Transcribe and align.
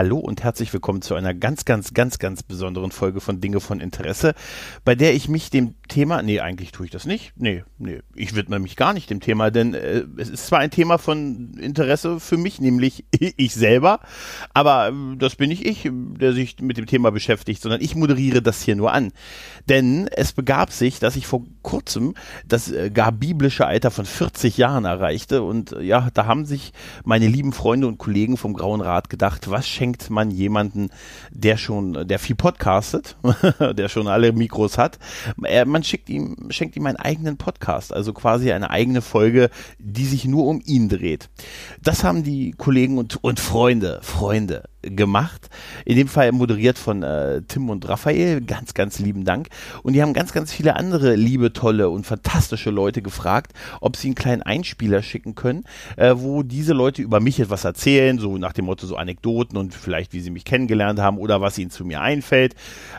Hallo 0.00 0.16
und 0.16 0.42
herzlich 0.42 0.72
willkommen 0.72 1.02
zu 1.02 1.14
einer 1.14 1.34
ganz, 1.34 1.66
ganz, 1.66 1.92
ganz, 1.92 2.18
ganz 2.18 2.42
besonderen 2.42 2.90
Folge 2.90 3.20
von 3.20 3.42
Dinge 3.42 3.60
von 3.60 3.80
Interesse, 3.80 4.32
bei 4.82 4.94
der 4.94 5.14
ich 5.14 5.28
mich 5.28 5.50
dem 5.50 5.74
Thema, 5.88 6.22
nee, 6.22 6.40
eigentlich 6.40 6.72
tue 6.72 6.86
ich 6.86 6.90
das 6.90 7.04
nicht, 7.04 7.34
nee, 7.36 7.64
nee, 7.76 8.00
ich 8.14 8.34
widme 8.34 8.58
mich 8.60 8.76
gar 8.76 8.94
nicht 8.94 9.10
dem 9.10 9.20
Thema, 9.20 9.50
denn 9.50 9.74
äh, 9.74 10.04
es 10.16 10.30
ist 10.30 10.46
zwar 10.46 10.60
ein 10.60 10.70
Thema 10.70 10.96
von 10.96 11.52
Interesse 11.60 12.18
für 12.18 12.38
mich, 12.38 12.62
nämlich 12.62 13.04
ich 13.10 13.52
selber, 13.52 14.00
aber 14.54 14.88
äh, 14.88 15.16
das 15.18 15.36
bin 15.36 15.50
nicht 15.50 15.66
ich, 15.66 15.90
der 15.92 16.32
sich 16.32 16.58
mit 16.60 16.78
dem 16.78 16.86
Thema 16.86 17.10
beschäftigt, 17.10 17.60
sondern 17.60 17.82
ich 17.82 17.94
moderiere 17.94 18.40
das 18.40 18.62
hier 18.62 18.76
nur 18.76 18.94
an. 18.94 19.12
Denn 19.68 20.08
es 20.08 20.32
begab 20.32 20.72
sich, 20.72 20.98
dass 20.98 21.14
ich 21.14 21.26
vor 21.26 21.44
kurzem 21.60 22.14
das 22.48 22.72
äh, 22.72 22.88
gar 22.88 23.12
biblische 23.12 23.66
Alter 23.66 23.90
von 23.90 24.06
40 24.06 24.56
Jahren 24.56 24.86
erreichte 24.86 25.42
und 25.42 25.72
äh, 25.72 25.82
ja, 25.82 26.08
da 26.14 26.24
haben 26.24 26.46
sich 26.46 26.72
meine 27.04 27.28
lieben 27.28 27.52
Freunde 27.52 27.86
und 27.86 27.98
Kollegen 27.98 28.38
vom 28.38 28.54
Grauen 28.54 28.80
Rat 28.80 29.10
gedacht, 29.10 29.50
was 29.50 29.68
schenkt 29.68 29.89
man 30.10 30.30
jemanden, 30.30 30.90
der 31.30 31.56
schon, 31.56 32.06
der 32.06 32.18
viel 32.18 32.36
podcastet, 32.36 33.16
der 33.76 33.88
schon 33.88 34.08
alle 34.08 34.32
Mikros 34.32 34.78
hat. 34.78 34.98
Man 35.36 35.84
schickt 35.84 36.08
ihm, 36.08 36.48
schenkt 36.50 36.76
ihm 36.76 36.86
einen 36.86 36.96
eigenen 36.96 37.36
Podcast, 37.36 37.92
also 37.92 38.12
quasi 38.12 38.52
eine 38.52 38.70
eigene 38.70 39.02
Folge, 39.02 39.50
die 39.78 40.06
sich 40.06 40.24
nur 40.24 40.46
um 40.46 40.62
ihn 40.64 40.88
dreht. 40.88 41.28
Das 41.82 42.04
haben 42.04 42.22
die 42.22 42.52
Kollegen 42.52 42.98
und, 42.98 43.22
und 43.22 43.40
Freunde, 43.40 44.00
Freunde 44.02 44.64
gemacht. 44.82 45.48
In 45.84 45.96
dem 45.96 46.08
Fall 46.08 46.32
moderiert 46.32 46.78
von 46.78 47.02
äh, 47.02 47.42
Tim 47.42 47.70
und 47.70 47.88
Raphael. 47.88 48.40
Ganz, 48.40 48.74
ganz 48.74 48.98
lieben 48.98 49.24
Dank. 49.24 49.48
Und 49.82 49.92
die 49.92 50.02
haben 50.02 50.12
ganz, 50.12 50.32
ganz 50.32 50.52
viele 50.52 50.76
andere 50.76 51.14
liebe, 51.14 51.52
tolle 51.52 51.90
und 51.90 52.06
fantastische 52.06 52.70
Leute 52.70 53.02
gefragt, 53.02 53.52
ob 53.80 53.96
sie 53.96 54.08
einen 54.08 54.14
kleinen 54.14 54.42
Einspieler 54.42 55.02
schicken 55.02 55.34
können, 55.34 55.64
äh, 55.96 56.14
wo 56.16 56.42
diese 56.42 56.72
Leute 56.72 57.02
über 57.02 57.20
mich 57.20 57.40
etwas 57.40 57.64
erzählen, 57.64 58.18
so 58.18 58.38
nach 58.38 58.52
dem 58.52 58.66
Motto 58.66 58.86
so 58.86 58.96
Anekdoten 58.96 59.56
und 59.56 59.74
vielleicht 59.74 60.12
wie 60.12 60.20
sie 60.20 60.30
mich 60.30 60.44
kennengelernt 60.44 60.98
haben 60.98 61.18
oder 61.18 61.40
was 61.40 61.58
ihnen 61.58 61.70
zu 61.70 61.84
mir 61.84 62.00
einfällt. 62.00 62.54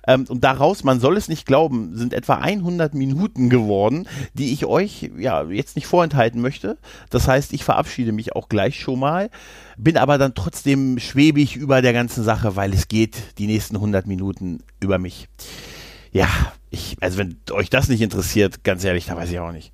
Ähm, 0.07 0.25
und 0.27 0.43
daraus, 0.43 0.83
man 0.83 0.99
soll 0.99 1.17
es 1.17 1.29
nicht 1.29 1.45
glauben, 1.45 1.95
sind 1.95 2.13
etwa 2.13 2.35
100 2.35 2.93
Minuten 2.93 3.49
geworden, 3.49 4.07
die 4.33 4.53
ich 4.53 4.65
euch 4.65 5.11
ja 5.17 5.43
jetzt 5.43 5.75
nicht 5.75 5.87
vorenthalten 5.87 6.41
möchte. 6.41 6.77
Das 7.09 7.27
heißt, 7.27 7.53
ich 7.53 7.63
verabschiede 7.63 8.11
mich 8.11 8.35
auch 8.35 8.49
gleich 8.49 8.79
schon 8.79 8.99
mal 8.99 9.29
bin 9.83 9.97
aber 9.97 10.17
dann 10.17 10.35
trotzdem 10.35 10.99
schwebig 10.99 11.55
über 11.55 11.81
der 11.81 11.93
ganzen 11.93 12.23
Sache, 12.23 12.55
weil 12.55 12.73
es 12.73 12.87
geht 12.87 13.37
die 13.39 13.47
nächsten 13.47 13.75
100 13.75 14.05
Minuten 14.05 14.59
über 14.79 14.99
mich. 14.99 15.27
Ja, 16.11 16.27
ich, 16.69 16.97
also 17.01 17.17
wenn 17.17 17.37
euch 17.51 17.69
das 17.69 17.89
nicht 17.89 18.01
interessiert, 18.01 18.63
ganz 18.63 18.83
ehrlich, 18.83 19.05
da 19.05 19.15
weiß 19.15 19.31
ich 19.31 19.39
auch 19.39 19.51
nicht. 19.51 19.73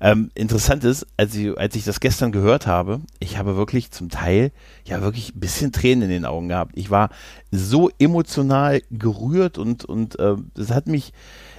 Ähm, 0.00 0.30
interessant 0.34 0.84
ist, 0.84 1.06
als 1.16 1.34
ich, 1.34 1.56
als 1.56 1.74
ich 1.74 1.84
das 1.84 2.00
gestern 2.00 2.32
gehört 2.32 2.66
habe, 2.66 3.00
ich 3.18 3.38
habe 3.38 3.56
wirklich 3.56 3.90
zum 3.90 4.10
Teil 4.10 4.52
ja 4.84 5.00
wirklich 5.00 5.34
ein 5.34 5.40
bisschen 5.40 5.72
Tränen 5.72 6.02
in 6.02 6.10
den 6.10 6.24
Augen 6.24 6.48
gehabt. 6.48 6.72
Ich 6.76 6.90
war 6.90 7.08
so 7.50 7.90
emotional 7.98 8.82
gerührt 8.90 9.58
und 9.58 9.84
und 9.84 10.18
äh, 10.18 10.36
es 10.56 10.70
hat 10.70 10.86
mich, 10.86 11.12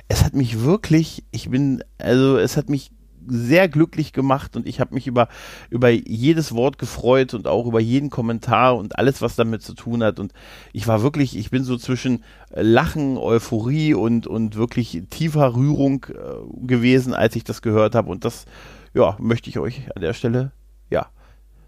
es 0.08 0.24
hat 0.24 0.34
mich 0.34 0.62
wirklich, 0.62 1.24
ich 1.32 1.50
bin, 1.50 1.84
also 1.98 2.38
es 2.38 2.58
hat 2.58 2.70
mich 2.70 2.92
sehr 3.28 3.68
glücklich 3.70 4.14
gemacht 4.14 4.56
und 4.56 4.68
ich 4.68 4.80
habe 4.80 4.94
mich 4.94 5.08
über, 5.08 5.28
über 5.70 5.90
jedes 5.90 6.54
Wort 6.54 6.78
gefreut 6.78 7.34
und 7.34 7.48
auch 7.48 7.66
über 7.66 7.80
jeden 7.80 8.10
Kommentar 8.10 8.78
und 8.78 8.98
alles, 8.98 9.22
was 9.22 9.36
damit 9.36 9.62
zu 9.62 9.74
tun 9.74 10.04
hat. 10.04 10.20
Und 10.20 10.34
ich 10.74 10.88
war 10.88 11.02
wirklich, 11.02 11.38
ich 11.38 11.50
bin 11.50 11.64
so 11.64 11.78
zwischen 11.78 12.24
Lachen, 12.50 13.18
Euphorie 13.18 13.94
und, 13.94 14.28
und 14.28 14.56
wirklich 14.56 15.04
tiefer 15.10 15.56
Rührung 15.56 16.06
äh, 16.10 16.66
gewesen, 16.66 17.14
als 17.14 17.36
ich 17.36 17.44
das 17.44 17.62
gehört 17.62 17.96
habe. 17.96 18.10
Und 18.10 18.26
das, 18.26 18.46
ja, 18.94 19.16
möchte 19.20 19.50
ich 19.50 19.60
euch 19.60 19.84
an 19.96 20.02
der 20.02 20.14
Stelle, 20.14 20.52
ja, 20.90 21.08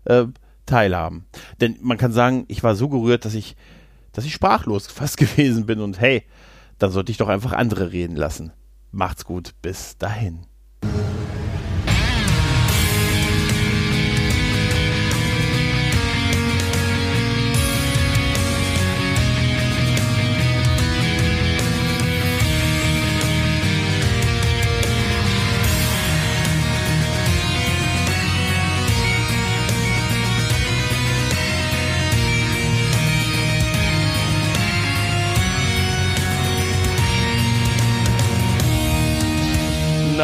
äh, 0.06 0.26
teilhaben. 0.66 1.26
Denn 1.62 1.78
man 1.82 1.98
kann 1.98 2.12
sagen, 2.12 2.46
ich 2.48 2.64
war 2.64 2.76
so 2.76 2.90
gerührt, 2.90 3.26
dass 3.26 3.34
ich, 3.34 3.56
dass 4.12 4.26
ich 4.26 4.34
sprachlos 4.34 4.88
fast 4.92 5.18
gewesen 5.18 5.66
bin 5.66 5.80
und 5.80 6.00
hey, 6.00 6.24
dann 6.78 6.92
sollte 6.92 7.12
ich 7.12 7.18
doch 7.18 7.28
einfach 7.28 7.52
andere 7.52 7.92
reden 7.92 8.16
lassen. 8.16 8.54
Macht's 8.92 9.26
gut, 9.26 9.54
bis 9.62 9.98
dahin. 9.98 10.46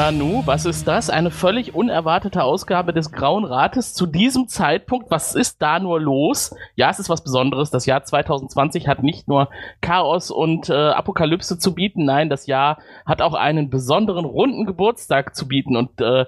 Nanu, 0.06 0.44
was 0.46 0.68
ist 0.68 0.88
das? 0.88 1.10
Eine 1.10 1.32
völlig 1.32 1.74
unerwartete 1.74 2.44
Ausgabe 2.44 2.94
des 2.94 3.12
Grauen 3.12 3.44
Rates 3.44 3.96
zu 3.96 4.06
diesem 4.06 4.48
Zeitpunkt. 4.48 5.10
Was 5.10 5.34
ist 5.34 5.64
da 5.64 5.80
nur 5.80 6.00
los? 6.00 6.56
Ja, 6.76 6.92
es 6.92 7.00
ist 7.00 7.10
was 7.10 7.24
Besonderes. 7.24 7.72
Das 7.72 7.88
Jahr 7.88 8.04
2020 8.04 8.88
hat 8.88 9.02
nicht 9.02 9.28
nur 9.28 9.50
Chaos 9.82 10.30
und 10.30 10.70
äh, 10.70 10.74
Apokalypse 10.74 11.58
zu 11.58 11.74
bieten. 11.74 12.06
Nein, 12.06 12.30
das 12.30 12.46
Jahr 12.46 12.78
hat 13.08 13.24
auch 13.24 13.34
einen 13.34 13.72
besonderen 13.72 14.26
runden 14.26 14.68
Geburtstag 14.68 15.36
zu 15.36 15.48
bieten. 15.48 15.76
Und 15.76 16.00
äh, 16.00 16.28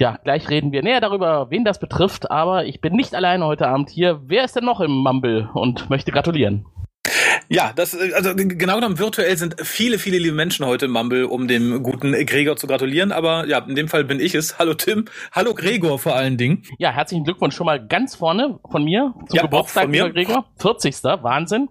ja, 0.00 0.18
gleich 0.24 0.50
reden 0.50 0.72
wir 0.72 0.82
näher 0.82 1.00
darüber, 1.00 1.50
wen 1.50 1.64
das 1.64 1.78
betrifft. 1.78 2.32
Aber 2.32 2.64
ich 2.64 2.80
bin 2.80 2.94
nicht 2.94 3.14
alleine 3.14 3.46
heute 3.46 3.68
Abend 3.68 3.90
hier. 3.90 4.22
Wer 4.24 4.42
ist 4.42 4.56
denn 4.56 4.64
noch 4.64 4.80
im 4.80 4.90
Mumble 4.90 5.48
und 5.54 5.88
möchte 5.88 6.10
gratulieren? 6.10 6.66
Ja, 7.48 7.72
das, 7.74 7.96
also 8.14 8.34
genau 8.34 8.76
genommen 8.76 8.98
virtuell 8.98 9.36
sind 9.36 9.56
viele, 9.62 9.98
viele 9.98 10.18
liebe 10.18 10.34
Menschen 10.34 10.64
heute 10.64 10.86
im 10.86 10.92
Mumble, 10.92 11.26
um 11.26 11.46
dem 11.46 11.82
guten 11.82 12.12
Gregor 12.26 12.56
zu 12.56 12.66
gratulieren. 12.66 13.12
Aber 13.12 13.46
ja, 13.46 13.58
in 13.58 13.74
dem 13.74 13.88
Fall 13.88 14.04
bin 14.04 14.20
ich 14.20 14.34
es. 14.34 14.58
Hallo 14.58 14.74
Tim. 14.74 15.04
Hallo 15.32 15.54
Gregor 15.54 15.98
vor 15.98 16.16
allen 16.16 16.38
Dingen. 16.38 16.62
Ja, 16.78 16.90
herzlichen 16.90 17.24
Glückwunsch 17.24 17.54
schon 17.54 17.66
mal 17.66 17.84
ganz 17.86 18.16
vorne 18.16 18.58
von 18.70 18.84
mir 18.84 19.14
zum 19.28 19.36
ja, 19.36 19.42
Geburtstag, 19.42 19.84
von 19.84 19.90
mir. 19.90 20.10
Gregor. 20.10 20.46
40. 20.58 21.04
Wahnsinn. 21.04 21.68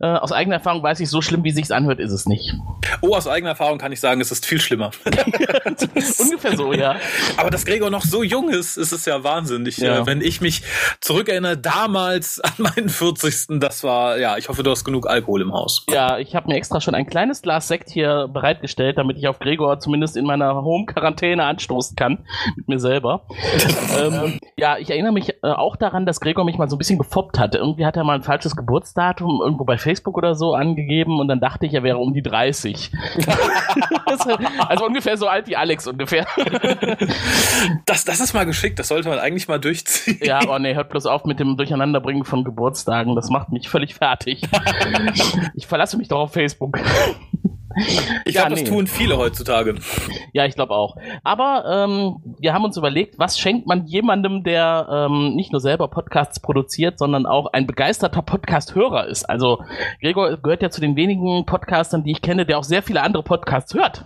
Äh, 0.00 0.06
aus 0.06 0.32
eigener 0.32 0.56
Erfahrung 0.56 0.82
weiß 0.82 1.00
ich, 1.00 1.10
so 1.10 1.20
schlimm 1.20 1.42
wie 1.44 1.50
sich's 1.50 1.70
anhört, 1.70 1.98
ist 1.98 2.12
es 2.12 2.26
nicht. 2.26 2.54
Oh, 3.00 3.14
aus 3.14 3.26
eigener 3.26 3.50
Erfahrung 3.50 3.78
kann 3.78 3.92
ich 3.92 4.00
sagen, 4.00 4.20
es 4.20 4.30
ist 4.30 4.46
viel 4.46 4.60
schlimmer. 4.60 4.92
Ungefähr 6.18 6.56
so, 6.56 6.72
ja. 6.72 6.96
Aber 7.36 7.50
dass 7.50 7.64
Gregor 7.64 7.90
noch 7.90 8.04
so 8.04 8.22
jung 8.22 8.50
ist, 8.50 8.76
ist 8.76 8.92
es 8.92 9.04
ja 9.04 9.24
wahnsinnig. 9.24 9.78
Ja. 9.78 10.00
Äh, 10.00 10.06
wenn 10.06 10.20
ich 10.20 10.40
mich 10.40 10.62
zurückerinnere, 11.00 11.58
damals 11.58 12.40
an 12.40 12.52
meinen 12.58 12.88
40. 12.88 13.58
Das 13.60 13.82
war, 13.82 14.18
ja, 14.18 14.36
ich 14.36 14.48
hoffe, 14.48 14.62
du 14.68 14.72
hast 14.72 14.84
genug 14.84 15.08
Alkohol 15.08 15.40
im 15.40 15.52
Haus. 15.52 15.84
Ja, 15.90 16.18
ich 16.18 16.36
habe 16.36 16.48
mir 16.48 16.56
extra 16.56 16.80
schon 16.80 16.94
ein 16.94 17.06
kleines 17.06 17.40
Glas 17.40 17.68
Sekt 17.68 17.88
hier 17.88 18.28
bereitgestellt, 18.28 18.98
damit 18.98 19.16
ich 19.16 19.26
auf 19.26 19.38
Gregor 19.38 19.80
zumindest 19.80 20.16
in 20.16 20.26
meiner 20.26 20.54
Home-Quarantäne 20.62 21.42
anstoßen 21.44 21.96
kann. 21.96 22.26
Mit 22.56 22.68
mir 22.68 22.78
selber. 22.78 23.22
ähm, 23.98 24.38
ja, 24.56 24.76
ich 24.76 24.90
erinnere 24.90 25.12
mich 25.12 25.30
äh, 25.42 25.48
auch 25.48 25.76
daran, 25.76 26.04
dass 26.04 26.20
Gregor 26.20 26.44
mich 26.44 26.58
mal 26.58 26.68
so 26.68 26.76
ein 26.76 26.78
bisschen 26.78 26.98
gefoppt 26.98 27.38
hatte. 27.38 27.58
Irgendwie 27.58 27.86
hat 27.86 27.96
er 27.96 28.04
mal 28.04 28.14
ein 28.14 28.22
falsches 28.22 28.56
Geburtsdatum 28.56 29.40
irgendwo 29.42 29.64
bei 29.64 29.78
Facebook 29.78 30.18
oder 30.18 30.34
so 30.34 30.54
angegeben 30.54 31.18
und 31.18 31.28
dann 31.28 31.40
dachte 31.40 31.64
ich, 31.64 31.72
er 31.72 31.82
wäre 31.82 31.98
um 31.98 32.12
die 32.12 32.22
30. 32.22 32.92
also 34.68 34.84
ungefähr 34.84 35.16
so 35.16 35.28
alt 35.28 35.48
wie 35.48 35.56
Alex 35.56 35.86
ungefähr. 35.86 36.26
das, 37.86 38.04
das 38.04 38.20
ist 38.20 38.34
mal 38.34 38.44
geschickt, 38.44 38.78
das 38.78 38.88
sollte 38.88 39.08
man 39.08 39.18
eigentlich 39.18 39.48
mal 39.48 39.58
durchziehen. 39.58 40.18
Ja, 40.22 40.40
aber 40.40 40.58
nee, 40.58 40.74
hört 40.74 40.90
bloß 40.90 41.06
auf 41.06 41.24
mit 41.24 41.40
dem 41.40 41.56
Durcheinanderbringen 41.56 42.24
von 42.24 42.44
Geburtstagen. 42.44 43.14
Das 43.14 43.30
macht 43.30 43.50
mich 43.50 43.70
völlig 43.70 43.94
fertig 43.94 44.42
ich 45.54 45.66
verlasse 45.66 45.96
mich 45.96 46.08
doch 46.08 46.20
auf 46.20 46.32
Facebook. 46.32 46.78
Ich 48.24 48.34
ja, 48.34 48.42
glaube, 48.42 48.54
nee. 48.54 48.60
das 48.62 48.70
tun 48.70 48.86
viele 48.86 49.18
heutzutage. 49.18 49.76
Ja, 50.32 50.44
ich 50.46 50.54
glaube 50.54 50.74
auch. 50.74 50.96
Aber 51.22 51.64
ähm, 51.86 52.16
wir 52.38 52.52
haben 52.52 52.64
uns 52.64 52.76
überlegt, 52.76 53.18
was 53.18 53.38
schenkt 53.38 53.66
man 53.66 53.86
jemandem, 53.86 54.42
der 54.42 54.88
ähm, 54.90 55.34
nicht 55.34 55.52
nur 55.52 55.60
selber 55.60 55.88
Podcasts 55.88 56.40
produziert, 56.40 56.98
sondern 56.98 57.26
auch 57.26 57.52
ein 57.52 57.66
begeisterter 57.66 58.22
Podcast-Hörer 58.22 59.06
ist. 59.06 59.24
Also 59.28 59.62
Gregor 60.00 60.36
gehört 60.38 60.62
ja 60.62 60.70
zu 60.70 60.80
den 60.80 60.96
wenigen 60.96 61.46
Podcastern, 61.46 62.04
die 62.04 62.12
ich 62.12 62.22
kenne, 62.22 62.46
der 62.46 62.58
auch 62.58 62.64
sehr 62.64 62.82
viele 62.82 63.02
andere 63.02 63.22
Podcasts 63.22 63.74
hört. 63.74 64.04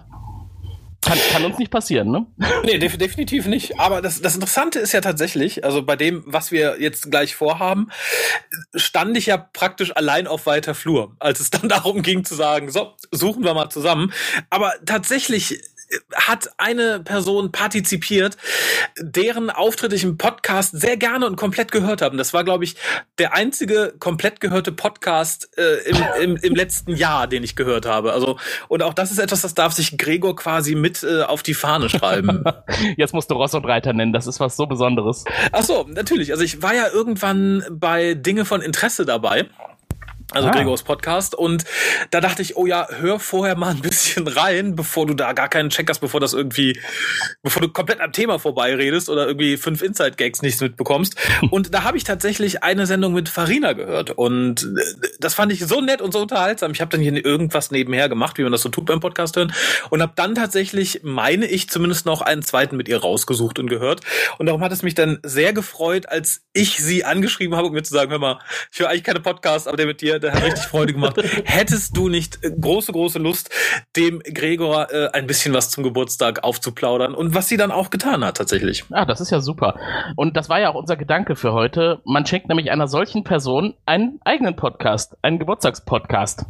Kann, 1.05 1.19
kann 1.33 1.45
uns 1.45 1.59
nicht 1.59 1.71
passieren, 1.71 2.11
ne? 2.11 2.27
Nee, 2.65 2.79
def 2.79 2.97
definitiv 2.97 3.47
nicht. 3.47 3.79
Aber 3.81 4.01
das, 4.01 4.23
das 4.23 4.35
Interessante 4.35 4.79
ist 4.79 4.93
ja 4.93 5.01
tatsächlich, 5.01 5.65
also 5.65 5.83
bei 5.83 5.97
dem, 5.97 6.23
was 6.27 6.53
wir 6.53 6.81
jetzt 6.81 7.11
gleich 7.11 7.35
vorhaben, 7.35 7.89
stand 8.75 9.17
ich 9.17 9.27
ja 9.27 9.37
praktisch 9.37 9.95
allein 9.97 10.29
auf 10.29 10.47
weiter 10.47 10.75
Flur, 10.75 11.17
als 11.19 11.41
es 11.41 11.51
dann 11.51 11.69
darum 11.69 12.03
ging 12.03 12.25
zu 12.25 12.37
sagen, 12.37 12.71
so, 12.71 12.95
suchen 13.11 13.43
wir 13.43 13.53
mal 13.53 13.69
zusammen. 13.69 14.13
Aber 14.49 14.75
tatsächlich 14.87 15.61
hat 16.15 16.51
eine 16.59 17.01
Person 17.01 17.53
partizipiert, 17.53 18.37
deren 18.99 19.51
Auftritte 19.51 19.95
ich 19.95 20.05
im 20.05 20.19
Podcast 20.19 20.79
sehr 20.79 20.97
gerne 20.97 21.27
und 21.27 21.37
komplett 21.37 21.73
gehört 21.73 22.03
habe. 22.03 22.17
Das 22.17 22.33
war, 22.33 22.45
glaube 22.45 22.65
ich, 22.65 22.77
der 23.19 23.35
einzige 23.35 23.95
komplett 23.99 24.41
gehörte 24.41 24.73
Podcast 24.73 25.51
äh, 25.59 25.89
im, 25.89 25.97
im, 26.21 26.37
im 26.37 26.55
letzten 26.55 26.95
Jahr, 26.95 27.27
den 27.27 27.43
ich 27.43 27.57
gehört 27.57 27.87
habe. 27.87 28.13
Also, 28.13 28.39
und 28.69 28.83
auch 28.83 28.95
das 28.95 29.11
ist 29.11 29.19
etwas, 29.19 29.43
das 29.43 29.55
darf 29.55 29.73
sich 29.73 29.99
Gregor 29.99 30.37
quasi 30.37 30.75
mit 30.75 31.03
äh, 31.03 31.23
auf 31.23 31.43
die 31.43 31.55
Fahne 31.55 31.89
schreiben. 31.89 32.45
Jetzt 32.97 33.15
musst 33.15 33.31
du 33.31 33.35
Ross 33.35 33.55
und 33.55 33.65
Reiter 33.65 33.93
nennen, 33.93 34.13
das 34.13 34.27
ist 34.27 34.41
was 34.41 34.57
so 34.57 34.67
Besonderes. 34.67 35.25
Ach 35.53 35.63
so, 35.63 35.87
natürlich. 35.89 36.33
Also 36.33 36.45
ich 36.45 36.63
war 36.63 36.75
ja 36.75 36.89
irgendwann 36.89 37.65
bei 37.71 38.15
Dinge 38.15 38.45
von 38.45 38.61
Interesse 38.63 39.05
dabei. 39.05 39.47
Also 40.35 40.49
ah. 40.49 40.51
Gregors 40.53 40.83
Podcast. 40.83 41.35
Und 41.35 41.65
da 42.11 42.21
dachte 42.21 42.43
ich, 42.43 42.57
oh 42.57 42.67
ja, 42.67 42.89
hör 42.91 43.19
vorher 43.19 43.57
mal 43.57 43.71
ein 43.71 43.81
bisschen 43.81 44.29
rein, 44.29 44.75
bevor 44.75 45.07
du 45.07 45.15
da 45.15 45.33
gar 45.33 45.49
keinen 45.49 45.71
Check 45.71 45.89
hast, 45.89 46.01
bevor 46.01 46.21
das 46.21 46.33
irgendwie, 46.33 46.79
bevor 47.43 47.63
du 47.63 47.69
komplett 47.69 48.01
am 48.01 48.13
Thema 48.13 48.39
vorbeiredest 48.39 49.09
oder 49.09 49.27
irgendwie 49.27 49.57
fünf 49.57 49.83
Inside-Gags 49.83 50.43
nichts 50.43 50.61
mitbekommst. 50.61 51.17
Und 51.51 51.75
da 51.75 51.85
habe 51.85 51.97
ich 51.97 52.05
tatsächlich 52.05 52.63
eine 52.63 52.87
Sendung 52.87 53.13
mit 53.13 53.29
Farina 53.29 53.73
gehört. 53.73 54.11
Und 54.11 54.63
äh, 54.63 55.09
das 55.21 55.35
fand 55.35 55.53
ich 55.53 55.61
so 55.67 55.81
nett 55.81 56.01
und 56.01 56.13
so 56.13 56.21
unterhaltsam. 56.21 56.73
Ich 56.73 56.81
habe 56.81 56.91
dann 56.91 57.01
hier 57.01 57.13
irgendwas 57.13 57.71
nebenher 57.71 58.09
gemacht, 58.09 58.39
wie 58.39 58.43
man 58.43 58.53
das 58.53 58.63
so 58.63 58.69
tut 58.69 58.87
beim 58.87 59.01
Podcast 59.01 59.37
hören. 59.37 59.53
Und 59.91 60.03
habe 60.03 60.13
dann 60.17 60.35
tatsächlich, 60.35 61.01
meine 61.03 61.47
ich, 61.47 61.69
zumindest 61.69 62.07
noch 62.07 62.23
einen 62.23 62.43
zweiten 62.43 62.77
mit 62.77 62.89
ihr 62.89 62.99
rausgesucht 62.99 63.59
und 63.59 63.69
gehört. 63.69 64.01
Und 64.39 64.47
darum 64.47 64.63
hat 64.63 64.73
es 64.73 64.83
mich 64.83 64.95
dann 64.95 65.19
sehr 65.23 65.53
gefreut, 65.53 66.09
als 66.09 66.43
ich 66.53 66.77
sie 66.79 67.05
angeschrieben 67.05 67.57
habe, 67.57 67.69
um 67.69 67.75
mir 67.75 67.83
zu 67.83 67.95
sagen, 67.95 68.11
hör 68.11 68.19
mal, 68.19 68.39
ich 68.73 68.81
höre 68.81 68.89
eigentlich 68.89 69.05
keine 69.05 69.21
Podcasts, 69.21 69.67
aber 69.67 69.77
der 69.77 69.87
mit 69.87 70.01
dir, 70.01 70.19
der 70.23 70.33
hat 70.33 70.43
richtig 70.43 70.65
Freude 70.65 70.93
gemacht. 70.93 71.17
Hättest 71.45 71.97
du 71.97 72.09
nicht 72.09 72.43
äh, 72.43 72.51
große, 72.51 72.93
große 72.93 73.19
Lust, 73.19 73.51
dem 73.97 74.21
Gregor 74.21 74.91
äh, 74.93 75.09
ein 75.13 75.27
bisschen 75.27 75.55
was 75.55 75.71
zum 75.71 75.85
Geburtstag 75.85 76.45
aufzuplaudern 76.45 77.15
und 77.15 77.35
was 77.35 77.49
sie 77.49 77.57
dann 77.57 77.71
auch 77.71 77.91
getan 77.91 78.25
hat 78.25 78.37
tatsächlich. 78.37 78.85
Ah, 78.91 79.05
das 79.05 79.21
ist 79.21 79.31
ja 79.31 79.41
super. 79.41 79.77
Und 80.17 80.37
das 80.37 80.49
war 80.49 80.61
ja 80.61 80.71
auch 80.71 80.75
unser 80.75 80.97
Gedanke 80.97 81.37
für 81.37 81.53
heute. 81.53 82.01
Man 82.05 82.27
schenkt 82.27 82.49
nämlich 82.49 82.71
einer 82.71 82.87
solchen 82.87 83.25
Person 83.25 83.75
einen 83.87 84.21
eigenen 84.25 84.57
Podcast, 84.57 85.17
einen 85.23 85.39
Geburtstagspodcast. 85.39 86.47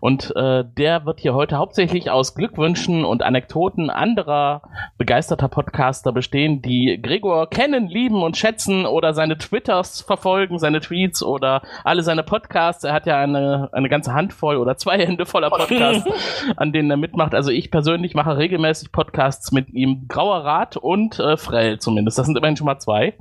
Und 0.00 0.32
äh, 0.36 0.64
der 0.76 1.04
wird 1.04 1.20
hier 1.20 1.34
heute 1.34 1.56
hauptsächlich 1.56 2.10
aus 2.10 2.34
Glückwünschen 2.34 3.04
und 3.04 3.22
Anekdoten 3.22 3.90
anderer 3.90 4.62
begeisterter 4.98 5.48
Podcaster 5.48 6.12
bestehen, 6.12 6.62
die 6.62 6.98
Gregor 7.02 7.48
kennen, 7.48 7.88
lieben 7.88 8.22
und 8.22 8.36
schätzen 8.36 8.86
oder 8.86 9.14
seine 9.14 9.38
Twitters 9.38 10.00
verfolgen, 10.00 10.58
seine 10.58 10.80
Tweets 10.80 11.22
oder 11.22 11.62
alle 11.84 12.02
seine 12.02 12.22
Podcasts. 12.22 12.84
Er 12.84 12.92
hat 12.92 13.01
ja 13.06 13.18
eine, 13.18 13.68
eine 13.72 13.88
ganze 13.88 14.14
Handvoll 14.14 14.56
oder 14.56 14.76
zwei 14.76 14.98
Hände 14.98 15.26
voller 15.26 15.50
Podcasts, 15.50 16.08
an 16.56 16.72
denen 16.72 16.90
er 16.90 16.96
mitmacht. 16.96 17.34
Also 17.34 17.50
ich 17.50 17.70
persönlich 17.70 18.14
mache 18.14 18.36
regelmäßig 18.36 18.92
Podcasts 18.92 19.52
mit 19.52 19.70
ihm. 19.70 20.06
Grauer 20.08 20.44
Rat 20.44 20.76
und 20.76 21.18
äh, 21.18 21.36
Frell 21.36 21.78
zumindest. 21.78 22.18
Das 22.18 22.26
sind 22.26 22.36
immerhin 22.36 22.56
schon 22.56 22.66
mal 22.66 22.78
zwei. 22.78 23.14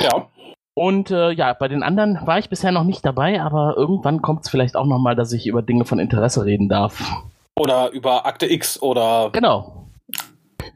Ja. 0.00 0.26
Und 0.74 1.10
äh, 1.10 1.32
ja, 1.32 1.52
bei 1.52 1.68
den 1.68 1.82
anderen 1.82 2.18
war 2.24 2.38
ich 2.38 2.48
bisher 2.48 2.72
noch 2.72 2.84
nicht 2.84 3.04
dabei, 3.04 3.42
aber 3.42 3.74
irgendwann 3.76 4.22
kommt 4.22 4.44
es 4.44 4.50
vielleicht 4.50 4.74
auch 4.74 4.86
noch 4.86 4.98
mal, 4.98 5.14
dass 5.14 5.32
ich 5.32 5.46
über 5.46 5.60
Dinge 5.60 5.84
von 5.84 5.98
Interesse 5.98 6.46
reden 6.46 6.68
darf. 6.68 7.02
Oder 7.54 7.90
über 7.90 8.24
Akte 8.24 8.50
X 8.50 8.80
oder. 8.80 9.28
Genau. 9.32 9.81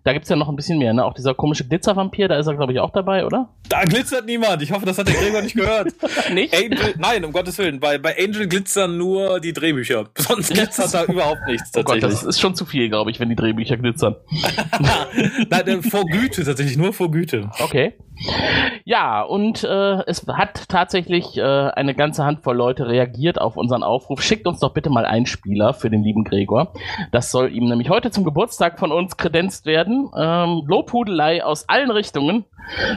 Da 0.07 0.13
gibt 0.13 0.23
es 0.23 0.29
ja 0.29 0.37
noch 0.37 0.49
ein 0.49 0.55
bisschen 0.55 0.79
mehr, 0.79 0.95
ne? 0.95 1.05
Auch 1.05 1.15
dieser 1.15 1.35
komische 1.35 1.67
Glitzervampir, 1.67 2.29
da 2.29 2.39
ist 2.39 2.47
er, 2.47 2.55
glaube 2.55 2.73
ich, 2.73 2.79
auch 2.79 2.91
dabei, 2.91 3.27
oder? 3.27 3.49
Da 3.69 3.83
glitzert 3.83 4.25
niemand. 4.25 4.63
Ich 4.63 4.71
hoffe, 4.71 4.87
das 4.87 4.99
hat 4.99 5.09
der 5.09 5.17
Gregor 5.17 5.43
nicht 5.43 5.57
gehört. 5.57 5.89
nicht? 6.33 6.55
Angel, 6.55 6.95
nein, 6.97 7.25
um 7.25 7.33
Gottes 7.33 7.59
Willen. 7.59 7.81
Bei, 7.81 7.99
bei 7.99 8.17
Angel 8.17 8.47
glitzern 8.47 8.97
nur 8.97 9.41
die 9.41 9.53
Drehbücher. 9.53 10.05
Sonst 10.17 10.55
glitzert 10.55 10.95
da 10.95 11.07
überhaupt 11.07 11.41
nichts. 11.49 11.73
Tatsächlich. 11.73 12.05
Oh 12.05 12.07
Gott, 12.07 12.13
das 12.13 12.23
ist 12.23 12.41
schon 12.41 12.55
zu 12.55 12.65
viel, 12.67 12.89
glaube 12.89 13.11
ich, 13.11 13.19
wenn 13.19 13.31
die 13.31 13.35
Drehbücher 13.35 13.79
glitzern. 13.79 14.15
nein, 15.51 15.67
äh, 15.67 15.83
vor 15.83 16.05
Güte 16.05 16.45
tatsächlich, 16.45 16.77
nur 16.77 16.93
vor 16.93 17.11
Güte. 17.11 17.51
Okay. 17.59 17.95
Ja, 18.85 19.23
und 19.23 19.63
äh, 19.63 20.03
es 20.07 20.27
hat 20.27 20.69
tatsächlich 20.69 21.37
äh, 21.37 21.43
eine 21.43 21.95
ganze 21.95 22.25
Handvoll 22.25 22.57
Leute 22.57 22.89
reagiert 22.89 23.41
auf 23.41 23.57
unseren 23.57 23.83
Aufruf. 23.83 24.23
Schickt 24.23 24.47
uns 24.47 24.61
doch 24.61 24.73
bitte 24.73 24.89
mal 24.89 25.05
einen 25.05 25.27
Spieler 25.27 25.75
für 25.75 25.91
den 25.91 26.03
lieben 26.03 26.25
Gregor. 26.25 26.73
Das 27.13 27.31
soll 27.31 27.53
ihm 27.53 27.69
nämlich 27.69 27.91
heute 27.91 28.11
zum 28.11 28.25
Geburtstag 28.25 28.79
von 28.79 28.91
uns 28.91 29.17
kredenzt 29.17 29.67
werden. 29.67 29.96
Ähm, 30.17 30.63
Lobhudelei 30.67 31.45
aus 31.45 31.69
allen 31.69 31.91
Richtungen. 31.91 32.45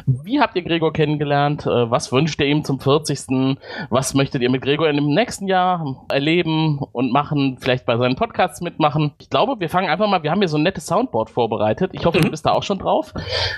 Wie 0.06 0.40
habt 0.40 0.56
ihr 0.56 0.63
Gregor 0.63 0.94
kennengelernt? 0.94 1.66
Äh, 1.66 1.92
was 1.92 2.12
wünscht 2.12 2.40
ihr 2.42 2.48
ihm 2.48 2.63
zum 2.63 2.80
40.? 2.80 3.57
Was 3.90 4.13
möchtet 4.13 4.42
ihr 4.42 4.50
mit 4.50 4.62
Gregor 4.62 4.90
in 4.90 4.96
dem 4.96 5.13
nächsten 5.13 5.48
Jahr 5.48 6.06
erleben 6.10 6.80
und 6.92 7.12
machen? 7.12 7.57
Vielleicht 7.60 7.86
bei 7.86 7.98
seinen 7.98 8.16
Podcasts 8.16 8.62
mitmachen? 8.62 9.13
Ich 9.19 9.30
glaube, 9.30 9.60
wir 9.60 9.69
fangen 9.69 9.90
einfach 9.90 10.07
mal, 10.07 10.24
wir 10.24 10.31
haben 10.31 10.40
hier 10.40 10.48
so 10.48 10.57
ein 10.57 10.63
nettes 10.63 10.88
Soundboard 10.88 11.30
vorbereitet. 11.30 11.92
Ich 11.94 12.06
hoffe, 12.06 12.19
du 12.19 12.28
mhm. 12.28 12.31
bist 12.31 12.46
da 12.46 12.51
auch 12.51 12.63
schon 12.63 12.80
drauf. 12.80 13.13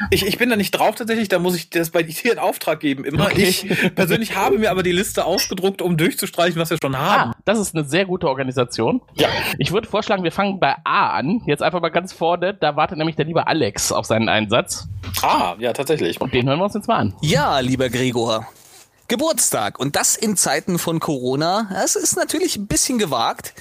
Ich, 0.09 0.25
ich 0.25 0.37
bin 0.37 0.49
da 0.49 0.55
nicht 0.55 0.71
drauf 0.71 0.95
tatsächlich, 0.95 1.29
da 1.29 1.39
muss 1.39 1.55
ich 1.55 1.69
das 1.69 1.91
bei 1.91 2.03
dir 2.03 2.33
in 2.33 2.39
Auftrag 2.39 2.79
geben. 2.79 3.05
Immer. 3.05 3.25
Okay. 3.25 3.43
Ich 3.43 3.95
persönlich 3.95 4.35
habe 4.35 4.57
mir 4.57 4.71
aber 4.71 4.83
die 4.83 4.91
Liste 4.91 5.25
ausgedruckt, 5.25 5.81
um 5.81 5.97
durchzustreichen, 5.97 6.59
was 6.59 6.69
wir 6.69 6.77
schon 6.81 6.97
haben. 6.97 7.31
Ah, 7.31 7.35
das 7.45 7.59
ist 7.59 7.75
eine 7.75 7.85
sehr 7.85 8.05
gute 8.05 8.27
Organisation. 8.27 9.01
Ja. 9.15 9.27
Ich 9.57 9.71
würde 9.71 9.87
vorschlagen, 9.87 10.23
wir 10.23 10.31
fangen 10.31 10.59
bei 10.59 10.75
A 10.83 11.11
an. 11.11 11.41
Jetzt 11.45 11.63
einfach 11.63 11.81
mal 11.81 11.89
ganz 11.89 12.13
vorne. 12.13 12.53
Da 12.53 12.75
wartet 12.75 12.97
nämlich 12.97 13.15
der 13.15 13.25
liebe 13.31 13.47
Alex 13.47 13.93
auf 13.93 14.05
seinen 14.05 14.27
Einsatz. 14.27 14.89
Ah, 15.21 15.55
ja, 15.57 15.71
tatsächlich. 15.71 16.19
Und 16.19 16.33
den 16.33 16.49
hören 16.49 16.59
wir 16.59 16.65
uns 16.65 16.73
jetzt 16.73 16.89
mal 16.89 16.97
an. 16.97 17.13
Ja, 17.21 17.59
lieber 17.59 17.89
Gregor. 17.89 18.45
Geburtstag. 19.07 19.79
Und 19.79 19.95
das 19.95 20.17
in 20.17 20.35
Zeiten 20.35 20.77
von 20.77 20.99
Corona. 20.99 21.69
Das 21.71 21.95
ist 21.95 22.17
natürlich 22.17 22.57
ein 22.57 22.67
bisschen 22.67 22.97
gewagt. 22.97 23.53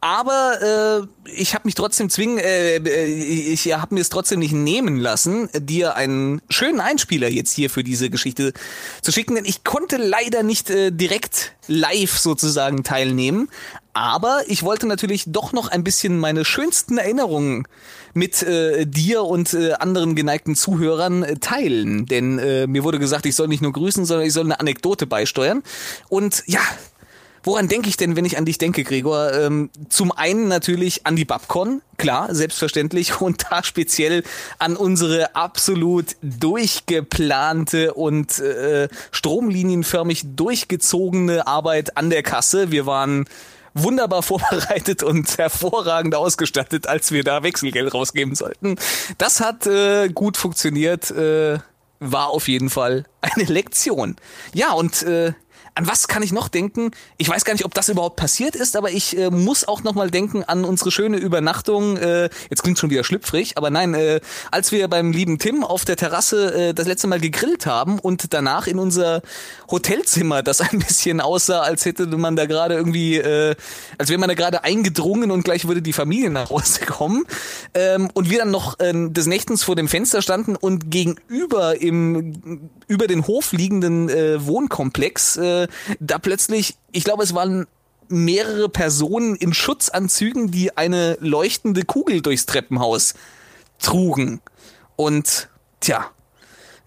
Aber 0.00 1.06
äh, 1.24 1.30
ich 1.30 1.54
habe 1.54 1.62
mich 1.66 1.76
trotzdem 1.76 2.10
zwingen, 2.10 2.38
äh, 2.38 2.76
äh 2.78 3.06
ich 3.06 3.72
habe 3.72 3.94
mir 3.94 4.00
es 4.00 4.08
trotzdem 4.08 4.40
nicht 4.40 4.52
nehmen 4.52 4.98
lassen, 4.98 5.48
dir 5.54 5.94
einen 5.94 6.42
schönen 6.50 6.80
Einspieler 6.80 7.28
jetzt 7.28 7.52
hier 7.52 7.70
für 7.70 7.84
diese 7.84 8.10
Geschichte 8.10 8.52
zu 9.02 9.12
schicken, 9.12 9.36
denn 9.36 9.44
ich 9.44 9.62
konnte 9.62 9.98
leider 9.98 10.42
nicht 10.42 10.68
äh, 10.68 10.90
direkt 10.90 11.52
live 11.68 12.18
sozusagen 12.18 12.82
teilnehmen. 12.82 13.48
Aber 13.94 14.42
ich 14.48 14.62
wollte 14.62 14.86
natürlich 14.86 15.24
doch 15.28 15.52
noch 15.52 15.68
ein 15.68 15.82
bisschen 15.82 16.18
meine 16.18 16.44
schönsten 16.44 16.98
Erinnerungen 16.98 17.66
mit 18.16 18.42
äh, 18.42 18.86
dir 18.86 19.22
und 19.22 19.54
äh, 19.54 19.74
anderen 19.74 20.14
geneigten 20.16 20.56
Zuhörern 20.56 21.22
äh, 21.22 21.36
teilen. 21.36 22.06
Denn 22.06 22.38
äh, 22.38 22.66
mir 22.66 22.82
wurde 22.82 22.98
gesagt, 22.98 23.26
ich 23.26 23.36
soll 23.36 23.48
nicht 23.48 23.62
nur 23.62 23.72
grüßen, 23.72 24.04
sondern 24.04 24.26
ich 24.26 24.32
soll 24.32 24.44
eine 24.44 24.58
Anekdote 24.58 25.06
beisteuern. 25.06 25.62
Und 26.08 26.42
ja, 26.46 26.60
Woran 27.46 27.68
denke 27.68 27.88
ich 27.88 27.96
denn, 27.96 28.16
wenn 28.16 28.24
ich 28.24 28.38
an 28.38 28.44
dich 28.44 28.58
denke, 28.58 28.82
Gregor? 28.82 29.32
Ähm, 29.32 29.70
zum 29.88 30.10
einen 30.10 30.48
natürlich 30.48 31.06
an 31.06 31.14
die 31.14 31.24
Babcon, 31.24 31.80
klar, 31.96 32.34
selbstverständlich, 32.34 33.20
und 33.20 33.44
da 33.48 33.62
speziell 33.62 34.24
an 34.58 34.74
unsere 34.74 35.36
absolut 35.36 36.16
durchgeplante 36.22 37.94
und 37.94 38.40
äh, 38.40 38.88
stromlinienförmig 39.12 40.24
durchgezogene 40.34 41.46
Arbeit 41.46 41.96
an 41.96 42.10
der 42.10 42.24
Kasse. 42.24 42.72
Wir 42.72 42.84
waren 42.84 43.26
wunderbar 43.76 44.22
vorbereitet 44.22 45.02
und 45.02 45.38
hervorragend 45.38 46.14
ausgestattet, 46.14 46.88
als 46.88 47.12
wir 47.12 47.24
da 47.24 47.42
Wechselgeld 47.42 47.92
rausgeben 47.92 48.34
sollten. 48.34 48.76
Das 49.18 49.40
hat 49.40 49.66
äh, 49.66 50.08
gut 50.08 50.36
funktioniert. 50.36 51.10
Äh, 51.10 51.58
war 51.98 52.28
auf 52.28 52.48
jeden 52.48 52.70
Fall 52.70 53.04
eine 53.20 53.44
Lektion. 53.44 54.16
Ja, 54.52 54.72
und 54.72 55.02
äh, 55.02 55.32
an 55.76 55.86
was 55.86 56.08
kann 56.08 56.22
ich 56.22 56.32
noch 56.32 56.48
denken? 56.48 56.90
Ich 57.18 57.28
weiß 57.28 57.44
gar 57.44 57.52
nicht, 57.52 57.66
ob 57.66 57.74
das 57.74 57.90
überhaupt 57.90 58.16
passiert 58.16 58.56
ist, 58.56 58.76
aber 58.76 58.90
ich 58.90 59.16
äh, 59.16 59.30
muss 59.30 59.68
auch 59.68 59.82
noch 59.82 59.94
mal 59.94 60.10
denken 60.10 60.42
an 60.42 60.64
unsere 60.64 60.90
schöne 60.90 61.18
Übernachtung. 61.18 61.98
Äh, 61.98 62.30
jetzt 62.48 62.62
klingt 62.62 62.78
schon 62.78 62.88
wieder 62.88 63.04
schlüpfrig, 63.04 63.58
aber 63.58 63.68
nein, 63.68 63.92
äh, 63.92 64.20
als 64.50 64.72
wir 64.72 64.88
beim 64.88 65.12
lieben 65.12 65.38
Tim 65.38 65.64
auf 65.64 65.84
der 65.84 65.96
Terrasse 65.96 66.70
äh, 66.70 66.74
das 66.74 66.86
letzte 66.86 67.08
Mal 67.08 67.20
gegrillt 67.20 67.66
haben 67.66 67.98
und 67.98 68.32
danach 68.32 68.66
in 68.66 68.78
unser 68.78 69.20
Hotelzimmer, 69.70 70.42
das 70.42 70.62
ein 70.62 70.78
bisschen 70.78 71.20
aussah, 71.20 71.60
als 71.60 71.84
hätte 71.84 72.06
man 72.06 72.36
da 72.36 72.46
gerade 72.46 72.74
irgendwie, 72.74 73.18
äh, 73.18 73.54
als 73.98 74.08
wäre 74.08 74.18
man 74.18 74.30
da 74.30 74.34
gerade 74.34 74.64
eingedrungen 74.64 75.30
und 75.30 75.44
gleich 75.44 75.68
würde 75.68 75.82
die 75.82 75.92
Familie 75.92 76.30
nach 76.30 76.48
Hause 76.48 76.86
kommen. 76.86 77.26
Ähm, 77.74 78.08
und 78.14 78.30
wir 78.30 78.38
dann 78.38 78.50
noch 78.50 78.80
äh, 78.80 78.94
des 79.10 79.26
Nächtens 79.26 79.62
vor 79.62 79.76
dem 79.76 79.88
Fenster 79.88 80.22
standen 80.22 80.56
und 80.56 80.90
gegenüber 80.90 81.78
im 81.78 82.70
über 82.88 83.06
den 83.06 83.26
Hof 83.26 83.52
liegenden 83.52 84.08
äh, 84.08 84.46
Wohnkomplex 84.46 85.36
äh, 85.36 85.65
da 86.00 86.18
plötzlich, 86.18 86.76
ich 86.92 87.04
glaube, 87.04 87.22
es 87.22 87.34
waren 87.34 87.66
mehrere 88.08 88.68
Personen 88.68 89.34
in 89.36 89.52
Schutzanzügen, 89.52 90.50
die 90.50 90.76
eine 90.76 91.16
leuchtende 91.20 91.84
Kugel 91.84 92.22
durchs 92.22 92.46
Treppenhaus 92.46 93.14
trugen. 93.78 94.40
Und 94.96 95.48
tja, 95.80 96.10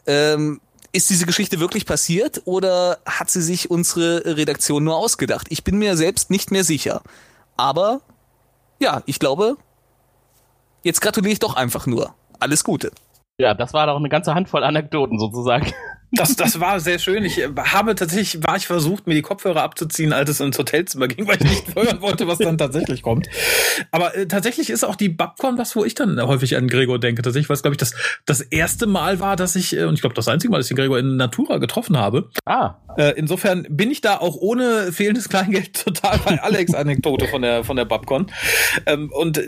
ähm, 0.07 0.61
ist 0.91 1.09
diese 1.09 1.25
Geschichte 1.25 1.59
wirklich 1.59 1.85
passiert 1.85 2.41
oder 2.45 2.99
hat 3.05 3.29
sie 3.29 3.41
sich 3.41 3.69
unsere 3.69 4.37
Redaktion 4.37 4.83
nur 4.83 4.97
ausgedacht? 4.97 5.47
Ich 5.49 5.63
bin 5.63 5.77
mir 5.77 5.95
selbst 5.95 6.31
nicht 6.31 6.51
mehr 6.51 6.63
sicher. 6.63 7.01
Aber 7.57 8.01
ja, 8.79 9.03
ich 9.05 9.19
glaube, 9.19 9.57
jetzt 10.83 11.01
gratuliere 11.01 11.33
ich 11.33 11.39
doch 11.39 11.55
einfach 11.55 11.85
nur. 11.85 12.15
Alles 12.39 12.63
Gute. 12.63 12.91
Ja, 13.37 13.53
das 13.53 13.73
war 13.73 13.85
doch 13.87 13.97
eine 13.97 14.09
ganze 14.09 14.33
Handvoll 14.33 14.63
Anekdoten 14.63 15.19
sozusagen. 15.19 15.71
Das, 16.11 16.35
das 16.35 16.59
war 16.59 16.79
sehr 16.79 16.97
schön. 16.97 17.23
Ich 17.23 17.39
habe 17.39 17.93
tatsächlich, 17.93 18.43
war 18.43 18.55
ich 18.55 18.65
versucht, 18.65 19.05
mir 19.05 19.13
die 19.13 19.21
Kopfhörer 19.21 19.61
abzuziehen, 19.61 20.11
als 20.11 20.29
es 20.29 20.39
ins 20.39 20.57
Hotelzimmer 20.57 21.07
ging, 21.07 21.27
weil 21.27 21.35
ich 21.35 21.43
nicht 21.43 21.75
hören 21.75 22.01
wollte, 22.01 22.27
was 22.27 22.39
dann 22.39 22.57
tatsächlich 22.57 23.03
kommt. 23.03 23.29
Aber 23.91 24.15
äh, 24.15 24.27
tatsächlich 24.27 24.71
ist 24.71 24.83
auch 24.83 24.95
die 24.95 25.09
Babcon 25.09 25.57
was, 25.57 25.75
wo 25.75 25.85
ich 25.85 25.93
dann 25.93 26.19
häufig 26.21 26.57
an 26.57 26.67
Gregor 26.67 26.99
denke. 26.99 27.21
Tatsächlich, 27.21 27.49
was 27.49 27.61
glaube 27.61 27.75
ich 27.75 27.77
das, 27.77 27.93
das 28.25 28.41
erste 28.41 28.87
Mal 28.87 29.19
war, 29.19 29.35
dass 29.35 29.55
ich, 29.55 29.75
äh, 29.77 29.83
und 29.83 29.93
ich 29.93 30.01
glaube 30.01 30.15
das 30.15 30.27
einzige 30.27 30.51
Mal, 30.51 30.57
dass 30.57 30.65
ich 30.65 30.75
den 30.75 30.77
Gregor 30.77 30.97
in 30.97 31.15
Natura 31.15 31.57
getroffen 31.57 31.97
habe. 31.97 32.29
Ah. 32.45 32.75
Äh, 32.97 33.13
insofern 33.15 33.67
bin 33.69 33.91
ich 33.91 34.01
da 34.01 34.17
auch 34.17 34.35
ohne 34.35 34.91
fehlendes 34.91 35.29
Kleingeld 35.29 35.85
total 35.85 36.17
bei 36.19 36.39
Alex 36.41 36.73
Anekdote 36.73 37.27
von 37.27 37.43
der, 37.43 37.63
von 37.63 37.75
der 37.75 37.85
Babcon. 37.85 38.31
Ähm, 38.87 39.11
und 39.11 39.37
äh, 39.37 39.45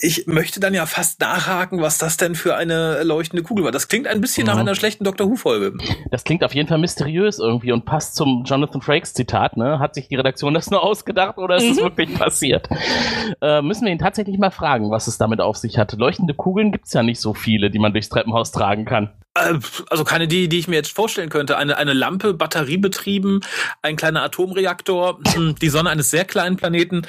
ich 0.00 0.26
möchte 0.26 0.58
dann 0.58 0.74
ja 0.74 0.86
fast 0.86 1.20
nachhaken, 1.20 1.80
was 1.80 1.98
das 1.98 2.16
denn 2.16 2.34
für 2.34 2.56
eine 2.56 3.04
leuchtende 3.04 3.44
Kugel 3.44 3.64
war. 3.64 3.72
Das 3.72 3.86
klingt 3.86 4.08
ein 4.08 4.20
bisschen 4.20 4.44
mhm. 4.44 4.52
nach 4.52 4.58
einer 4.58 4.74
schlechten 4.74 5.04
Doctor 5.04 5.28
Who-Folge. 5.28 5.74
Das 6.10 6.24
klingt 6.24 6.42
auf 6.44 6.54
jeden 6.54 6.68
Fall 6.68 6.78
mysteriös 6.78 7.38
irgendwie 7.38 7.72
und 7.72 7.84
passt 7.84 8.14
zum 8.14 8.44
Jonathan 8.44 8.80
Frakes 8.80 9.14
Zitat, 9.14 9.56
ne? 9.56 9.78
Hat 9.78 9.94
sich 9.94 10.08
die 10.08 10.16
Redaktion 10.16 10.54
das 10.54 10.70
nur 10.70 10.82
ausgedacht 10.82 11.38
oder 11.38 11.56
ist 11.56 11.64
es 11.70 11.78
Mhm. 11.78 11.82
wirklich 11.82 12.14
passiert? 12.14 12.68
Äh, 13.40 13.62
müssen 13.62 13.84
wir 13.84 13.92
ihn 13.92 13.98
tatsächlich 13.98 14.38
mal 14.38 14.50
fragen, 14.50 14.90
was 14.90 15.06
es 15.06 15.18
damit 15.18 15.40
auf 15.40 15.56
sich 15.56 15.78
hat. 15.78 15.92
Leuchtende 15.92 16.34
Kugeln 16.34 16.72
gibt's 16.72 16.92
ja 16.92 17.02
nicht 17.02 17.20
so 17.20 17.34
viele, 17.34 17.70
die 17.70 17.78
man 17.78 17.92
durchs 17.92 18.08
Treppenhaus 18.08 18.50
tragen 18.52 18.84
kann. 18.84 19.10
Äh, 19.34 19.54
Also 19.90 20.04
keine 20.04 20.26
die, 20.28 20.48
die 20.48 20.58
ich 20.58 20.68
mir 20.68 20.76
jetzt 20.76 20.92
vorstellen 20.92 21.28
könnte. 21.28 21.56
Eine, 21.56 21.76
eine 21.76 21.92
Lampe, 21.92 22.34
batteriebetrieben, 22.34 23.40
ein 23.82 23.96
kleiner 23.96 24.22
Atomreaktor, 24.22 25.18
hm, 25.34 25.54
die 25.60 25.68
Sonne 25.68 25.90
eines 25.90 26.10
sehr 26.10 26.24
kleinen 26.24 26.56
Planeten. 26.56 27.02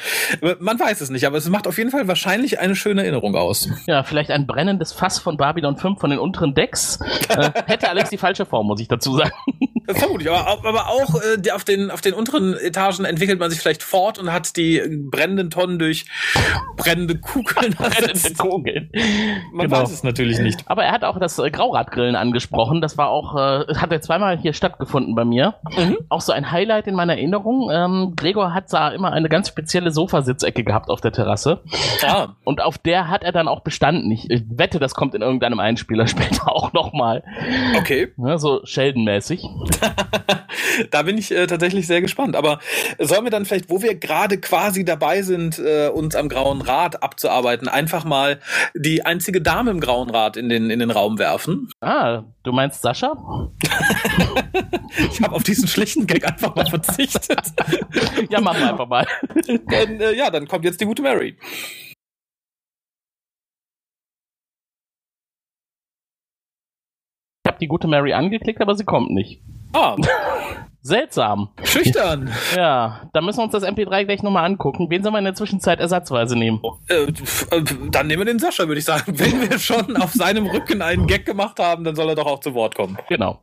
Man 0.59 0.79
weiß 0.79 1.01
es 1.01 1.09
nicht, 1.09 1.25
aber 1.25 1.37
es 1.37 1.47
macht 1.49 1.67
auf 1.67 1.77
jeden 1.77 1.89
Fall 1.91 2.07
wahrscheinlich 2.07 2.59
eine 2.59 2.75
schöne 2.75 3.01
Erinnerung 3.01 3.35
aus. 3.35 3.67
Ja, 3.87 4.03
vielleicht 4.03 4.29
ein 4.31 4.45
brennendes 4.47 4.93
Fass 4.93 5.19
von 5.19 5.37
Babylon 5.37 5.77
5 5.77 5.99
von 5.99 6.09
den 6.09 6.19
unteren 6.19 6.53
Decks. 6.53 6.99
Äh, 7.29 7.51
hätte 7.65 7.89
Alex 7.89 8.09
die 8.09 8.17
falsche 8.17 8.45
Form, 8.45 8.67
muss 8.67 8.79
ich 8.81 8.87
dazu 8.87 9.15
sagen. 9.17 9.31
Vermutlich, 9.87 10.29
aber, 10.29 10.67
aber 10.67 10.87
auch 10.87 11.15
äh, 11.21 11.51
auf, 11.51 11.63
den, 11.63 11.91
auf 11.91 12.01
den 12.01 12.13
unteren 12.13 12.53
Etagen 12.53 13.03
entwickelt 13.03 13.39
man 13.39 13.49
sich 13.49 13.59
vielleicht 13.59 13.83
fort 13.83 14.19
und 14.19 14.31
hat 14.31 14.55
die 14.55 14.81
brennenden 15.09 15.49
Tonnen 15.49 15.79
durch 15.79 16.05
brennende 16.77 17.17
Kugeln 17.17 17.73
Brennende. 17.77 18.33
Kugeln. 18.37 18.89
Man 19.51 19.67
Genau. 19.67 19.81
weiß 19.81 19.91
es 19.91 20.03
natürlich 20.03 20.39
nicht. 20.39 20.61
Aber 20.67 20.83
er 20.83 20.91
hat 20.91 21.03
auch 21.03 21.19
das 21.19 21.37
äh, 21.39 21.49
Grauradgrillen 21.49 22.10
angesprochen. 22.15 22.81
Das 22.81 22.97
war 22.97 23.09
auch, 23.09 23.35
äh, 23.35 23.75
hat 23.75 23.91
er 23.91 24.01
zweimal 24.01 24.37
hier 24.37 24.53
stattgefunden 24.53 25.15
bei 25.15 25.25
mir. 25.25 25.55
Mhm. 25.77 25.97
Auch 26.09 26.21
so 26.21 26.31
ein 26.31 26.51
Highlight 26.51 26.87
in 26.87 26.95
meiner 26.95 27.13
Erinnerung. 27.13 27.69
Ähm, 27.71 28.13
Gregor 28.15 28.53
hat 28.53 28.71
da 28.71 28.89
immer 28.89 29.11
eine 29.11 29.29
ganz 29.29 29.47
spezielle 29.47 29.91
Sofasitzecke 29.91 30.63
gehabt 30.63 30.89
auf 30.89 31.01
der 31.01 31.11
Terrasse. 31.11 31.61
Ah, 32.05 32.29
Und 32.43 32.61
auf 32.61 32.77
der 32.77 33.07
hat 33.09 33.23
er 33.23 33.31
dann 33.31 33.47
auch 33.47 33.61
bestanden. 33.61 34.11
Ich, 34.11 34.29
ich 34.29 34.43
wette, 34.49 34.79
das 34.79 34.95
kommt 34.95 35.15
in 35.15 35.21
irgendeinem 35.21 35.59
Einspieler 35.59 36.07
später 36.07 36.51
auch 36.51 36.73
nochmal. 36.73 37.23
okay. 37.77 38.11
Ne, 38.17 38.37
so 38.37 38.61
Sheldon-mäßig. 38.63 39.43
Da 40.89 41.03
bin 41.03 41.17
ich 41.17 41.31
äh, 41.31 41.47
tatsächlich 41.47 41.87
sehr 41.87 42.01
gespannt. 42.01 42.35
Aber 42.35 42.59
sollen 42.99 43.23
wir 43.23 43.31
dann 43.31 43.45
vielleicht, 43.45 43.69
wo 43.69 43.81
wir 43.81 43.95
gerade 43.95 44.37
quasi 44.39 44.85
dabei 44.85 45.21
sind, 45.21 45.59
äh, 45.59 45.89
uns 45.89 46.15
am 46.15 46.29
Grauen 46.29 46.61
Rat 46.61 47.03
abzuarbeiten, 47.03 47.67
einfach 47.67 48.05
mal 48.05 48.39
die 48.73 49.05
einzige 49.05 49.41
Dame 49.41 49.71
im 49.71 49.79
Grauen 49.79 50.09
Rat 50.09 50.37
in 50.37 50.49
den, 50.49 50.69
in 50.69 50.79
den 50.79 50.91
Raum 50.91 51.19
werfen? 51.19 51.69
Ah, 51.81 52.00
du 52.43 52.51
meinst 52.51 52.81
Sascha? 52.81 53.51
Ich 55.11 55.21
habe 55.21 55.35
auf 55.35 55.43
diesen 55.43 55.67
schlechten 55.67 56.05
Gag 56.07 56.25
einfach 56.25 56.55
mal 56.55 56.65
verzichtet. 56.65 57.53
Ja, 58.29 58.41
machen 58.41 58.59
wir 58.59 58.69
einfach 58.69 58.87
mal. 58.87 59.05
dann, 59.45 59.99
äh, 59.99 60.13
ja, 60.13 60.29
dann 60.29 60.47
kommt 60.47 60.65
jetzt 60.65 60.81
die 60.81 60.85
gute 60.85 61.01
Mary. 61.01 61.37
Ich 67.43 67.47
habe 67.47 67.59
die 67.59 67.67
gute 67.67 67.87
Mary 67.87 68.13
angeklickt, 68.13 68.61
aber 68.61 68.75
sie 68.75 68.85
kommt 68.85 69.11
nicht. 69.11 69.41
Ah, 69.73 69.95
Seltsam. 70.81 71.49
schüchtern. 71.63 72.31
Ja, 72.55 73.01
da 73.13 73.21
müssen 73.21 73.39
wir 73.39 73.43
uns 73.43 73.51
das 73.53 73.63
MP3 73.63 74.05
gleich 74.05 74.23
nochmal 74.23 74.45
angucken. 74.45 74.89
Wen 74.89 75.03
sollen 75.03 75.13
wir 75.13 75.19
in 75.19 75.25
der 75.25 75.35
Zwischenzeit 75.35 75.79
ersatzweise 75.79 76.35
nehmen? 76.37 76.59
Äh, 76.89 77.03
äh, 77.03 77.63
dann 77.89 78.07
nehmen 78.07 78.21
wir 78.21 78.25
den 78.25 78.39
Sascha, 78.39 78.67
würde 78.67 78.79
ich 78.79 78.85
sagen. 78.85 79.03
Wenn 79.19 79.49
wir 79.49 79.59
schon 79.59 79.95
auf 79.97 80.11
seinem 80.13 80.47
Rücken 80.47 80.81
einen 80.81 81.07
Gag 81.07 81.25
gemacht 81.25 81.59
haben, 81.59 81.83
dann 81.83 81.95
soll 81.95 82.09
er 82.09 82.15
doch 82.15 82.25
auch 82.25 82.39
zu 82.39 82.53
Wort 82.53 82.75
kommen. 82.75 82.97
Genau. 83.09 83.39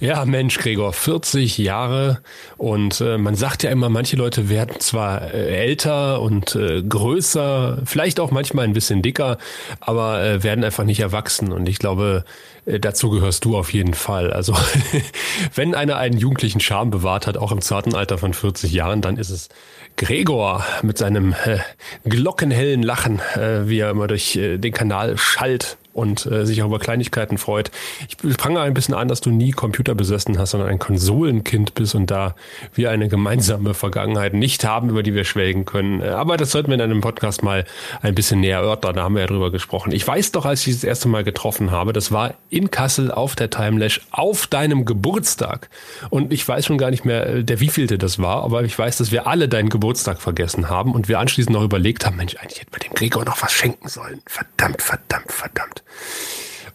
Ja, 0.00 0.24
Mensch, 0.24 0.58
Gregor, 0.58 0.92
40 0.92 1.56
Jahre. 1.56 2.20
Und 2.56 3.00
äh, 3.00 3.16
man 3.16 3.36
sagt 3.36 3.62
ja 3.62 3.70
immer, 3.70 3.88
manche 3.88 4.16
Leute 4.16 4.48
werden 4.48 4.80
zwar 4.80 5.32
äh, 5.32 5.56
älter 5.56 6.20
und 6.20 6.56
äh, 6.56 6.82
größer, 6.82 7.78
vielleicht 7.84 8.18
auch 8.18 8.30
manchmal 8.30 8.64
ein 8.64 8.72
bisschen 8.72 9.02
dicker, 9.02 9.38
aber 9.80 10.22
äh, 10.22 10.42
werden 10.42 10.64
einfach 10.64 10.84
nicht 10.84 11.00
erwachsen. 11.00 11.52
Und 11.52 11.68
ich 11.68 11.78
glaube, 11.78 12.24
äh, 12.66 12.80
dazu 12.80 13.10
gehörst 13.10 13.44
du 13.44 13.56
auf 13.56 13.72
jeden 13.72 13.94
Fall. 13.94 14.32
Also 14.32 14.56
wenn 15.54 15.74
einer 15.76 15.96
einen 15.96 16.18
jugendlichen 16.18 16.60
Charme 16.60 16.90
bewahrt 16.90 17.26
hat, 17.28 17.36
auch 17.36 17.52
im 17.52 17.60
zarten 17.60 17.94
Alter 17.94 18.18
von 18.18 18.34
40 18.34 18.72
Jahren, 18.72 19.00
dann 19.00 19.16
ist 19.16 19.30
es 19.30 19.48
Gregor 19.96 20.64
mit 20.82 20.98
seinem 20.98 21.34
äh, 21.44 21.58
glockenhellen 22.04 22.82
Lachen, 22.82 23.20
äh, 23.36 23.68
wie 23.68 23.78
er 23.78 23.90
immer 23.90 24.08
durch 24.08 24.34
äh, 24.34 24.58
den 24.58 24.72
Kanal 24.72 25.16
schallt 25.16 25.78
und 25.94 26.26
äh, 26.26 26.44
sich 26.44 26.62
auch 26.62 26.66
über 26.66 26.78
Kleinigkeiten 26.78 27.38
freut. 27.38 27.70
Ich 28.08 28.36
prangere 28.36 28.64
ein 28.64 28.74
bisschen 28.74 28.94
an, 28.94 29.08
dass 29.08 29.20
du 29.20 29.30
nie 29.30 29.52
Computer 29.52 29.94
besessen 29.94 30.38
hast, 30.38 30.50
sondern 30.50 30.68
ein 30.68 30.78
Konsolenkind 30.78 31.74
bist 31.74 31.94
und 31.94 32.10
da 32.10 32.34
wir 32.74 32.90
eine 32.90 33.08
gemeinsame 33.08 33.74
Vergangenheit 33.74 34.34
nicht 34.34 34.64
haben, 34.64 34.90
über 34.90 35.02
die 35.02 35.14
wir 35.14 35.24
schwelgen 35.24 35.64
können. 35.64 36.02
Äh, 36.02 36.08
Aber 36.08 36.36
das 36.36 36.50
sollten 36.50 36.68
wir 36.68 36.74
in 36.74 36.80
einem 36.80 37.00
Podcast 37.00 37.42
mal 37.42 37.64
ein 38.02 38.14
bisschen 38.14 38.40
näher 38.40 38.58
erörtern. 38.58 38.96
Da 38.96 39.02
haben 39.04 39.14
wir 39.14 39.22
ja 39.22 39.28
drüber 39.28 39.50
gesprochen. 39.50 39.92
Ich 39.92 40.06
weiß 40.06 40.32
doch, 40.32 40.44
als 40.44 40.66
ich 40.66 40.74
das 40.74 40.84
erste 40.84 41.08
Mal 41.08 41.24
getroffen 41.24 41.70
habe, 41.70 41.92
das 41.92 42.12
war 42.12 42.34
in 42.50 42.70
Kassel 42.70 43.10
auf 43.10 43.36
der 43.36 43.50
Timelash 43.50 44.00
auf 44.10 44.46
deinem 44.46 44.84
Geburtstag. 44.84 45.70
Und 46.10 46.32
ich 46.32 46.46
weiß 46.46 46.66
schon 46.66 46.78
gar 46.78 46.90
nicht 46.90 47.04
mehr, 47.04 47.26
äh, 47.26 47.44
der 47.44 47.60
wievielte 47.60 47.98
das 47.98 48.18
war, 48.18 48.42
aber 48.42 48.64
ich 48.64 48.76
weiß, 48.76 48.96
dass 48.98 49.12
wir 49.12 49.26
alle 49.26 49.48
deinen 49.48 49.68
Geburtstag 49.68 50.20
vergessen 50.20 50.68
haben 50.68 50.92
und 50.92 51.08
wir 51.08 51.18
anschließend 51.20 51.54
noch 51.54 51.62
überlegt 51.62 52.04
haben, 52.04 52.16
Mensch, 52.16 52.36
eigentlich 52.36 52.60
hätten 52.60 52.72
wir 52.72 52.80
dem 52.80 52.94
Gregor 52.94 53.24
noch 53.24 53.40
was 53.42 53.52
schenken 53.52 53.88
sollen. 53.88 54.20
Verdammt, 54.26 54.82
verdammt, 54.82 55.30
verdammt. 55.30 55.83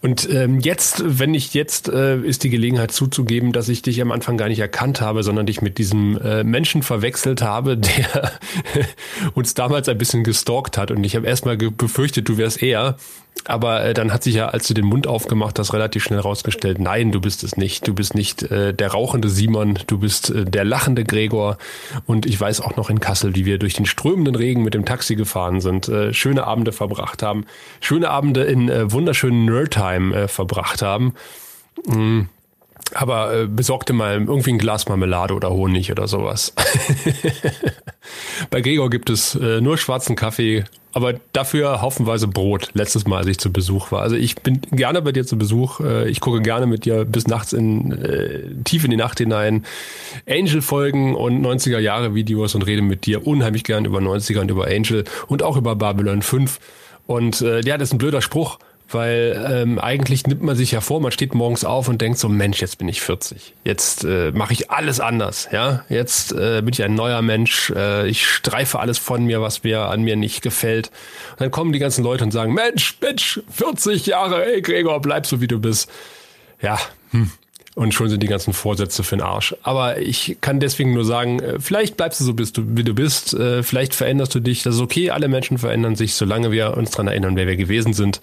Und 0.01 0.29
ähm, 0.31 0.61
jetzt, 0.61 1.03
wenn 1.05 1.33
ich 1.33 1.53
jetzt, 1.53 1.89
äh, 1.89 2.19
ist 2.19 2.43
die 2.43 2.49
Gelegenheit 2.49 2.91
zuzugeben, 2.91 3.51
dass 3.51 3.67
ich 3.67 3.81
dich 3.81 4.01
am 4.01 4.13
Anfang 4.13 4.37
gar 4.37 4.47
nicht 4.47 4.59
erkannt 4.59 5.01
habe, 5.01 5.23
sondern 5.23 5.45
dich 5.45 5.61
mit 5.61 5.77
diesem 5.77 6.17
äh, 6.21 6.43
Menschen 6.45 6.83
verwechselt 6.83 7.41
habe, 7.41 7.77
der 7.77 8.31
uns 9.33 9.53
damals 9.55 9.89
ein 9.89 9.97
bisschen 9.97 10.23
gestalkt 10.23 10.77
hat. 10.77 10.91
Und 10.91 11.03
ich 11.03 11.15
habe 11.15 11.27
erstmal 11.27 11.57
befürchtet, 11.57 12.29
du 12.29 12.37
wärst 12.37 12.63
er. 12.63 12.95
Aber 13.45 13.83
äh, 13.83 13.93
dann 13.93 14.13
hat 14.13 14.23
sich 14.23 14.35
ja, 14.35 14.49
als 14.49 14.67
du 14.67 14.73
den 14.73 14.85
Mund 14.85 15.07
aufgemacht 15.07 15.57
hast, 15.59 15.73
relativ 15.73 16.03
schnell 16.03 16.19
rausgestellt, 16.19 16.79
nein, 16.79 17.11
du 17.11 17.21
bist 17.21 17.43
es 17.43 17.57
nicht. 17.57 17.87
Du 17.87 17.93
bist 17.93 18.15
nicht 18.15 18.43
äh, 18.43 18.73
der 18.73 18.91
rauchende 18.91 19.29
Simon, 19.29 19.79
du 19.87 19.97
bist 19.97 20.29
äh, 20.29 20.45
der 20.45 20.65
lachende 20.65 21.03
Gregor. 21.03 21.57
Und 22.05 22.25
ich 22.25 22.39
weiß 22.39 22.61
auch 22.61 22.75
noch 22.75 22.89
in 22.89 22.99
Kassel, 22.99 23.35
wie 23.35 23.45
wir 23.45 23.59
durch 23.59 23.73
den 23.73 23.85
strömenden 23.85 24.35
Regen 24.35 24.63
mit 24.63 24.73
dem 24.73 24.85
Taxi 24.85 25.15
gefahren 25.15 25.61
sind, 25.61 25.87
äh, 25.87 26.13
schöne 26.13 26.45
Abende 26.45 26.71
verbracht 26.71 27.23
haben, 27.23 27.45
schöne 27.81 28.09
Abende 28.09 28.43
in 28.43 28.69
äh, 28.69 28.91
wunderschönen 28.91 29.45
Nerdtime 29.45 30.15
äh, 30.15 30.27
verbracht 30.27 30.81
haben. 30.81 31.13
Mm. 31.85 32.21
Aber 32.93 33.33
äh, 33.33 33.47
besorgte 33.47 33.93
mal 33.93 34.13
irgendwie 34.13 34.51
ein 34.51 34.57
Glas 34.57 34.87
Marmelade 34.87 35.33
oder 35.33 35.51
Honig 35.51 35.91
oder 35.91 36.07
sowas. 36.07 36.53
Bei 38.49 38.61
Gregor 38.61 38.89
gibt 38.89 39.09
es 39.09 39.35
äh, 39.35 39.61
nur 39.61 39.77
schwarzen 39.77 40.15
Kaffee, 40.15 40.63
aber 40.91 41.13
dafür 41.33 41.81
haufenweise 41.81 42.27
Brot. 42.27 42.69
Letztes 42.73 43.05
Mal, 43.05 43.17
als 43.17 43.27
ich 43.27 43.37
zu 43.37 43.53
Besuch 43.53 43.91
war. 43.91 44.01
Also 44.01 44.15
ich 44.15 44.35
bin 44.35 44.61
gerne 44.71 45.01
bei 45.01 45.11
dir 45.11 45.25
zu 45.25 45.37
Besuch. 45.37 45.79
Äh, 45.81 46.09
ich 46.09 46.19
gucke 46.19 46.41
gerne 46.41 46.65
mit 46.65 46.85
dir 46.85 47.05
bis 47.05 47.27
nachts 47.27 47.53
in 47.53 47.91
äh, 47.91 48.55
tief 48.63 48.83
in 48.83 48.91
die 48.91 48.97
Nacht 48.97 49.19
hinein 49.19 49.65
Angel-Folgen 50.27 51.15
und 51.15 51.45
90er-Jahre-Videos 51.45 52.55
und 52.55 52.63
rede 52.63 52.81
mit 52.81 53.05
dir 53.05 53.27
unheimlich 53.27 53.63
gern 53.63 53.85
über 53.85 53.99
90er 53.99 54.39
und 54.39 54.51
über 54.51 54.67
Angel 54.67 55.03
und 55.27 55.43
auch 55.43 55.57
über 55.57 55.75
Babylon 55.75 56.21
5. 56.21 56.59
Und 57.05 57.41
äh, 57.41 57.61
ja, 57.61 57.77
das 57.77 57.89
ist 57.89 57.93
ein 57.93 57.97
blöder 57.99 58.21
Spruch, 58.21 58.59
weil 58.91 59.45
ähm, 59.49 59.79
eigentlich 59.79 60.25
nimmt 60.25 60.41
man 60.41 60.55
sich 60.55 60.71
ja 60.71 60.81
vor, 60.81 60.99
man 60.99 61.11
steht 61.11 61.33
morgens 61.33 61.63
auf 61.63 61.87
und 61.87 62.01
denkt 62.01 62.17
so, 62.17 62.27
Mensch, 62.29 62.61
jetzt 62.61 62.77
bin 62.77 62.87
ich 62.87 63.01
40. 63.01 63.53
Jetzt 63.63 64.03
äh, 64.03 64.31
mache 64.31 64.53
ich 64.53 64.71
alles 64.71 64.99
anders, 64.99 65.47
ja. 65.51 65.85
Jetzt 65.89 66.31
äh, 66.31 66.61
bin 66.61 66.73
ich 66.73 66.83
ein 66.83 66.95
neuer 66.95 67.21
Mensch. 67.21 67.71
Äh, 67.75 68.07
ich 68.07 68.25
streife 68.25 68.79
alles 68.79 68.97
von 68.97 69.25
mir, 69.25 69.41
was 69.41 69.63
mir 69.63 69.81
an 69.85 70.01
mir 70.01 70.15
nicht 70.15 70.41
gefällt. 70.41 70.87
Und 71.31 71.41
dann 71.41 71.51
kommen 71.51 71.71
die 71.71 71.79
ganzen 71.79 72.03
Leute 72.03 72.23
und 72.23 72.31
sagen, 72.31 72.53
Mensch, 72.53 72.97
Mensch, 73.01 73.41
40 73.51 74.05
Jahre, 74.07 74.45
ey 74.45 74.61
Gregor, 74.61 75.01
bleib 75.01 75.25
so 75.25 75.39
wie 75.41 75.47
du 75.47 75.59
bist. 75.59 75.89
Ja, 76.61 76.79
hm. 77.11 77.31
Und 77.75 77.93
schon 77.93 78.09
sind 78.09 78.21
die 78.21 78.27
ganzen 78.27 78.51
Vorsätze 78.51 79.03
für 79.03 79.15
den 79.15 79.21
Arsch. 79.21 79.55
Aber 79.61 79.99
ich 79.99 80.37
kann 80.41 80.59
deswegen 80.59 80.93
nur 80.93 81.05
sagen, 81.05 81.39
äh, 81.39 81.59
vielleicht 81.59 81.95
bleibst 81.95 82.19
du 82.19 82.25
so, 82.25 82.33
bist 82.33 82.57
du, 82.57 82.63
wie 82.75 82.83
du 82.83 82.93
bist. 82.93 83.33
Äh, 83.35 83.63
Vielleicht 83.63 83.93
veränderst 83.93 84.33
du 84.35 84.39
dich. 84.39 84.63
Das 84.63 84.75
ist 84.75 84.81
okay. 84.81 85.11
Alle 85.11 85.27
Menschen 85.27 85.59
verändern 85.59 85.95
sich, 85.95 86.15
solange 86.15 86.51
wir 86.51 86.75
uns 86.75 86.91
dran 86.91 87.07
erinnern, 87.07 87.35
wer 87.35 87.47
wir 87.47 87.55
gewesen 87.55 87.93
sind 87.93 88.19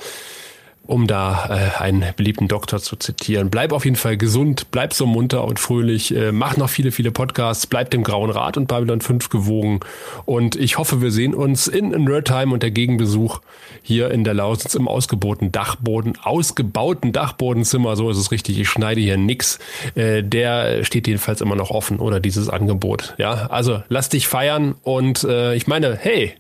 um 0.87 1.07
da 1.07 1.73
äh, 1.79 1.83
einen 1.83 2.05
beliebten 2.17 2.49
Doktor 2.49 2.81
zu 2.81 2.97
zitieren. 2.97 3.51
Bleib 3.51 3.73
auf 3.73 3.85
jeden 3.85 3.97
Fall 3.97 4.17
gesund, 4.17 4.71
bleib 4.71 4.95
so 4.95 5.07
munter 5.07 5.45
und 5.45 5.59
fröhlich, 5.59 6.15
äh, 6.15 6.33
mach 6.33 6.57
noch 6.57 6.69
viele, 6.69 6.93
viele 6.93 7.11
Podcasts, 7.11 7.67
bleib 7.67 7.91
dem 7.91 8.03
Grauen 8.03 8.31
Rat 8.31 8.57
und 8.57 8.69
Babylon 8.69 9.01
5 9.01 9.29
gewogen 9.29 9.81
und 10.25 10.57
ich 10.57 10.79
hoffe, 10.79 11.01
wir 11.01 11.11
sehen 11.11 11.35
uns 11.35 11.67
in 11.67 11.91
Nerdtime 11.91 12.53
und 12.53 12.63
der 12.63 12.71
Gegenbesuch 12.71 13.41
hier 13.83 14.11
in 14.11 14.25
der 14.25 14.35
Lausitz 14.35 14.75
im 14.75 14.89
ausgebauten 14.89 15.53
Dachboden, 15.53 16.15
ausgebauten 16.23 17.13
Dachbodenzimmer, 17.13 17.97
so 17.97 18.11
ist 18.11 18.19
es 18.19 18.31
richtig, 18.31 18.59
ich 18.59 18.69
schneide 18.69 19.01
hier 19.01 19.17
nix, 19.17 19.59
äh, 19.95 20.23
der 20.23 20.85
steht 20.85 21.07
jedenfalls 21.07 21.41
immer 21.41 21.57
noch 21.57 21.71
offen 21.71 21.99
oder 21.99 22.21
dieses 22.21 22.49
Angebot. 22.49 23.15
Ja, 23.19 23.47
also 23.47 23.83
lass 23.89 24.09
dich 24.09 24.29
feiern 24.29 24.75
und 24.83 25.25
äh, 25.25 25.55
ich 25.55 25.67
meine, 25.67 25.97
hey, 25.97 26.35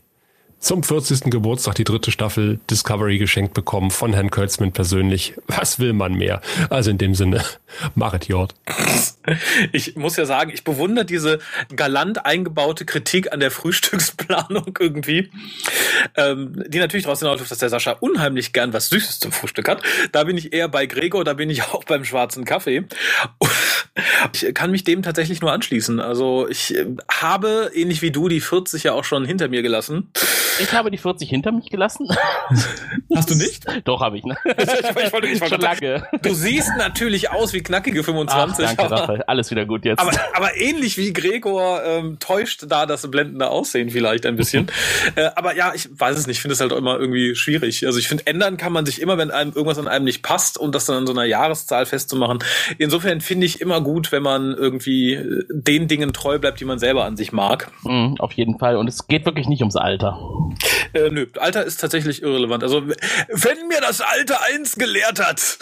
zum 0.58 0.82
40. 0.82 1.30
Geburtstag 1.30 1.74
die 1.76 1.84
dritte 1.84 2.10
Staffel 2.10 2.58
Discovery 2.70 3.18
geschenkt 3.18 3.54
bekommen 3.54 3.90
von 3.90 4.12
Herrn 4.12 4.30
Kurtzman 4.30 4.72
persönlich. 4.72 5.34
Was 5.46 5.78
will 5.78 5.92
man 5.92 6.14
mehr? 6.14 6.40
Also 6.70 6.90
in 6.90 6.98
dem 6.98 7.14
Sinne, 7.14 7.44
machet 7.94 8.28
Jord. 8.28 8.54
Ich 9.72 9.96
muss 9.96 10.16
ja 10.16 10.24
sagen, 10.24 10.50
ich 10.52 10.64
bewundere 10.64 11.04
diese 11.04 11.38
galant 11.74 12.24
eingebaute 12.24 12.84
Kritik 12.84 13.32
an 13.32 13.40
der 13.40 13.50
Frühstücksplanung 13.50 14.76
irgendwie, 14.80 15.30
ähm, 16.16 16.64
die 16.68 16.78
natürlich 16.78 17.04
daraus 17.04 17.20
hinausläuft, 17.20 17.50
dass 17.50 17.58
der 17.58 17.68
Sascha 17.68 17.92
unheimlich 17.92 18.52
gern 18.52 18.72
was 18.72 18.88
Süßes 18.88 19.20
zum 19.20 19.32
Frühstück 19.32 19.68
hat. 19.68 19.82
Da 20.12 20.24
bin 20.24 20.36
ich 20.36 20.52
eher 20.52 20.68
bei 20.68 20.86
Gregor, 20.86 21.24
da 21.24 21.34
bin 21.34 21.50
ich 21.50 21.62
auch 21.72 21.84
beim 21.84 22.04
schwarzen 22.04 22.44
Kaffee. 22.44 22.84
Ich 24.32 24.54
kann 24.54 24.70
mich 24.70 24.84
dem 24.84 25.02
tatsächlich 25.02 25.40
nur 25.40 25.52
anschließen. 25.52 26.00
Also 26.00 26.48
ich 26.48 26.74
äh, 26.74 26.86
habe, 27.10 27.70
ähnlich 27.74 28.02
wie 28.02 28.10
du, 28.10 28.28
die 28.28 28.40
40 28.40 28.84
ja 28.84 28.92
auch 28.92 29.04
schon 29.04 29.24
hinter 29.24 29.48
mir 29.48 29.62
gelassen. 29.62 30.10
Ich 30.58 30.72
habe 30.72 30.90
die 30.90 30.98
40 30.98 31.28
hinter 31.28 31.52
mich 31.52 31.70
gelassen. 31.70 32.08
Hast 33.14 33.30
du 33.30 33.34
nicht? 33.34 33.64
Doch, 33.84 34.00
habe 34.00 34.18
ich, 34.18 34.24
ne? 34.24 34.36
Ich, 34.44 34.54
ich 34.54 35.12
wollte, 35.12 35.28
ich 35.28 35.40
wollte 35.40 35.54
Schon 35.54 35.60
lange. 35.60 36.08
Du 36.22 36.34
siehst 36.34 36.70
natürlich 36.78 37.30
aus 37.30 37.52
wie 37.52 37.62
knackige 37.62 38.00
Ach, 38.00 38.04
25. 38.04 38.66
danke, 38.76 39.15
Alles 39.26 39.50
wieder 39.50 39.66
gut 39.66 39.84
jetzt. 39.84 39.98
aber, 39.98 40.12
aber 40.34 40.56
ähnlich 40.56 40.96
wie 40.98 41.12
Gregor 41.12 41.82
ähm, 41.84 42.18
täuscht 42.18 42.64
da 42.68 42.86
das 42.86 43.10
blendende 43.10 43.48
Aussehen 43.48 43.90
vielleicht 43.90 44.26
ein 44.26 44.36
bisschen. 44.36 44.66
äh, 45.16 45.30
aber 45.34 45.56
ja, 45.56 45.72
ich 45.74 45.88
weiß 45.92 46.16
es 46.18 46.26
nicht. 46.26 46.36
Ich 46.36 46.42
finde 46.42 46.54
es 46.54 46.60
halt 46.60 46.72
auch 46.72 46.76
immer 46.76 46.98
irgendwie 46.98 47.34
schwierig. 47.34 47.86
Also 47.86 47.98
ich 47.98 48.08
finde, 48.08 48.26
ändern 48.26 48.56
kann 48.56 48.72
man 48.72 48.86
sich 48.86 49.00
immer, 49.00 49.18
wenn 49.18 49.30
einem 49.30 49.52
irgendwas 49.52 49.78
an 49.78 49.88
einem 49.88 50.04
nicht 50.04 50.22
passt 50.22 50.58
und 50.58 50.74
das 50.74 50.86
dann 50.86 50.96
an 50.96 51.06
so 51.06 51.12
einer 51.12 51.24
Jahreszahl 51.24 51.86
festzumachen. 51.86 52.38
Insofern 52.78 53.20
finde 53.20 53.46
ich 53.46 53.60
immer 53.60 53.80
gut, 53.80 54.12
wenn 54.12 54.22
man 54.22 54.54
irgendwie 54.54 55.14
äh, 55.14 55.44
den 55.50 55.88
Dingen 55.88 56.12
treu 56.12 56.38
bleibt, 56.38 56.60
die 56.60 56.64
man 56.64 56.78
selber 56.78 57.04
an 57.04 57.16
sich 57.16 57.32
mag. 57.32 57.70
Mhm, 57.82 58.16
auf 58.18 58.32
jeden 58.32 58.58
Fall. 58.58 58.76
Und 58.76 58.88
es 58.88 59.06
geht 59.06 59.24
wirklich 59.24 59.48
nicht 59.48 59.60
ums 59.60 59.76
Alter. 59.76 60.18
Äh, 60.92 61.10
nö, 61.10 61.26
Alter 61.38 61.64
ist 61.64 61.80
tatsächlich 61.80 62.22
irrelevant. 62.22 62.62
Also 62.62 62.82
wenn 62.86 63.68
mir 63.68 63.80
das 63.80 64.00
Alter 64.00 64.38
eins 64.52 64.76
gelehrt 64.76 65.20
hat, 65.20 65.58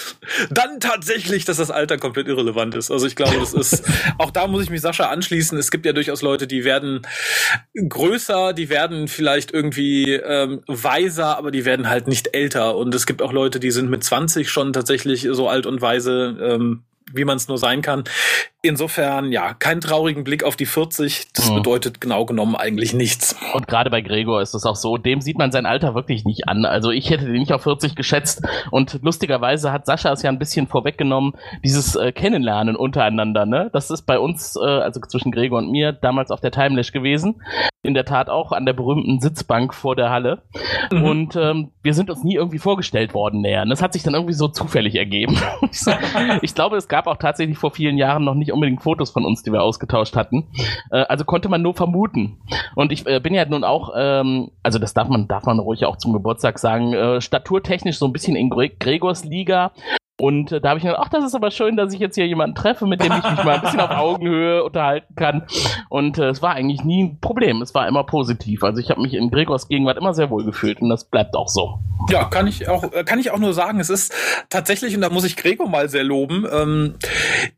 dann 0.50 0.80
tatsächlich, 0.80 1.44
dass 1.44 1.56
das 1.56 1.70
Alter 1.70 1.98
komplett 1.98 2.28
irrelevant 2.28 2.74
ist. 2.74 2.90
Also 2.90 3.06
ich 3.06 3.16
glaube, 3.16 3.36
das 3.52 3.72
ist 3.72 3.84
auch 4.18 4.30
da 4.30 4.46
muss 4.46 4.62
ich 4.62 4.70
mich 4.70 4.80
Sascha 4.80 5.10
anschließen. 5.10 5.58
Es 5.58 5.70
gibt 5.70 5.86
ja 5.86 5.92
durchaus 5.92 6.22
Leute, 6.22 6.46
die 6.46 6.64
werden 6.64 7.02
größer, 7.74 8.52
die 8.52 8.68
werden 8.68 9.08
vielleicht 9.08 9.52
irgendwie 9.52 10.12
ähm, 10.12 10.62
weiser, 10.66 11.36
aber 11.36 11.50
die 11.50 11.64
werden 11.64 11.88
halt 11.88 12.08
nicht 12.08 12.34
älter. 12.34 12.76
Und 12.76 12.94
es 12.94 13.06
gibt 13.06 13.22
auch 13.22 13.32
Leute, 13.32 13.60
die 13.60 13.70
sind 13.70 13.90
mit 13.90 14.04
20 14.04 14.50
schon 14.50 14.72
tatsächlich 14.72 15.28
so 15.30 15.48
alt 15.48 15.66
und 15.66 15.80
weise. 15.80 16.36
Ähm, 16.40 16.84
wie 17.12 17.24
man 17.24 17.36
es 17.36 17.48
nur 17.48 17.58
sein 17.58 17.82
kann. 17.82 18.04
Insofern, 18.64 19.30
ja, 19.30 19.52
keinen 19.52 19.82
traurigen 19.82 20.24
Blick 20.24 20.42
auf 20.42 20.56
die 20.56 20.64
40. 20.64 21.26
Das 21.34 21.50
Mhm. 21.50 21.56
bedeutet 21.56 22.00
genau 22.00 22.24
genommen 22.24 22.56
eigentlich 22.56 22.94
nichts. 22.94 23.36
Und 23.52 23.68
gerade 23.68 23.90
bei 23.90 24.00
Gregor 24.00 24.40
ist 24.40 24.54
es 24.54 24.64
auch 24.64 24.74
so, 24.74 24.96
dem 24.96 25.20
sieht 25.20 25.36
man 25.36 25.52
sein 25.52 25.66
Alter 25.66 25.94
wirklich 25.94 26.24
nicht 26.24 26.48
an. 26.48 26.64
Also 26.64 26.90
ich 26.90 27.10
hätte 27.10 27.26
den 27.26 27.34
nicht 27.34 27.52
auf 27.52 27.62
40 27.62 27.94
geschätzt. 27.94 28.42
Und 28.70 29.00
lustigerweise 29.02 29.70
hat 29.70 29.84
Sascha 29.84 30.10
es 30.12 30.22
ja 30.22 30.30
ein 30.30 30.38
bisschen 30.38 30.66
vorweggenommen, 30.66 31.34
dieses 31.62 31.94
äh, 31.94 32.10
Kennenlernen 32.12 32.74
untereinander. 32.74 33.44
Ne? 33.44 33.68
Das 33.74 33.90
ist 33.90 34.06
bei 34.06 34.18
uns, 34.18 34.56
äh, 34.56 34.64
also 34.66 34.98
zwischen 35.02 35.30
Gregor 35.30 35.58
und 35.58 35.70
mir, 35.70 35.92
damals 35.92 36.30
auf 36.30 36.40
der 36.40 36.50
Timelash 36.50 36.92
gewesen. 36.92 37.42
In 37.82 37.92
der 37.92 38.06
Tat 38.06 38.30
auch 38.30 38.52
an 38.52 38.64
der 38.64 38.72
berühmten 38.72 39.20
Sitzbank 39.20 39.74
vor 39.74 39.94
der 39.94 40.08
Halle. 40.08 40.40
Mhm. 40.90 41.04
Und 41.04 41.36
ähm, 41.36 41.70
wir 41.82 41.92
sind 41.92 42.08
uns 42.08 42.24
nie 42.24 42.36
irgendwie 42.36 42.58
vorgestellt 42.58 43.12
worden 43.12 43.42
näher. 43.42 43.60
Und 43.60 43.68
das 43.68 43.82
hat 43.82 43.92
sich 43.92 44.02
dann 44.02 44.14
irgendwie 44.14 44.32
so 44.32 44.48
zufällig 44.48 44.94
ergeben. 44.94 45.36
ich 46.40 46.54
glaube, 46.54 46.78
es 46.78 46.88
gab 46.88 47.06
auch 47.06 47.18
tatsächlich 47.18 47.58
vor 47.58 47.70
vielen 47.72 47.98
Jahren 47.98 48.24
noch 48.24 48.32
nicht 48.34 48.53
unbedingt 48.54 48.82
Fotos 48.82 49.10
von 49.10 49.24
uns, 49.24 49.42
die 49.42 49.52
wir 49.52 49.62
ausgetauscht 49.62 50.16
hatten. 50.16 50.46
Äh, 50.90 51.04
also 51.08 51.24
konnte 51.24 51.48
man 51.48 51.62
nur 51.62 51.74
vermuten. 51.74 52.38
Und 52.74 52.92
ich 52.92 53.06
äh, 53.06 53.20
bin 53.20 53.34
ja 53.34 53.44
nun 53.44 53.64
auch, 53.64 53.92
ähm, 53.96 54.50
also 54.62 54.78
das 54.78 54.94
darf 54.94 55.08
man, 55.08 55.28
darf 55.28 55.44
man 55.44 55.58
ruhig 55.58 55.84
auch 55.84 55.96
zum 55.96 56.12
Geburtstag 56.12 56.58
sagen, 56.58 56.92
äh, 56.92 57.20
staturtechnisch 57.20 57.98
so 57.98 58.06
ein 58.06 58.12
bisschen 58.12 58.36
in 58.36 58.50
Gre 58.50 58.70
Gregors 58.70 59.24
Liga. 59.24 59.72
Und 60.16 60.52
äh, 60.52 60.60
da 60.60 60.70
habe 60.70 60.78
ich 60.78 60.84
gedacht, 60.84 61.00
ach, 61.04 61.08
das 61.08 61.24
ist 61.24 61.34
aber 61.34 61.50
schön, 61.50 61.76
dass 61.76 61.92
ich 61.92 61.98
jetzt 61.98 62.14
hier 62.14 62.26
jemanden 62.26 62.54
treffe, 62.54 62.86
mit 62.86 63.02
dem 63.02 63.12
ich 63.12 63.30
mich 63.30 63.44
mal 63.44 63.56
ein 63.56 63.60
bisschen 63.62 63.80
auf 63.80 63.90
Augenhöhe 63.98 64.62
unterhalten 64.62 65.14
kann. 65.16 65.46
Und 65.88 66.18
äh, 66.18 66.28
es 66.28 66.40
war 66.40 66.54
eigentlich 66.54 66.84
nie 66.84 67.02
ein 67.02 67.20
Problem. 67.20 67.60
Es 67.62 67.74
war 67.74 67.88
immer 67.88 68.04
positiv. 68.04 68.62
Also 68.62 68.80
ich 68.80 68.90
habe 68.90 69.00
mich 69.02 69.14
in 69.14 69.30
Gregors 69.30 69.66
Gegenwart 69.66 69.98
immer 69.98 70.14
sehr 70.14 70.30
wohl 70.30 70.44
gefühlt 70.44 70.80
und 70.80 70.88
das 70.88 71.04
bleibt 71.04 71.34
auch 71.34 71.48
so. 71.48 71.80
Ja, 72.10 72.24
kann 72.24 72.46
ich 72.46 72.68
auch, 72.68 72.92
äh, 72.92 73.02
kann 73.02 73.18
ich 73.18 73.32
auch 73.32 73.38
nur 73.38 73.54
sagen, 73.54 73.80
es 73.80 73.90
ist 73.90 74.14
tatsächlich, 74.50 74.94
und 74.94 75.00
da 75.00 75.10
muss 75.10 75.24
ich 75.24 75.36
Gregor 75.36 75.68
mal 75.68 75.88
sehr 75.88 76.04
loben, 76.04 76.46
ähm, 76.52 76.94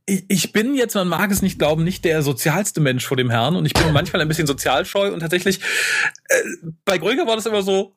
ich, 0.07 0.25
ich 0.29 0.53
bin 0.53 0.75
jetzt, 0.75 0.95
man 0.95 1.09
mag 1.09 1.31
es 1.31 1.43
nicht 1.43 1.59
glauben, 1.59 1.85
nicht 1.85 2.07
der 2.07 2.23
sozialste 2.23 2.81
Mensch 2.81 3.07
vor 3.07 3.19
dem 3.19 3.29
Herrn 3.29 3.57
und 3.57 3.67
ich 3.67 3.75
bin 3.75 3.93
manchmal 3.93 4.23
ein 4.23 4.29
bisschen 4.29 4.47
sozialscheu 4.47 5.13
und 5.13 5.21
tatsächlich, 5.21 5.61
äh, 6.29 6.69
bei 6.87 6.97
Gregor 6.97 7.27
war 7.27 7.37
das 7.37 7.47
immer 7.47 7.63
so, 7.63 7.95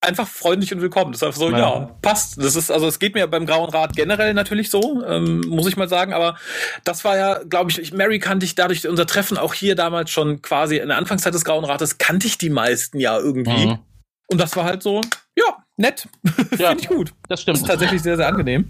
einfach 0.00 0.28
freundlich 0.28 0.72
und 0.72 0.80
willkommen. 0.80 1.12
Das 1.12 1.22
ist 1.22 1.26
einfach 1.26 1.40
so, 1.40 1.50
ja. 1.50 1.58
Ja. 1.58 1.90
passt. 2.02 2.38
Das 2.42 2.54
ist, 2.56 2.70
also 2.70 2.86
es 2.86 2.98
geht 2.98 3.14
mir 3.14 3.26
beim 3.26 3.46
Grauen 3.46 3.70
Rat 3.70 3.96
generell 3.96 4.34
natürlich 4.34 4.70
so, 4.70 5.02
ähm, 5.04 5.40
muss 5.48 5.66
ich 5.66 5.76
mal 5.76 5.88
sagen, 5.88 6.12
aber 6.12 6.36
das 6.84 7.04
war 7.04 7.16
ja, 7.16 7.40
glaube 7.42 7.70
ich, 7.70 7.78
ich, 7.78 7.92
Mary 7.92 8.18
kannte 8.18 8.46
ich 8.46 8.54
dadurch 8.54 8.86
unser 8.86 9.06
Treffen 9.06 9.38
auch 9.38 9.54
hier 9.54 9.74
damals 9.74 10.10
schon 10.10 10.42
quasi 10.42 10.76
in 10.76 10.88
der 10.88 10.96
Anfangszeit 10.98 11.34
des 11.34 11.44
Grauen 11.44 11.64
Rates, 11.64 11.98
kannte 11.98 12.26
ich 12.26 12.38
die 12.38 12.50
meisten 12.50 13.00
ja 13.00 13.18
irgendwie. 13.18 13.66
Mhm. 13.66 13.78
Und 14.28 14.40
das 14.40 14.56
war 14.56 14.64
halt 14.64 14.82
so, 14.82 15.00
ja, 15.36 15.56
nett. 15.76 16.08
Ja. 16.58 16.68
Finde 16.70 16.82
ich 16.82 16.88
gut. 16.88 17.08
Das 17.08 17.28
Das 17.28 17.42
stimmt. 17.42 17.58
ist 17.58 17.66
tatsächlich 17.66 18.02
sehr, 18.02 18.16
sehr 18.16 18.28
angenehm. 18.28 18.68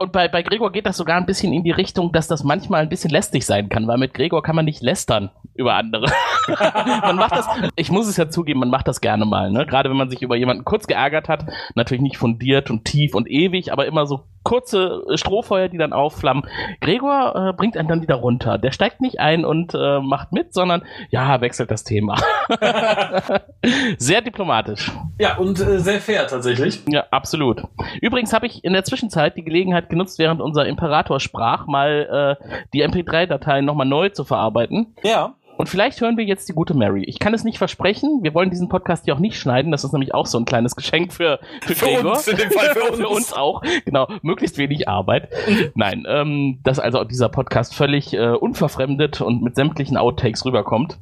Und 0.00 0.12
bei, 0.12 0.28
bei 0.28 0.42
Gregor 0.42 0.70
geht 0.70 0.86
das 0.86 0.96
sogar 0.96 1.16
ein 1.16 1.26
bisschen 1.26 1.52
in 1.52 1.64
die 1.64 1.72
Richtung, 1.72 2.12
dass 2.12 2.28
das 2.28 2.44
manchmal 2.44 2.82
ein 2.82 2.88
bisschen 2.88 3.10
lästig 3.10 3.44
sein 3.44 3.68
kann, 3.68 3.88
weil 3.88 3.98
mit 3.98 4.14
Gregor 4.14 4.44
kann 4.44 4.54
man 4.54 4.64
nicht 4.64 4.80
lästern 4.80 5.30
über 5.54 5.74
andere. 5.74 6.06
man 7.02 7.16
macht 7.16 7.32
das, 7.32 7.48
ich 7.74 7.90
muss 7.90 8.06
es 8.06 8.16
ja 8.16 8.30
zugeben, 8.30 8.60
man 8.60 8.70
macht 8.70 8.86
das 8.86 9.00
gerne 9.00 9.26
mal, 9.26 9.50
ne? 9.50 9.66
Gerade 9.66 9.90
wenn 9.90 9.96
man 9.96 10.08
sich 10.08 10.22
über 10.22 10.36
jemanden 10.36 10.64
kurz 10.64 10.86
geärgert 10.86 11.28
hat, 11.28 11.46
natürlich 11.74 12.00
nicht 12.00 12.16
fundiert 12.16 12.70
und 12.70 12.84
tief 12.84 13.16
und 13.16 13.28
ewig, 13.28 13.72
aber 13.72 13.86
immer 13.86 14.06
so 14.06 14.22
kurze 14.42 15.04
Strohfeuer, 15.14 15.68
die 15.68 15.78
dann 15.78 15.92
aufflammen. 15.92 16.44
Gregor 16.80 17.34
äh, 17.34 17.52
bringt 17.52 17.76
einen 17.76 17.88
dann 17.88 18.02
wieder 18.02 18.16
runter. 18.16 18.58
Der 18.58 18.72
steigt 18.72 19.00
nicht 19.00 19.20
ein 19.20 19.44
und 19.44 19.74
äh, 19.74 20.00
macht 20.00 20.32
mit, 20.32 20.54
sondern 20.54 20.82
ja, 21.10 21.40
wechselt 21.40 21.70
das 21.70 21.84
Thema. 21.84 22.16
Sehr 23.98 24.20
diplomatisch. 24.22 24.92
Ja, 25.18 25.36
und 25.36 25.60
äh, 25.60 25.80
sehr 25.80 26.00
fair 26.00 26.26
tatsächlich. 26.26 26.82
Ja, 26.88 27.04
absolut. 27.10 27.62
Übrigens 28.00 28.32
habe 28.32 28.46
ich 28.46 28.64
in 28.64 28.72
der 28.72 28.84
Zwischenzeit 28.84 29.36
die 29.36 29.44
Gelegenheit 29.44 29.88
genutzt, 29.88 30.18
während 30.18 30.40
unser 30.40 30.66
Imperator 30.66 31.20
sprach, 31.20 31.66
mal 31.66 32.38
äh, 32.40 32.62
die 32.72 32.86
MP3-Dateien 32.86 33.64
nochmal 33.64 33.86
neu 33.86 34.08
zu 34.10 34.24
verarbeiten. 34.24 34.94
Ja. 35.02 35.34
Und 35.58 35.68
vielleicht 35.68 36.00
hören 36.00 36.16
wir 36.16 36.24
jetzt 36.24 36.48
die 36.48 36.52
gute 36.52 36.72
Mary. 36.72 37.02
Ich 37.04 37.18
kann 37.18 37.34
es 37.34 37.42
nicht 37.42 37.58
versprechen. 37.58 38.20
Wir 38.22 38.32
wollen 38.32 38.48
diesen 38.48 38.68
Podcast 38.68 39.06
hier 39.06 39.14
auch 39.14 39.18
nicht 39.18 39.36
schneiden. 39.36 39.72
Das 39.72 39.82
ist 39.82 39.92
nämlich 39.92 40.14
auch 40.14 40.26
so 40.26 40.38
ein 40.38 40.44
kleines 40.44 40.76
Geschenk 40.76 41.12
für, 41.12 41.40
für, 41.62 41.74
Für 41.74 41.86
Gregor. 41.86 42.12
uns, 42.12 42.28
in 42.28 42.36
dem 42.36 42.50
Fall 42.52 42.68
für 42.74 42.84
uns. 42.90 42.96
für 42.96 43.08
uns 43.08 43.32
auch. 43.32 43.62
Genau. 43.84 44.06
Möglichst 44.22 44.56
wenig 44.56 44.88
Arbeit. 44.88 45.28
Nein, 45.74 46.04
ähm, 46.08 46.60
dass 46.62 46.78
also 46.78 47.02
dieser 47.02 47.28
Podcast 47.28 47.74
völlig 47.74 48.14
äh, 48.14 48.28
unverfremdet 48.28 49.20
und 49.20 49.42
mit 49.42 49.56
sämtlichen 49.56 49.96
Outtakes 49.96 50.44
rüberkommt. 50.44 50.96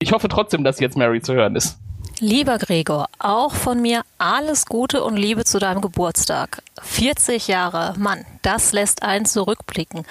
Ich 0.00 0.12
hoffe 0.12 0.28
trotzdem, 0.28 0.64
dass 0.64 0.80
jetzt 0.80 0.98
Mary 0.98 1.22
zu 1.22 1.32
hören 1.32 1.56
ist. 1.56 1.80
Lieber 2.20 2.58
Gregor, 2.58 3.08
auch 3.18 3.52
von 3.52 3.82
mir 3.82 4.02
alles 4.18 4.66
Gute 4.66 5.02
und 5.02 5.16
Liebe 5.16 5.44
zu 5.44 5.58
deinem 5.58 5.80
Geburtstag. 5.80 6.62
40 6.80 7.48
Jahre, 7.48 7.94
Mann, 7.98 8.24
das 8.42 8.72
lässt 8.72 9.02
einen 9.02 9.26
zurückblicken. 9.26 10.06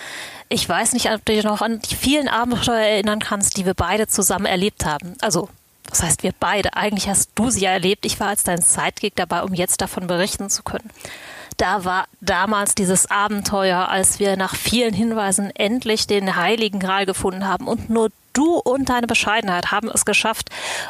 Ich 0.50 0.68
weiß 0.68 0.94
nicht, 0.94 1.10
ob 1.12 1.24
du 1.24 1.34
dich 1.34 1.46
noch 1.46 1.62
an 1.62 1.80
die 1.80 1.96
vielen 1.96 2.28
Abenteuer 2.28 2.86
erinnern 2.86 3.20
kannst, 3.20 3.56
die 3.56 3.66
wir 3.66 3.74
beide 3.74 4.08
zusammen 4.08 4.46
erlebt 4.46 4.86
haben. 4.86 5.16
Also, 5.22 5.48
was 5.90 6.04
heißt 6.04 6.24
wir 6.24 6.34
beide? 6.38 6.76
Eigentlich 6.76 7.08
hast 7.08 7.30
du 7.36 7.50
sie 7.50 7.62
ja 7.62 7.72
erlebt. 7.72 8.06
Ich 8.06 8.20
war 8.20 8.28
als 8.28 8.44
dein 8.44 8.62
Sidekick 8.62 9.16
dabei, 9.16 9.44
um 9.44 9.54
jetzt 9.54 9.80
davon 9.80 10.08
berichten 10.08 10.50
zu 10.50 10.64
können. 10.64 10.90
Da 11.58 11.86
war 11.86 12.06
damals 12.22 12.76
dieses 12.76 13.10
Abenteuer, 13.10 13.90
als 13.90 14.20
wir 14.20 14.38
nach 14.38 14.56
vielen 14.56 14.94
Hinweisen 14.94 15.52
endlich 15.56 16.08
den 16.08 16.36
Heiligen 16.36 16.80
Gral 16.80 17.06
gefunden 17.06 17.48
haben 17.48 17.68
und 17.68 17.90
nur 17.90 18.10
du 18.34 18.58
und 18.58 18.90
deine 18.90 19.08
Bescheidenheit 19.08 19.72
haben 19.72 19.90
es 19.90 20.06
geschafft, 20.06 20.50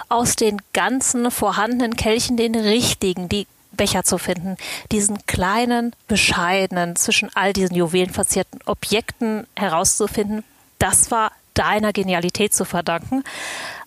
aus 0.10 0.36
den 0.36 0.62
ganzen 0.74 1.30
vorhandenen 1.30 1.96
Kelchen 1.96 2.38
den 2.38 2.56
richtigen, 2.56 3.30
die 3.30 3.48
Becher 3.74 4.04
zu 4.04 4.18
finden, 4.18 4.56
diesen 4.92 5.26
kleinen, 5.26 5.96
bescheidenen, 6.08 6.96
zwischen 6.96 7.30
all 7.36 7.54
diesen 7.54 7.76
juwelenverzierten 7.76 8.60
Objekten 8.66 9.48
herauszufinden. 9.56 10.44
Das 10.80 11.12
war 11.12 11.32
deiner 11.54 11.92
Genialität 11.92 12.54
zu 12.54 12.66
verdanken. 12.66 13.24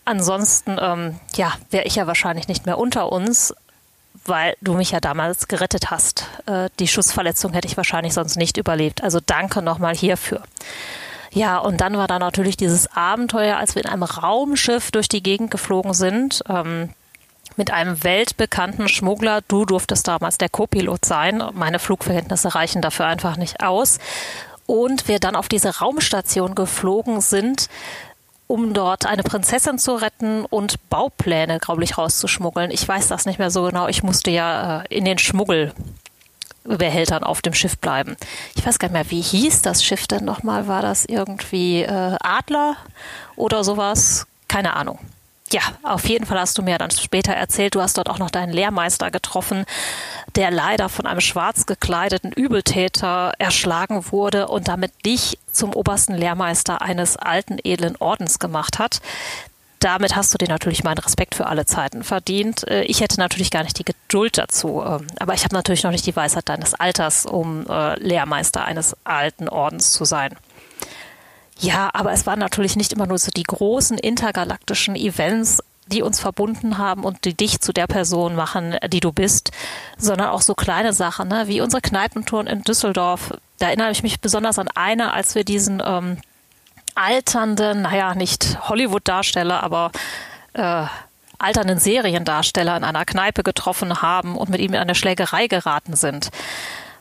Ansonsten, 0.04 0.76
ähm, 0.80 1.20
ja, 1.34 1.52
wäre 1.70 1.84
ich 1.84 1.96
ja 1.96 2.06
wahrscheinlich 2.06 2.48
nicht 2.48 2.66
mehr 2.66 2.78
unter 2.78 3.10
uns, 3.10 3.54
weil 4.24 4.56
du 4.60 4.74
mich 4.74 4.90
ja 4.90 5.00
damals 5.00 5.48
gerettet 5.48 5.90
hast. 5.90 6.26
Äh, 6.46 6.70
die 6.78 6.88
Schussverletzung 6.88 7.52
hätte 7.52 7.68
ich 7.68 7.76
wahrscheinlich 7.76 8.14
sonst 8.14 8.36
nicht 8.36 8.56
überlebt. 8.56 9.02
Also 9.02 9.20
danke 9.24 9.62
nochmal 9.62 9.94
hierfür. 9.94 10.42
Ja, 11.32 11.58
und 11.58 11.80
dann 11.80 11.96
war 11.96 12.06
da 12.06 12.18
natürlich 12.18 12.56
dieses 12.56 12.90
Abenteuer, 12.96 13.56
als 13.58 13.74
wir 13.74 13.84
in 13.84 13.90
einem 13.90 14.04
Raumschiff 14.04 14.90
durch 14.90 15.08
die 15.08 15.22
Gegend 15.22 15.50
geflogen 15.50 15.92
sind. 15.92 16.42
Ähm, 16.48 16.90
mit 17.56 17.70
einem 17.70 18.04
weltbekannten 18.04 18.88
Schmuggler. 18.88 19.40
Du 19.48 19.64
durftest 19.64 20.08
damals 20.08 20.38
der 20.38 20.48
Co-Pilot 20.48 21.04
sein. 21.04 21.42
Meine 21.54 21.78
Flugverhältnisse 21.78 22.54
reichen 22.54 22.82
dafür 22.82 23.06
einfach 23.06 23.36
nicht 23.36 23.62
aus. 23.62 23.98
Und 24.66 25.08
wir 25.08 25.20
dann 25.20 25.36
auf 25.36 25.48
diese 25.48 25.78
Raumstation 25.78 26.54
geflogen 26.54 27.20
sind, 27.20 27.68
um 28.46 28.74
dort 28.74 29.06
eine 29.06 29.22
Prinzessin 29.22 29.78
zu 29.78 29.94
retten 29.94 30.44
und 30.44 30.88
Baupläne, 30.88 31.58
glaube 31.58 31.84
ich, 31.84 31.98
rauszuschmuggeln. 31.98 32.70
Ich 32.70 32.86
weiß 32.86 33.08
das 33.08 33.26
nicht 33.26 33.38
mehr 33.38 33.50
so 33.50 33.64
genau. 33.64 33.88
Ich 33.88 34.02
musste 34.02 34.30
ja 34.30 34.82
äh, 34.82 34.96
in 34.96 35.04
den 35.04 35.18
Schmuggel 35.18 35.72
Behältern 36.64 37.22
auf 37.22 37.42
dem 37.42 37.54
Schiff 37.54 37.78
bleiben. 37.78 38.16
Ich 38.56 38.66
weiß 38.66 38.78
gar 38.78 38.88
nicht 38.88 38.94
mehr, 38.94 39.10
wie 39.10 39.20
hieß 39.20 39.62
das 39.62 39.84
Schiff 39.84 40.06
denn 40.06 40.24
nochmal? 40.24 40.66
War 40.66 40.82
das 40.82 41.04
irgendwie 41.04 41.82
äh, 41.82 42.16
Adler 42.20 42.76
oder 43.36 43.62
sowas? 43.64 44.26
Keine 44.48 44.74
Ahnung. 44.74 44.98
Ja, 45.52 45.60
auf 45.84 46.08
jeden 46.08 46.26
Fall 46.26 46.40
hast 46.40 46.58
du 46.58 46.62
mir 46.62 46.76
dann 46.76 46.90
später 46.90 47.32
erzählt, 47.32 47.76
du 47.76 47.80
hast 47.80 47.96
dort 47.98 48.10
auch 48.10 48.18
noch 48.18 48.30
deinen 48.30 48.52
Lehrmeister 48.52 49.12
getroffen, 49.12 49.64
der 50.34 50.50
leider 50.50 50.88
von 50.88 51.06
einem 51.06 51.20
schwarz 51.20 51.66
gekleideten 51.66 52.32
Übeltäter 52.32 53.32
erschlagen 53.38 54.10
wurde 54.10 54.48
und 54.48 54.66
damit 54.66 54.92
dich 55.04 55.38
zum 55.52 55.72
obersten 55.72 56.14
Lehrmeister 56.14 56.82
eines 56.82 57.16
alten 57.16 57.58
edlen 57.62 57.94
Ordens 57.96 58.40
gemacht 58.40 58.80
hat 58.80 59.00
damit 59.86 60.16
hast 60.16 60.32
du 60.32 60.38
dir 60.38 60.48
natürlich 60.48 60.84
meinen 60.84 60.98
Respekt 60.98 61.34
für 61.34 61.46
alle 61.46 61.66
Zeiten 61.66 62.02
verdient. 62.02 62.66
Äh, 62.66 62.82
ich 62.84 63.00
hätte 63.00 63.20
natürlich 63.20 63.50
gar 63.50 63.62
nicht 63.62 63.78
die 63.78 63.84
Geduld 63.84 64.38
dazu, 64.38 64.82
ähm, 64.84 65.06
aber 65.18 65.34
ich 65.34 65.44
habe 65.44 65.54
natürlich 65.54 65.84
noch 65.84 65.90
nicht 65.90 66.06
die 66.06 66.16
Weisheit 66.16 66.48
deines 66.48 66.74
Alters, 66.74 67.26
um 67.26 67.66
äh, 67.68 67.98
Lehrmeister 68.00 68.64
eines 68.64 68.96
alten 69.04 69.48
Ordens 69.48 69.92
zu 69.92 70.04
sein. 70.04 70.34
Ja, 71.58 71.90
aber 71.92 72.12
es 72.12 72.26
waren 72.26 72.38
natürlich 72.38 72.76
nicht 72.76 72.92
immer 72.92 73.06
nur 73.06 73.18
so 73.18 73.30
die 73.30 73.42
großen 73.42 73.98
intergalaktischen 73.98 74.94
Events, 74.94 75.62
die 75.86 76.02
uns 76.02 76.20
verbunden 76.20 76.78
haben 76.78 77.04
und 77.04 77.24
die 77.24 77.34
dich 77.34 77.60
zu 77.60 77.72
der 77.72 77.86
Person 77.86 78.34
machen, 78.34 78.76
die 78.88 79.00
du 79.00 79.12
bist, 79.12 79.52
sondern 79.96 80.28
auch 80.28 80.42
so 80.42 80.54
kleine 80.54 80.92
Sachen, 80.92 81.28
ne? 81.28 81.44
wie 81.46 81.60
unsere 81.60 81.80
Kneipentouren 81.80 82.46
in 82.46 82.62
Düsseldorf. 82.62 83.34
Da 83.58 83.68
erinnere 83.68 83.92
ich 83.92 84.02
mich 84.02 84.20
besonders 84.20 84.58
an 84.58 84.68
eine, 84.74 85.12
als 85.12 85.34
wir 85.34 85.44
diesen 85.44 85.82
ähm, 85.84 86.18
alternden, 86.94 87.82
naja, 87.82 88.14
nicht 88.14 88.68
Hollywood-Darsteller, 88.68 89.62
aber 89.62 89.92
äh, 90.54 90.86
alternden 91.38 91.78
Seriendarsteller 91.78 92.76
in 92.76 92.84
einer 92.84 93.04
Kneipe 93.04 93.42
getroffen 93.42 94.02
haben 94.02 94.36
und 94.36 94.48
mit 94.48 94.60
ihm 94.60 94.74
in 94.74 94.80
eine 94.80 94.94
Schlägerei 94.94 95.46
geraten 95.46 95.94
sind. 95.94 96.30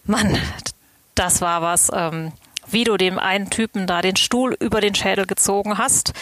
Mann, 0.04 0.38
das 1.15 1.41
war 1.41 1.62
was, 1.62 1.89
ähm, 1.94 2.34
wie 2.67 2.84
du 2.84 2.97
dem 2.97 3.19
einen 3.19 3.49
Typen 3.49 3.88
da 3.88 4.01
den 4.01 4.15
Stuhl 4.15 4.56
über 4.60 4.82
den 4.82 4.95
Schädel 4.95 5.25
gezogen 5.25 5.78
hast. 5.78 6.13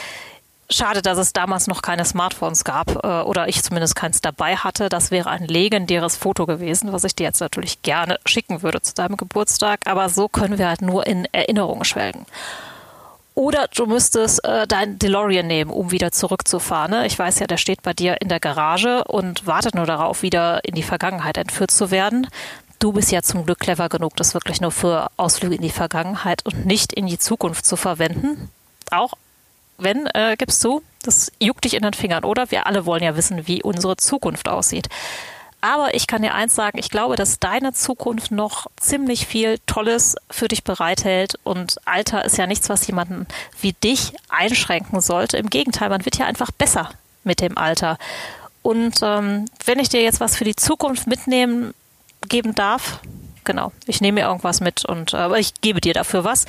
Schade, 0.69 1.01
dass 1.01 1.17
es 1.17 1.34
damals 1.34 1.67
noch 1.67 1.82
keine 1.82 2.06
Smartphones 2.06 2.63
gab 2.63 3.03
äh, 3.03 3.21
oder 3.21 3.47
ich 3.47 3.62
zumindest 3.62 3.95
keins 3.95 4.21
dabei 4.21 4.56
hatte. 4.56 4.89
Das 4.89 5.12
wäre 5.12 5.29
ein 5.29 5.45
legendäres 5.45 6.15
Foto 6.15 6.45
gewesen, 6.45 6.93
was 6.93 7.03
ich 7.03 7.15
dir 7.15 7.25
jetzt 7.25 7.41
natürlich 7.41 7.82
gerne 7.82 8.17
schicken 8.25 8.63
würde 8.63 8.82
zu 8.82 8.93
deinem 8.93 9.17
Geburtstag. 9.17 9.82
Aber 9.86 10.10
so 10.10 10.27
können 10.27 10.58
wir 10.58 10.67
halt 10.67 10.82
nur 10.82 11.06
in 11.06 11.27
Erinnerung 11.32 11.84
schwelgen. 11.84 12.25
Oder 13.36 13.67
du 13.75 13.88
müsstest 13.88 14.43
äh, 14.45 14.67
dein 14.67 14.99
DeLorean 14.99 15.47
nehmen, 15.47 15.71
um 15.71 15.89
wieder 15.89 16.12
zurückzufahren. 16.12 16.91
Ne? 16.91 17.08
Ich 17.08 17.17
weiß 17.17 17.39
ja, 17.39 17.47
der 17.47 17.58
steht 17.58 17.82
bei 17.82 17.93
dir 17.93 18.21
in 18.21 18.29
der 18.29 18.39
Garage 18.39 19.03
und 19.06 19.47
wartet 19.47 19.73
nur 19.73 19.88
darauf, 19.88 20.21
wieder 20.21 20.63
in 20.63 20.75
die 20.75 20.84
Vergangenheit 20.84 21.38
entführt 21.38 21.71
zu 21.71 21.89
werden. 21.89 22.27
Du 22.84 22.91
bist 22.91 23.13
ja 23.13 23.22
zum 23.22 23.46
Glück 23.46 23.60
clever 23.60 23.88
genug, 23.88 24.17
das 24.17 24.34
wirklich 24.34 24.60
nur 24.60 24.74
für 24.74 25.10
Ausflüge 25.15 25.56
in 25.56 25.62
die 25.62 25.69
Vergangenheit 25.69 26.46
und 26.46 26.65
nicht 26.65 26.91
in 26.91 27.08
die 27.08 27.17
Zukunft 27.17 27.65
zu 27.65 27.78
verwenden. 27.78 28.50
Auch 28.91 29.13
wenn, 29.78 30.06
äh, 30.08 30.36
gibst 30.38 30.62
du, 30.65 30.82
das 31.02 31.32
juckt 31.39 31.63
dich 31.63 31.76
in 31.76 31.84
den 31.84 31.93
Fingern, 31.93 32.26
oder? 32.26 32.52
Wir 32.52 32.67
alle 32.67 32.86
wollen 32.86 33.02
ja 33.02 33.15
wissen, 33.15 33.48
wie 33.48 33.63
unsere 33.63 33.96
Zukunft 33.96 34.50
aussieht. 34.50 34.89
Aber 35.62 35.93
ich 35.93 36.08
kann 36.08 36.24
dir 36.24 36.34
eins 36.34 36.56
sagen, 36.56 36.78
ich 36.78 36.89
glaube, 36.89 37.15
dass 37.15 37.39
deine 37.39 37.72
Zukunft 37.72 38.32
noch 38.32 38.67
ziemlich 38.76 39.28
viel 39.28 39.60
Tolles 39.65 40.17
für 40.30 40.50
dich 40.50 40.65
bereithält. 40.65 41.39
Und 41.46 41.78
Alter 41.86 42.26
ist 42.26 42.38
ja 42.38 42.48
nichts, 42.48 42.67
was 42.67 42.86
jemanden 42.86 43.28
wie 43.62 43.72
dich 43.72 44.13
einschränken 44.28 45.00
sollte. 45.00 45.38
Im 45.38 45.50
Gegenteil, 45.50 45.88
man 45.88 46.04
wird 46.04 46.17
ja 46.17 46.26
einfach 46.26 46.52
besser 46.52 46.89
mit 47.24 47.39
dem 47.39 47.58
Alter. 47.58 47.98
Und 48.62 49.00
ähm, 49.02 49.46
wenn 49.63 49.80
ich 49.80 49.88
dir 49.88 50.02
jetzt 50.04 50.19
was 50.19 50.36
für 50.36 50.43
die 50.43 50.58
Zukunft 50.58 51.08
mitnehmen 51.08 51.74
geben 52.29 52.55
darf, 52.55 52.99
genau, 53.43 53.71
ich 53.86 54.01
nehme 54.01 54.21
mir 54.21 54.27
irgendwas 54.27 54.62
mit 54.62 54.86
und 54.86 55.13
äh, 55.13 55.39
ich 55.39 55.53
gebe 55.62 55.81
dir 55.81 55.93
dafür 55.93 56.23
was. 56.23 56.45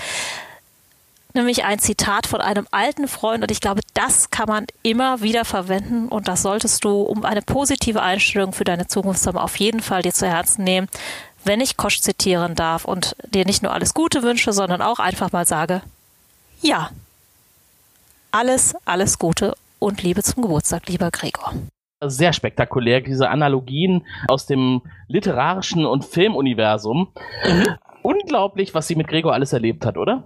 Nämlich 1.37 1.65
ein 1.65 1.81
Zitat 1.81 2.29
von 2.29 2.41
einem 2.41 2.69
alten 2.71 3.09
Freund 3.09 3.43
und 3.43 3.51
ich 3.51 3.61
glaube, 3.61 3.81
das 3.95 4.31
kann 4.31 4.49
man 4.49 4.67
immer 4.83 5.21
wieder 5.21 5.45
verwenden 5.45 6.09
und 6.09 6.29
das 6.29 6.43
solltest 6.43 6.85
du, 6.85 7.03
um 7.03 7.25
eine 7.25 7.43
positive 7.43 8.01
Einstellung 8.03 8.53
für 8.53 8.63
deine 8.63 8.87
Zukunft 8.87 9.21
zu 9.21 9.29
haben, 9.29 9.39
auf 9.39 9.57
jeden 9.57 9.81
Fall 9.81 10.03
dir 10.03 10.13
zu 10.13 10.29
Herzen 10.29 10.63
nehmen, 10.63 10.89
wenn 11.43 11.61
ich 11.61 11.77
Kosch 11.77 12.01
zitieren 12.01 12.55
darf 12.55 12.85
und 12.85 13.17
dir 13.27 13.45
nicht 13.45 13.63
nur 13.65 13.73
alles 13.73 13.95
Gute 13.95 14.23
wünsche, 14.23 14.53
sondern 14.53 14.81
auch 14.81 15.01
einfach 15.01 15.33
mal 15.33 15.45
sage, 15.45 15.83
ja, 16.61 16.91
alles, 18.31 18.75
alles 18.85 19.19
Gute 19.19 19.57
und 19.81 20.03
Liebe 20.03 20.23
zum 20.23 20.43
Geburtstag, 20.43 20.87
lieber 20.87 21.11
Gregor 21.11 21.53
sehr 22.11 22.33
spektakulär, 22.33 23.01
diese 23.01 23.29
Analogien 23.29 24.07
aus 24.29 24.47
dem 24.47 24.83
literarischen 25.09 25.87
und 25.87 26.05
Filmuniversum. 26.05 27.09
Mhm 27.47 27.79
unglaublich, 28.05 28.75
was 28.75 28.87
sie 28.87 28.97
mit 28.97 29.09
Gregor 29.09 29.33
alles 29.33 29.55
erlebt 29.55 29.87
hat, 29.87 29.97
oder? 29.97 30.25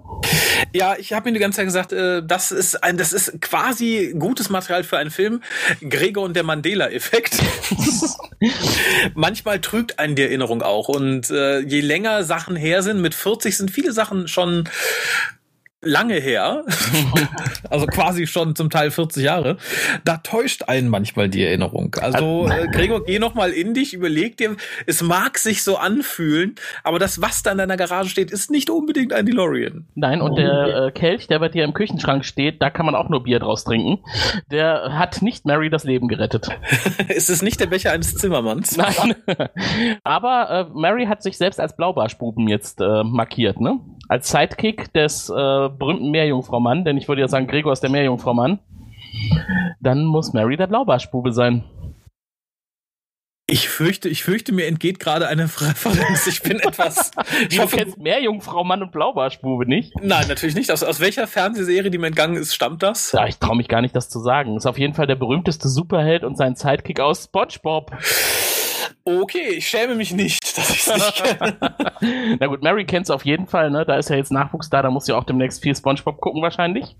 Ja, 0.75 0.97
ich 0.99 1.13
habe 1.13 1.29
mir 1.29 1.35
die 1.35 1.41
ganze 1.41 1.59
Zeit 1.59 1.67
gesagt, 1.67 1.93
äh, 1.93 2.23
das 2.27 2.51
ist 2.51 2.83
ein, 2.83 2.99
das 2.99 3.13
ist 3.13 3.41
quasi 3.41 4.15
gutes 4.19 4.51
Material 4.51 4.83
für 4.83 4.99
einen 4.99 5.13
Film. 5.13 5.43
Gregor 5.89 6.25
und 6.25 6.35
der 6.35 6.43
Mandela-Effekt. 6.43 7.41
Manchmal 9.15 9.61
trügt 9.61 10.01
einen 10.01 10.17
die 10.17 10.23
Erinnerung 10.23 10.63
auch. 10.63 10.89
Und 10.89 11.31
äh, 11.31 11.61
je 11.61 11.81
länger 11.81 12.25
Sachen 12.25 12.57
her 12.57 12.83
sind, 12.83 13.01
mit 13.01 13.15
40 13.15 13.57
sind 13.57 13.71
viele 13.71 13.93
Sachen 13.93 14.27
schon 14.27 14.69
lange 15.81 16.15
her, 16.15 16.65
also 17.71 17.87
quasi 17.87 18.27
schon 18.27 18.57
zum 18.57 18.69
Teil 18.69 18.91
40 18.91 19.23
Jahre, 19.23 19.59
da 20.05 20.17
täuscht 20.17 20.65
einen 20.67 20.89
manchmal 20.89 21.29
die 21.29 21.45
Erinnerung. 21.45 21.95
Also 22.01 22.49
äh, 22.49 22.67
Gregor, 22.69 23.05
geh 23.05 23.21
noch 23.21 23.35
mal 23.35 23.53
in 23.53 23.75
dich, 23.75 23.95
überleg 23.95 24.37
dir, 24.37 24.57
es 24.87 25.03
mag 25.03 25.39
sich 25.39 25.63
so 25.63 25.77
anfühlen, 25.77 26.57
aber 26.83 26.99
das, 26.99 27.23
was 27.23 27.45
da 27.45 27.53
in 27.53 27.59
deiner 27.59 27.77
Garage 27.77 28.11
steht, 28.11 28.33
ist 28.33 28.51
nicht 28.51 28.71
unbedingt 28.71 29.13
ein 29.13 29.25
DeLorean. 29.27 29.87
Nein, 29.95 30.21
und 30.21 30.37
der 30.37 30.87
äh, 30.87 30.91
Kelch, 30.91 31.29
der 31.29 31.39
bei 31.39 31.49
dir 31.49 31.63
im 31.63 31.75
Küchenschrank 31.75 32.25
steht, 32.25 32.61
da 32.61 32.71
kann 32.71 32.85
man 32.85 32.97
auch 32.97 33.09
nur 33.09 33.23
Bier 33.23 33.39
draus 33.39 33.63
trinken. 33.63 34.03
Der 34.51 34.99
hat 34.99 35.23
nicht 35.23 35.47
Mary 35.47 35.71
das 35.71 35.85
Leben 35.85 36.09
gerettet. 36.09 36.49
ist 37.09 37.31
es 37.31 37.41
nicht 37.41 37.61
der 37.61 37.67
Becher 37.67 37.93
eines 37.93 38.17
Zimmermanns? 38.17 38.77
Nein. 38.77 39.15
aber 40.03 40.51
äh, 40.51 40.79
Mary 40.79 41.07
hat 41.07 41.23
sich 41.23 41.39
selbst 41.39 41.61
als 41.61 41.77
Blaubarschbuben 41.77 42.49
jetzt 42.49 42.81
äh, 42.81 43.05
markiert, 43.05 43.61
ne? 43.61 43.79
Als 44.09 44.31
Sidekick 44.31 44.93
des 44.95 45.29
äh, 45.29 45.33
berühmten 45.33 46.11
Meerjungfrau-Mann, 46.11 46.85
denn 46.85 46.97
ich 46.97 47.09
würde 47.09 47.21
ja 47.21 47.29
sagen, 47.29 47.47
Gregor 47.47 47.73
ist 47.73 47.83
der 47.83 47.91
Meerjungfrau-Mann, 47.91 48.59
dann 49.81 50.05
muss 50.05 50.33
Mary 50.33 50.57
der 50.57 50.67
Blaubarschbube 50.67 51.33
sein. 51.33 51.65
Ich 53.51 53.71
fürchte, 53.71 54.11
ich 54.11 54.25
fürchte, 54.25 54.53
mir 54.53 54.67
entgeht 54.67 55.01
gerade 55.01 55.27
eine 55.27 55.45
Referenz. 55.45 56.27
Ich 56.27 56.43
bin 56.43 56.59
etwas. 56.61 57.13
ich 57.49 57.57
du 57.57 57.63
hoffe, 57.63 57.79
kennst 57.79 57.97
Meerjungfrau 57.97 58.63
Mann 58.63 58.83
und 58.83 58.93
Blaubarschbube 58.93 59.67
nicht? 59.67 59.95
Nein, 60.03 60.29
natürlich 60.29 60.55
nicht. 60.55 60.71
Aus, 60.71 60.83
aus 60.83 61.01
welcher 61.01 61.27
Fernsehserie, 61.27 61.91
die 61.91 61.97
mir 61.97 62.09
entgangen 62.09 62.37
ist, 62.37 62.55
stammt 62.55 62.83
das? 62.83 63.13
Ja, 63.13 63.27
ich 63.27 63.39
traue 63.39 63.57
mich 63.57 63.69
gar 63.69 63.81
nicht, 63.81 63.97
das 63.97 64.11
zu 64.11 64.21
sagen. 64.21 64.57
Ist 64.57 64.67
auf 64.67 64.79
jeden 64.79 64.93
Fall 64.93 65.07
der 65.07 65.17
berühmteste 65.17 65.69
Superheld 65.69 66.25
und 66.25 66.37
sein 66.37 66.57
Sidekick 66.57 67.01
aus 67.01 67.25
SpongeBob. 67.25 67.91
Okay, 69.05 69.55
ich 69.57 69.67
schäme 69.67 69.95
mich 69.95 70.13
nicht, 70.13 70.38
dass 70.59 70.71
ich 70.71 70.87
es 70.87 70.95
nicht 70.95 71.25
kenne. 71.25 71.57
Na 72.41 72.47
gut, 72.47 72.63
Mary 72.63 72.85
kennt 72.85 73.07
es 73.07 73.11
auf 73.11 73.25
jeden 73.25 73.47
Fall, 73.47 73.71
ne? 73.71 73.85
Da 73.85 73.97
ist 73.97 74.11
ja 74.11 74.17
jetzt 74.17 74.33
Nachwuchs 74.33 74.71
da, 74.71 74.83
da 74.83 74.91
muss 74.91 75.07
sie 75.07 75.13
auch 75.13 75.25
demnächst 75.25 75.63
viel 75.63 75.75
Spongebob 75.75 76.21
gucken 76.21 76.43
wahrscheinlich. 76.43 76.97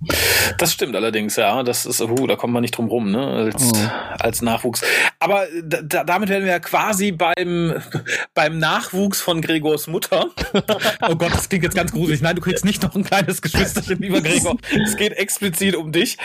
Das 0.59 0.73
stimmt 0.73 0.97
allerdings, 0.97 1.37
ja. 1.37 1.63
Das 1.63 1.87
ist, 1.87 2.01
uh, 2.01 2.27
da 2.27 2.37
kommt 2.37 2.53
man 2.53 2.63
nicht 2.63 2.77
drum 2.77 2.89
rum, 2.89 3.11
ne? 3.11 3.27
Als, 3.27 3.73
oh. 3.75 3.91
als 4.19 4.43
Nachwuchs. 4.43 4.83
Aber 5.19 5.47
da, 5.63 6.05
damit 6.05 6.29
werden 6.29 6.45
wir 6.45 6.53
ja 6.53 6.59
quasi 6.59 7.13
beim, 7.13 7.75
beim 8.35 8.59
Nachwuchs 8.59 9.21
von 9.21 9.41
Gregors 9.41 9.87
Mutter. 9.87 10.27
oh 11.09 11.17
Gott, 11.17 11.33
das 11.33 11.49
klingt 11.49 11.65
jetzt 11.65 11.77
ganz 11.77 11.93
gruselig. 11.93 12.21
Nein, 12.21 12.37
du 12.37 12.43
kriegst 12.43 12.65
nicht 12.65 12.83
noch 12.83 12.95
ein 12.95 13.05
kleines 13.05 13.43
Geschwisterchen, 13.43 13.99
lieber 14.01 14.21
Gregor. 14.21 14.57
Es 14.85 14.97
geht 14.97 15.13
explizit 15.13 15.77
um 15.77 15.93
dich. 15.93 16.19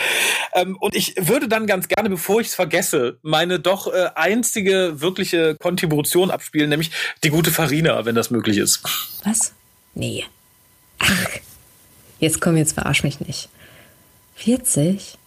Ähm, 0.54 0.76
und 0.80 0.94
ich 0.94 1.14
würde 1.18 1.48
dann 1.48 1.66
ganz 1.66 1.88
gerne, 1.88 2.08
bevor 2.08 2.40
ich 2.40 2.48
es 2.48 2.54
vergesse, 2.54 3.18
meine 3.22 3.60
doch 3.60 3.92
äh, 3.92 4.08
einzige 4.14 5.00
wirkliche 5.00 5.56
Kontribution 5.56 6.30
abspielen, 6.30 6.70
nämlich 6.70 6.90
die 7.24 7.30
gute 7.30 7.50
Farina, 7.50 8.04
wenn 8.04 8.14
das 8.14 8.30
möglich 8.30 8.58
ist. 8.58 8.80
Was? 9.24 9.52
Nee. 9.94 10.24
Ach, 10.98 11.28
jetzt 12.20 12.40
komm, 12.40 12.56
jetzt 12.56 12.74
verarsch 12.74 13.02
mich 13.02 13.20
nicht. 13.20 13.48
40? 14.36 15.18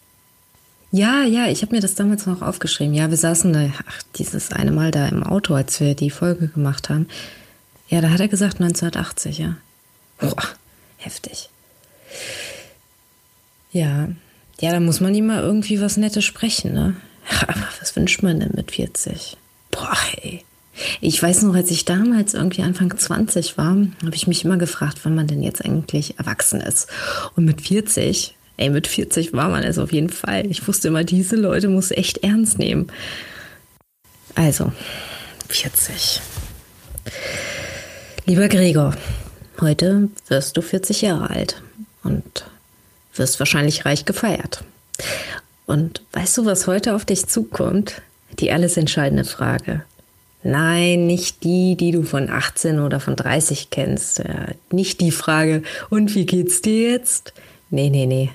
Ja, 0.91 1.23
ja, 1.23 1.47
ich 1.47 1.61
habe 1.61 1.75
mir 1.75 1.81
das 1.81 1.95
damals 1.95 2.25
noch 2.25 2.41
aufgeschrieben. 2.41 2.93
Ja, 2.93 3.09
wir 3.09 3.17
saßen 3.17 3.51
da, 3.51 3.69
ach, 3.87 4.03
dieses 4.15 4.51
eine 4.51 4.71
Mal 4.71 4.91
da 4.91 5.07
im 5.07 5.23
Auto, 5.23 5.53
als 5.53 5.79
wir 5.79 5.95
die 5.95 6.09
Folge 6.09 6.47
gemacht 6.47 6.89
haben. 6.89 7.07
Ja, 7.89 8.01
da 8.01 8.09
hat 8.09 8.19
er 8.19 8.27
gesagt 8.27 8.61
1980, 8.61 9.37
ja. 9.37 9.57
Boah, 10.19 10.43
heftig. 10.97 11.49
Ja, 13.71 14.09
ja, 14.59 14.71
da 14.71 14.79
muss 14.79 15.01
man 15.01 15.13
ihm 15.13 15.27
mal 15.27 15.41
irgendwie 15.41 15.81
was 15.81 15.97
Nettes 15.97 16.25
sprechen, 16.25 16.73
ne? 16.73 16.95
Aber 17.47 17.67
was 17.79 17.95
wünscht 17.95 18.23
man 18.23 18.39
denn 18.39 18.51
mit 18.55 18.71
40? 18.71 19.37
Boah, 19.71 19.97
ey. 20.21 20.43
Ich 21.01 21.21
weiß 21.21 21.43
noch, 21.43 21.55
als 21.55 21.71
ich 21.71 21.85
damals 21.85 22.33
irgendwie 22.33 22.61
Anfang 22.61 22.95
20 22.95 23.57
war, 23.57 23.75
habe 24.03 24.15
ich 24.15 24.27
mich 24.27 24.45
immer 24.45 24.57
gefragt, 24.57 24.99
wann 25.03 25.15
man 25.15 25.27
denn 25.27 25.43
jetzt 25.43 25.63
eigentlich 25.63 26.17
erwachsen 26.19 26.61
ist. 26.61 26.87
Und 27.35 27.45
mit 27.45 27.61
40, 27.61 28.35
ey, 28.57 28.69
mit 28.69 28.87
40 28.87 29.33
war 29.33 29.49
man 29.49 29.63
es 29.63 29.77
auf 29.77 29.91
jeden 29.91 30.09
Fall. 30.09 30.45
Ich 30.47 30.67
wusste 30.67 30.89
immer, 30.89 31.03
diese 31.03 31.35
Leute 31.35 31.69
muss 31.69 31.91
echt 31.91 32.19
ernst 32.19 32.59
nehmen. 32.59 32.87
Also, 34.35 34.71
40. 35.49 36.21
Lieber 38.25 38.47
Gregor, 38.49 38.95
heute 39.61 40.09
wirst 40.27 40.57
du 40.57 40.61
40 40.61 41.01
Jahre 41.01 41.29
alt 41.29 41.61
und 42.03 42.45
wirst 43.15 43.39
wahrscheinlich 43.39 43.85
reich 43.85 44.05
gefeiert. 44.05 44.63
Und 45.65 46.01
weißt 46.13 46.37
du, 46.37 46.45
was 46.45 46.67
heute 46.67 46.95
auf 46.95 47.05
dich 47.05 47.27
zukommt? 47.27 48.01
Die 48.39 48.51
alles 48.51 48.77
entscheidende 48.77 49.25
Frage. 49.25 49.83
Nein, 50.47 51.07
nicht 51.07 51.43
die, 51.43 51.75
die 51.75 51.91
du 51.91 52.03
von 52.03 52.29
18 52.29 52.79
oder 52.79 53.01
von 53.01 53.17
30 53.17 53.69
kennst. 53.69 54.19
Ja, 54.19 54.47
nicht 54.71 55.01
die 55.01 55.11
Frage, 55.11 55.61
und 55.89 56.15
wie 56.15 56.25
geht's 56.25 56.61
dir 56.61 56.91
jetzt? 56.91 57.33
Nee, 57.69 57.89
nee, 57.89 58.05
nee. 58.05 58.29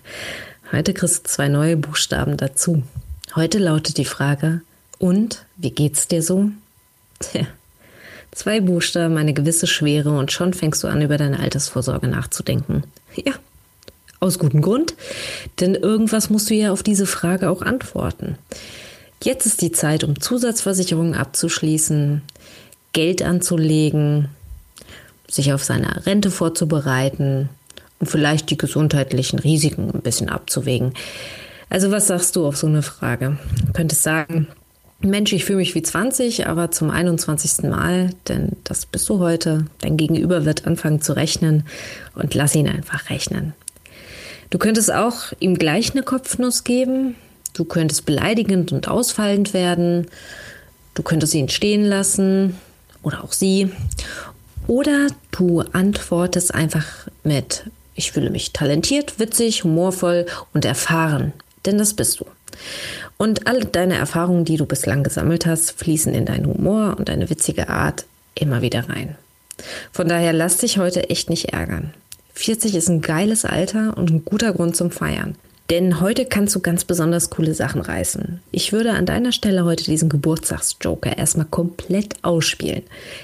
Heute 0.72 0.92
kriegst 0.92 1.24
du 1.24 1.30
zwei 1.30 1.48
neue 1.48 1.78
Buchstaben 1.78 2.36
dazu. 2.36 2.82
Heute 3.34 3.58
lautet 3.58 3.96
die 3.96 4.04
Frage, 4.04 4.60
und 4.98 5.46
wie 5.56 5.70
geht's 5.70 6.06
dir 6.06 6.22
so? 6.22 6.50
Tja, 7.18 7.46
zwei 8.30 8.60
Buchstaben, 8.60 9.16
eine 9.16 9.32
gewisse 9.32 9.66
Schwere 9.66 10.10
und 10.10 10.32
schon 10.32 10.52
fängst 10.52 10.84
du 10.84 10.88
an, 10.88 11.00
über 11.00 11.16
deine 11.16 11.40
Altersvorsorge 11.40 12.08
nachzudenken. 12.08 12.84
Ja, 13.16 13.32
aus 14.20 14.38
gutem 14.38 14.60
Grund, 14.60 14.96
denn 15.60 15.74
irgendwas 15.74 16.28
musst 16.28 16.50
du 16.50 16.54
ja 16.54 16.72
auf 16.72 16.82
diese 16.82 17.06
Frage 17.06 17.48
auch 17.48 17.62
antworten. 17.62 18.36
Jetzt 19.22 19.46
ist 19.46 19.62
die 19.62 19.70
Zeit, 19.70 20.02
um 20.02 20.20
Zusatzversicherungen 20.20 21.14
abzuschließen, 21.14 22.22
Geld 22.92 23.22
anzulegen, 23.22 24.28
sich 25.28 25.52
auf 25.52 25.62
seine 25.62 26.04
Rente 26.06 26.30
vorzubereiten 26.30 27.48
und 28.00 28.10
vielleicht 28.10 28.50
die 28.50 28.58
gesundheitlichen 28.58 29.38
Risiken 29.38 29.90
ein 29.92 30.02
bisschen 30.02 30.28
abzuwägen. 30.28 30.92
Also 31.70 31.90
was 31.90 32.08
sagst 32.08 32.36
du 32.36 32.46
auf 32.46 32.56
so 32.56 32.66
eine 32.66 32.82
Frage? 32.82 33.38
Du 33.66 33.72
könntest 33.72 34.02
sagen, 34.02 34.48
Mensch, 35.00 35.32
ich 35.32 35.44
fühle 35.44 35.58
mich 35.58 35.74
wie 35.74 35.82
20, 35.82 36.46
aber 36.48 36.70
zum 36.70 36.90
21. 36.90 37.68
Mal, 37.70 38.10
denn 38.28 38.56
das 38.64 38.86
bist 38.86 39.08
du 39.08 39.20
heute. 39.20 39.66
Dein 39.80 39.96
Gegenüber 39.96 40.44
wird 40.44 40.66
anfangen 40.66 41.00
zu 41.00 41.14
rechnen 41.14 41.64
und 42.14 42.34
lass 42.34 42.54
ihn 42.54 42.68
einfach 42.68 43.08
rechnen. 43.08 43.54
Du 44.50 44.58
könntest 44.58 44.92
auch 44.92 45.32
ihm 45.40 45.56
gleich 45.56 45.92
eine 45.92 46.02
Kopfnuss 46.02 46.64
geben, 46.64 47.14
Du 47.52 47.64
könntest 47.64 48.06
beleidigend 48.06 48.72
und 48.72 48.88
ausfallend 48.88 49.52
werden. 49.54 50.06
Du 50.94 51.02
könntest 51.02 51.34
ihn 51.34 51.48
stehen 51.48 51.84
lassen 51.84 52.56
oder 53.02 53.24
auch 53.24 53.32
sie. 53.32 53.70
Oder 54.66 55.08
du 55.32 55.60
antwortest 55.72 56.54
einfach 56.54 56.86
mit, 57.24 57.64
ich 57.94 58.12
fühle 58.12 58.30
mich 58.30 58.52
talentiert, 58.52 59.18
witzig, 59.18 59.64
humorvoll 59.64 60.26
und 60.54 60.64
erfahren. 60.64 61.32
Denn 61.66 61.78
das 61.78 61.94
bist 61.94 62.20
du. 62.20 62.26
Und 63.16 63.46
alle 63.46 63.64
deine 63.64 63.96
Erfahrungen, 63.96 64.44
die 64.44 64.56
du 64.56 64.66
bislang 64.66 65.02
gesammelt 65.02 65.46
hast, 65.46 65.72
fließen 65.72 66.14
in 66.14 66.26
deinen 66.26 66.46
Humor 66.46 66.96
und 66.98 67.08
deine 67.08 67.28
witzige 67.30 67.68
Art 67.68 68.04
immer 68.34 68.62
wieder 68.62 68.88
rein. 68.88 69.16
Von 69.92 70.08
daher 70.08 70.32
lass 70.32 70.58
dich 70.58 70.78
heute 70.78 71.10
echt 71.10 71.28
nicht 71.30 71.52
ärgern. 71.52 71.92
40 72.34 72.74
ist 72.74 72.88
ein 72.88 73.02
geiles 73.02 73.44
Alter 73.44 73.96
und 73.96 74.10
ein 74.10 74.24
guter 74.24 74.52
Grund 74.52 74.74
zum 74.74 74.90
Feiern. 74.90 75.36
Denn 75.70 76.00
heute 76.00 76.26
kannst 76.26 76.54
du 76.54 76.60
ganz 76.60 76.84
besonders 76.84 77.30
coole 77.30 77.54
Sachen 77.54 77.80
reißen. 77.80 78.42
Ich 78.50 78.72
würde 78.72 78.92
an 78.92 79.06
deiner 79.06 79.32
Stelle 79.32 79.64
heute 79.64 79.84
diesen 79.84 80.08
Geburtstagsjoker 80.08 81.16
erstmal 81.16 81.46
komplett 81.46 82.16
ausspielen. 82.22 82.82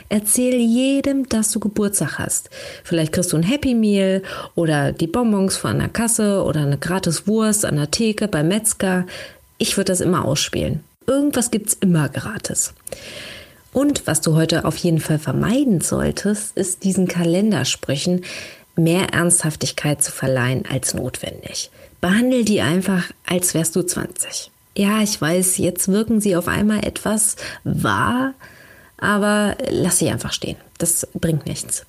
Erzähl 0.08 0.54
jedem, 0.54 1.28
dass 1.28 1.50
du 1.50 1.60
Geburtstag 1.60 2.18
hast. 2.18 2.48
Vielleicht 2.84 3.12
kriegst 3.12 3.32
du 3.32 3.36
ein 3.36 3.42
Happy 3.42 3.74
Meal 3.74 4.22
oder 4.54 4.92
die 4.92 5.06
Bonbons 5.06 5.56
von 5.56 5.78
der 5.78 5.88
Kasse 5.88 6.42
oder 6.42 6.60
eine 6.62 6.78
gratis 6.78 7.26
Wurst 7.26 7.66
an 7.66 7.76
der 7.76 7.90
Theke 7.90 8.28
beim 8.28 8.48
Metzger. 8.48 9.06
Ich 9.58 9.76
würde 9.76 9.92
das 9.92 10.00
immer 10.00 10.24
ausspielen. 10.24 10.80
Irgendwas 11.06 11.50
gibt's 11.50 11.76
immer 11.78 12.08
gratis. 12.08 12.72
Und 13.72 14.06
was 14.06 14.20
du 14.20 14.34
heute 14.34 14.64
auf 14.64 14.76
jeden 14.76 15.00
Fall 15.00 15.18
vermeiden 15.18 15.80
solltest, 15.80 16.56
ist 16.56 16.84
diesen 16.84 17.08
Kalendersprüchen 17.08 18.24
mehr 18.76 19.12
Ernsthaftigkeit 19.12 20.02
zu 20.02 20.12
verleihen 20.12 20.64
als 20.70 20.94
notwendig. 20.94 21.70
Behandle 22.00 22.44
die 22.44 22.60
einfach, 22.60 23.04
als 23.26 23.54
wärst 23.54 23.76
du 23.76 23.82
20. 23.82 24.50
Ja, 24.76 25.02
ich 25.02 25.20
weiß, 25.20 25.58
jetzt 25.58 25.88
wirken 25.88 26.20
sie 26.20 26.36
auf 26.36 26.46
einmal 26.46 26.84
etwas 26.84 27.36
wahr, 27.64 28.34
aber 28.96 29.56
lass 29.70 29.98
sie 29.98 30.08
einfach 30.08 30.32
stehen. 30.32 30.56
Das 30.78 31.08
bringt 31.14 31.46
nichts. 31.46 31.84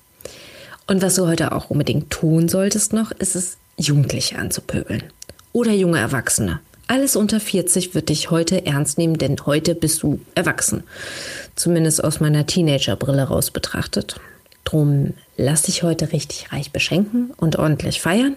Und 0.88 1.02
was 1.02 1.14
du 1.14 1.28
heute 1.28 1.52
auch 1.52 1.70
unbedingt 1.70 2.10
tun 2.10 2.48
solltest 2.48 2.92
noch, 2.92 3.12
ist 3.12 3.36
es, 3.36 3.58
Jugendliche 3.76 4.38
anzupöbeln. 4.38 5.04
Oder 5.52 5.72
junge 5.72 6.00
Erwachsene. 6.00 6.60
Alles 6.88 7.14
unter 7.14 7.38
40 7.38 7.94
wird 7.94 8.08
dich 8.08 8.32
heute 8.32 8.66
ernst 8.66 8.98
nehmen, 8.98 9.16
denn 9.16 9.36
heute 9.46 9.76
bist 9.76 10.02
du 10.02 10.20
erwachsen. 10.34 10.82
Zumindest 11.54 12.02
aus 12.02 12.18
meiner 12.18 12.46
Teenagerbrille 12.46 13.22
raus 13.22 13.52
betrachtet. 13.52 14.20
Drum 14.64 15.14
lass 15.36 15.62
dich 15.62 15.84
heute 15.84 16.12
richtig 16.12 16.52
reich 16.52 16.72
beschenken 16.72 17.30
und 17.36 17.56
ordentlich 17.56 18.00
feiern. 18.00 18.34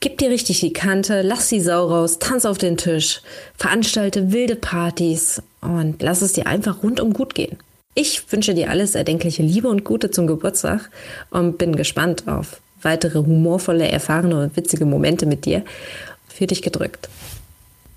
Gib 0.00 0.18
dir 0.18 0.30
richtig 0.30 0.60
die 0.60 0.72
Kante, 0.72 1.22
lass 1.22 1.48
die 1.48 1.60
Sau 1.60 1.86
raus, 1.86 2.20
tanz 2.20 2.44
auf 2.44 2.58
den 2.58 2.76
Tisch, 2.76 3.20
veranstalte 3.56 4.32
wilde 4.32 4.54
Partys 4.54 5.42
und 5.60 6.00
lass 6.02 6.22
es 6.22 6.34
dir 6.34 6.46
einfach 6.46 6.84
rundum 6.84 7.12
gut 7.12 7.34
gehen. 7.34 7.58
Ich 7.94 8.30
wünsche 8.30 8.54
dir 8.54 8.70
alles 8.70 8.94
erdenkliche 8.94 9.42
Liebe 9.42 9.66
und 9.66 9.82
Gute 9.82 10.12
zum 10.12 10.28
Geburtstag 10.28 10.88
und 11.30 11.58
bin 11.58 11.74
gespannt 11.74 12.28
auf 12.28 12.60
weitere 12.82 13.18
humorvolle, 13.18 13.88
erfahrene 13.88 14.40
und 14.40 14.56
witzige 14.56 14.84
Momente 14.84 15.26
mit 15.26 15.44
dir. 15.44 15.64
Für 16.28 16.46
dich 16.46 16.62
gedrückt. 16.62 17.08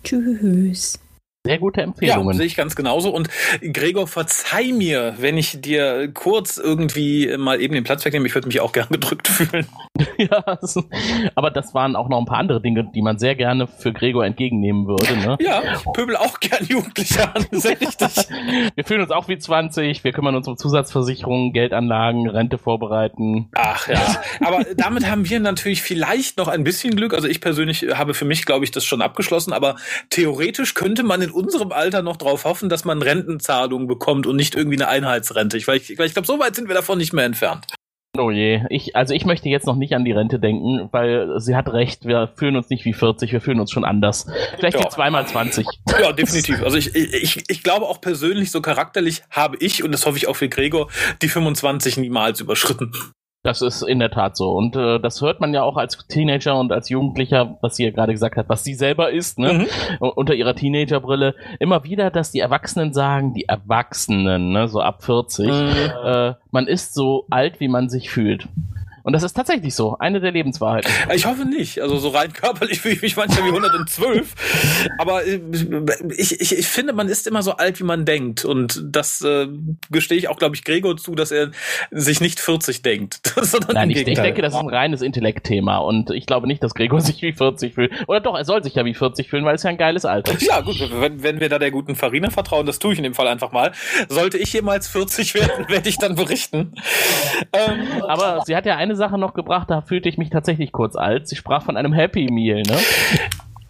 Tschüss. 0.03 0.97
Sehr 1.43 1.57
gute 1.57 1.81
Empfehlungen. 1.81 2.33
Ja, 2.33 2.37
sehe 2.37 2.45
ich 2.45 2.55
ganz 2.55 2.75
genauso. 2.75 3.09
Und 3.09 3.27
Gregor, 3.73 4.05
verzeih 4.05 4.71
mir, 4.73 5.15
wenn 5.17 5.37
ich 5.37 5.59
dir 5.59 6.11
kurz 6.13 6.57
irgendwie 6.57 7.35
mal 7.35 7.59
eben 7.59 7.73
den 7.73 7.83
Platz 7.83 8.05
wegnehme. 8.05 8.27
Ich 8.27 8.35
würde 8.35 8.47
mich 8.47 8.59
auch 8.59 8.71
gern 8.71 8.87
gedrückt 8.91 9.27
fühlen. 9.27 9.65
ja, 10.17 10.59
aber 11.33 11.49
das 11.49 11.73
waren 11.73 11.95
auch 11.95 12.09
noch 12.09 12.19
ein 12.19 12.25
paar 12.25 12.37
andere 12.37 12.61
Dinge, 12.61 12.91
die 12.93 13.01
man 13.01 13.17
sehr 13.17 13.33
gerne 13.33 13.65
für 13.65 13.91
Gregor 13.91 14.23
entgegennehmen 14.23 14.85
würde. 14.85 15.17
Ne? 15.17 15.37
Ja, 15.39 15.63
Pöbel 15.93 16.15
auch 16.15 16.39
gern 16.39 16.63
Jugendliche 16.63 17.33
an. 17.33 17.47
Sehr 17.49 17.79
richtig. 17.81 18.09
wir 18.75 18.83
fühlen 18.83 19.01
uns 19.01 19.09
auch 19.09 19.27
wie 19.27 19.39
20. 19.39 20.03
Wir 20.03 20.11
kümmern 20.11 20.35
uns 20.35 20.47
um 20.47 20.57
Zusatzversicherungen, 20.57 21.53
Geldanlagen, 21.53 22.29
Rente 22.29 22.59
vorbereiten. 22.59 23.49
Ach 23.55 23.87
ja. 23.87 24.21
Aber 24.41 24.63
damit 24.77 25.09
haben 25.09 25.27
wir 25.27 25.39
natürlich 25.39 25.81
vielleicht 25.81 26.37
noch 26.37 26.47
ein 26.47 26.63
bisschen 26.63 26.95
Glück. 26.95 27.15
Also 27.15 27.27
ich 27.27 27.41
persönlich 27.41 27.87
habe 27.95 28.13
für 28.13 28.25
mich, 28.25 28.45
glaube 28.45 28.63
ich, 28.63 28.69
das 28.69 28.85
schon 28.85 29.01
abgeschlossen. 29.01 29.53
Aber 29.53 29.77
theoretisch 30.11 30.75
könnte 30.75 31.01
man 31.01 31.23
in 31.23 31.30
in 31.31 31.43
unserem 31.43 31.71
Alter 31.71 32.01
noch 32.01 32.17
drauf 32.17 32.45
hoffen, 32.45 32.69
dass 32.69 32.85
man 32.85 33.01
Rentenzahlungen 33.01 33.87
bekommt 33.87 34.27
und 34.27 34.35
nicht 34.35 34.55
irgendwie 34.55 34.77
eine 34.77 34.87
Einheitsrente. 34.87 35.57
Ich, 35.57 35.67
ich, 35.67 35.89
ich 35.89 36.13
glaube, 36.13 36.25
so 36.25 36.39
weit 36.39 36.55
sind 36.55 36.67
wir 36.67 36.75
davon 36.75 36.97
nicht 36.97 37.13
mehr 37.13 37.25
entfernt. 37.25 37.67
Oh 38.17 38.29
je, 38.29 38.61
ich, 38.69 38.93
also 38.97 39.13
ich 39.13 39.23
möchte 39.23 39.47
jetzt 39.47 39.65
noch 39.65 39.77
nicht 39.77 39.95
an 39.95 40.03
die 40.03 40.11
Rente 40.11 40.37
denken, 40.37 40.89
weil 40.91 41.39
sie 41.39 41.55
hat 41.55 41.71
recht, 41.71 42.05
wir 42.05 42.27
fühlen 42.35 42.57
uns 42.57 42.69
nicht 42.69 42.83
wie 42.83 42.91
40, 42.91 43.31
wir 43.31 43.39
fühlen 43.39 43.61
uns 43.61 43.71
schon 43.71 43.85
anders. 43.85 44.27
Vielleicht 44.57 44.77
ja. 44.77 44.89
zweimal 44.89 45.25
20. 45.25 45.65
Ja, 46.01 46.11
definitiv. 46.11 46.61
Also 46.61 46.75
ich, 46.75 46.93
ich, 46.93 47.41
ich 47.47 47.63
glaube 47.63 47.85
auch 47.87 48.01
persönlich, 48.01 48.51
so 48.51 48.61
charakterlich 48.61 49.21
habe 49.29 49.55
ich, 49.61 49.83
und 49.83 49.93
das 49.93 50.05
hoffe 50.05 50.17
ich 50.17 50.27
auch 50.27 50.35
für 50.35 50.49
Gregor, 50.49 50.89
die 51.21 51.29
25 51.29 51.97
niemals 51.97 52.41
überschritten. 52.41 52.91
Das 53.43 53.63
ist 53.63 53.81
in 53.81 53.97
der 53.97 54.11
Tat 54.11 54.37
so. 54.37 54.51
Und 54.51 54.75
äh, 54.75 54.99
das 54.99 55.21
hört 55.21 55.41
man 55.41 55.51
ja 55.53 55.63
auch 55.63 55.75
als 55.75 55.97
Teenager 56.07 56.59
und 56.59 56.71
als 56.71 56.89
Jugendlicher, 56.89 57.57
was 57.61 57.75
sie 57.75 57.85
ja 57.85 57.89
gerade 57.89 58.11
gesagt 58.11 58.37
hat, 58.37 58.49
was 58.49 58.63
sie 58.63 58.75
selber 58.75 59.11
ist, 59.11 59.39
ne? 59.39 59.65
Mhm. 59.99 60.07
Unter 60.09 60.35
ihrer 60.35 60.53
Teenagerbrille. 60.53 61.33
Immer 61.59 61.83
wieder, 61.83 62.11
dass 62.11 62.31
die 62.31 62.39
Erwachsenen 62.39 62.93
sagen, 62.93 63.33
die 63.33 63.45
Erwachsenen, 63.45 64.51
ne, 64.51 64.67
so 64.67 64.79
ab 64.79 65.03
40, 65.03 65.47
mhm. 65.47 65.53
äh, 66.05 66.33
man 66.51 66.67
ist 66.67 66.93
so 66.93 67.25
alt, 67.31 67.59
wie 67.59 67.67
man 67.67 67.89
sich 67.89 68.11
fühlt. 68.11 68.47
Und 69.03 69.13
das 69.13 69.23
ist 69.23 69.33
tatsächlich 69.33 69.75
so, 69.75 69.97
eine 69.99 70.19
der 70.19 70.31
Lebenswahrheiten. 70.31 70.91
Ich 71.13 71.25
hoffe 71.25 71.45
nicht. 71.45 71.81
Also 71.81 71.97
so 71.97 72.09
rein 72.09 72.33
körperlich 72.33 72.81
fühle 72.81 72.95
ich 72.95 73.01
mich 73.01 73.15
manchmal 73.15 73.45
wie 73.45 73.55
112. 73.55 74.35
Aber 74.97 75.25
äh, 75.25 75.39
ich, 76.17 76.39
ich, 76.39 76.57
ich 76.57 76.67
finde, 76.67 76.93
man 76.93 77.07
ist 77.07 77.27
immer 77.27 77.43
so 77.43 77.53
alt, 77.53 77.79
wie 77.79 77.83
man 77.83 78.05
denkt. 78.05 78.45
Und 78.45 78.83
das 78.85 79.21
äh, 79.21 79.47
gestehe 79.89 80.17
ich 80.17 80.27
auch, 80.29 80.37
glaube 80.37 80.55
ich, 80.55 80.63
Gregor 80.63 80.97
zu, 80.97 81.15
dass 81.15 81.31
er 81.31 81.51
sich 81.91 82.21
nicht 82.21 82.39
40 82.39 82.81
denkt. 82.81 83.21
Nein, 83.73 83.89
ich, 83.89 84.07
ich, 84.07 84.19
denke, 84.19 84.41
das 84.41 84.53
ist 84.53 84.59
ein 84.59 84.69
reines 84.69 85.01
Intellektthema. 85.01 85.77
Und 85.77 86.11
ich 86.11 86.25
glaube 86.25 86.47
nicht, 86.47 86.63
dass 86.63 86.73
Gregor 86.73 87.01
sich 87.01 87.21
wie 87.21 87.33
40 87.33 87.73
fühlt. 87.73 87.91
Oder 88.07 88.19
doch, 88.19 88.35
er 88.35 88.45
soll 88.45 88.63
sich 88.63 88.75
ja 88.75 88.85
wie 88.85 88.93
40 88.93 89.29
fühlen, 89.29 89.45
weil 89.45 89.55
es 89.55 89.63
ja 89.63 89.69
ein 89.69 89.77
geiles 89.77 90.05
Alter 90.05 90.33
ist. 90.33 90.43
Ja, 90.43 90.61
gut, 90.61 90.77
wenn, 90.99 91.23
wenn 91.23 91.39
wir 91.39 91.49
da 91.49 91.59
der 91.59 91.71
guten 91.71 91.95
Farina 91.95 92.29
vertrauen, 92.29 92.65
das 92.65 92.79
tue 92.79 92.93
ich 92.93 92.99
in 92.99 93.03
dem 93.03 93.13
Fall 93.13 93.27
einfach 93.27 93.51
mal. 93.51 93.71
Sollte 94.09 94.37
ich 94.37 94.53
jemals 94.53 94.87
40 94.87 95.33
werden, 95.35 95.67
werde 95.69 95.89
ich 95.89 95.97
dann 95.97 96.15
berichten. 96.15 96.73
Ähm, 97.53 98.03
Aber 98.07 98.43
sie 98.45 98.55
hat 98.55 98.65
ja 98.65 98.75
eine 98.75 98.90
eine 98.91 98.97
Sache 98.97 99.17
noch 99.17 99.33
gebracht, 99.33 99.69
da 99.69 99.81
fühlte 99.81 100.09
ich 100.09 100.17
mich 100.17 100.29
tatsächlich 100.29 100.71
kurz 100.71 100.95
alt. 100.95 101.27
Sie 101.27 101.35
sprach 101.35 101.63
von 101.63 101.77
einem 101.77 101.93
Happy 101.93 102.29
Meal, 102.29 102.61
ne? 102.61 102.77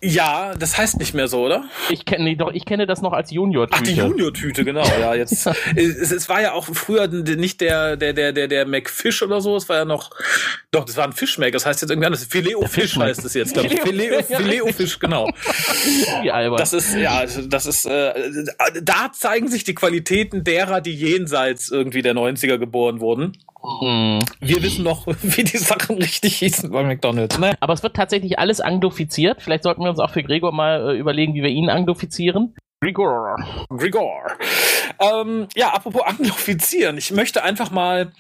Ja, 0.04 0.56
das 0.58 0.80
heißt 0.80 0.98
nicht 0.98 1.14
mehr 1.14 1.28
so, 1.28 1.46
oder? 1.46 1.66
Ich 1.92 2.06
kenne 2.06 2.24
nee, 2.24 2.36
doch, 2.36 2.52
ich 2.52 2.66
kenne 2.66 2.88
das 2.88 3.04
noch 3.04 3.14
als 3.14 3.30
Junior-Tüte. 3.30 3.80
Ach, 3.80 3.86
die 3.86 3.94
Junior-Tüte, 3.94 4.66
genau. 4.66 4.84
Ja, 5.00 5.14
jetzt 5.14 5.32
es, 5.76 6.12
es, 6.12 6.28
war 6.28 6.42
ja 6.42 6.54
auch 6.54 6.66
früher 6.66 7.08
nicht 7.08 7.62
der 7.62 7.98
der 7.98 8.14
der 8.14 8.34
der 8.34 8.48
der 8.48 8.66
McFish 8.66 9.22
oder 9.22 9.42
so, 9.42 9.56
es 9.56 9.70
war 9.70 9.78
ja 9.78 9.86
noch 9.86 10.10
doch, 10.72 10.86
das 10.86 10.98
war 10.98 11.04
ein 11.04 11.14
Fischmack, 11.14 11.52
das 11.52 11.68
heißt 11.68 11.84
jetzt 11.84 11.92
irgendwie 11.92 12.08
anders. 12.08 12.26
Fileo 12.26 12.66
Fisch 12.66 12.98
heißt 12.98 13.24
es 13.24 13.36
jetzt, 13.36 13.54
glaube 13.54 13.68
ich. 13.68 13.80
Fileo, 13.80 14.24
Fileo 14.24 14.66
Fisch, 14.74 14.98
genau. 14.98 15.30
Wie 16.24 16.32
albern. 16.32 16.58
Das 16.58 16.74
ist 16.74 16.96
ja, 16.96 17.24
das 17.26 17.68
ist 17.68 17.86
äh, 17.86 18.14
da 18.82 19.12
zeigen 19.14 19.50
sich 19.50 19.66
die 19.66 19.76
Qualitäten 19.76 20.44
derer, 20.44 20.82
die 20.82 20.96
jenseits 20.96 21.70
irgendwie 21.70 22.02
der 22.02 22.16
90er 22.16 22.58
geboren 22.58 23.02
wurden. 23.02 23.38
Hm. 23.64 24.20
Wir 24.40 24.64
wissen 24.64 24.84
noch, 24.84 25.08
wie 25.22 25.44
die 25.44 25.58
Sachen 25.58 25.98
richtig 25.98 26.38
hießen 26.38 26.72
bei 26.72 26.84
McDonalds. 26.84 27.38
Ne? 27.38 27.56
Aber 27.60 27.74
es 27.74 27.84
wird 27.84 27.96
tatsächlich 27.96 28.40
alles 28.40 28.60
anglifiziert. 28.60 29.42
Vielleicht 29.42 29.64
sollten 29.64 29.84
wir 29.84 29.90
uns 29.90 30.00
auch 30.00 30.10
für 30.10 30.24
Gregor 30.24 30.52
mal 30.52 30.96
äh, 30.96 31.00
überlegen, 31.00 31.34
wie 31.34 31.44
wir 31.44 31.50
ihn 31.50 31.70
anglifizieren. 31.70 32.56
Grigor. 32.84 33.36
Grigor. 33.70 34.24
Ähm, 35.00 35.48
ja, 35.56 35.70
apropos 35.70 36.02
Anglophizieren. 36.04 36.98
Ich 36.98 37.12
möchte 37.12 37.44
einfach 37.44 37.70
mal 37.70 38.12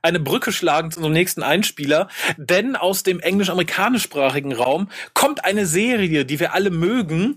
eine 0.00 0.20
Brücke 0.20 0.52
schlagen 0.52 0.90
zu 0.90 1.00
unserem 1.00 1.12
nächsten 1.12 1.42
Einspieler, 1.42 2.08
denn 2.38 2.76
aus 2.76 3.02
dem 3.02 3.20
englisch-amerikanischsprachigen 3.20 4.54
Raum 4.54 4.88
kommt 5.12 5.44
eine 5.44 5.66
Serie, 5.66 6.24
die 6.24 6.40
wir 6.40 6.54
alle 6.54 6.70
mögen, 6.70 7.36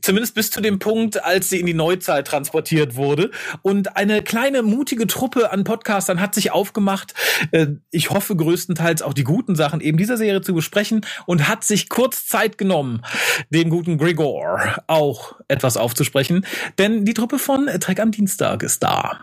zumindest 0.00 0.34
bis 0.34 0.50
zu 0.50 0.62
dem 0.62 0.78
Punkt, 0.78 1.22
als 1.22 1.50
sie 1.50 1.60
in 1.60 1.66
die 1.66 1.74
Neuzeit 1.74 2.26
transportiert 2.26 2.96
wurde. 2.96 3.30
Und 3.60 3.98
eine 3.98 4.22
kleine 4.22 4.62
mutige 4.62 5.06
Truppe 5.06 5.52
an 5.52 5.64
Podcastern 5.64 6.22
hat 6.22 6.34
sich 6.34 6.50
aufgemacht, 6.50 7.12
äh, 7.50 7.66
ich 7.90 8.08
hoffe 8.08 8.34
größtenteils 8.36 9.02
auch 9.02 9.12
die 9.12 9.24
guten 9.24 9.54
Sachen 9.54 9.82
eben 9.82 9.98
dieser 9.98 10.16
Serie 10.16 10.40
zu 10.40 10.54
besprechen 10.54 11.04
und 11.26 11.46
hat 11.46 11.62
sich 11.62 11.90
kurz 11.90 12.26
Zeit 12.26 12.56
genommen, 12.56 13.02
dem 13.50 13.68
guten 13.68 13.98
Grigor 13.98 14.76
auch 14.86 15.34
etwas 15.48 15.76
aufzuschreiben 15.76 16.05
sprechen, 16.06 16.46
denn 16.78 17.04
die 17.04 17.14
Truppe 17.14 17.38
von 17.38 17.66
Trek 17.80 18.00
am 18.00 18.10
Dienstag 18.10 18.62
ist 18.62 18.82
da. 18.82 19.20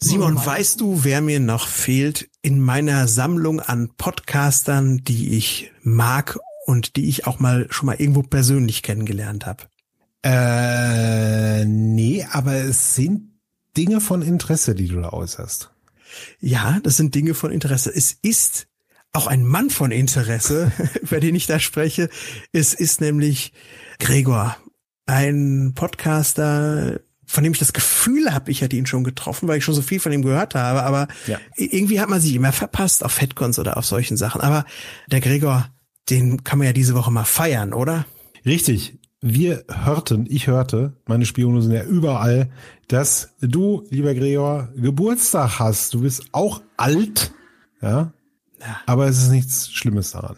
Simon, 0.00 0.36
weißt 0.36 0.80
du, 0.80 1.02
wer 1.02 1.20
mir 1.22 1.40
noch 1.40 1.66
fehlt 1.66 2.28
in 2.42 2.60
meiner 2.60 3.08
Sammlung 3.08 3.60
an 3.60 3.90
Podcastern, 3.96 4.98
die 4.98 5.36
ich 5.36 5.72
mag 5.82 6.38
und 6.66 6.96
die 6.96 7.08
ich 7.08 7.26
auch 7.26 7.38
mal 7.38 7.66
schon 7.70 7.86
mal 7.86 7.96
irgendwo 7.96 8.22
persönlich 8.22 8.82
kennengelernt 8.82 9.46
habe? 9.46 9.64
Äh, 10.22 11.64
nee, 11.64 12.26
aber 12.30 12.54
es 12.54 12.94
sind 12.94 13.30
Dinge 13.76 14.00
von 14.00 14.22
Interesse, 14.22 14.74
die 14.74 14.88
du 14.88 15.00
da 15.00 15.10
äußerst. 15.10 15.70
Ja, 16.40 16.80
das 16.82 16.96
sind 16.96 17.14
Dinge 17.14 17.34
von 17.34 17.50
Interesse. 17.50 17.90
Es 17.94 18.16
ist 18.22 18.66
auch 19.12 19.26
ein 19.26 19.44
Mann 19.44 19.70
von 19.70 19.90
Interesse, 19.90 20.72
über 21.02 21.20
den 21.20 21.34
ich 21.34 21.46
da 21.46 21.58
spreche. 21.58 22.08
Es 22.52 22.74
ist 22.74 23.00
nämlich 23.00 23.52
Gregor 23.98 24.56
ein 25.06 25.72
Podcaster, 25.74 27.00
von 27.26 27.44
dem 27.44 27.52
ich 27.52 27.58
das 27.58 27.72
Gefühl 27.72 28.32
habe, 28.32 28.50
ich 28.50 28.60
hätte 28.60 28.76
ihn 28.76 28.86
schon 28.86 29.04
getroffen, 29.04 29.48
weil 29.48 29.58
ich 29.58 29.64
schon 29.64 29.74
so 29.74 29.82
viel 29.82 30.00
von 30.00 30.12
ihm 30.12 30.22
gehört 30.22 30.54
habe, 30.54 30.82
aber 30.82 31.08
ja. 31.26 31.38
irgendwie 31.56 32.00
hat 32.00 32.08
man 32.08 32.20
sich 32.20 32.34
immer 32.34 32.52
verpasst 32.52 33.04
auf 33.04 33.12
Fatcons 33.12 33.58
oder 33.58 33.76
auf 33.76 33.86
solchen 33.86 34.16
Sachen. 34.16 34.40
Aber 34.40 34.64
der 35.10 35.20
Gregor, 35.20 35.68
den 36.10 36.44
kann 36.44 36.58
man 36.58 36.66
ja 36.66 36.72
diese 36.72 36.94
Woche 36.94 37.10
mal 37.10 37.24
feiern, 37.24 37.72
oder? 37.72 38.06
Richtig. 38.44 38.98
Wir 39.20 39.64
hörten, 39.70 40.26
ich 40.28 40.48
hörte, 40.48 40.98
meine 41.06 41.24
Spione 41.24 41.62
sind 41.62 41.72
ja 41.72 41.82
überall, 41.82 42.50
dass 42.88 43.34
du, 43.40 43.86
lieber 43.88 44.14
Gregor, 44.14 44.68
Geburtstag 44.76 45.58
hast. 45.58 45.94
Du 45.94 46.02
bist 46.02 46.24
auch 46.32 46.60
alt, 46.76 47.32
ja. 47.80 48.12
ja. 48.60 48.80
Aber 48.84 49.06
es 49.06 49.16
ist 49.22 49.30
nichts 49.30 49.72
Schlimmes 49.72 50.10
daran. 50.10 50.36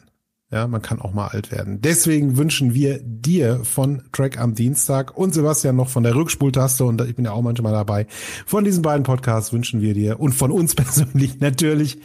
Ja, 0.51 0.69
man 0.69 0.81
kann 0.81 1.01
auch 1.01 1.13
mal 1.13 1.27
alt 1.27 1.51
werden. 1.51 1.81
Deswegen 1.81 2.37
wünschen 2.37 2.73
wir 2.73 3.01
dir 3.03 3.65
von 3.65 4.05
Track 4.13 4.39
am 4.39 4.55
Dienstag 4.55 5.17
und 5.17 5.35
Sebastian 5.35 5.75
noch 5.75 5.89
von 5.89 6.05
der 6.05 6.15
Rückspultaste 6.15 6.85
und 6.85 7.01
ich 7.01 7.17
bin 7.17 7.25
ja 7.25 7.33
auch 7.33 7.43
manchmal 7.43 7.73
dabei. 7.73 8.07
Von 8.47 8.65
diesen 8.65 8.83
beiden 8.83 9.03
Podcasts 9.03 9.53
wünschen 9.53 9.81
wir 9.81 9.95
dir 9.95 10.21
und 10.21 10.33
von 10.35 10.53
uns 10.53 10.75
persönlich 10.77 11.41
natürlich 11.41 11.99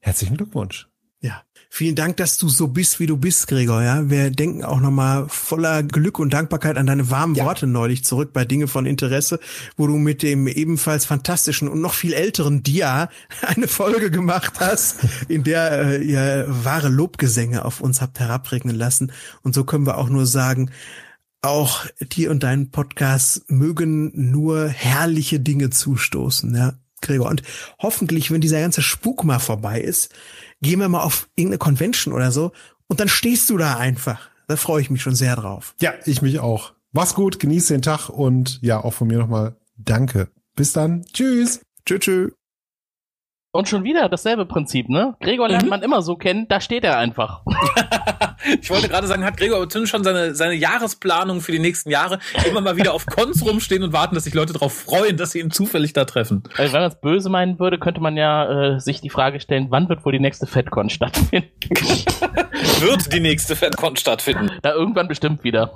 herzlichen 0.00 0.36
Glückwunsch. 0.36 0.88
Ja, 1.20 1.42
Vielen 1.70 1.94
Dank, 1.94 2.16
dass 2.16 2.38
du 2.38 2.48
so 2.48 2.68
bist, 2.68 2.98
wie 2.98 3.06
du 3.06 3.18
bist, 3.18 3.46
Gregor. 3.46 3.82
Ja, 3.82 4.08
wir 4.08 4.30
denken 4.30 4.64
auch 4.64 4.80
nochmal 4.80 5.26
voller 5.28 5.82
Glück 5.82 6.18
und 6.18 6.32
Dankbarkeit 6.32 6.78
an 6.78 6.86
deine 6.86 7.10
warmen 7.10 7.34
ja. 7.34 7.44
Worte 7.44 7.66
neulich 7.66 8.04
zurück 8.04 8.32
bei 8.32 8.46
Dinge 8.46 8.68
von 8.68 8.86
Interesse, 8.86 9.38
wo 9.76 9.86
du 9.86 9.96
mit 9.96 10.22
dem 10.22 10.48
ebenfalls 10.48 11.04
fantastischen 11.04 11.68
und 11.68 11.80
noch 11.82 11.92
viel 11.92 12.14
älteren 12.14 12.62
Dia 12.62 13.10
eine 13.42 13.68
Folge 13.68 14.10
gemacht 14.10 14.54
hast, 14.60 15.00
in 15.28 15.44
der 15.44 15.72
äh, 15.72 16.02
ihr 16.02 16.46
wahre 16.48 16.88
Lobgesänge 16.88 17.64
auf 17.64 17.82
uns 17.82 18.00
habt 18.00 18.18
herabregnen 18.18 18.74
lassen. 18.74 19.12
Und 19.42 19.54
so 19.54 19.64
können 19.64 19.86
wir 19.86 19.98
auch 19.98 20.08
nur 20.08 20.26
sagen, 20.26 20.70
auch 21.42 21.86
dir 22.00 22.30
und 22.30 22.42
deinen 22.42 22.70
Podcast 22.70 23.44
mögen 23.48 24.10
nur 24.14 24.68
herrliche 24.68 25.38
Dinge 25.38 25.70
zustoßen, 25.70 26.54
ja, 26.56 26.72
Gregor. 27.00 27.28
Und 27.28 27.42
hoffentlich, 27.78 28.30
wenn 28.30 28.40
dieser 28.40 28.60
ganze 28.60 28.82
Spuk 28.82 29.22
mal 29.22 29.38
vorbei 29.38 29.80
ist, 29.80 30.12
gehen 30.60 30.80
wir 30.80 30.88
mal 30.88 31.02
auf 31.02 31.28
irgendeine 31.36 31.58
Convention 31.58 32.14
oder 32.14 32.32
so 32.32 32.52
und 32.86 33.00
dann 33.00 33.08
stehst 33.08 33.48
du 33.50 33.56
da 33.56 33.76
einfach. 33.76 34.30
Da 34.46 34.56
freue 34.56 34.80
ich 34.80 34.90
mich 34.90 35.02
schon 35.02 35.14
sehr 35.14 35.36
drauf. 35.36 35.74
Ja, 35.80 35.92
ich 36.06 36.22
mich 36.22 36.40
auch. 36.40 36.72
Mach's 36.92 37.14
gut, 37.14 37.38
genieß 37.38 37.66
den 37.66 37.82
Tag 37.82 38.08
und 38.08 38.60
ja, 38.62 38.82
auch 38.82 38.94
von 38.94 39.08
mir 39.08 39.18
nochmal 39.18 39.56
danke. 39.76 40.28
Bis 40.56 40.72
dann. 40.72 41.04
Tschüss. 41.12 41.60
Tschüss. 41.84 42.00
tschüss. 42.00 42.37
Und 43.58 43.68
schon 43.68 43.82
wieder 43.82 44.08
dasselbe 44.08 44.46
Prinzip, 44.46 44.88
ne? 44.88 45.16
Gregor 45.18 45.48
lernt 45.48 45.64
mhm. 45.64 45.70
man 45.70 45.82
immer 45.82 46.00
so 46.00 46.14
kennen, 46.14 46.46
da 46.48 46.60
steht 46.60 46.84
er 46.84 46.96
einfach. 46.96 47.42
ich 48.62 48.70
wollte 48.70 48.88
gerade 48.88 49.08
sagen, 49.08 49.24
hat 49.24 49.36
Gregor 49.36 49.68
zumindest 49.68 49.90
schon 49.90 50.04
seine, 50.04 50.32
seine 50.36 50.54
Jahresplanung 50.54 51.40
für 51.40 51.50
die 51.50 51.58
nächsten 51.58 51.90
Jahre 51.90 52.20
immer 52.48 52.60
mal 52.60 52.76
wieder 52.76 52.94
auf 52.94 53.04
Cons 53.04 53.44
rumstehen 53.44 53.82
und 53.82 53.92
warten, 53.92 54.14
dass 54.14 54.22
sich 54.22 54.34
Leute 54.34 54.52
darauf 54.52 54.72
freuen, 54.72 55.16
dass 55.16 55.32
sie 55.32 55.40
ihn 55.40 55.50
zufällig 55.50 55.92
da 55.92 56.04
treffen. 56.04 56.44
Also 56.56 56.72
wenn 56.72 56.82
man 56.82 56.92
es 56.92 57.00
böse 57.00 57.30
meinen 57.30 57.58
würde, 57.58 57.80
könnte 57.80 58.00
man 58.00 58.16
ja 58.16 58.76
äh, 58.76 58.78
sich 58.78 59.00
die 59.00 59.10
Frage 59.10 59.40
stellen, 59.40 59.66
wann 59.70 59.88
wird 59.88 60.04
wohl 60.04 60.12
die 60.12 60.20
nächste 60.20 60.46
FedCon 60.46 60.88
stattfinden? 60.88 61.48
wird 62.78 63.12
die 63.12 63.18
nächste 63.18 63.56
FedCon 63.56 63.96
stattfinden? 63.96 64.52
Da 64.62 64.72
irgendwann 64.72 65.08
bestimmt 65.08 65.42
wieder. 65.42 65.72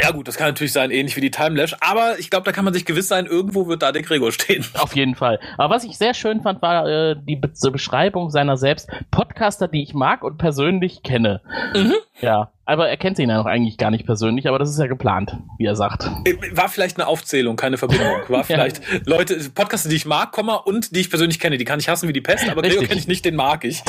Ja 0.00 0.10
gut, 0.10 0.28
das 0.28 0.36
kann 0.36 0.48
natürlich 0.48 0.72
sein, 0.72 0.90
ähnlich 0.90 1.16
wie 1.16 1.20
die 1.20 1.30
Timelash, 1.30 1.76
aber 1.80 2.18
ich 2.18 2.30
glaube, 2.30 2.44
da 2.44 2.52
kann 2.52 2.64
man 2.64 2.74
sich 2.74 2.84
gewiss 2.84 3.08
sein, 3.08 3.26
irgendwo 3.26 3.68
wird 3.68 3.82
da 3.82 3.92
der 3.92 4.02
Gregor 4.02 4.32
stehen. 4.32 4.64
Auf 4.78 4.94
jeden 4.96 5.14
Fall. 5.14 5.38
Aber 5.56 5.74
was 5.74 5.84
ich 5.84 5.96
sehr 5.96 6.14
schön 6.14 6.42
fand, 6.42 6.62
war 6.62 6.86
äh, 6.88 7.16
die 7.16 7.36
Be 7.36 7.50
Beschreibung 7.72 8.30
seiner 8.30 8.56
selbst. 8.56 8.90
Podcaster, 9.10 9.68
die 9.68 9.82
ich 9.82 9.94
mag 9.94 10.22
und 10.22 10.38
persönlich 10.38 11.02
kenne. 11.02 11.40
Mhm. 11.74 11.94
Ja, 12.20 12.50
aber 12.66 12.88
er 12.88 12.96
kennt 12.96 13.18
ihn 13.18 13.28
ja 13.28 13.36
noch 13.36 13.46
eigentlich 13.46 13.76
gar 13.76 13.90
nicht 13.90 14.06
persönlich, 14.06 14.48
aber 14.48 14.58
das 14.58 14.70
ist 14.70 14.78
ja 14.78 14.86
geplant, 14.86 15.36
wie 15.58 15.66
er 15.66 15.76
sagt. 15.76 16.10
Äh, 16.24 16.56
war 16.56 16.68
vielleicht 16.68 16.98
eine 16.98 17.06
Aufzählung, 17.06 17.56
keine 17.56 17.76
Verbindung. 17.76 18.08
War 18.28 18.44
vielleicht 18.44 18.78
ja. 18.78 19.00
Leute, 19.04 19.36
Podcaster, 19.54 19.88
die 19.88 19.96
ich 19.96 20.06
mag, 20.06 20.32
Komma, 20.32 20.54
und 20.56 20.94
die 20.96 21.00
ich 21.00 21.10
persönlich 21.10 21.40
kenne. 21.40 21.58
Die 21.58 21.64
kann 21.64 21.78
ich 21.78 21.88
hassen 21.88 22.08
wie 22.08 22.12
die 22.12 22.20
Pest, 22.20 22.48
aber 22.48 22.62
Gregor 22.62 22.84
kenne 22.84 22.98
ich 22.98 23.08
nicht, 23.08 23.24
den 23.24 23.36
mag 23.36 23.64
ich. 23.64 23.82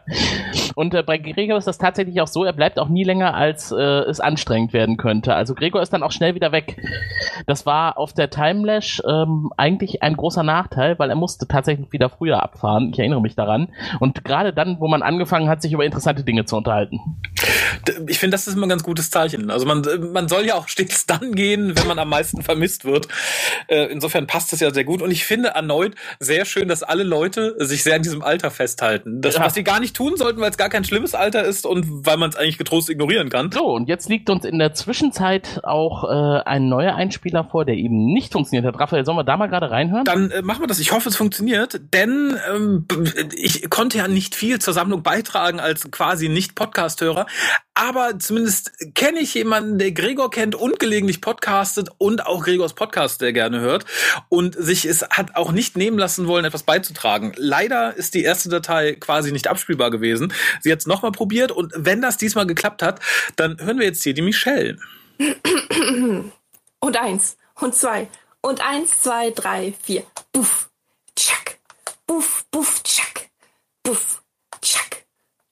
und 0.76 0.94
äh, 0.94 1.02
bei 1.02 1.18
Gregor 1.18 1.58
ist 1.58 1.66
das 1.66 1.78
tatsächlich 1.78 2.20
auch 2.20 2.28
so, 2.28 2.44
er 2.44 2.52
bleibt 2.52 2.78
auch 2.78 2.88
nie 2.88 3.04
länger, 3.04 3.34
als 3.34 3.72
äh, 3.72 3.76
es 3.76 4.20
anstrengend 4.20 4.72
werden 4.72 4.96
könnte. 4.96 5.34
Also 5.34 5.54
Gregor 5.54 5.82
ist 5.82 5.92
dann 5.92 6.02
auch 6.02 6.12
schnell 6.12 6.34
wieder 6.34 6.52
weg. 6.52 6.76
Das 7.46 7.66
war 7.66 7.98
auf 7.98 8.12
der 8.12 8.30
Timelash 8.30 9.02
ähm, 9.08 9.50
eigentlich 9.56 10.02
ein 10.02 10.16
großer 10.16 10.42
Nachteil, 10.42 10.98
weil 10.98 11.10
er 11.10 11.16
musste 11.16 11.48
tatsächlich 11.48 11.92
wieder 11.92 12.08
früher 12.08 12.42
abfahren. 12.42 12.90
Ich 12.92 12.98
erinnere 12.98 13.20
mich 13.20 13.34
daran. 13.34 13.68
Und 13.98 14.24
gerade 14.24 14.52
dann, 14.52 14.78
wo 14.78 14.86
man 14.86 15.02
angefangen 15.02 15.48
hat, 15.48 15.60
sich 15.60 15.72
über 15.72 15.84
interessante 15.84 16.22
Dinge 16.22 16.44
zu 16.44 16.56
unterhalten 16.56 17.00
ich 18.08 18.18
finde, 18.18 18.34
das 18.34 18.46
ist 18.46 18.54
immer 18.54 18.66
ein 18.66 18.70
ganz 18.70 18.82
gutes 18.82 19.10
Zeichen. 19.10 19.50
Also 19.50 19.66
man, 19.66 19.82
man 20.12 20.28
soll 20.28 20.44
ja 20.46 20.54
auch 20.54 20.68
stets 20.68 21.06
dann 21.06 21.32
gehen, 21.32 21.76
wenn 21.76 21.86
man 21.86 21.98
am 21.98 22.08
meisten 22.08 22.42
vermisst 22.42 22.84
wird. 22.84 23.08
Äh, 23.68 23.86
insofern 23.86 24.26
passt 24.26 24.52
das 24.52 24.60
ja 24.60 24.72
sehr 24.72 24.84
gut. 24.84 25.02
Und 25.02 25.10
ich 25.10 25.24
finde 25.24 25.50
erneut 25.50 25.94
sehr 26.20 26.44
schön, 26.44 26.68
dass 26.68 26.82
alle 26.82 27.02
Leute 27.02 27.54
sich 27.58 27.82
sehr 27.82 27.96
an 27.96 28.02
diesem 28.02 28.22
Alter 28.22 28.50
festhalten. 28.50 29.20
Das, 29.20 29.36
ja. 29.36 29.44
Was 29.44 29.54
sie 29.54 29.64
gar 29.64 29.80
nicht 29.80 29.96
tun 29.96 30.16
sollten, 30.16 30.40
weil 30.40 30.50
es 30.50 30.56
gar 30.56 30.68
kein 30.68 30.84
schlimmes 30.84 31.14
Alter 31.14 31.44
ist 31.44 31.66
und 31.66 32.06
weil 32.06 32.16
man 32.16 32.30
es 32.30 32.36
eigentlich 32.36 32.58
getrost 32.58 32.90
ignorieren 32.90 33.28
kann. 33.28 33.50
So, 33.52 33.66
und 33.66 33.88
jetzt 33.88 34.08
liegt 34.08 34.30
uns 34.30 34.44
in 34.44 34.58
der 34.58 34.74
Zwischenzeit 34.74 35.60
auch 35.64 36.04
äh, 36.04 36.42
ein 36.44 36.68
neuer 36.68 36.94
Einspieler 36.94 37.44
vor, 37.44 37.64
der 37.64 37.76
eben 37.76 38.12
nicht 38.12 38.32
funktioniert 38.32 38.66
hat. 38.66 38.80
Raphael, 38.80 39.04
sollen 39.04 39.18
wir 39.18 39.24
da 39.24 39.36
mal 39.36 39.46
gerade 39.46 39.70
reinhören? 39.70 40.04
Dann 40.04 40.30
äh, 40.30 40.42
machen 40.42 40.62
wir 40.62 40.66
das. 40.66 40.78
Ich 40.78 40.92
hoffe, 40.92 41.08
es 41.08 41.16
funktioniert, 41.16 41.80
denn 41.94 42.36
ähm, 42.52 42.86
ich 43.34 43.68
konnte 43.70 43.98
ja 43.98 44.08
nicht 44.08 44.34
viel 44.34 44.58
zur 44.58 44.74
Sammlung 44.74 45.02
beitragen 45.02 45.60
als 45.60 45.90
quasi 45.90 46.28
Nicht-Podcast-Hörer 46.28 47.26
aber 47.74 48.18
zumindest 48.18 48.72
kenne 48.94 49.20
ich 49.20 49.34
jemanden, 49.34 49.78
der 49.78 49.92
Gregor 49.92 50.30
kennt 50.30 50.54
und 50.54 50.78
gelegentlich 50.78 51.20
podcastet 51.20 51.90
und 51.98 52.26
auch 52.26 52.44
Gregors 52.44 52.74
Podcast 52.74 53.20
der 53.20 53.32
gerne 53.32 53.60
hört 53.60 53.84
und 54.28 54.54
sich 54.58 54.84
es 54.84 55.02
hat 55.10 55.36
auch 55.36 55.52
nicht 55.52 55.76
nehmen 55.76 55.98
lassen 55.98 56.26
wollen, 56.26 56.44
etwas 56.44 56.62
beizutragen. 56.62 57.32
Leider 57.36 57.96
ist 57.96 58.14
die 58.14 58.22
erste 58.22 58.48
Datei 58.48 58.94
quasi 58.94 59.32
nicht 59.32 59.48
abspielbar 59.48 59.90
gewesen. 59.90 60.32
Sie 60.60 60.72
hat 60.72 60.80
es 60.80 60.86
nochmal 60.86 61.12
probiert 61.12 61.52
und 61.52 61.72
wenn 61.76 62.02
das 62.02 62.16
diesmal 62.16 62.46
geklappt 62.46 62.82
hat, 62.82 63.00
dann 63.36 63.58
hören 63.60 63.78
wir 63.78 63.86
jetzt 63.86 64.02
hier 64.02 64.14
die 64.14 64.22
Michelle. 64.22 64.78
Und 66.80 66.96
eins 66.96 67.36
und 67.54 67.74
zwei 67.74 68.08
und 68.42 68.60
eins, 68.60 69.02
zwei, 69.02 69.30
drei, 69.30 69.74
vier. 69.82 70.04
Buff, 70.32 70.70
tschack, 71.16 71.58
buff, 72.06 72.44
buff, 72.50 72.82
tschack, 72.82 73.30
buff, 73.82 74.22
tschack. 74.60 75.05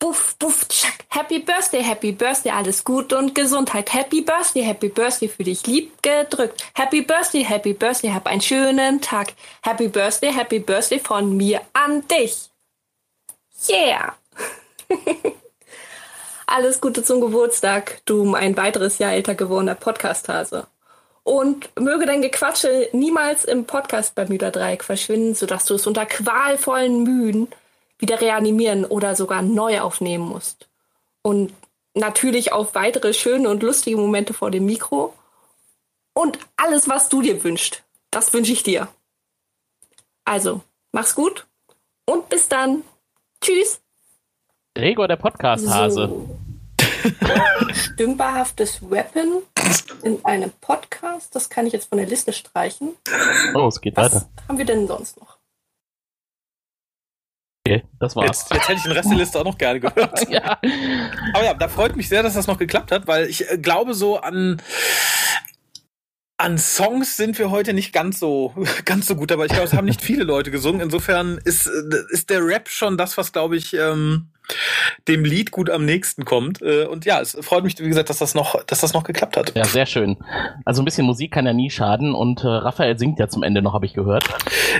Buff, 0.04 0.36
buff, 0.38 0.68
tschack. 0.68 1.06
Happy 1.08 1.38
Birthday, 1.38 1.82
Happy 1.82 2.12
Birthday, 2.12 2.50
alles 2.50 2.84
Gute 2.84 3.16
und 3.16 3.34
Gesundheit. 3.34 3.94
Happy 3.94 4.20
Birthday, 4.20 4.62
Happy 4.62 4.90
Birthday, 4.90 5.28
für 5.28 5.44
dich 5.44 5.66
lieb 5.66 6.02
gedrückt. 6.02 6.62
Happy 6.74 7.00
Birthday, 7.00 7.42
Happy 7.42 7.72
Birthday, 7.72 8.10
hab 8.10 8.26
einen 8.26 8.42
schönen 8.42 9.00
Tag. 9.00 9.32
Happy 9.62 9.88
Birthday, 9.88 10.30
Happy 10.30 10.58
Birthday 10.58 10.98
von 10.98 11.34
mir 11.34 11.62
an 11.72 12.06
dich. 12.06 12.50
Yeah! 13.66 14.14
alles 16.46 16.82
Gute 16.82 17.02
zum 17.02 17.22
Geburtstag, 17.22 18.02
du 18.04 18.34
ein 18.34 18.58
weiteres 18.58 18.98
Jahr 18.98 19.14
älter 19.14 19.34
gewordener 19.34 19.74
Podcast-Hase. 19.74 20.66
Und 21.22 21.70
möge 21.80 22.04
dein 22.04 22.20
Gequatsche 22.20 22.90
niemals 22.92 23.46
im 23.46 23.64
Podcast 23.64 24.14
Bermuda-Dreieck 24.14 24.84
verschwinden, 24.84 25.34
sodass 25.34 25.64
du 25.64 25.76
es 25.76 25.86
unter 25.86 26.04
qualvollen 26.04 27.04
Mühen 27.04 27.48
wieder 28.04 28.20
reanimieren 28.20 28.84
oder 28.84 29.16
sogar 29.16 29.40
neu 29.40 29.80
aufnehmen 29.80 30.28
musst. 30.28 30.68
Und 31.22 31.54
natürlich 31.94 32.52
auf 32.52 32.74
weitere 32.74 33.14
schöne 33.14 33.48
und 33.48 33.62
lustige 33.62 33.96
Momente 33.96 34.34
vor 34.34 34.50
dem 34.50 34.66
Mikro. 34.66 35.14
Und 36.12 36.38
alles, 36.56 36.86
was 36.86 37.08
du 37.08 37.22
dir 37.22 37.42
wünschst, 37.42 37.82
das 38.10 38.34
wünsche 38.34 38.52
ich 38.52 38.62
dir. 38.62 38.88
Also, 40.26 40.60
mach's 40.92 41.14
gut 41.14 41.46
und 42.04 42.28
bis 42.28 42.48
dann. 42.48 42.84
Tschüss. 43.40 43.80
Gregor, 44.74 45.08
der 45.08 45.16
Podcast-Hase. 45.16 46.08
So. 46.08 46.38
Stümperhaftes 47.72 48.82
Weapon 48.90 49.42
in 50.02 50.22
einem 50.26 50.50
Podcast, 50.60 51.34
das 51.34 51.48
kann 51.48 51.66
ich 51.66 51.72
jetzt 51.72 51.88
von 51.88 51.96
der 51.98 52.06
Liste 52.06 52.34
streichen. 52.34 52.96
Oh, 53.54 53.68
es 53.68 53.80
geht 53.80 53.96
Was 53.96 54.14
weiter. 54.14 54.28
haben 54.46 54.58
wir 54.58 54.64
denn 54.66 54.86
sonst 54.86 55.18
noch? 55.20 55.33
Okay, 57.66 57.82
das 57.98 58.14
war's. 58.14 58.26
Jetzt, 58.26 58.52
jetzt 58.52 58.68
hätte 58.68 58.78
ich 58.78 58.82
den 58.82 58.92
Rest 58.92 59.10
der 59.10 59.16
Liste 59.16 59.40
auch 59.40 59.44
noch 59.44 59.56
gerne 59.56 59.80
gehört. 59.80 60.28
ja. 60.28 60.58
Aber 61.32 61.44
ja, 61.44 61.54
da 61.54 61.68
freut 61.68 61.96
mich 61.96 62.10
sehr, 62.10 62.22
dass 62.22 62.34
das 62.34 62.46
noch 62.46 62.58
geklappt 62.58 62.92
hat, 62.92 63.06
weil 63.06 63.26
ich 63.26 63.50
äh, 63.50 63.56
glaube, 63.56 63.94
so 63.94 64.18
an, 64.18 64.60
an 66.36 66.58
Songs 66.58 67.16
sind 67.16 67.38
wir 67.38 67.50
heute 67.50 67.72
nicht 67.72 67.94
ganz 67.94 68.20
so, 68.20 68.52
ganz 68.84 69.06
so 69.06 69.16
gut, 69.16 69.32
aber 69.32 69.46
ich 69.46 69.52
glaube, 69.52 69.64
es 69.64 69.72
haben 69.72 69.86
nicht 69.86 70.02
viele 70.02 70.24
Leute 70.24 70.50
gesungen. 70.50 70.82
Insofern 70.82 71.38
ist, 71.42 71.66
äh, 71.66 71.72
ist 72.10 72.28
der 72.28 72.44
Rap 72.44 72.68
schon 72.68 72.98
das, 72.98 73.16
was, 73.16 73.32
glaube 73.32 73.56
ich, 73.56 73.72
ähm, 73.72 74.28
dem 75.08 75.24
Lied 75.24 75.50
gut 75.50 75.70
am 75.70 75.84
nächsten 75.84 76.24
kommt. 76.24 76.60
Äh, 76.62 76.84
Und 76.84 77.04
ja, 77.04 77.20
es 77.20 77.36
freut 77.40 77.64
mich, 77.64 77.78
wie 77.78 77.88
gesagt, 77.88 78.10
dass 78.10 78.18
das 78.18 78.34
noch, 78.34 78.62
dass 78.64 78.80
das 78.80 78.92
noch 78.92 79.04
geklappt 79.04 79.36
hat. 79.36 79.54
Ja, 79.54 79.64
sehr 79.64 79.86
schön. 79.86 80.16
Also 80.64 80.82
ein 80.82 80.84
bisschen 80.84 81.06
Musik 81.06 81.32
kann 81.32 81.46
ja 81.46 81.52
nie 81.52 81.70
schaden 81.70 82.14
und 82.14 82.44
äh, 82.44 82.48
Raphael 82.48 82.98
singt 82.98 83.18
ja 83.18 83.28
zum 83.28 83.42
Ende 83.42 83.62
noch, 83.62 83.72
habe 83.74 83.86
ich 83.86 83.94
gehört. 83.94 84.24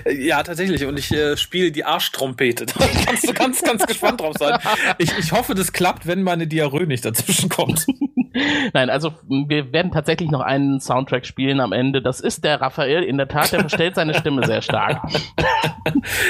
Äh, 0.05 0.15
Ja, 0.15 0.43
tatsächlich. 0.43 0.85
Und 0.85 0.99
ich 0.99 1.12
äh, 1.12 1.37
spiele 1.37 1.71
die 1.73 1.85
Arschtrompete. 1.85 2.67
Da 2.79 2.87
kannst 3.07 3.29
du 3.29 3.33
ganz, 3.33 3.62
ganz 3.62 3.87
gespannt 3.87 4.21
drauf 4.21 4.35
sein. 4.39 4.59
Ich, 4.99 5.17
ich 5.19 5.33
hoffe, 5.33 5.55
das 5.55 5.73
klappt, 5.73 6.07
wenn 6.07 6.23
meine 6.23 6.47
Diarrhoe 6.47 6.87
nicht 6.87 7.05
dazwischen 7.05 7.49
kommt. 7.49 7.87
Nein, 8.73 8.91
also 8.91 9.12
wir 9.29 9.73
werden 9.73 9.93
tatsächlich 9.93 10.31
noch 10.31 10.41
einen 10.41 10.81
Soundtrack 10.81 11.25
spielen 11.25 11.61
am 11.61 11.73
Ende. 11.73 12.03
Das 12.03 12.21
ist 12.21 12.43
der 12.45 12.61
Raphael. 12.61 13.03
In 13.05 13.17
der 13.17 13.29
Tat, 13.29 13.53
der 13.53 13.61
verstellt 13.61 13.95
seine 13.95 14.15
Stimme 14.15 14.45
sehr 14.47 14.62
stark. 14.62 15.01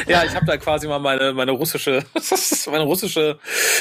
Ja, 0.09 0.25
ich 0.25 0.35
habe 0.35 0.47
da 0.47 0.57
quasi 0.57 0.89
mal 0.89 0.99
meine, 0.99 1.33
meine 1.33 1.53
russische, 1.53 2.05
meine 2.71 2.85
russische 2.85 3.24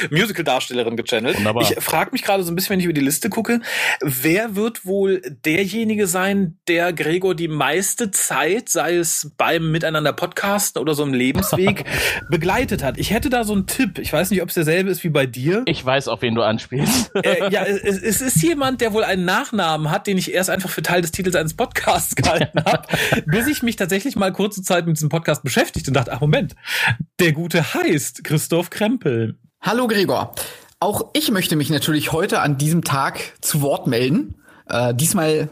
Musical-Darstellerin 0.09 0.97
gechannelt. 0.97 1.37
Wunderbar. 1.37 1.63
Ich 1.63 1.83
frage 1.83 2.11
mich 2.11 2.23
gerade 2.23 2.43
so 2.43 2.51
ein 2.51 2.55
bisschen, 2.55 2.71
wenn 2.71 2.79
ich 2.79 2.85
über 2.85 2.93
die 2.93 3.01
Liste 3.01 3.29
gucke, 3.29 3.61
wer 4.01 4.55
wird 4.55 4.85
wohl 4.85 5.21
derjenige 5.45 6.07
sein, 6.07 6.57
der 6.67 6.93
Gregor 6.93 7.35
die 7.35 7.47
meiste 7.47 8.11
Zeit, 8.11 8.69
sei 8.69 8.95
es 8.95 9.31
beim 9.37 9.71
Miteinander 9.71 10.13
Podcasten 10.13 10.81
oder 10.81 10.93
so 10.93 11.03
im 11.03 11.13
Lebensweg, 11.13 11.85
begleitet 12.29 12.83
hat? 12.83 12.97
Ich 12.97 13.11
hätte 13.11 13.29
da 13.29 13.43
so 13.43 13.53
einen 13.53 13.67
Tipp. 13.67 13.99
Ich 13.99 14.11
weiß 14.11 14.31
nicht, 14.31 14.41
ob 14.41 14.49
es 14.49 14.55
derselbe 14.55 14.89
ist 14.89 15.03
wie 15.03 15.09
bei 15.09 15.25
dir. 15.25 15.63
Ich 15.65 15.83
weiß, 15.83 16.07
auf 16.07 16.21
wen 16.21 16.35
du 16.35 16.41
anspielst. 16.41 17.11
Äh, 17.15 17.49
ja, 17.51 17.63
es, 17.63 18.01
es 18.01 18.21
ist 18.21 18.41
jemand, 18.41 18.81
der 18.81 18.93
wohl 18.93 19.03
einen 19.03 19.25
Nachnamen 19.25 19.91
hat, 19.91 20.07
den 20.07 20.17
ich 20.17 20.33
erst 20.33 20.49
einfach 20.49 20.69
für 20.69 20.81
Teil 20.81 21.01
des 21.01 21.11
Titels 21.11 21.35
eines 21.35 21.53
Podcasts 21.55 22.15
gehalten 22.15 22.59
habe, 22.65 22.87
bis 23.25 23.47
ich 23.47 23.63
mich 23.63 23.75
tatsächlich 23.75 24.15
mal 24.15 24.31
kurze 24.31 24.61
Zeit 24.61 24.85
mit 24.85 24.97
diesem 24.97 25.09
Podcast 25.09 25.43
beschäftigt 25.43 25.87
und 25.87 25.93
dachte, 25.93 26.11
ach 26.11 26.21
Moment, 26.21 26.55
der 27.19 27.31
Gute 27.31 27.73
heißt 27.73 28.23
Christoph 28.23 28.69
Krempel. 28.69 29.32
Hallo 29.65 29.87
Gregor. 29.87 30.35
Auch 30.81 31.11
ich 31.13 31.31
möchte 31.31 31.55
mich 31.55 31.69
natürlich 31.69 32.11
heute 32.11 32.41
an 32.41 32.57
diesem 32.57 32.83
Tag 32.83 33.21
zu 33.39 33.61
Wort 33.61 33.87
melden. 33.87 34.35
Äh, 34.67 34.93
diesmal 34.93 35.47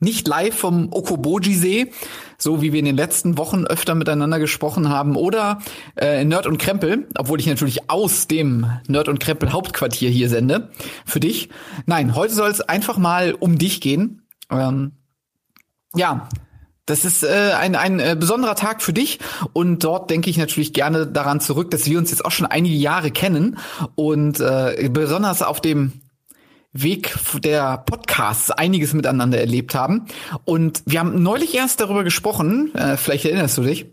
nicht 0.00 0.28
live 0.28 0.54
vom 0.54 0.92
Okoboji-See, 0.92 1.90
so 2.36 2.60
wie 2.60 2.74
wir 2.74 2.80
in 2.80 2.84
den 2.84 2.98
letzten 2.98 3.38
Wochen 3.38 3.64
öfter 3.64 3.94
miteinander 3.94 4.38
gesprochen 4.38 4.90
haben, 4.90 5.16
oder 5.16 5.62
äh, 5.94 6.20
in 6.20 6.28
Nerd 6.28 6.46
und 6.46 6.58
Krempel, 6.58 7.08
obwohl 7.16 7.40
ich 7.40 7.46
natürlich 7.46 7.88
aus 7.88 8.28
dem 8.28 8.66
Nerd 8.86 9.08
und 9.08 9.18
Krempel 9.18 9.54
Hauptquartier 9.54 10.10
hier 10.10 10.28
sende, 10.28 10.68
für 11.06 11.20
dich. 11.20 11.48
Nein, 11.86 12.14
heute 12.14 12.34
soll 12.34 12.50
es 12.50 12.60
einfach 12.60 12.98
mal 12.98 13.32
um 13.32 13.56
dich 13.56 13.80
gehen. 13.80 14.26
Ähm, 14.50 14.92
ja, 15.96 16.28
das 16.86 17.04
ist 17.04 17.22
äh, 17.22 17.52
ein, 17.58 17.74
ein 17.76 17.98
äh, 17.98 18.16
besonderer 18.18 18.54
Tag 18.54 18.82
für 18.82 18.92
dich 18.92 19.18
und 19.52 19.84
dort 19.84 20.10
denke 20.10 20.28
ich 20.28 20.36
natürlich 20.36 20.72
gerne 20.72 21.06
daran 21.06 21.40
zurück, 21.40 21.70
dass 21.70 21.86
wir 21.86 21.98
uns 21.98 22.10
jetzt 22.10 22.24
auch 22.24 22.30
schon 22.30 22.46
einige 22.46 22.74
Jahre 22.74 23.10
kennen 23.10 23.58
und 23.94 24.40
äh, 24.40 24.88
besonders 24.92 25.42
auf 25.42 25.60
dem 25.60 25.92
Weg 26.72 27.14
der 27.38 27.78
Podcasts 27.78 28.50
einiges 28.50 28.92
miteinander 28.94 29.38
erlebt 29.38 29.76
haben. 29.76 30.06
Und 30.44 30.82
wir 30.86 30.98
haben 30.98 31.22
neulich 31.22 31.54
erst 31.54 31.80
darüber 31.80 32.02
gesprochen, 32.02 32.74
äh, 32.74 32.96
vielleicht 32.96 33.24
erinnerst 33.24 33.56
du 33.56 33.62
dich, 33.62 33.86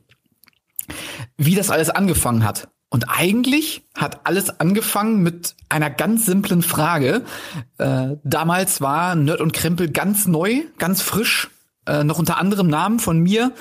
wie 1.38 1.56
das 1.56 1.70
alles 1.70 1.92
angefangen 1.92 2.44
hat. 2.44 2.70
Und 2.90 3.06
eigentlich 3.08 3.84
hat 3.96 4.26
alles 4.26 4.60
angefangen 4.60 5.22
mit 5.24 5.56
einer 5.70 5.90
ganz 5.90 6.26
simplen 6.26 6.62
Frage. 6.62 7.24
Äh, 7.78 8.18
damals 8.24 8.82
war 8.82 9.16
Nerd 9.16 9.40
und 9.40 9.54
Krempel 9.54 9.90
ganz 9.90 10.28
neu, 10.28 10.64
ganz 10.78 11.02
frisch, 11.02 11.50
äh, 11.86 12.04
noch 12.04 12.20
unter 12.20 12.38
anderem 12.38 12.68
Namen 12.68 13.00
von 13.00 13.20
mir 13.20 13.54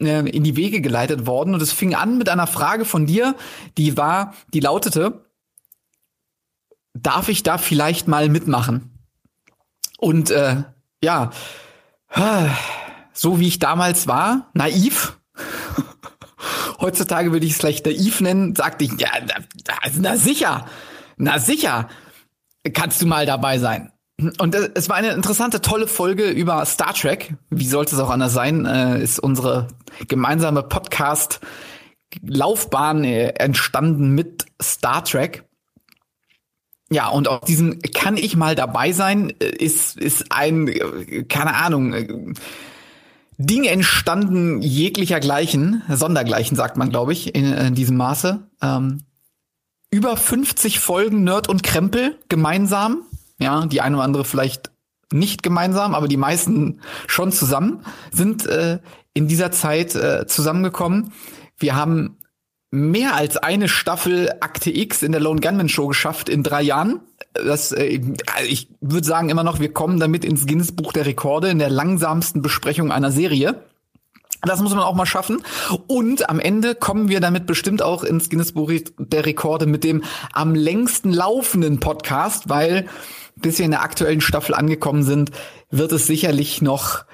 äh, 0.00 0.28
in 0.28 0.44
die 0.44 0.56
Wege 0.56 0.80
geleitet 0.80 1.26
worden. 1.26 1.54
Und 1.54 1.62
es 1.62 1.72
fing 1.72 1.94
an 1.94 2.18
mit 2.18 2.28
einer 2.28 2.46
Frage 2.46 2.84
von 2.84 3.06
dir, 3.06 3.34
die 3.76 3.96
war, 3.96 4.34
die 4.52 4.60
lautete, 4.60 5.24
darf 6.94 7.28
ich 7.28 7.42
da 7.42 7.58
vielleicht 7.58 8.08
mal 8.08 8.28
mitmachen? 8.28 8.98
Und 9.98 10.30
äh, 10.30 10.62
ja, 11.02 11.30
so 13.12 13.40
wie 13.40 13.48
ich 13.48 13.58
damals 13.58 14.06
war, 14.06 14.50
naiv, 14.54 15.18
heutzutage 16.80 17.32
würde 17.32 17.46
ich 17.46 17.52
es 17.52 17.58
vielleicht 17.58 17.84
naiv 17.84 18.20
nennen, 18.20 18.54
sagte 18.54 18.84
ich, 18.84 18.92
ja, 18.98 19.10
na, 19.26 19.74
na 19.98 20.16
sicher, 20.16 20.66
na 21.16 21.38
sicher, 21.38 21.88
kannst 22.72 23.02
du 23.02 23.06
mal 23.06 23.26
dabei 23.26 23.58
sein. 23.58 23.92
Und 24.20 24.54
äh, 24.54 24.70
es 24.74 24.88
war 24.88 24.96
eine 24.96 25.12
interessante, 25.12 25.60
tolle 25.60 25.86
Folge 25.86 26.30
über 26.30 26.64
Star 26.66 26.94
Trek. 26.94 27.34
Wie 27.50 27.68
sollte 27.68 27.94
es 27.94 28.00
auch 28.00 28.10
anders 28.10 28.32
sein? 28.32 28.66
Äh, 28.66 29.00
ist 29.02 29.20
unsere 29.20 29.68
gemeinsame 30.08 30.64
Podcast-Laufbahn 30.64 33.04
äh, 33.04 33.28
entstanden 33.36 34.14
mit 34.14 34.46
Star 34.60 35.04
Trek. 35.04 35.44
Ja, 36.90 37.08
und 37.08 37.28
auf 37.28 37.44
diesem 37.44 37.80
kann 37.94 38.16
ich 38.16 38.34
mal 38.34 38.54
dabei 38.54 38.92
sein, 38.92 39.30
äh, 39.40 39.50
ist, 39.50 39.98
ist 39.98 40.32
ein, 40.32 40.72
keine 41.28 41.54
Ahnung, 41.54 42.34
Ding 43.36 43.64
entstanden 43.64 44.62
jeglicher 44.62 45.20
Gleichen, 45.20 45.82
Sondergleichen 45.88 46.56
sagt 46.56 46.76
man, 46.76 46.90
glaube 46.90 47.12
ich, 47.12 47.36
in, 47.36 47.52
in 47.52 47.76
diesem 47.76 47.96
Maße. 47.96 48.48
Ähm, 48.62 49.02
über 49.90 50.16
50 50.16 50.80
Folgen 50.80 51.22
Nerd 51.22 51.48
und 51.48 51.62
Krempel 51.62 52.18
gemeinsam. 52.28 53.04
Ja, 53.38 53.66
die 53.66 53.80
eine 53.80 53.96
oder 53.96 54.04
andere 54.04 54.24
vielleicht 54.24 54.70
nicht 55.12 55.42
gemeinsam, 55.42 55.94
aber 55.94 56.08
die 56.08 56.16
meisten 56.16 56.80
schon 57.06 57.32
zusammen 57.32 57.84
sind 58.12 58.46
äh, 58.46 58.78
in 59.14 59.28
dieser 59.28 59.50
Zeit 59.50 59.94
äh, 59.94 60.26
zusammengekommen. 60.26 61.12
Wir 61.56 61.74
haben 61.74 62.18
mehr 62.70 63.14
als 63.14 63.36
eine 63.36 63.68
Staffel 63.68 64.30
Akte 64.40 64.70
X 64.70 65.02
in 65.02 65.12
der 65.12 65.20
Lone 65.20 65.40
Gunman 65.40 65.68
Show 65.68 65.86
geschafft 65.86 66.28
in 66.28 66.42
drei 66.42 66.62
Jahren. 66.62 67.00
Das, 67.32 67.72
äh, 67.72 68.00
ich 68.46 68.68
würde 68.80 69.06
sagen 69.06 69.30
immer 69.30 69.44
noch, 69.44 69.60
wir 69.60 69.72
kommen 69.72 69.98
damit 69.98 70.24
ins 70.24 70.46
Guinness 70.46 70.72
Buch 70.72 70.92
der 70.92 71.06
Rekorde 71.06 71.48
in 71.48 71.58
der 71.58 71.70
langsamsten 71.70 72.42
Besprechung 72.42 72.92
einer 72.92 73.10
Serie. 73.10 73.62
Das 74.42 74.60
muss 74.60 74.74
man 74.74 74.84
auch 74.84 74.94
mal 74.94 75.06
schaffen. 75.06 75.42
Und 75.88 76.28
am 76.30 76.38
Ende 76.38 76.74
kommen 76.76 77.08
wir 77.08 77.20
damit 77.20 77.46
bestimmt 77.46 77.82
auch 77.82 78.04
ins 78.04 78.28
Guinness 78.28 78.52
Buch 78.52 78.70
der 78.98 79.26
Rekorde 79.26 79.66
mit 79.66 79.82
dem 79.82 80.04
am 80.32 80.54
längsten 80.54 81.12
laufenden 81.12 81.80
Podcast, 81.80 82.48
weil 82.48 82.86
bis 83.40 83.58
wir 83.58 83.64
in 83.64 83.70
der 83.72 83.82
aktuellen 83.82 84.20
Staffel 84.20 84.54
angekommen 84.54 85.02
sind, 85.02 85.30
wird 85.70 85.92
es 85.92 86.06
sicherlich 86.06 86.62
noch 86.62 87.04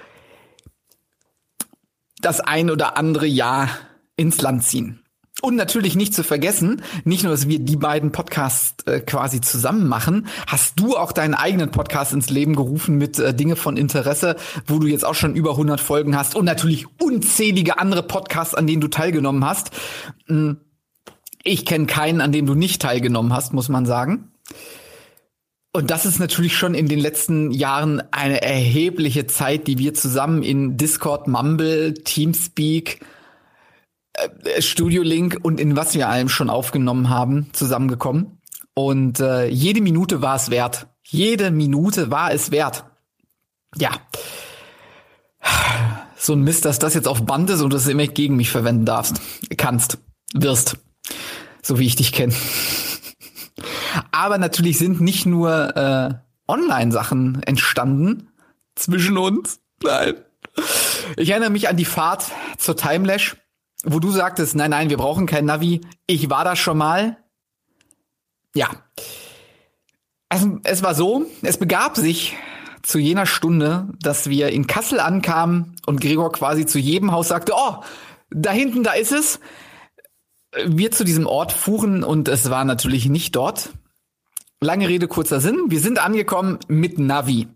das 2.21 2.41
ein 2.41 2.71
oder 2.71 2.97
andere 2.97 3.27
Jahr 3.27 3.69
ins 4.17 4.41
Land 4.41 4.65
ziehen. 4.65 5.01
Und 5.43 5.57
natürlich 5.57 5.95
nicht 5.97 6.15
zu 6.15 6.23
vergessen, 6.23 6.81
nicht 7.05 7.23
nur, 7.25 7.33
dass 7.33 7.49
wir 7.49 7.59
die 7.59 7.77
beiden 7.77 8.13
Podcasts 8.13 8.83
äh, 8.87 9.01
quasi 9.01 9.41
zusammen 9.43 9.89
machen, 9.89 10.27
hast 10.47 10.79
du 10.81 10.97
auch 10.97 11.13
deinen 11.13 11.35
eigenen 11.35 11.71
Podcast 11.71 12.13
ins 12.15 12.31
Leben 12.31 12.55
gerufen 12.55 12.97
mit 12.97 13.19
äh, 13.19 13.35
Dinge 13.35 13.57
von 13.57 13.77
Interesse, 13.77 14.37
wo 14.67 14.79
du 14.79 14.87
jetzt 14.87 15.05
auch 15.05 15.17
schon 15.17 15.35
über 15.35 15.51
100 15.51 15.81
Folgen 15.81 16.17
hast 16.17 16.35
und 16.35 16.45
natürlich 16.47 16.87
unzählige 17.03 17.79
andere 17.79 18.05
Podcasts, 18.05 18.55
an 18.55 18.67
denen 18.67 18.81
du 18.81 18.89
teilgenommen 18.89 19.45
hast. 19.45 19.73
Hm, 20.29 20.61
Ich 21.43 21.67
kenne 21.67 21.87
keinen, 21.87 22.23
an 22.23 22.33
dem 22.33 22.47
du 22.47 22.55
nicht 22.55 22.81
teilgenommen 22.81 23.35
hast, 23.35 23.53
muss 23.53 23.69
man 23.69 23.85
sagen. 23.85 24.31
Und 25.77 25.91
das 25.91 26.07
ist 26.07 26.21
natürlich 26.21 26.57
schon 26.57 26.75
in 26.75 26.87
den 26.87 27.01
letzten 27.01 27.51
Jahren 27.51 28.01
eine 28.13 28.41
erhebliche 28.43 29.27
Zeit, 29.27 29.67
die 29.67 29.77
wir 29.77 29.93
zusammen 29.93 30.45
in 30.45 30.77
Discord, 30.77 31.27
Mumble, 31.27 31.95
Teamspeak, 31.95 33.01
äh, 34.13 34.63
Studio 34.63 35.03
Link 35.03 35.37
und 35.43 35.59
in 35.59 35.75
was 35.75 35.95
wir 35.95 36.09
allem 36.09 36.29
schon 36.29 36.49
aufgenommen 36.49 37.11
haben, 37.11 37.51
zusammengekommen. 37.53 38.39
Und 38.75 39.19
äh, 39.19 39.49
jede 39.49 39.81
Minute 39.81 40.23
war 40.23 40.37
es 40.37 40.49
wert. 40.49 40.87
Jede 41.03 41.51
Minute 41.51 42.09
war 42.09 42.33
es 42.33 42.53
wert. 42.53 42.85
Ja. 43.77 43.91
so 46.17 46.35
ein 46.35 46.43
Mist, 46.43 46.67
dass 46.67 46.79
das 46.79 46.95
jetzt 46.95 47.09
auf 47.09 47.27
Band 47.27 47.51
ist 47.51 47.63
und 47.63 47.71
du 47.71 47.77
es 47.77 47.89
immer 47.89 48.07
gegen 48.07 48.37
mich 48.37 48.53
verwenden 48.53 48.85
darfst, 48.85 49.21
kannst, 49.57 49.99
wirst, 50.35 50.77
so 51.63 51.81
wie 51.81 51.87
ich 51.87 51.97
dich 51.97 52.13
kenne. 52.13 52.33
Aber 54.15 54.39
natürlich 54.39 54.79
sind 54.79 55.01
nicht 55.01 55.27
nur 55.27 55.77
äh, 55.77 56.15
Online-Sachen 56.47 57.43
entstanden 57.43 58.29
zwischen 58.77 59.19
uns. 59.19 59.59
Nein. 59.83 60.15
Ich 61.17 61.31
erinnere 61.31 61.51
mich 61.51 61.69
an 61.69 61.77
die 61.77 61.85
Fahrt 61.85 62.31
zur 62.57 62.77
Timelash, 62.77 63.37
wo 63.83 63.99
du 63.99 64.13
sagtest, 64.13 64.55
nein, 64.55 64.71
nein, 64.71 64.89
wir 64.89 64.99
brauchen 64.99 65.27
kein 65.27 65.47
Navi. 65.47 65.81
Ich 66.07 66.31
war 66.31 66.45
da 66.45 66.55
schon 66.55 66.79
mal. 66.79 67.17
Ja. 68.55 68.69
Also, 70.29 70.61
es 70.63 70.85
war 70.85 70.95
so, 70.95 71.27
es 71.43 71.59
begab 71.59 71.97
sich 71.97 72.37
zu 72.83 73.01
jener 73.01 73.27
Stunde, 73.27 73.89
dass 74.01 74.31
wir 74.31 74.51
in 74.51 74.69
Kassel 74.69 75.01
ankamen 75.01 75.75
und 75.87 76.01
Gregor 76.01 76.31
quasi 76.31 76.67
zu 76.67 76.79
jedem 76.79 77.11
Haus 77.11 77.27
sagte, 77.27 77.53
oh, 77.57 77.83
da 78.31 78.53
hinten, 78.53 78.85
da 78.85 78.93
ist 78.93 79.11
es. 79.11 79.41
Wir 80.65 80.93
zu 80.93 81.03
diesem 81.03 81.27
Ort 81.27 81.51
fuhren 81.51 82.05
und 82.05 82.29
es 82.29 82.49
war 82.49 82.65
natürlich 82.65 83.09
nicht 83.09 83.35
dort. 83.35 83.71
Lange 84.65 84.89
Rede, 84.89 85.09
kurzer 85.09 85.41
Sinn. 85.41 85.67
Wir 85.69 85.79
sind 85.79 86.03
angekommen 86.03 86.59
mit 86.69 86.99
Navi. 86.99 87.49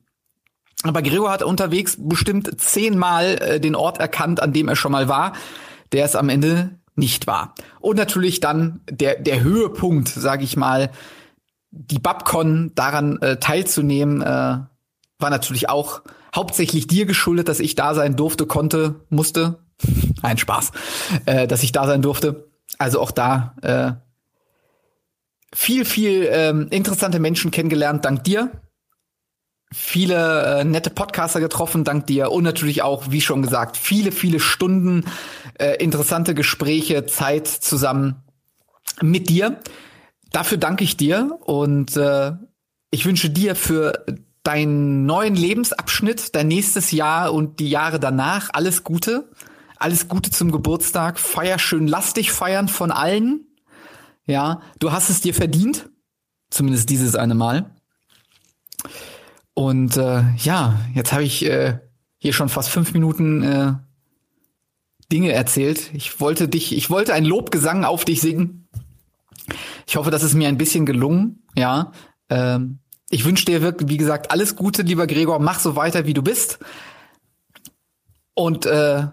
Aber 0.83 1.01
Gregor 1.01 1.31
hat 1.31 1.43
unterwegs 1.43 1.97
bestimmt 1.99 2.61
zehnmal 2.61 3.39
äh, 3.41 3.61
den 3.61 3.75
Ort 3.75 3.99
erkannt, 3.99 4.41
an 4.43 4.53
dem 4.53 4.69
er 4.69 4.77
schon 4.77 4.93
mal 4.93 5.09
war, 5.09 5.33
der 5.93 6.05
es 6.05 6.15
am 6.15 6.29
Ende 6.29 6.79
nicht 6.97 7.27
war. 7.27 7.55
Und 7.81 7.97
natürlich 7.97 8.41
dann 8.41 8.83
der, 8.91 9.19
der 9.19 9.43
Höhepunkt, 9.43 10.09
sage 10.09 10.45
ich 10.45 10.59
mal, 10.59 10.91
die 11.71 11.99
Babcon 11.99 12.73
daran 12.75 13.17
äh, 13.23 13.39
teilzunehmen, 13.39 14.21
äh, 14.21 14.27
war 14.27 15.31
natürlich 15.31 15.71
auch 15.71 16.03
hauptsächlich 16.37 16.89
dir 16.89 17.07
geschuldet, 17.07 17.49
dass 17.49 17.59
ich 17.59 17.75
da 17.75 17.95
sein 17.95 18.17
durfte, 18.17 18.45
konnte, 18.45 19.07
musste. 19.09 19.61
Ein 20.23 20.37
Spaß, 20.37 20.73
äh, 21.25 21.47
dass 21.47 21.63
ich 21.63 21.73
da 21.73 21.87
sein 21.87 22.03
durfte. 22.03 22.51
Also 22.77 23.01
auch 23.01 23.13
da 23.13 23.55
äh, 23.63 24.08
viel, 25.55 25.85
viel 25.85 26.29
ähm, 26.31 26.69
interessante 26.71 27.19
Menschen 27.21 27.51
kennengelernt, 27.51 28.05
dank 28.05 28.25
dir. 28.25 28.51
Viele 29.73 30.61
äh, 30.61 30.65
nette 30.65 30.91
Podcaster 30.91 31.41
getroffen, 31.41 31.85
dank 31.85 32.07
dir. 32.07 32.33
Und 32.33 32.45
natürlich 32.45 32.83
auch, 32.83 33.11
wie 33.11 33.21
schon 33.21 33.43
gesagt, 33.43 33.77
viele, 33.77 34.13
viele 34.13 34.41
Stunden 34.41 35.05
äh, 35.59 35.77
interessante 35.83 36.35
Gespräche, 36.35 37.07
Zeit 37.07 37.47
zusammen 37.49 38.23
mit 39.03 39.29
dir. 39.29 39.61
Dafür 40.33 40.59
danke 40.59 40.85
ich 40.85 40.97
dir 40.97 41.39
und 41.45 41.97
äh, 41.97 42.33
ich 42.91 43.05
wünsche 43.05 43.31
dir 43.31 43.55
für 43.55 44.05
deinen 44.43 45.05
neuen 45.05 45.35
Lebensabschnitt, 45.35 46.35
dein 46.35 46.49
nächstes 46.49 46.91
Jahr 46.91 47.35
und 47.35 47.61
die 47.61 47.69
Jahre 47.69 48.01
danach 48.01 48.51
alles 48.53 48.85
Gute. 48.85 49.31
Alles 49.77 50.09
Gute 50.09 50.31
zum 50.31 50.51
Geburtstag. 50.51 51.19
Feier 51.19 51.59
schön, 51.59 51.87
lass 51.87 52.15
dich 52.15 52.33
feiern 52.33 52.69
von 52.69 52.91
allen. 52.91 53.48
Ja, 54.29 54.61
du 54.79 54.93
hast 54.93 55.11
es 55.11 55.20
dir 55.20 55.35
verdient. 55.35 55.89
Zumindest 56.51 56.89
dieses 56.91 57.16
eine 57.16 57.35
Mal. 57.35 57.74
Und 59.55 59.97
äh, 59.97 60.22
ja, 60.37 60.79
jetzt 60.95 61.12
habe 61.12 61.24
ich 61.24 61.45
äh, 61.45 61.79
hier 62.18 62.33
schon 62.33 62.49
fast 62.49 62.68
fünf 62.68 62.93
Minuten 62.93 63.43
äh, 63.43 63.72
Dinge 65.11 65.33
erzählt. 65.33 65.91
Ich 65.95 66.20
wollte 66.20 66.49
dich, 66.49 66.76
ich 66.76 66.91
wollte 66.91 67.14
ein 67.14 67.24
Lobgesang 67.24 67.85
auf 67.85 68.05
dich 68.05 68.20
singen. 68.20 68.68
Ich 69.87 69.97
hoffe, 69.97 70.11
das 70.11 70.22
ist 70.22 70.35
mir 70.35 70.49
ein 70.49 70.59
bisschen 70.59 70.87
gelungen. 70.87 71.43
Ja, 71.57 71.93
ähm, 72.29 72.79
ich 73.11 73.24
wünsche 73.24 73.47
dir 73.47 73.62
wirklich, 73.62 73.89
wie 73.89 73.97
gesagt, 73.97 74.31
alles 74.31 74.57
Gute, 74.57 74.83
lieber 74.83 75.07
Gregor. 75.07 75.39
Mach 75.39 75.59
so 75.59 75.74
weiter, 75.76 76.07
wie 76.07 76.14
du 76.14 76.22
bist. 76.22 76.59
Und 78.35 78.66
äh, 78.66 79.07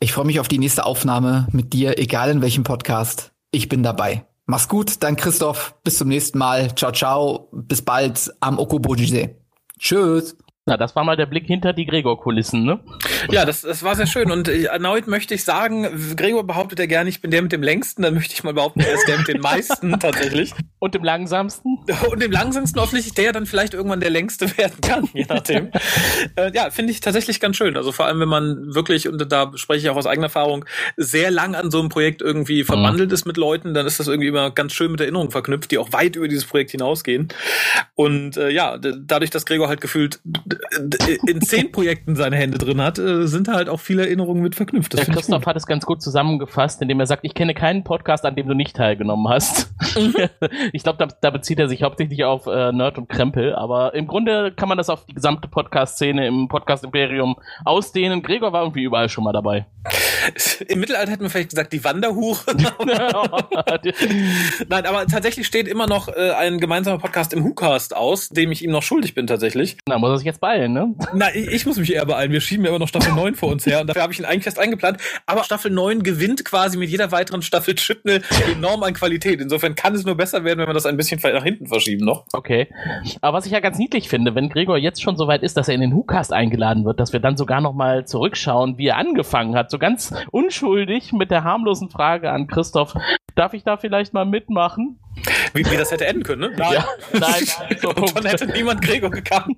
ich 0.00 0.12
freue 0.12 0.24
mich 0.24 0.40
auf 0.40 0.48
die 0.48 0.58
nächste 0.58 0.86
Aufnahme 0.86 1.46
mit 1.52 1.72
dir, 1.72 1.98
egal 1.98 2.30
in 2.30 2.42
welchem 2.42 2.64
Podcast. 2.64 3.31
Ich 3.52 3.68
bin 3.68 3.82
dabei. 3.82 4.26
Mach's 4.46 4.66
gut, 4.66 5.02
dein 5.02 5.16
Christoph. 5.16 5.76
Bis 5.84 5.98
zum 5.98 6.08
nächsten 6.08 6.38
Mal. 6.38 6.74
Ciao, 6.74 6.90
ciao. 6.90 7.48
Bis 7.52 7.82
bald 7.82 8.32
am 8.40 8.58
Okoboji-See. 8.58 9.36
Tschüss. 9.78 10.36
Na, 10.64 10.76
das 10.76 10.94
war 10.94 11.02
mal 11.02 11.16
der 11.16 11.26
Blick 11.26 11.46
hinter 11.46 11.72
die 11.72 11.86
Gregor-Kulissen, 11.86 12.62
ne? 12.64 12.78
Ja, 13.32 13.44
das, 13.44 13.62
das 13.62 13.82
war 13.82 13.96
sehr 13.96 14.06
schön. 14.06 14.30
Und 14.30 14.46
erneut 14.46 15.08
möchte 15.08 15.34
ich 15.34 15.42
sagen, 15.42 16.14
Gregor 16.14 16.46
behauptet 16.46 16.78
ja 16.78 16.86
gerne, 16.86 17.10
ich 17.10 17.20
bin 17.20 17.32
der 17.32 17.42
mit 17.42 17.50
dem 17.50 17.64
längsten. 17.64 18.02
Dann 18.02 18.14
möchte 18.14 18.32
ich 18.34 18.44
mal 18.44 18.54
behaupten, 18.54 18.78
er 18.78 18.94
ist 18.94 19.08
der 19.08 19.18
mit 19.18 19.26
den 19.26 19.40
meisten 19.40 19.90
tatsächlich. 20.00 20.54
Und 20.78 20.94
dem 20.94 21.02
langsamsten? 21.02 21.78
Und 22.08 22.22
dem 22.22 22.30
langsamsten 22.30 22.78
offensichtlich, 22.78 23.14
der 23.14 23.32
dann 23.32 23.46
vielleicht 23.46 23.74
irgendwann 23.74 23.98
der 23.98 24.10
längste 24.10 24.56
werden 24.56 24.80
kann, 24.80 25.08
je 25.12 25.26
nachdem. 25.28 25.72
äh, 26.36 26.52
ja, 26.54 26.70
finde 26.70 26.92
ich 26.92 27.00
tatsächlich 27.00 27.40
ganz 27.40 27.56
schön. 27.56 27.76
Also 27.76 27.90
vor 27.90 28.06
allem, 28.06 28.20
wenn 28.20 28.28
man 28.28 28.72
wirklich, 28.72 29.08
und 29.08 29.32
da 29.32 29.50
spreche 29.56 29.86
ich 29.86 29.90
auch 29.90 29.96
aus 29.96 30.06
eigener 30.06 30.26
Erfahrung, 30.26 30.64
sehr 30.96 31.32
lang 31.32 31.56
an 31.56 31.72
so 31.72 31.80
einem 31.80 31.88
Projekt 31.88 32.22
irgendwie 32.22 32.62
verbandelt 32.62 33.08
mhm. 33.08 33.14
ist 33.14 33.26
mit 33.26 33.36
Leuten, 33.36 33.74
dann 33.74 33.84
ist 33.84 33.98
das 33.98 34.06
irgendwie 34.06 34.28
immer 34.28 34.52
ganz 34.52 34.74
schön 34.74 34.92
mit 34.92 35.00
Erinnerungen 35.00 35.32
verknüpft, 35.32 35.72
die 35.72 35.78
auch 35.78 35.92
weit 35.92 36.14
über 36.14 36.28
dieses 36.28 36.44
Projekt 36.44 36.70
hinausgehen. 36.70 37.26
Und 37.96 38.36
äh, 38.36 38.50
ja, 38.50 38.78
dadurch, 38.78 39.30
dass 39.30 39.44
Gregor 39.44 39.66
halt 39.66 39.80
gefühlt 39.80 40.20
in 41.26 41.40
zehn 41.40 41.72
Projekten 41.72 42.16
seine 42.16 42.36
Hände 42.36 42.58
drin 42.58 42.80
hat, 42.80 42.98
äh, 42.98 43.26
sind 43.26 43.48
halt 43.48 43.68
auch 43.68 43.80
viele 43.80 44.02
Erinnerungen 44.04 44.42
mit 44.42 44.54
verknüpft. 44.54 44.94
Das 44.94 45.04
Der 45.04 45.14
Christoph 45.14 45.46
hat 45.46 45.56
es 45.56 45.66
ganz 45.66 45.86
gut 45.86 46.02
zusammengefasst, 46.02 46.82
indem 46.82 47.00
er 47.00 47.06
sagt, 47.06 47.24
ich 47.24 47.34
kenne 47.34 47.54
keinen 47.54 47.84
Podcast, 47.84 48.24
an 48.24 48.34
dem 48.36 48.48
du 48.48 48.54
nicht 48.54 48.76
teilgenommen 48.76 49.28
hast. 49.28 49.72
Mhm. 49.96 50.14
ich 50.72 50.82
glaube, 50.82 50.98
da, 50.98 51.08
da, 51.20 51.30
bezieht 51.30 51.58
er 51.58 51.68
sich 51.68 51.82
hauptsächlich 51.82 52.24
auf 52.24 52.46
äh, 52.46 52.72
Nerd 52.72 52.98
und 52.98 53.08
Krempel, 53.08 53.54
aber 53.54 53.94
im 53.94 54.06
Grunde 54.06 54.52
kann 54.52 54.68
man 54.68 54.78
das 54.78 54.88
auf 54.88 55.06
die 55.06 55.14
gesamte 55.14 55.48
Podcast-Szene 55.48 56.26
im 56.26 56.48
Podcast-Imperium 56.48 57.36
ausdehnen. 57.64 58.22
Gregor 58.22 58.52
war 58.52 58.62
irgendwie 58.62 58.82
überall 58.82 59.08
schon 59.08 59.24
mal 59.24 59.32
dabei. 59.32 59.66
Im 60.68 60.80
Mittelalter 60.80 61.12
hätten 61.12 61.22
wir 61.22 61.30
vielleicht 61.30 61.50
gesagt, 61.50 61.72
die 61.72 61.82
Wanderhure. 61.84 62.38
Nein, 64.68 64.86
aber 64.86 65.06
tatsächlich 65.06 65.46
steht 65.46 65.68
immer 65.68 65.86
noch 65.86 66.08
äh, 66.08 66.32
ein 66.32 66.58
gemeinsamer 66.58 66.98
Podcast 66.98 67.32
im 67.32 67.44
WhoCast 67.44 67.96
aus, 67.96 68.28
dem 68.28 68.52
ich 68.52 68.62
ihm 68.62 68.70
noch 68.70 68.82
schuldig 68.82 69.14
bin 69.14 69.26
tatsächlich. 69.26 69.76
Na, 69.88 69.98
muss 69.98 70.10
er 70.10 70.18
sich 70.18 70.26
jetzt 70.26 70.40
beeilen, 70.42 70.72
ne? 70.72 70.94
Na, 71.14 71.34
ich, 71.34 71.46
ich 71.46 71.66
muss 71.66 71.78
mich 71.78 71.94
eher 71.94 72.04
beeilen. 72.04 72.32
Wir 72.32 72.40
schieben 72.40 72.64
ja 72.64 72.70
immer 72.70 72.80
noch 72.80 72.88
Staffel 72.88 73.14
9 73.14 73.36
vor 73.36 73.50
uns 73.50 73.64
her 73.64 73.80
und 73.80 73.86
dafür 73.86 74.02
habe 74.02 74.12
ich 74.12 74.18
ihn 74.18 74.24
eigentlich 74.24 74.42
fest 74.42 74.58
eingeplant. 74.58 74.98
Aber 75.24 75.44
Staffel 75.44 75.70
9 75.70 76.02
gewinnt 76.02 76.44
quasi 76.44 76.76
mit 76.76 76.90
jeder 76.90 77.12
weiteren 77.12 77.42
Staffel 77.42 77.76
Chipnell 77.76 78.22
enorm 78.52 78.82
an 78.82 78.92
Qualität. 78.92 79.40
Insofern 79.40 79.76
kann 79.76 79.94
es 79.94 80.04
nur 80.04 80.16
besser 80.16 80.44
werden, 80.44 80.58
wenn 80.58 80.66
wir 80.66 80.74
das 80.74 80.84
ein 80.84 80.96
bisschen 80.96 81.20
nach 81.22 81.44
hinten 81.44 81.68
verschieben 81.68 82.04
noch. 82.04 82.26
Okay. 82.32 82.66
Aber 83.20 83.38
was 83.38 83.46
ich 83.46 83.52
ja 83.52 83.60
ganz 83.60 83.78
niedlich 83.78 84.08
finde, 84.08 84.34
wenn 84.34 84.48
Gregor 84.48 84.76
jetzt 84.76 85.00
schon 85.00 85.16
so 85.16 85.28
weit 85.28 85.44
ist, 85.44 85.56
dass 85.56 85.68
er 85.68 85.74
in 85.76 85.80
den 85.80 85.94
WhoCast 85.94 86.32
eingeladen 86.32 86.84
wird, 86.84 86.98
dass 86.98 87.12
wir 87.12 87.20
dann 87.20 87.36
sogar 87.36 87.60
noch 87.60 87.72
mal 87.72 88.04
zurückschauen, 88.04 88.76
wie 88.78 88.88
er 88.88 88.96
angefangen 88.96 89.54
hat. 89.54 89.70
So 89.70 89.78
ganz 89.78 90.12
unschuldig 90.32 91.12
mit 91.12 91.30
der 91.30 91.44
harmlosen 91.44 91.88
Frage 91.88 92.32
an 92.32 92.48
Christoph, 92.48 92.94
darf 93.36 93.54
ich 93.54 93.62
da 93.62 93.76
vielleicht 93.76 94.12
mal 94.12 94.26
mitmachen? 94.26 94.98
Wie, 95.54 95.64
wie 95.64 95.76
das 95.76 95.90
hätte 95.90 96.06
enden 96.06 96.22
können, 96.22 96.40
ne? 96.40 96.52
Nein, 96.56 96.72
ja. 96.72 96.86
nein, 97.18 97.44
so 97.80 97.90
Und 97.90 98.16
dann 98.16 98.26
hätte 98.26 98.46
niemand 98.46 98.82
Gregor 98.82 99.10
gekannt. 99.10 99.56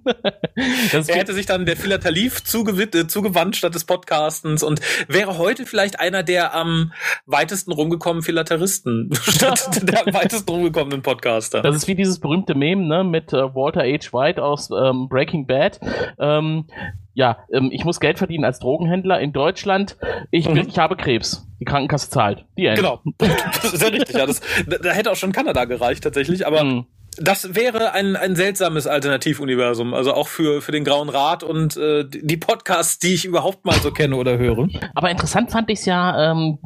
er 0.55 1.15
hätte 1.15 1.33
sich 1.33 1.47
dann 1.47 1.67
der 1.67 1.77
Philatelif 1.77 2.39
äh, 2.39 3.07
zugewandt 3.07 3.57
statt 3.57 3.75
des 3.75 3.85
Podcastens 3.85 4.63
und 4.63 4.81
wäre 5.09 5.39
heute 5.39 5.67
vielleicht 5.67 6.01
einer 6.01 6.23
der 6.23 6.55
am 6.55 6.93
weitesten 7.27 7.73
rumgekommenen 7.73 8.23
Philatelisten 8.23 9.11
statt 9.23 9.81
der 9.89 10.07
am 10.07 10.15
weitesten 10.15 10.51
rumgekommenen 10.51 11.03
Podcaster. 11.03 11.63
Das 11.63 11.77
ist 11.77 11.89
wie 11.89 11.95
dieses 11.95 12.19
berühmte 12.21 12.55
Meme, 12.55 12.87
ne, 12.87 13.05
mit 13.05 13.33
äh, 13.33 13.55
Walter 13.55 13.83
H. 13.83 14.13
White 14.13 14.43
aus 14.43 14.71
ähm, 14.71 15.09
Breaking 15.09 15.47
Bad. 15.47 15.81
Ähm, 16.19 16.67
ja, 17.15 17.39
ähm, 17.53 17.71
ich 17.73 17.85
muss 17.85 18.01
Geld 18.01 18.19
verdienen 18.19 18.45
als 18.45 18.59
Drogenhändler 18.59 19.21
in 19.21 19.33
Deutschland. 19.33 19.97
Ich, 20.31 20.49
mhm. 20.49 20.57
ich 20.57 20.79
habe 20.79 20.97
Krebs. 20.97 21.47
Die 21.61 21.65
Krankenkasse 21.65 22.11
zahlt. 22.11 22.45
Die 22.59 22.67
End. 22.67 22.77
Genau. 22.77 23.01
Das 23.63 23.73
ist 23.73 23.83
ja 23.83 23.89
richtig. 23.89 24.17
Ja, 24.17 24.27
das, 24.27 24.41
da 24.67 24.91
hätte 24.91 25.11
auch 25.11 25.17
schon 25.17 25.33
Kanada 25.33 25.65
gereicht 25.65 26.03
tatsächlich, 26.03 26.47
aber 26.47 26.65
mhm. 26.65 26.87
das 27.17 27.55
wäre 27.55 27.93
ein, 27.93 28.17
ein 28.17 28.35
seltsames 28.35 28.87
Alternativuniversum. 28.89 29.95
Also 29.95 30.13
auch 30.13 30.27
für, 30.27 30.61
für 30.61 30.73
den 30.73 30.85
Grauen 30.85 31.09
Rat 31.09 31.45
und 31.45 31.77
äh, 31.77 32.05
die 32.05 32.37
Podcasts, 32.37 32.99
die 32.99 33.15
ich 33.15 33.25
überhaupt 33.25 33.65
mal 33.65 33.75
so 33.77 33.93
kenne 33.93 34.17
oder 34.17 34.37
höre. 34.37 34.67
Aber 34.95 35.11
interessant 35.11 35.53
fand 35.53 35.71
ich 35.71 35.79
es 35.79 35.85
ja, 35.87 36.33
ähm, 36.33 36.59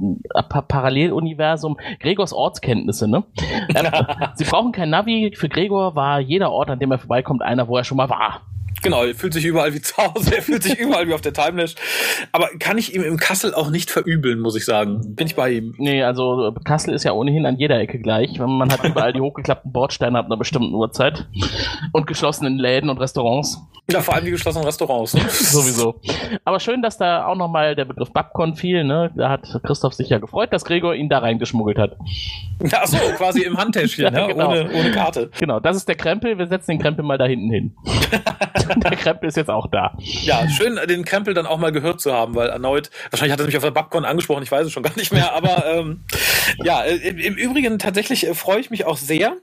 Paralleluniversum, 0.68 1.76
Gregors 2.00 2.32
Ortskenntnisse, 2.32 3.06
ne? 3.06 3.24
Sie 4.34 4.44
brauchen 4.44 4.72
kein 4.72 4.90
Navi. 4.90 5.32
Für 5.36 5.50
Gregor 5.50 5.94
war 5.94 6.20
jeder 6.20 6.50
Ort, 6.50 6.70
an 6.70 6.78
dem 6.78 6.90
er 6.90 6.98
vorbeikommt, 6.98 7.42
einer, 7.42 7.68
wo 7.68 7.76
er 7.76 7.84
schon 7.84 7.98
mal 7.98 8.08
war. 8.08 8.47
Genau, 8.82 9.04
er 9.04 9.14
fühlt 9.14 9.32
sich 9.32 9.44
überall 9.44 9.74
wie 9.74 9.80
zu 9.80 9.96
Hause, 9.96 10.36
er 10.36 10.42
fühlt 10.42 10.62
sich 10.62 10.78
überall 10.78 11.08
wie 11.08 11.14
auf 11.14 11.20
der 11.20 11.32
Timelash. 11.32 11.74
Aber 12.32 12.48
kann 12.58 12.78
ich 12.78 12.94
ihm 12.94 13.02
im 13.02 13.16
Kassel 13.16 13.54
auch 13.54 13.70
nicht 13.70 13.90
verübeln, 13.90 14.40
muss 14.40 14.56
ich 14.56 14.64
sagen. 14.64 15.14
Bin 15.14 15.26
ich 15.26 15.34
bei 15.34 15.50
ihm. 15.50 15.74
Nee, 15.78 16.02
also 16.02 16.54
Kassel 16.64 16.94
ist 16.94 17.04
ja 17.04 17.12
ohnehin 17.12 17.46
an 17.46 17.56
jeder 17.56 17.78
Ecke 17.78 17.98
gleich. 17.98 18.38
Man 18.38 18.70
hat 18.72 18.84
überall 18.84 19.12
die 19.12 19.20
hochgeklappten 19.20 19.72
Bordsteine 19.72 20.18
ab 20.18 20.26
einer 20.26 20.36
bestimmten 20.36 20.74
Uhrzeit. 20.74 21.26
Und 21.92 22.06
geschlossenen 22.06 22.58
Läden 22.58 22.90
und 22.90 22.98
Restaurants. 22.98 23.58
Ja, 23.90 24.02
vor 24.02 24.14
allem 24.14 24.26
die 24.26 24.32
geschlossenen 24.32 24.66
Restaurants. 24.66 25.14
Ne? 25.14 25.22
Sowieso. 25.28 25.98
Aber 26.44 26.60
schön, 26.60 26.82
dass 26.82 26.98
da 26.98 27.24
auch 27.24 27.36
nochmal 27.36 27.74
der 27.74 27.86
Begriff 27.86 28.12
Babcon 28.12 28.54
fiel. 28.54 28.84
Ne? 28.84 29.10
Da 29.16 29.30
hat 29.30 29.48
Christoph 29.62 29.94
sich 29.94 30.10
ja 30.10 30.18
gefreut, 30.18 30.52
dass 30.52 30.66
Gregor 30.66 30.94
ihn 30.94 31.08
da 31.08 31.20
reingeschmuggelt 31.20 31.78
hat. 31.78 31.96
Ja, 32.62 32.86
so, 32.86 32.98
quasi 33.16 33.42
im 33.42 33.56
Handtäschchen, 33.56 34.04
ja, 34.04 34.10
ne? 34.10 34.34
genau. 34.34 34.50
ohne, 34.50 34.70
ohne 34.72 34.90
Karte. 34.90 35.30
Genau, 35.38 35.58
das 35.58 35.76
ist 35.76 35.88
der 35.88 35.94
Krempel. 35.94 36.36
Wir 36.36 36.46
setzen 36.48 36.72
den 36.72 36.80
Krempel 36.80 37.02
mal 37.02 37.16
da 37.16 37.24
hinten 37.24 37.50
hin. 37.50 37.76
der 38.76 38.96
Krempel 38.96 39.28
ist 39.28 39.36
jetzt 39.36 39.50
auch 39.50 39.66
da. 39.70 39.94
Ja, 39.98 40.48
schön, 40.48 40.78
den 40.88 41.04
Krempel 41.04 41.34
dann 41.34 41.46
auch 41.46 41.58
mal 41.58 41.72
gehört 41.72 42.00
zu 42.00 42.12
haben, 42.12 42.34
weil 42.34 42.48
erneut, 42.48 42.90
wahrscheinlich 43.10 43.32
hat 43.32 43.40
er 43.40 43.46
mich 43.46 43.56
auf 43.56 43.62
der 43.62 43.70
Babcon 43.70 44.04
angesprochen, 44.04 44.42
ich 44.42 44.50
weiß 44.50 44.66
es 44.66 44.72
schon 44.72 44.82
gar 44.82 44.96
nicht 44.96 45.12
mehr, 45.12 45.34
aber 45.34 45.64
ähm, 45.66 46.04
ja, 46.64 46.82
äh, 46.82 46.96
im, 46.96 47.18
im 47.18 47.34
Übrigen 47.34 47.78
tatsächlich 47.78 48.26
äh, 48.26 48.34
freue 48.34 48.60
ich 48.60 48.70
mich 48.70 48.84
auch 48.84 48.96
sehr, 48.96 49.36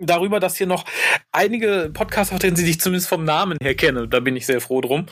darüber, 0.00 0.40
dass 0.40 0.56
hier 0.56 0.66
noch 0.66 0.84
einige 1.32 1.90
Podcaster 1.92 2.32
vertreten 2.32 2.56
sind, 2.56 2.64
die 2.66 2.70
ich 2.72 2.80
zumindest 2.80 3.08
vom 3.08 3.24
Namen 3.24 3.58
her 3.62 3.74
kenne. 3.74 4.08
Da 4.08 4.20
bin 4.20 4.36
ich 4.36 4.46
sehr 4.46 4.60
froh 4.60 4.80
drum. 4.80 5.06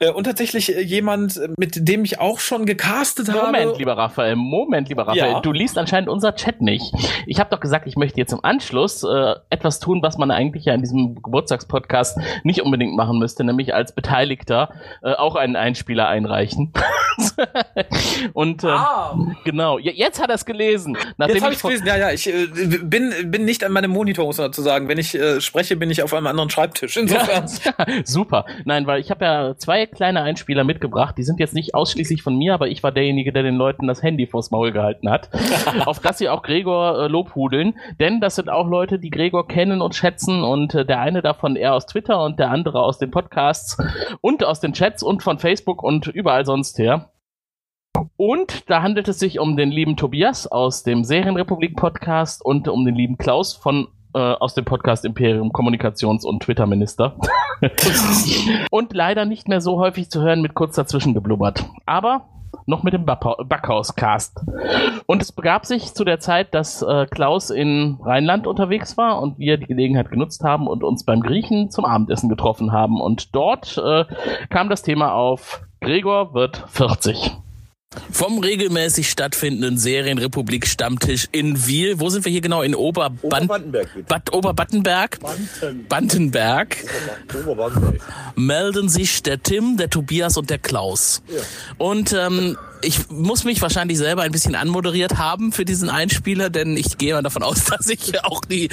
Äh, 0.00 0.10
und 0.10 0.24
tatsächlich 0.24 0.74
äh, 0.76 0.80
jemand, 0.80 1.40
mit 1.56 1.88
dem 1.88 2.04
ich 2.04 2.18
auch 2.20 2.40
schon 2.40 2.66
gecastet 2.66 3.28
Moment, 3.28 3.42
habe. 3.46 3.58
Moment, 3.58 3.78
lieber 3.78 3.96
Raphael, 3.96 4.36
Moment, 4.36 4.88
lieber 4.88 5.02
Raphael. 5.06 5.32
Ja. 5.32 5.40
Du 5.40 5.52
liest 5.52 5.78
anscheinend 5.78 6.08
unser 6.08 6.34
Chat 6.34 6.60
nicht. 6.60 6.92
Ich 7.26 7.38
habe 7.38 7.50
doch 7.50 7.60
gesagt, 7.60 7.86
ich 7.86 7.96
möchte 7.96 8.18
jetzt 8.18 8.32
im 8.32 8.40
Anschluss 8.44 9.04
äh, 9.04 9.34
etwas 9.50 9.78
tun, 9.80 10.02
was 10.02 10.18
man 10.18 10.30
eigentlich 10.30 10.64
ja 10.64 10.74
in 10.74 10.80
diesem 10.80 11.22
Geburtstagspodcast 11.22 12.18
nicht 12.42 12.62
unbedingt 12.62 12.96
machen 12.96 13.18
müsste, 13.18 13.44
nämlich 13.44 13.74
als 13.74 13.94
Beteiligter 13.94 14.70
äh, 15.02 15.12
auch 15.12 15.36
einen 15.36 15.56
Einspieler 15.56 16.08
einreichen. 16.08 16.72
Und 18.32 18.64
äh, 18.64 18.68
genau, 19.44 19.78
J- 19.78 19.94
jetzt 19.94 20.20
hat 20.20 20.28
er 20.30 20.34
es 20.34 20.44
gelesen. 20.44 20.96
Nachdem 21.16 21.36
Jetzt 21.36 21.44
habe 21.44 21.54
ich 21.54 21.58
vor- 21.60 21.70
gelesen, 21.70 21.86
ja, 21.86 21.96
ja, 21.96 22.10
ich 22.10 22.26
äh, 22.28 22.46
bin, 22.82 23.12
bin 23.30 23.44
nicht 23.44 23.64
an 23.64 23.72
meinem 23.72 23.90
Monitor, 23.90 24.15
muss 24.24 24.38
man 24.38 24.48
dazu 24.48 24.62
sagen. 24.62 24.88
Wenn 24.88 24.98
ich 24.98 25.14
äh, 25.14 25.40
spreche, 25.40 25.76
bin 25.76 25.90
ich 25.90 26.02
auf 26.02 26.14
einem 26.14 26.26
anderen 26.26 26.50
Schreibtisch. 26.50 26.96
Insofern. 26.96 27.46
Ja, 27.66 27.86
super. 28.04 28.44
Nein, 28.64 28.86
weil 28.86 29.00
ich 29.00 29.10
habe 29.10 29.24
ja 29.24 29.56
zwei 29.56 29.86
kleine 29.86 30.22
Einspieler 30.22 30.64
mitgebracht. 30.64 31.16
Die 31.18 31.22
sind 31.22 31.40
jetzt 31.40 31.54
nicht 31.54 31.74
ausschließlich 31.74 32.22
von 32.22 32.36
mir, 32.36 32.54
aber 32.54 32.68
ich 32.68 32.82
war 32.82 32.92
derjenige, 32.92 33.32
der 33.32 33.42
den 33.42 33.56
Leuten 33.56 33.86
das 33.86 34.02
Handy 34.02 34.26
vors 34.26 34.50
Maul 34.50 34.72
gehalten 34.72 35.10
hat. 35.10 35.30
auf 35.86 35.98
das 36.00 36.18
sie 36.18 36.28
auch 36.28 36.42
Gregor 36.42 37.04
äh, 37.04 37.08
lobhudeln. 37.08 37.76
Denn 37.98 38.20
das 38.20 38.36
sind 38.36 38.48
auch 38.48 38.68
Leute, 38.68 38.98
die 38.98 39.10
Gregor 39.10 39.48
kennen 39.48 39.80
und 39.80 39.94
schätzen. 39.94 40.44
Und 40.44 40.74
äh, 40.74 40.84
der 40.84 41.00
eine 41.00 41.22
davon 41.22 41.56
eher 41.56 41.74
aus 41.74 41.86
Twitter 41.86 42.22
und 42.22 42.38
der 42.38 42.50
andere 42.50 42.82
aus 42.82 42.98
den 42.98 43.10
Podcasts 43.10 43.76
und 44.20 44.44
aus 44.44 44.60
den 44.60 44.72
Chats 44.72 45.02
und 45.02 45.22
von 45.22 45.38
Facebook 45.38 45.82
und 45.82 46.06
überall 46.06 46.44
sonst 46.44 46.78
her. 46.78 47.10
Und 48.16 48.68
da 48.70 48.82
handelt 48.82 49.08
es 49.08 49.18
sich 49.18 49.38
um 49.38 49.56
den 49.56 49.70
lieben 49.70 49.96
Tobias 49.96 50.46
aus 50.46 50.82
dem 50.82 51.04
Serienrepublik 51.04 51.76
Podcast 51.76 52.44
und 52.44 52.68
um 52.68 52.84
den 52.84 52.94
lieben 52.94 53.18
Klaus 53.18 53.54
von 53.54 53.88
äh, 54.16 54.32
aus 54.40 54.54
dem 54.54 54.64
Podcast 54.64 55.04
Imperium 55.04 55.52
Kommunikations- 55.52 56.24
und 56.24 56.42
Twitter-Minister. 56.42 57.16
und 58.70 58.94
leider 58.94 59.26
nicht 59.26 59.46
mehr 59.46 59.60
so 59.60 59.78
häufig 59.78 60.10
zu 60.10 60.22
hören 60.22 60.40
mit 60.40 60.54
kurz 60.54 60.74
dazwischen 60.76 61.12
geblubbert. 61.12 61.66
Aber 61.84 62.26
noch 62.64 62.82
mit 62.82 62.94
dem 62.94 63.04
Backhaus-Cast. 63.04 64.40
Und 65.04 65.22
es 65.22 65.32
begab 65.32 65.66
sich 65.66 65.92
zu 65.92 66.04
der 66.04 66.18
Zeit, 66.18 66.54
dass 66.54 66.80
äh, 66.80 67.06
Klaus 67.06 67.50
in 67.50 67.98
Rheinland 68.02 68.46
unterwegs 68.46 68.96
war 68.96 69.20
und 69.20 69.38
wir 69.38 69.58
die 69.58 69.66
Gelegenheit 69.66 70.10
genutzt 70.10 70.42
haben 70.42 70.66
und 70.66 70.82
uns 70.82 71.04
beim 71.04 71.20
Griechen 71.20 71.70
zum 71.70 71.84
Abendessen 71.84 72.30
getroffen 72.30 72.72
haben. 72.72 73.00
Und 73.00 73.34
dort 73.36 73.76
äh, 73.76 74.06
kam 74.48 74.70
das 74.70 74.82
Thema 74.82 75.12
auf, 75.12 75.62
Gregor 75.80 76.32
wird 76.32 76.64
40. 76.68 77.36
Vom 78.10 78.38
regelmäßig 78.38 79.10
stattfindenden 79.10 79.78
Serienrepublik 79.78 80.66
Stammtisch 80.66 81.28
in 81.32 81.66
Wiel. 81.66 82.00
Wo 82.00 82.08
sind 82.08 82.24
wir 82.24 82.32
hier 82.32 82.40
genau? 82.40 82.62
In 82.62 82.74
Oberban 82.74 83.46
Bad 84.08 84.32
Oberbattenberg. 84.32 85.18
Bantenberg. 85.88 86.76
Melden 88.34 88.88
sich 88.88 89.22
der 89.22 89.42
Tim, 89.42 89.76
der 89.76 89.90
Tobias 89.90 90.36
und 90.36 90.50
der 90.50 90.58
Klaus. 90.58 91.22
Und 91.78 92.12
ähm, 92.12 92.56
ich 92.82 93.10
muss 93.10 93.44
mich 93.44 93.62
wahrscheinlich 93.62 93.98
selber 93.98 94.22
ein 94.22 94.32
bisschen 94.32 94.54
anmoderiert 94.54 95.18
haben 95.18 95.52
für 95.52 95.64
diesen 95.64 95.88
Einspieler, 95.88 96.50
denn 96.50 96.76
ich 96.76 96.98
gehe 96.98 97.14
mal 97.14 97.22
davon 97.22 97.42
aus, 97.42 97.64
dass 97.78 97.88
ich 97.88 98.24
auch 98.24 98.44
die 98.44 98.68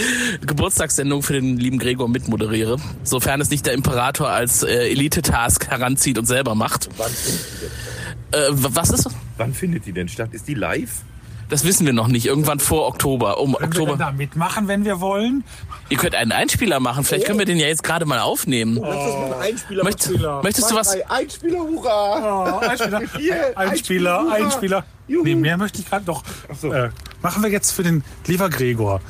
Geburtstagssendung 0.46 1.24
für 1.24 1.34
den 1.34 1.58
lieben 1.58 1.80
Gregor 1.80 2.10
mitmoderiere. 2.10 2.78
Sofern 3.04 3.42
es 3.42 3.50
nicht 3.50 3.66
der 3.66 3.74
Imperator 3.74 4.30
als 4.30 4.64
äh, 4.64 4.90
Elite-Task 4.90 5.70
heranzieht 5.70 6.18
und 6.18 6.26
selber 6.26 6.56
macht. 6.56 6.90
Äh, 8.34 8.48
was 8.52 8.90
ist 8.90 9.06
das? 9.06 9.14
Wann 9.38 9.54
findet 9.54 9.86
die 9.86 9.94
denn 9.94 10.08
statt? 10.10 10.30
Ist 10.32 10.48
die 10.48 10.54
live? 10.56 11.02
Das 11.50 11.66
wissen 11.66 11.86
wir 11.86 11.94
noch 11.94 12.08
nicht. 12.08 12.26
Irgendwann 12.26 12.60
vor 12.60 12.88
Oktober. 12.88 13.40
Um 13.40 13.54
Können 13.54 13.62
wir 13.74 13.80
denn 13.80 13.82
Oktober. 13.90 13.98
da 14.06 14.12
mitmachen, 14.12 14.68
wenn 14.68 14.86
wir 14.86 15.00
wollen? 15.02 15.44
Ihr 15.90 15.98
könnt 15.98 16.16
einen 16.16 16.32
Einspieler 16.32 16.80
machen. 16.80 17.04
Vielleicht 17.04 17.26
können 17.28 17.38
wir 17.38 17.46
den 17.46 17.58
ja 17.58 17.68
jetzt 17.68 17.84
gerade 17.84 18.06
mal 18.06 18.20
aufnehmen. 18.20 18.80
Lass 18.82 19.06
uns 19.06 19.14
mal 19.16 19.24
einen 19.26 19.42
Einspieler 19.42 19.84
Möcht- 19.84 20.10
möchtest 20.44 20.72
du 20.72 20.76
was-. 20.76 20.98
Einspieler, 21.10 21.60
hurra! 21.60 22.56
Oh, 22.56 22.66
Einspieler, 22.66 23.02
Hier, 23.18 23.58
Einspieler, 23.58 24.22
hurra! 24.24 24.34
Einspieler. 24.34 24.86
Nee, 25.08 25.36
mehr 25.36 25.58
möchte 25.58 25.80
ich 25.82 25.90
gerade 25.90 26.06
noch. 26.06 26.24
Äh, 26.64 26.90
machen 27.22 27.44
wir 27.44 27.50
jetzt 27.52 27.72
für 27.72 27.84
den 27.84 28.04
lieber 28.26 28.50
Gregor. 28.50 29.02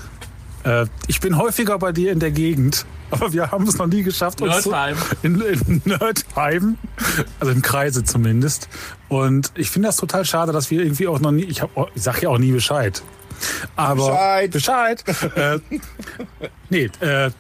Äh, 0.64 0.86
ich 1.07 1.20
bin 1.20 1.38
häufiger 1.38 1.78
bei 1.78 1.91
dir 1.91 2.11
in 2.11 2.20
der 2.20 2.32
Gegend, 2.32 2.86
aber 3.11 3.34
wir 3.34 3.51
haben 3.51 3.68
es 3.68 3.78
noch 3.78 3.88
nie 3.88 4.03
geschafft. 4.03 4.39
So 4.39 4.74
in, 5.22 5.41
in 5.41 5.82
Nerdheim, 5.86 6.78
also 7.39 7.51
im 7.51 7.61
Kreise 7.61 8.03
zumindest. 8.03 8.70
Und 9.09 9.51
ich 9.55 9.70
finde 9.70 9.89
das 9.89 9.97
total 9.97 10.26
schade, 10.26 10.51
dass 10.51 10.72
wir 10.72 10.82
irgendwie 10.82 11.07
auch 11.07 11.20
noch 11.20 11.32
nie, 11.32 11.43
ich, 11.43 11.61
hab, 11.61 11.70
ich 11.95 12.03
sag 12.03 12.22
ja 12.22 12.30
auch 12.30 12.38
nie 12.38 12.51
Bescheid. 12.51 13.01
Aber 13.76 14.47
Bescheid. 14.51 15.03
Bescheid. 15.03 15.36
äh, 15.36 15.59
nee, 16.70 16.89
äh, 17.01 17.32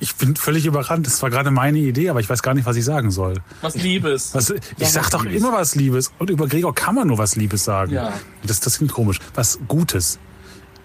ich 0.00 0.14
bin 0.16 0.34
völlig 0.34 0.64
überrannt. 0.64 1.06
Das 1.06 1.22
war 1.22 1.30
gerade 1.30 1.50
meine 1.50 1.78
Idee, 1.78 2.08
aber 2.08 2.20
ich 2.20 2.30
weiß 2.30 2.42
gar 2.42 2.54
nicht, 2.54 2.64
was 2.64 2.76
ich 2.76 2.84
sagen 2.84 3.10
soll. 3.10 3.34
Was 3.60 3.74
Liebes. 3.74 4.34
Was, 4.34 4.50
ich 4.50 4.88
sag 4.88 5.10
doch 5.10 5.24
immer 5.24 5.52
was 5.52 5.74
Liebes. 5.74 6.10
Und 6.18 6.30
über 6.30 6.48
Gregor 6.48 6.74
kann 6.74 6.94
man 6.94 7.08
nur 7.08 7.18
was 7.18 7.36
Liebes 7.36 7.64
sagen. 7.64 7.92
Ja. 7.92 8.14
Das, 8.42 8.60
das 8.60 8.78
klingt 8.78 8.92
komisch. 8.92 9.18
Was 9.34 9.58
Gutes. 9.68 10.18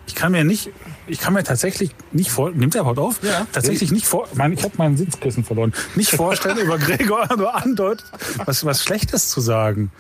Ich 0.08 0.16
kann 0.16 0.32
mir 0.32 0.44
nicht, 0.44 0.70
ich 1.08 1.20
kann 1.20 1.34
mir 1.34 1.44
tatsächlich 1.44 1.92
nicht 2.12 2.30
vor, 2.32 2.52
nimmt 2.52 2.76
er 2.76 2.82
überhaupt 2.82 3.00
auf? 3.00 3.24
Ja. 3.24 3.48
Tatsächlich 3.52 3.92
nicht 3.92 4.06
vor, 4.06 4.28
mein, 4.36 4.54
ich 4.54 4.64
habe 4.64 4.74
meinen 4.78 4.98
Sitzkissen 4.98 5.44
verloren. 5.44 5.74
Nicht 5.96 6.12
vorstellen, 6.12 6.58
über 6.64 6.78
Gregor 6.78 7.28
nur 7.38 7.54
andeutet, 7.56 8.06
was, 8.46 8.66
was 8.66 8.84
Schlechtes 8.84 9.30
zu 9.30 9.42
sagen. 9.42 9.92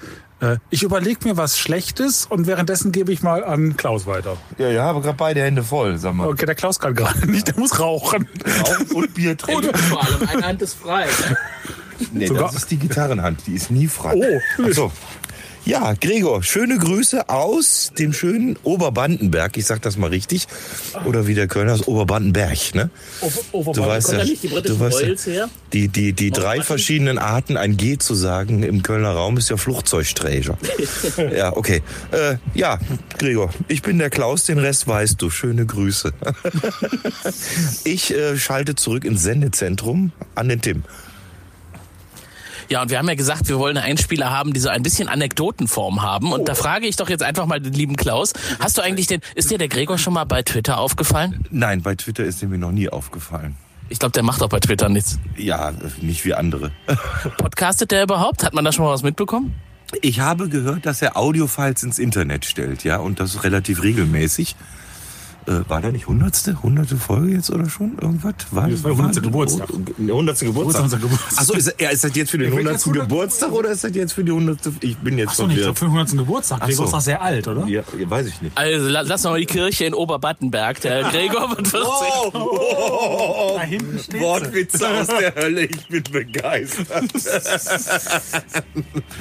Äh, 0.41 0.57
Ich 0.69 0.83
überlege 0.83 1.19
mir 1.27 1.37
was 1.37 1.57
Schlechtes 1.57 2.25
und 2.27 2.45
währenddessen 2.45 2.91
gebe 2.91 3.11
ich 3.11 3.23
mal 3.23 3.43
an 3.43 3.77
Klaus 3.77 4.05
weiter. 4.05 4.37
Ja, 4.57 4.69
ja, 4.69 4.83
aber 4.89 5.01
gerade 5.01 5.17
beide 5.17 5.41
Hände 5.41 5.63
voll, 5.63 5.97
sag 5.97 6.13
mal. 6.13 6.27
Okay, 6.27 6.45
der 6.45 6.55
Klaus 6.55 6.79
kann 6.79 6.93
gerade 6.93 7.25
nicht, 7.31 7.47
der 7.47 7.57
muss 7.57 7.79
rauchen. 7.79 8.27
Rauchen 8.61 8.87
und 8.91 9.13
Bier 9.15 9.37
trinken. 9.37 9.75
Vor 9.75 10.03
allem, 10.05 10.27
eine 10.29 10.45
Hand 10.47 10.61
ist 10.61 10.75
frei. 10.75 11.07
Nee, 12.11 12.27
Sogar- 12.27 12.43
das 12.43 12.55
ist 12.55 12.71
die 12.71 12.77
Gitarrenhand, 12.77 13.47
die 13.47 13.55
ist 13.55 13.71
nie 13.71 13.87
frei. 13.87 14.13
Oh. 14.15 14.63
Ach 14.65 14.73
so. 14.73 14.91
Ja, 15.65 15.93
Gregor, 15.93 16.43
schöne 16.43 16.77
Grüße 16.77 17.27
aus 17.27 17.91
dem 17.97 18.13
schönen 18.13 18.55
Oberbandenberg. 18.61 19.57
Ich 19.57 19.65
sag 19.65 19.81
das 19.81 19.97
mal 19.97 20.11
richtig. 20.11 20.47
Oder 21.05 21.25
wie 21.25 21.33
der 21.33 21.47
Kölner 21.47 21.73
ist, 21.73 21.87
Oberbandenberg, 21.87 22.75
ne? 22.75 22.91
Du 23.51 23.65
weißt 23.65 24.11
ja, 24.11 24.23
du 24.23 24.79
weißt 24.79 25.01
ja, 25.01 25.33
her? 25.33 25.49
die, 25.73 25.87
die, 25.87 26.13
die 26.13 26.29
drei 26.29 26.61
verschiedenen 26.61 27.17
Arten, 27.17 27.57
ein 27.57 27.77
G 27.77 27.97
zu 27.97 28.13
sagen 28.13 28.61
im 28.61 28.83
Kölner 28.83 29.09
Raum 29.13 29.37
ist 29.37 29.49
ja 29.49 29.57
Flugzeugträger. 29.57 30.55
ja, 31.35 31.57
okay. 31.57 31.81
Äh, 32.11 32.35
ja, 32.53 32.77
Gregor, 33.17 33.49
ich 33.67 33.81
bin 33.81 33.97
der 33.97 34.11
Klaus, 34.11 34.43
den 34.43 34.59
Rest 34.59 34.87
weißt 34.87 35.19
du. 35.19 35.31
Schöne 35.31 35.65
Grüße. 35.65 36.13
ich 37.85 38.13
äh, 38.13 38.37
schalte 38.37 38.75
zurück 38.75 39.03
ins 39.03 39.23
Sendezentrum 39.23 40.11
an 40.35 40.47
den 40.47 40.61
Tim. 40.61 40.83
Ja, 42.69 42.81
und 42.81 42.89
wir 42.89 42.97
haben 42.97 43.07
ja 43.07 43.15
gesagt, 43.15 43.47
wir 43.47 43.59
wollen 43.59 43.77
einen 43.77 43.85
Einspieler 43.85 44.31
haben, 44.31 44.53
die 44.53 44.59
so 44.59 44.69
ein 44.69 44.83
bisschen 44.83 45.07
Anekdotenform 45.07 46.01
haben. 46.01 46.33
Und 46.33 46.47
da 46.47 46.55
frage 46.55 46.87
ich 46.87 46.95
doch 46.95 47.09
jetzt 47.09 47.23
einfach 47.23 47.45
mal 47.45 47.59
den 47.59 47.73
lieben 47.73 47.95
Klaus. 47.95 48.33
Hast 48.59 48.77
du 48.77 48.81
eigentlich 48.81 49.07
den, 49.07 49.21
ist 49.35 49.51
dir 49.51 49.57
der 49.57 49.67
Gregor 49.67 49.97
schon 49.97 50.13
mal 50.13 50.25
bei 50.25 50.41
Twitter 50.41 50.79
aufgefallen? 50.79 51.45
Nein, 51.51 51.81
bei 51.81 51.95
Twitter 51.95 52.23
ist 52.23 52.41
er 52.41 52.49
mir 52.49 52.57
noch 52.57 52.71
nie 52.71 52.89
aufgefallen. 52.89 53.55
Ich 53.89 53.99
glaube, 53.99 54.13
der 54.13 54.23
macht 54.23 54.41
doch 54.41 54.49
bei 54.49 54.59
Twitter 54.59 54.89
nichts. 54.89 55.19
Ja, 55.37 55.71
nicht 56.01 56.25
wie 56.25 56.33
andere. 56.33 56.71
Podcastet 57.37 57.91
der 57.91 58.03
überhaupt? 58.03 58.43
Hat 58.43 58.53
man 58.53 58.65
da 58.65 58.71
schon 58.71 58.83
mal 58.83 58.91
was 58.91 59.03
mitbekommen? 59.03 59.53
Ich 60.01 60.19
habe 60.19 60.49
gehört, 60.49 60.85
dass 60.87 61.01
er 61.01 61.15
Audiofiles 61.15 61.83
ins 61.83 61.99
Internet 61.99 62.45
stellt, 62.45 62.83
ja, 62.83 62.97
und 62.97 63.19
das 63.19 63.43
relativ 63.43 63.83
regelmäßig. 63.83 64.55
Äh, 65.47 65.61
war 65.69 65.79
da 65.79 65.91
nicht 65.91 66.07
hundertste, 66.07 66.61
hunderte 66.63 66.95
Folge 66.97 67.33
jetzt 67.35 67.51
oder 67.51 67.69
schon? 67.69 67.99
Irgendwas? 68.01 68.33
War, 68.49 68.67
Das 68.67 68.83
war 68.83 68.91
der 68.91 68.99
100. 68.99 69.21
Geburtstag. 69.23 69.67
Der 69.99 70.15
hundertste 70.15 70.45
Geburtstag. 70.47 70.83
Unser 70.83 70.97
Geburtstag. 70.97 71.37
Achso, 71.39 71.53
ist, 71.53 71.67
er- 71.67 71.91
ist 71.91 72.03
das 72.03 72.15
jetzt 72.15 72.31
für 72.31 72.39
den 72.39 72.49
Der 72.49 72.57
hundertsten 72.59 72.93
jetzt 72.95 73.01
100. 73.03 73.09
Geburtstag 73.09 73.51
oder 73.51 73.69
ist 73.69 73.83
das 73.83 73.93
jetzt 73.93 74.13
für 74.13 74.23
die 74.23 74.31
hundertste? 74.31 74.73
Ich 74.81 74.97
bin 74.97 75.19
jetzt 75.19 75.29
Achso, 75.29 75.45
nicht 75.45 75.57
verwirrt. 75.59 75.77
zum 75.77 75.87
500. 75.91 76.17
Geburtstag. 76.17 76.57
Ach 76.61 76.65
Gregor 76.65 76.77
so. 76.77 76.83
ist 76.85 76.91
doch 76.93 77.01
sehr 77.01 77.21
alt, 77.21 77.47
oder? 77.47 77.67
Ja, 77.67 77.83
ja, 77.99 78.09
weiß 78.09 78.25
ich 78.25 78.41
nicht. 78.41 78.57
Also 78.57 78.87
la- 78.89 79.01
lass 79.01 79.23
mal 79.23 79.39
die 79.39 79.45
Kirche 79.45 79.85
in 79.85 79.93
Oberbattenberg. 79.93 80.81
Der 80.81 81.03
Gregor 81.11 81.49
wird 81.55 81.67
40. 81.67 81.87
Oh, 82.33 83.53
Da 83.57 83.61
hinten 83.61 83.99
steht 83.99 84.21
Wortwitze 84.21 84.87
aus 84.89 85.07
der 85.07 85.35
Hölle, 85.35 85.65
ich 85.65 85.87
bin 85.87 86.03
begeistert. 86.11 87.03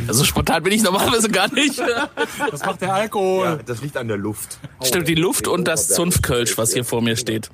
So 0.09 0.25
spontan 0.25 0.63
bin 0.63 0.73
ich 0.73 0.83
normalerweise 0.83 1.29
gar 1.29 1.53
nicht. 1.53 1.81
Das 2.51 2.65
macht 2.65 2.81
der 2.81 2.95
Alkohol. 2.95 3.45
Ja, 3.47 3.57
das 3.57 3.83
liegt 3.83 3.97
an 3.97 4.09
der 4.09 4.17
Luft. 4.17 4.59
Stimmt, 4.83 5.09
die 5.09 5.15
Luft 5.15 5.49
und 5.49 5.67
das 5.67 5.89
Zunftkölsch, 6.15 6.57
was 6.59 6.73
hier 6.73 6.85
vor 6.85 7.03
mir 7.03 7.17
steht. 7.17 7.51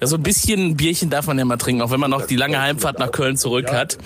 Ja, 0.00 0.06
so 0.06 0.16
ein 0.16 0.22
bisschen 0.22 0.76
Bierchen 0.76 1.10
darf 1.10 1.26
man 1.26 1.38
ja 1.38 1.44
mal 1.44 1.56
trinken, 1.56 1.82
auch 1.82 1.90
wenn 1.90 2.00
man 2.00 2.10
noch 2.10 2.26
die 2.26 2.36
lange 2.36 2.60
Heimfahrt 2.60 2.98
nach 2.98 3.12
Köln 3.12 3.36
zurück 3.36 3.72
hat. 3.72 3.98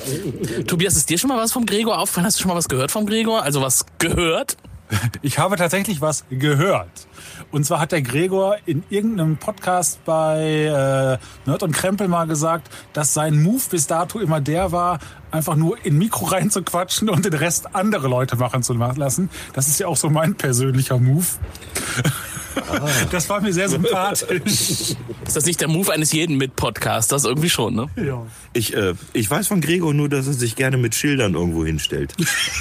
Tobias, 0.66 0.96
ist 0.96 1.10
dir 1.10 1.18
schon 1.18 1.28
mal 1.28 1.38
was 1.38 1.52
vom 1.52 1.66
Gregor 1.66 1.98
aufgefallen? 1.98 2.26
Hast 2.26 2.38
du 2.38 2.42
schon 2.42 2.50
mal 2.50 2.56
was 2.56 2.68
gehört 2.68 2.90
vom 2.90 3.06
Gregor? 3.06 3.42
Also 3.42 3.62
was 3.62 3.86
gehört? 3.98 4.56
Ich 5.22 5.38
habe 5.38 5.56
tatsächlich 5.56 6.00
was 6.00 6.24
gehört. 6.30 7.06
Und 7.50 7.64
zwar 7.64 7.80
hat 7.80 7.92
der 7.92 8.02
Gregor 8.02 8.56
in 8.66 8.82
irgendeinem 8.90 9.36
Podcast 9.36 10.04
bei 10.04 10.64
äh, 10.64 11.48
Nerd 11.48 11.62
und 11.62 11.72
Krempel 11.72 12.08
mal 12.08 12.26
gesagt, 12.26 12.68
dass 12.92 13.14
sein 13.14 13.42
Move 13.42 13.62
bis 13.70 13.86
dato 13.86 14.18
immer 14.18 14.40
der 14.40 14.72
war, 14.72 14.98
einfach 15.30 15.56
nur 15.56 15.76
in 15.84 15.98
Mikro 15.98 16.26
reinzuquatschen 16.26 17.08
und 17.08 17.24
den 17.24 17.34
Rest 17.34 17.74
andere 17.74 18.08
Leute 18.08 18.36
machen 18.36 18.62
zu 18.62 18.74
lassen. 18.74 19.30
Das 19.52 19.68
ist 19.68 19.80
ja 19.80 19.86
auch 19.86 19.96
so 19.96 20.10
mein 20.10 20.34
persönlicher 20.34 20.98
Move. 20.98 21.26
Ah. 22.02 22.10
Das 23.10 23.28
war 23.28 23.40
mir 23.40 23.52
sehr 23.52 23.68
sympathisch. 23.68 24.44
Ist 25.26 25.36
das 25.36 25.46
nicht 25.46 25.60
der 25.60 25.68
Move 25.68 25.92
eines 25.92 26.12
jeden 26.12 26.36
Mit-Podcasters? 26.36 27.24
Irgendwie 27.24 27.50
schon, 27.50 27.74
ne? 27.74 27.86
Ja. 27.96 28.24
Ich, 28.52 28.74
äh, 28.74 28.94
ich 29.12 29.30
weiß 29.30 29.48
von 29.48 29.60
Gregor 29.60 29.94
nur, 29.94 30.08
dass 30.08 30.26
er 30.26 30.34
sich 30.34 30.56
gerne 30.56 30.76
mit 30.76 30.94
Schildern 30.94 31.34
irgendwo 31.34 31.64
hinstellt. 31.64 32.14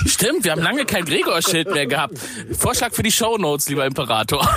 Stimmt, 0.05 0.43
wir 0.43 0.51
haben 0.51 0.61
lange 0.61 0.86
kein 0.86 1.05
Gregor-Schild 1.05 1.71
mehr 1.71 1.86
gehabt. 1.86 2.19
Vorschlag 2.57 2.93
für 2.93 3.03
die 3.03 3.11
Shownotes, 3.11 3.69
lieber 3.69 3.86
Imperator. 3.86 4.47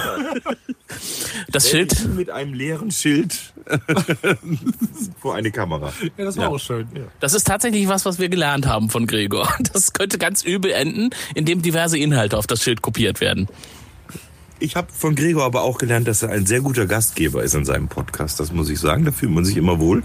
Das 1.51 1.69
Schild. 1.71 2.09
Mit 2.15 2.31
einem 2.31 2.55
leeren 2.55 2.91
Schild 2.91 3.53
vor 5.21 5.35
eine 5.35 5.51
Kamera. 5.51 5.93
Ja, 6.17 6.25
das 6.25 6.37
war 6.37 6.51
auch 6.51 6.59
schön. 6.59 6.87
Ja. 6.95 7.03
Das 7.21 7.35
ist 7.35 7.47
tatsächlich 7.47 7.89
was, 7.89 8.05
was 8.05 8.19
wir 8.19 8.29
gelernt 8.29 8.67
haben 8.67 8.91
von 8.91 9.07
Gregor. 9.07 9.53
Das 9.73 9.93
könnte 9.93 10.19
ganz 10.19 10.43
übel 10.43 10.71
enden, 10.71 11.11
indem 11.35 11.63
diverse 11.63 11.99
Inhalte 11.99 12.39
auf 12.39 12.47
das 12.47 12.63
Schild 12.63 12.83
kopiert 12.83 13.21
werden. 13.21 13.49
Ich 14.59 14.75
habe 14.77 14.89
von 14.91 15.15
Gregor 15.15 15.45
aber 15.45 15.63
auch 15.63 15.77
gelernt, 15.77 16.09
dass 16.09 16.23
er 16.23 16.31
ein 16.31 16.47
sehr 16.47 16.61
guter 16.61 16.87
Gastgeber 16.87 17.43
ist 17.43 17.55
in 17.55 17.65
seinem 17.65 17.89
Podcast. 17.89 18.41
Das 18.41 18.53
muss 18.53 18.71
ich 18.71 18.81
sagen. 18.81 19.05
Da 19.05 19.13
fühlt 19.13 19.33
man 19.33 19.45
sich 19.45 19.57
immer 19.57 19.79
wohl. 19.81 20.03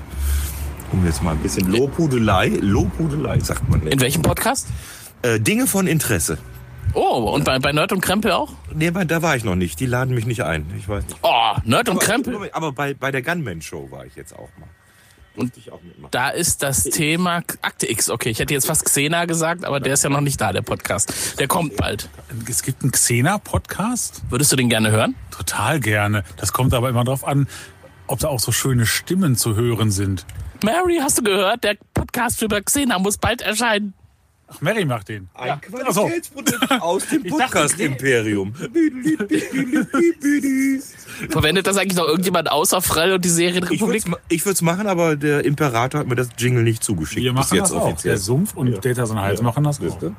Um 0.92 1.06
jetzt 1.06 1.24
mal 1.24 1.32
ein 1.32 1.40
bisschen 1.40 1.72
Lobhudelei, 1.72 2.50
Lobhudelei 2.60 3.40
sagt 3.40 3.70
man. 3.70 3.88
In 3.88 4.02
welchem 4.02 4.24
Podcast? 4.24 4.68
Äh, 5.22 5.40
Dinge 5.40 5.68
von 5.68 5.88
Interesse. 5.88 6.38
Oh, 6.94 7.32
und 7.34 7.44
bei, 7.46 7.60
bei 7.60 7.72
Nerd 7.72 7.92
und 7.92 8.02
Krempel 8.02 8.32
auch? 8.32 8.52
Nee, 8.74 8.92
bei- 8.92 9.06
da 9.06 9.22
war 9.22 9.36
ich 9.36 9.44
noch 9.44 9.56
nicht. 9.56 9.80
Die 9.80 9.86
laden 9.86 10.14
mich 10.16 10.26
nicht 10.26 10.44
ein. 10.44 10.66
Ich 10.78 10.88
weiß 10.90 11.06
nicht. 11.06 11.18
Oh, 11.22 11.54
Nerd 11.64 11.90
und 11.90 11.98
aber, 11.98 12.06
Krempel. 12.06 12.50
Aber 12.54 12.72
bei, 12.74 12.94
bei 12.94 13.12
der 13.12 13.22
Gunman 13.22 13.62
Show 13.62 13.90
war 13.92 14.06
ich 14.06 14.16
jetzt 14.16 14.34
auch 14.34 14.50
mal. 14.60 14.68
Und 15.34 15.56
ich 15.56 15.72
auch 15.72 15.82
mitmachen. 15.82 16.10
Da 16.12 16.30
ist 16.30 16.62
das 16.62 16.84
Thema 16.84 17.38
Akte 17.62 17.90
X. 17.90 18.10
Okay, 18.10 18.30
ich 18.30 18.40
hätte 18.40 18.54
jetzt 18.54 18.68
fast 18.68 18.84
Xena 18.84 19.24
gesagt, 19.24 19.64
aber 19.64 19.80
der 19.80 19.94
ist 19.94 20.04
ja 20.04 20.10
noch 20.10 20.20
nicht 20.20 20.42
da, 20.42 20.52
der 20.52 20.62
Podcast. 20.62 21.40
Der 21.40 21.48
kommt 21.48 21.78
bald. 21.78 22.10
Es 22.50 22.62
gibt 22.64 22.82
einen 22.84 22.92
Xena-Podcast? 22.92 24.24
Würdest 24.30 24.52
du 24.52 24.58
den 24.58 24.68
gerne 24.68 24.92
hören? 24.92 25.16
Total 25.32 25.80
gerne. 25.80 26.26
Das 26.36 26.52
kommt 26.52 26.74
aber 26.74 26.90
immer 26.90 27.06
drauf 27.06 27.26
an, 27.26 27.48
ob 28.08 28.20
da 28.20 28.28
auch 28.28 28.42
so 28.42 28.52
schöne 28.52 28.86
Stimmen 28.86 29.38
zu 29.38 29.56
hören 29.56 29.90
sind. 29.90 30.26
Mary, 30.66 31.00
hast 31.02 31.20
du 31.20 31.24
gehört? 31.24 31.64
Der 31.64 31.78
Podcast 31.94 32.42
über 32.42 32.62
Xena 32.62 33.00
muss 33.00 33.18
bald 33.18 33.42
erscheinen. 33.42 33.94
Ach, 34.54 34.62
Mary 34.62 34.86
macht 34.86 35.10
den. 35.10 35.30
Ein 35.34 35.62
Qualitätsprodukt 35.62 36.72
aus 36.82 37.08
dem 37.08 37.24
Podcast-Imperium. 37.30 38.54
Verwendet 41.30 41.68
das 41.68 41.78
eigentlich 41.78 41.98
noch 41.98 42.08
irgendjemand 42.08 42.52
außer 42.52 42.82
Frell 42.82 43.14
und 43.14 43.24
die 43.24 43.30
Ich 43.30 43.36
Serienrepublik? 43.36 44.06
würde 44.08 44.20
ich 44.30 44.46
würd's 44.46 44.62
machen, 44.62 44.88
aber 44.88 45.16
der 45.16 45.46
Imperator 45.46 46.02
hat 46.02 46.08
mir 46.08 46.16
das 46.16 46.30
Jingle 46.38 46.64
nicht 46.64 46.84
zugeschickt. 46.84 47.24
Wir 47.24 47.32
bis 47.34 47.46
machen 47.46 47.56
jetzt 47.56 47.72
das 47.72 47.78
auch. 47.78 47.86
offiziell. 47.86 48.14
Der 48.14 48.20
Sumpf 48.20 48.56
und 48.56 48.84
Data 48.84 49.06
sein 49.06 49.20
Hals 49.20 49.42
machen 49.42 49.64
das 49.64 49.80
auch. 49.82 49.98
Du? 50.00 50.14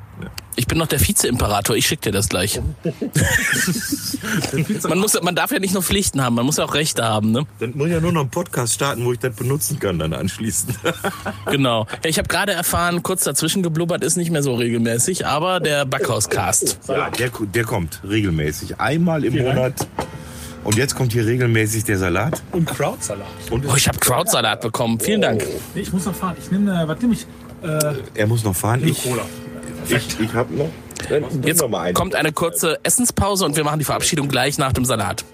Ich 0.55 0.67
bin 0.67 0.77
noch 0.77 0.87
der 0.87 0.99
Vize-Imperator, 0.99 1.75
ich 1.75 1.87
schick 1.87 2.01
dir 2.01 2.11
das 2.11 2.29
gleich. 2.29 2.61
man, 4.87 4.99
muss, 4.99 5.19
man 5.21 5.35
darf 5.35 5.51
ja 5.51 5.59
nicht 5.59 5.73
nur 5.73 5.83
Pflichten 5.83 6.21
haben, 6.23 6.35
man 6.35 6.45
muss 6.45 6.57
ja 6.57 6.65
auch 6.65 6.73
Rechte 6.75 7.03
haben, 7.03 7.31
ne? 7.31 7.45
Dann 7.59 7.71
muss 7.75 7.87
ich 7.87 7.93
ja 7.93 7.99
nur 7.99 8.11
noch 8.11 8.21
einen 8.21 8.29
Podcast 8.29 8.73
starten, 8.75 9.03
wo 9.05 9.13
ich 9.13 9.19
das 9.19 9.35
benutzen 9.35 9.79
kann, 9.79 9.99
dann 9.99 10.13
anschließend. 10.13 10.77
Genau. 11.49 11.85
Ja, 12.03 12.09
ich 12.09 12.17
habe 12.17 12.27
gerade 12.27 12.51
erfahren, 12.53 13.03
kurz 13.03 13.23
dazwischen 13.23 13.63
geblubbert 13.63 14.03
ist 14.03 14.15
nicht 14.15 14.31
mehr 14.31 14.43
so 14.43 14.55
regelmäßig, 14.55 15.25
aber 15.27 15.59
der 15.59 15.85
Backhauscast. 15.85 16.79
ja, 16.87 17.09
der, 17.09 17.29
der 17.53 17.63
kommt 17.63 18.01
regelmäßig. 18.07 18.79
Einmal 18.79 19.23
im 19.25 19.37
Monat. 19.37 19.87
Und 20.63 20.77
jetzt 20.77 20.95
kommt 20.95 21.11
hier 21.13 21.25
regelmäßig 21.25 21.83
der 21.83 21.97
Salat. 21.97 22.41
Und 22.51 22.65
Krautsalat. 22.67 23.27
Und 23.51 23.65
Oh, 23.67 23.75
ich 23.75 23.87
habe 23.87 23.99
Krautsalat 23.99 24.61
bekommen. 24.61 24.99
Vielen 24.99 25.21
Dank. 25.21 25.43
Nee, 25.75 25.81
ich 25.81 25.91
muss 25.91 26.05
noch 26.05 26.15
fahren. 26.15 26.35
Ich 26.41 26.49
nehme, 26.51 26.83
äh, 26.83 26.87
was 26.87 26.99
nehme 27.01 27.13
ich? 27.13 27.25
Äh, 27.63 27.95
er 28.15 28.27
muss 28.27 28.43
noch 28.43 28.55
fahren. 28.55 28.85
Ich, 28.87 29.03
Cola. 29.03 29.23
Ich, 29.89 30.19
ich 30.19 30.33
habe 30.33 30.53
noch. 30.53 30.69
Jetzt 31.43 31.61
noch 31.61 31.93
kommt 31.93 32.15
eine 32.15 32.31
kurze 32.31 32.79
Essenspause 32.83 33.45
und 33.45 33.57
wir 33.57 33.63
machen 33.63 33.79
die 33.79 33.85
Verabschiedung 33.85 34.29
gleich 34.29 34.57
nach 34.57 34.71
dem 34.71 34.85
Salat. 34.85 35.25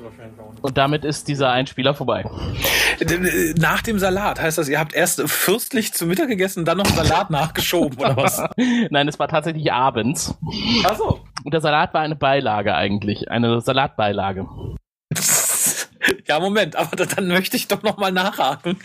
Und 0.61 0.77
damit 0.77 1.05
ist 1.05 1.27
dieser 1.27 1.51
Einspieler 1.51 1.93
vorbei. 1.93 2.29
Nach 3.57 3.81
dem 3.81 3.99
Salat 3.99 4.41
heißt 4.41 4.57
das, 4.57 4.67
ihr 4.67 4.79
habt 4.79 4.93
erst 4.93 5.21
fürstlich 5.29 5.93
zu 5.93 6.05
Mittag 6.05 6.27
gegessen, 6.27 6.65
dann 6.65 6.77
noch 6.77 6.87
Salat 6.87 7.29
nachgeschoben 7.29 7.97
oder 7.99 8.17
was? 8.17 8.43
Nein, 8.89 9.07
es 9.07 9.19
war 9.19 9.27
tatsächlich 9.27 9.71
abends. 9.71 10.35
Achso. 10.83 11.21
Und 11.43 11.53
der 11.53 11.61
Salat 11.61 11.93
war 11.93 12.01
eine 12.01 12.15
Beilage 12.15 12.75
eigentlich, 12.75 13.31
eine 13.31 13.61
Salatbeilage. 13.61 14.47
Ja, 16.29 16.39
Moment, 16.39 16.75
aber 16.75 16.95
da- 16.95 17.05
dann 17.05 17.27
möchte 17.27 17.57
ich 17.57 17.67
doch 17.67 17.81
noch 17.81 17.97
mal 17.97 18.11
nachhaken. 18.11 18.77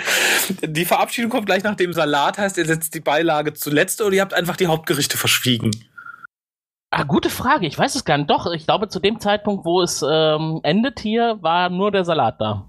Die 0.62 0.86
Verabschiedung 0.86 1.30
kommt 1.30 1.44
gleich 1.44 1.62
nach 1.62 1.74
dem 1.74 1.92
Salat, 1.92 2.38
heißt, 2.38 2.56
ihr 2.56 2.64
setzt 2.64 2.94
die 2.94 3.00
Beilage 3.00 3.52
zuletzt 3.52 4.00
oder 4.00 4.14
ihr 4.16 4.22
habt 4.22 4.32
einfach 4.32 4.56
die 4.56 4.66
Hauptgerichte 4.66 5.18
verschwiegen? 5.18 5.70
Ah, 6.90 7.02
gute 7.02 7.28
Frage. 7.28 7.66
Ich 7.66 7.76
weiß 7.78 7.96
es 7.96 8.04
gar 8.04 8.16
nicht. 8.16 8.30
Doch, 8.30 8.50
ich 8.52 8.66
glaube, 8.66 8.88
zu 8.88 8.98
dem 9.00 9.18
Zeitpunkt, 9.20 9.64
wo 9.66 9.82
es 9.82 10.02
ähm, 10.08 10.60
endet 10.62 11.00
hier, 11.00 11.38
war 11.42 11.68
nur 11.68 11.90
der 11.90 12.04
Salat 12.04 12.40
da. 12.40 12.66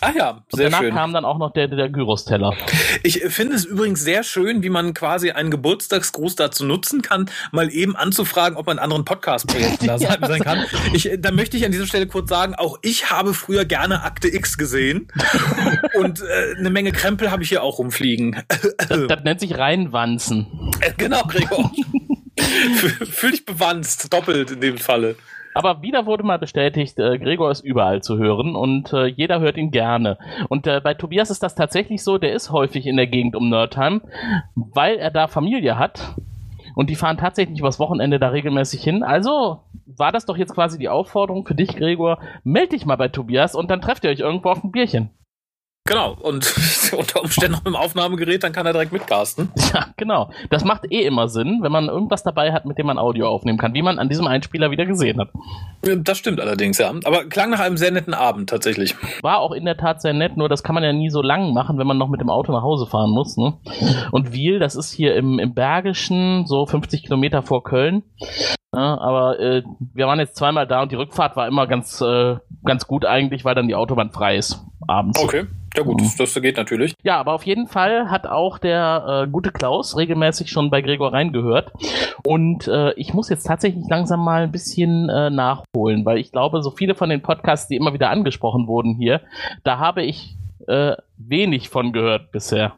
Ah 0.00 0.12
ja, 0.14 0.30
Und 0.30 0.44
sehr 0.52 0.66
danach 0.70 0.80
schön. 0.80 0.94
kam 0.94 1.12
dann 1.12 1.24
auch 1.24 1.38
noch 1.38 1.52
der, 1.52 1.68
der 1.68 1.88
Gyros-Teller. 1.88 2.54
Ich 3.02 3.20
finde 3.28 3.56
es 3.56 3.64
übrigens 3.64 4.02
sehr 4.02 4.22
schön, 4.22 4.62
wie 4.62 4.68
man 4.68 4.92
quasi 4.94 5.30
einen 5.30 5.50
Geburtstagsgruß 5.50 6.36
dazu 6.36 6.64
nutzen 6.64 7.00
kann, 7.02 7.30
mal 7.50 7.70
eben 7.70 7.96
anzufragen, 7.96 8.58
ob 8.58 8.66
man 8.66 8.76
in 8.76 8.82
anderen 8.82 9.04
Podcast-Projekten 9.04 9.86
da 9.86 9.98
sein, 9.98 10.18
sein 10.20 10.42
kann. 10.42 10.64
Ich, 10.92 11.10
da 11.18 11.30
möchte 11.30 11.56
ich 11.56 11.64
an 11.64 11.72
dieser 11.72 11.86
Stelle 11.86 12.06
kurz 12.06 12.28
sagen, 12.28 12.54
auch 12.54 12.78
ich 12.82 13.10
habe 13.10 13.32
früher 13.32 13.64
gerne 13.64 14.02
Akte 14.02 14.28
X 14.28 14.58
gesehen 14.58 15.08
und 15.94 16.20
äh, 16.20 16.58
eine 16.58 16.70
Menge 16.70 16.92
Krempel 16.92 17.30
habe 17.30 17.42
ich 17.42 17.48
hier 17.48 17.62
auch 17.62 17.78
rumfliegen. 17.78 18.42
Das, 18.48 19.06
das 19.08 19.24
nennt 19.24 19.40
sich 19.40 19.56
Reinwanzen. 19.56 20.46
Äh, 20.80 20.92
genau, 20.96 21.22
Gregor. 21.22 21.72
Fühl 23.10 23.30
dich 23.30 23.46
bewanzt, 23.46 24.12
doppelt 24.12 24.50
in 24.50 24.60
dem 24.60 24.78
Falle. 24.78 25.16
Aber 25.56 25.80
wieder 25.80 26.04
wurde 26.04 26.22
mal 26.22 26.38
bestätigt, 26.38 26.98
äh, 26.98 27.18
Gregor 27.18 27.50
ist 27.50 27.64
überall 27.64 28.02
zu 28.02 28.18
hören 28.18 28.54
und 28.54 28.92
äh, 28.92 29.06
jeder 29.06 29.40
hört 29.40 29.56
ihn 29.56 29.70
gerne. 29.70 30.18
Und 30.50 30.66
äh, 30.66 30.82
bei 30.84 30.92
Tobias 30.92 31.30
ist 31.30 31.42
das 31.42 31.54
tatsächlich 31.54 32.04
so, 32.04 32.18
der 32.18 32.34
ist 32.34 32.52
häufig 32.52 32.86
in 32.86 32.98
der 32.98 33.06
Gegend 33.06 33.34
um 33.34 33.48
Nerdheim, 33.48 34.02
weil 34.54 34.96
er 34.96 35.10
da 35.10 35.28
Familie 35.28 35.78
hat. 35.78 36.14
Und 36.74 36.90
die 36.90 36.94
fahren 36.94 37.16
tatsächlich 37.16 37.58
übers 37.58 37.80
Wochenende 37.80 38.18
da 38.18 38.28
regelmäßig 38.28 38.82
hin. 38.84 39.02
Also 39.02 39.60
war 39.86 40.12
das 40.12 40.26
doch 40.26 40.36
jetzt 40.36 40.52
quasi 40.52 40.78
die 40.78 40.90
Aufforderung 40.90 41.46
für 41.46 41.54
dich, 41.54 41.74
Gregor. 41.74 42.18
Meld 42.44 42.72
dich 42.72 42.84
mal 42.84 42.96
bei 42.96 43.08
Tobias 43.08 43.54
und 43.54 43.70
dann 43.70 43.80
trefft 43.80 44.04
ihr 44.04 44.10
euch 44.10 44.20
irgendwo 44.20 44.50
auf 44.50 44.62
ein 44.62 44.72
Bierchen. 44.72 45.08
Genau, 45.86 46.16
und 46.20 46.52
unter 46.98 47.22
Umständen 47.22 47.52
noch 47.52 47.64
mit 47.64 47.68
dem 47.68 47.76
Aufnahmegerät, 47.76 48.42
dann 48.42 48.52
kann 48.52 48.66
er 48.66 48.72
direkt 48.72 48.92
mitcasten. 48.92 49.50
Ja, 49.72 49.86
genau. 49.96 50.30
Das 50.50 50.64
macht 50.64 50.90
eh 50.90 51.02
immer 51.02 51.28
Sinn, 51.28 51.60
wenn 51.62 51.72
man 51.72 51.88
irgendwas 51.88 52.22
dabei 52.22 52.52
hat, 52.52 52.66
mit 52.66 52.78
dem 52.78 52.86
man 52.86 52.98
Audio 52.98 53.28
aufnehmen 53.28 53.58
kann, 53.58 53.74
wie 53.74 53.82
man 53.82 53.98
an 53.98 54.08
diesem 54.08 54.26
Einspieler 54.26 54.70
wieder 54.70 54.84
gesehen 54.84 55.20
hat. 55.20 55.28
Das 55.82 56.18
stimmt 56.18 56.40
allerdings, 56.40 56.78
ja. 56.78 56.92
Aber 57.04 57.24
klang 57.24 57.50
nach 57.50 57.60
einem 57.60 57.76
sehr 57.76 57.92
netten 57.92 58.14
Abend 58.14 58.50
tatsächlich. 58.50 58.94
War 59.22 59.38
auch 59.38 59.52
in 59.52 59.64
der 59.64 59.76
Tat 59.76 60.02
sehr 60.02 60.12
nett, 60.12 60.36
nur 60.36 60.48
das 60.48 60.62
kann 60.62 60.74
man 60.74 60.82
ja 60.82 60.92
nie 60.92 61.10
so 61.10 61.22
lang 61.22 61.52
machen, 61.52 61.78
wenn 61.78 61.86
man 61.86 61.98
noch 61.98 62.08
mit 62.08 62.20
dem 62.20 62.30
Auto 62.30 62.52
nach 62.52 62.62
Hause 62.62 62.86
fahren 62.86 63.10
muss. 63.10 63.36
Ne? 63.36 63.54
Und 64.10 64.32
Wiel, 64.32 64.58
das 64.58 64.74
ist 64.74 64.92
hier 64.92 65.14
im, 65.14 65.38
im 65.38 65.54
Bergischen, 65.54 66.46
so 66.46 66.66
50 66.66 67.04
Kilometer 67.04 67.42
vor 67.42 67.62
Köln. 67.62 68.02
Ja, 68.74 68.98
aber 68.98 69.38
äh, 69.38 69.62
wir 69.94 70.06
waren 70.06 70.18
jetzt 70.18 70.36
zweimal 70.36 70.66
da 70.66 70.82
und 70.82 70.92
die 70.92 70.96
Rückfahrt 70.96 71.36
war 71.36 71.46
immer 71.46 71.66
ganz, 71.66 72.00
äh, 72.00 72.36
ganz 72.64 72.86
gut 72.86 73.04
eigentlich, 73.04 73.44
weil 73.44 73.54
dann 73.54 73.68
die 73.68 73.74
Autobahn 73.74 74.10
frei 74.10 74.36
ist 74.36 74.66
abends. 74.86 75.22
Okay, 75.22 75.46
ja 75.76 75.82
gut, 75.82 76.00
das, 76.00 76.16
das 76.16 76.34
geht 76.40 76.56
natürlich. 76.56 76.94
Ja, 77.02 77.18
aber 77.18 77.34
auf 77.34 77.44
jeden 77.44 77.66
Fall 77.66 78.10
hat 78.10 78.26
auch 78.26 78.58
der 78.58 79.24
äh, 79.26 79.30
gute 79.30 79.52
Klaus 79.52 79.96
regelmäßig 79.96 80.50
schon 80.50 80.70
bei 80.70 80.80
Gregor 80.80 81.12
reingehört. 81.12 81.72
Und 82.24 82.66
äh, 82.66 82.92
ich 82.94 83.12
muss 83.12 83.28
jetzt 83.28 83.44
tatsächlich 83.44 83.84
langsam 83.88 84.24
mal 84.24 84.42
ein 84.42 84.52
bisschen 84.52 85.08
äh, 85.08 85.30
nachholen, 85.30 86.04
weil 86.04 86.18
ich 86.18 86.32
glaube, 86.32 86.62
so 86.62 86.70
viele 86.70 86.94
von 86.94 87.10
den 87.10 87.22
Podcasts, 87.22 87.68
die 87.68 87.76
immer 87.76 87.92
wieder 87.92 88.10
angesprochen 88.10 88.66
wurden 88.66 88.94
hier, 88.94 89.20
da 89.64 89.78
habe 89.78 90.02
ich 90.02 90.36
äh, 90.66 90.96
wenig 91.18 91.68
von 91.68 91.92
gehört 91.92 92.32
bisher. 92.32 92.72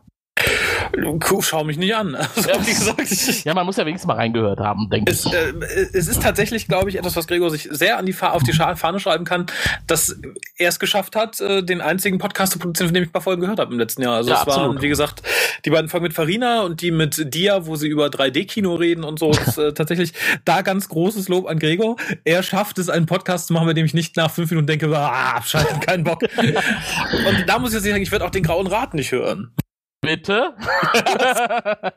Kuh, 1.20 1.42
schau 1.42 1.64
mich 1.64 1.78
nicht 1.78 1.94
an. 1.94 2.16
Also, 2.38 2.50
wie 2.66 2.72
gesagt, 2.72 3.44
Ja, 3.44 3.54
man 3.54 3.66
muss 3.66 3.76
ja 3.76 3.84
wenigstens 3.86 4.06
mal 4.06 4.14
reingehört 4.14 4.60
haben, 4.60 4.88
denke 4.90 5.12
ich. 5.12 5.24
es, 5.26 5.32
äh, 5.32 5.52
es 5.92 6.08
ist 6.08 6.22
tatsächlich, 6.22 6.68
glaube 6.68 6.88
ich, 6.90 6.96
etwas, 6.96 7.16
was 7.16 7.26
Gregor 7.26 7.50
sich 7.50 7.68
sehr 7.70 7.98
an 7.98 8.06
die 8.06 8.12
Fa 8.12 8.30
auf 8.30 8.42
die 8.42 8.52
Fahne 8.52 9.00
schreiben 9.00 9.24
kann, 9.24 9.46
dass 9.86 10.16
er 10.56 10.68
es 10.68 10.78
geschafft 10.78 11.16
hat, 11.16 11.40
äh, 11.40 11.62
den 11.62 11.80
einzigen 11.80 12.18
Podcast 12.18 12.52
zu 12.52 12.58
produzieren, 12.58 12.88
von 12.88 12.94
dem 12.94 13.02
ich 13.04 13.08
ein 13.08 13.12
paar 13.12 13.22
Folgen 13.22 13.40
gehört 13.40 13.58
habe 13.58 13.72
im 13.72 13.78
letzten 13.78 14.02
Jahr. 14.02 14.16
Also 14.16 14.30
Ja, 14.30 14.40
es 14.40 14.46
waren, 14.46 14.60
absolut. 14.60 14.82
wie 14.82 14.88
gesagt, 14.88 15.22
die 15.64 15.70
beiden 15.70 15.88
Folgen 15.88 16.04
mit 16.04 16.12
Farina 16.14 16.62
und 16.62 16.80
die 16.82 16.90
mit 16.90 17.34
Dia, 17.34 17.66
wo 17.66 17.76
sie 17.76 17.88
über 17.88 18.06
3D-Kino 18.06 18.74
reden 18.74 19.04
und 19.04 19.18
so. 19.18 19.30
Ist 19.30 19.58
äh, 19.58 19.72
tatsächlich 19.72 20.12
da 20.44 20.62
ganz 20.62 20.88
großes 20.88 21.28
Lob 21.28 21.48
an 21.48 21.58
Gregor. 21.58 21.96
Er 22.24 22.42
schafft 22.42 22.78
es, 22.78 22.88
einen 22.88 23.06
Podcast 23.06 23.48
zu 23.48 23.52
machen, 23.52 23.66
bei 23.66 23.74
dem 23.74 23.86
ich 23.86 23.94
nicht 23.94 24.16
nach 24.16 24.30
fünf 24.30 24.50
Minuten 24.50 24.66
denke, 24.66 24.96
ah, 24.96 25.36
abschalten, 25.36 25.80
keinen 25.80 26.04
Bock. 26.04 26.22
und 26.38 27.44
da 27.46 27.58
muss 27.58 27.70
ich 27.70 27.74
jetzt 27.74 27.84
sagen, 27.84 28.02
ich 28.02 28.12
werde 28.12 28.24
auch 28.24 28.30
den 28.30 28.42
Grauen 28.42 28.66
Rat 28.66 28.94
nicht 28.94 29.12
hören. 29.12 29.52
Bitte? 30.00 30.54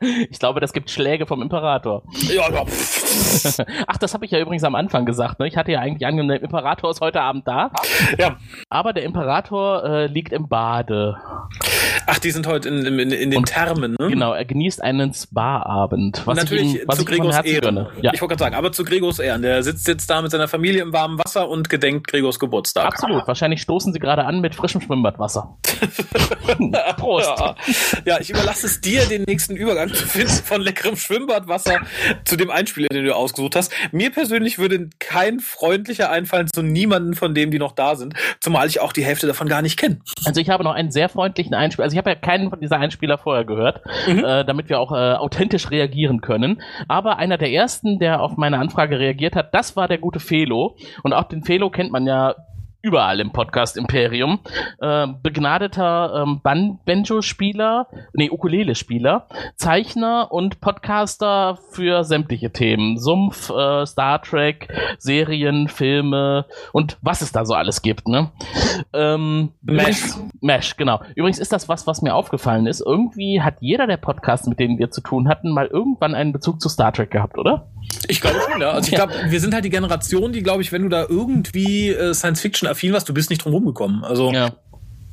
ich 0.28 0.38
glaube, 0.40 0.58
das 0.58 0.72
gibt 0.72 0.90
Schläge 0.90 1.24
vom 1.24 1.40
Imperator. 1.40 2.02
Ja, 2.28 2.50
ja. 2.50 2.64
Ach, 3.86 3.96
das 3.96 4.12
habe 4.12 4.24
ich 4.24 4.32
ja 4.32 4.40
übrigens 4.40 4.64
am 4.64 4.74
Anfang 4.74 5.06
gesagt. 5.06 5.38
Ne? 5.38 5.46
Ich 5.46 5.56
hatte 5.56 5.70
ja 5.70 5.78
eigentlich 5.78 6.04
angenommen, 6.04 6.30
der 6.30 6.42
Imperator 6.42 6.90
ist 6.90 7.00
heute 7.00 7.20
Abend 7.20 7.46
da. 7.46 7.70
Ja. 8.18 8.38
Aber 8.68 8.92
der 8.92 9.04
Imperator 9.04 9.84
äh, 9.84 10.06
liegt 10.06 10.32
im 10.32 10.48
Bade. 10.48 11.16
Ach, 12.06 12.18
die 12.18 12.32
sind 12.32 12.48
heute 12.48 12.68
in, 12.68 12.84
in, 12.98 13.10
in 13.12 13.30
den 13.30 13.44
Thermen, 13.44 13.96
ne? 13.98 14.08
Genau, 14.08 14.32
er 14.32 14.44
genießt 14.44 14.82
einen 14.82 15.14
Spa-Abend. 15.14 16.26
Was 16.26 16.36
Natürlich 16.36 16.74
ich 16.74 16.82
ihm, 16.82 16.88
was 16.88 16.98
zu 16.98 17.04
Gregors 17.04 17.44
Ehren. 17.44 17.86
Ja. 18.00 18.12
Ich 18.12 18.20
wollte 18.20 18.34
gerade 18.34 18.44
sagen, 18.44 18.54
aber 18.56 18.72
zu 18.72 18.84
Gregors 18.84 19.20
Ehren. 19.20 19.42
Der 19.42 19.62
sitzt 19.62 19.86
jetzt 19.86 20.10
da 20.10 20.22
mit 20.22 20.30
seiner 20.32 20.48
Familie 20.48 20.82
im 20.82 20.92
warmen 20.92 21.18
Wasser 21.18 21.48
und 21.48 21.68
gedenkt 21.68 22.08
Gregors 22.08 22.40
Geburtstag. 22.40 22.86
Absolut. 22.86 23.26
Wahrscheinlich 23.28 23.62
stoßen 23.62 23.92
sie 23.92 24.00
gerade 24.00 24.24
an 24.24 24.40
mit 24.40 24.56
frischem 24.56 24.80
Schwimmbadwasser. 24.80 25.56
Prost. 26.96 27.32
Ja. 27.38 27.54
Ja, 28.04 28.20
ich 28.20 28.30
überlasse 28.30 28.66
es 28.66 28.80
dir, 28.80 29.04
den 29.06 29.22
nächsten 29.22 29.56
Übergang 29.56 29.92
zu 29.92 30.06
finden 30.06 30.32
von 30.32 30.60
leckerem 30.60 30.96
Schwimmbadwasser 30.96 31.80
zu 32.24 32.36
dem 32.36 32.50
Einspieler, 32.50 32.88
den 32.88 33.04
du 33.04 33.14
ausgesucht 33.14 33.56
hast. 33.56 33.72
Mir 33.92 34.10
persönlich 34.10 34.58
würde 34.58 34.90
kein 34.98 35.40
freundlicher 35.40 36.10
einfallen 36.10 36.48
zu 36.52 36.62
niemanden 36.62 37.14
von 37.14 37.34
dem, 37.34 37.50
die 37.50 37.58
noch 37.58 37.72
da 37.72 37.96
sind, 37.96 38.14
zumal 38.40 38.66
ich 38.68 38.80
auch 38.80 38.92
die 38.92 39.04
Hälfte 39.04 39.26
davon 39.26 39.48
gar 39.48 39.62
nicht 39.62 39.78
kenne. 39.78 40.00
Also 40.24 40.40
ich 40.40 40.50
habe 40.50 40.64
noch 40.64 40.72
einen 40.72 40.90
sehr 40.90 41.08
freundlichen 41.08 41.54
Einspieler. 41.54 41.84
Also 41.84 41.94
ich 41.94 41.98
habe 41.98 42.10
ja 42.10 42.16
keinen 42.16 42.50
von 42.50 42.60
dieser 42.60 42.78
Einspieler 42.78 43.18
vorher 43.18 43.44
gehört, 43.44 43.82
äh, 44.06 44.44
damit 44.44 44.68
wir 44.68 44.78
auch 44.78 44.92
äh, 44.92 45.14
authentisch 45.14 45.70
reagieren 45.70 46.20
können. 46.20 46.62
Aber 46.88 47.18
einer 47.18 47.38
der 47.38 47.50
ersten, 47.50 47.98
der 47.98 48.20
auf 48.20 48.36
meine 48.36 48.58
Anfrage 48.58 48.98
reagiert 48.98 49.36
hat, 49.36 49.54
das 49.54 49.76
war 49.76 49.88
der 49.88 49.98
gute 49.98 50.20
Felo. 50.20 50.76
Und 51.02 51.12
auch 51.12 51.24
den 51.24 51.42
Felo 51.44 51.70
kennt 51.70 51.92
man 51.92 52.06
ja 52.06 52.34
überall 52.82 53.20
im 53.20 53.32
Podcast 53.32 53.76
Imperium. 53.76 54.40
Äh, 54.80 55.06
begnadeter 55.22 56.22
ähm, 56.22 56.40
Ban- 56.42 56.78
nee, 58.12 58.30
Ukulele-Spieler, 58.30 59.28
Zeichner 59.56 60.30
und 60.30 60.60
Podcaster 60.60 61.58
für 61.70 62.04
sämtliche 62.04 62.52
Themen. 62.52 62.98
Sumpf, 62.98 63.50
äh, 63.50 63.86
Star 63.86 64.20
Trek, 64.20 64.68
Serien, 64.98 65.68
Filme 65.68 66.44
und 66.72 66.98
was 67.02 67.22
es 67.22 67.32
da 67.32 67.44
so 67.44 67.54
alles 67.54 67.82
gibt, 67.82 68.08
ne? 68.08 68.30
Ähm, 68.92 69.52
Mesh. 69.62 70.14
Mesh, 70.40 70.76
genau. 70.76 71.00
Übrigens 71.14 71.38
ist 71.38 71.52
das 71.52 71.68
was, 71.68 71.86
was 71.86 72.02
mir 72.02 72.14
aufgefallen 72.14 72.66
ist. 72.66 72.80
Irgendwie 72.80 73.40
hat 73.40 73.56
jeder 73.60 73.86
der 73.86 73.96
Podcasts, 73.96 74.46
mit 74.46 74.58
denen 74.58 74.78
wir 74.78 74.90
zu 74.90 75.00
tun 75.00 75.28
hatten, 75.28 75.50
mal 75.50 75.66
irgendwann 75.66 76.14
einen 76.14 76.32
Bezug 76.32 76.60
zu 76.60 76.68
Star 76.68 76.92
Trek 76.92 77.10
gehabt, 77.10 77.38
oder? 77.38 77.68
Ich 78.08 78.20
glaube 78.20 78.38
schon, 78.50 78.60
ja. 78.60 78.70
Also 78.70 78.90
ich 78.90 78.94
glaube, 78.94 79.12
wir 79.28 79.40
sind 79.40 79.54
halt 79.54 79.64
die 79.64 79.70
Generation, 79.70 80.32
die, 80.32 80.42
glaube 80.42 80.62
ich, 80.62 80.72
wenn 80.72 80.82
du 80.82 80.88
da 80.88 81.04
irgendwie 81.08 81.90
äh, 81.90 82.14
Science-Fiction-affin 82.72 82.92
warst, 82.92 83.08
du 83.08 83.14
bist 83.14 83.30
nicht 83.30 83.44
drum 83.44 83.52
rumgekommen. 83.52 84.04
Also 84.04 84.32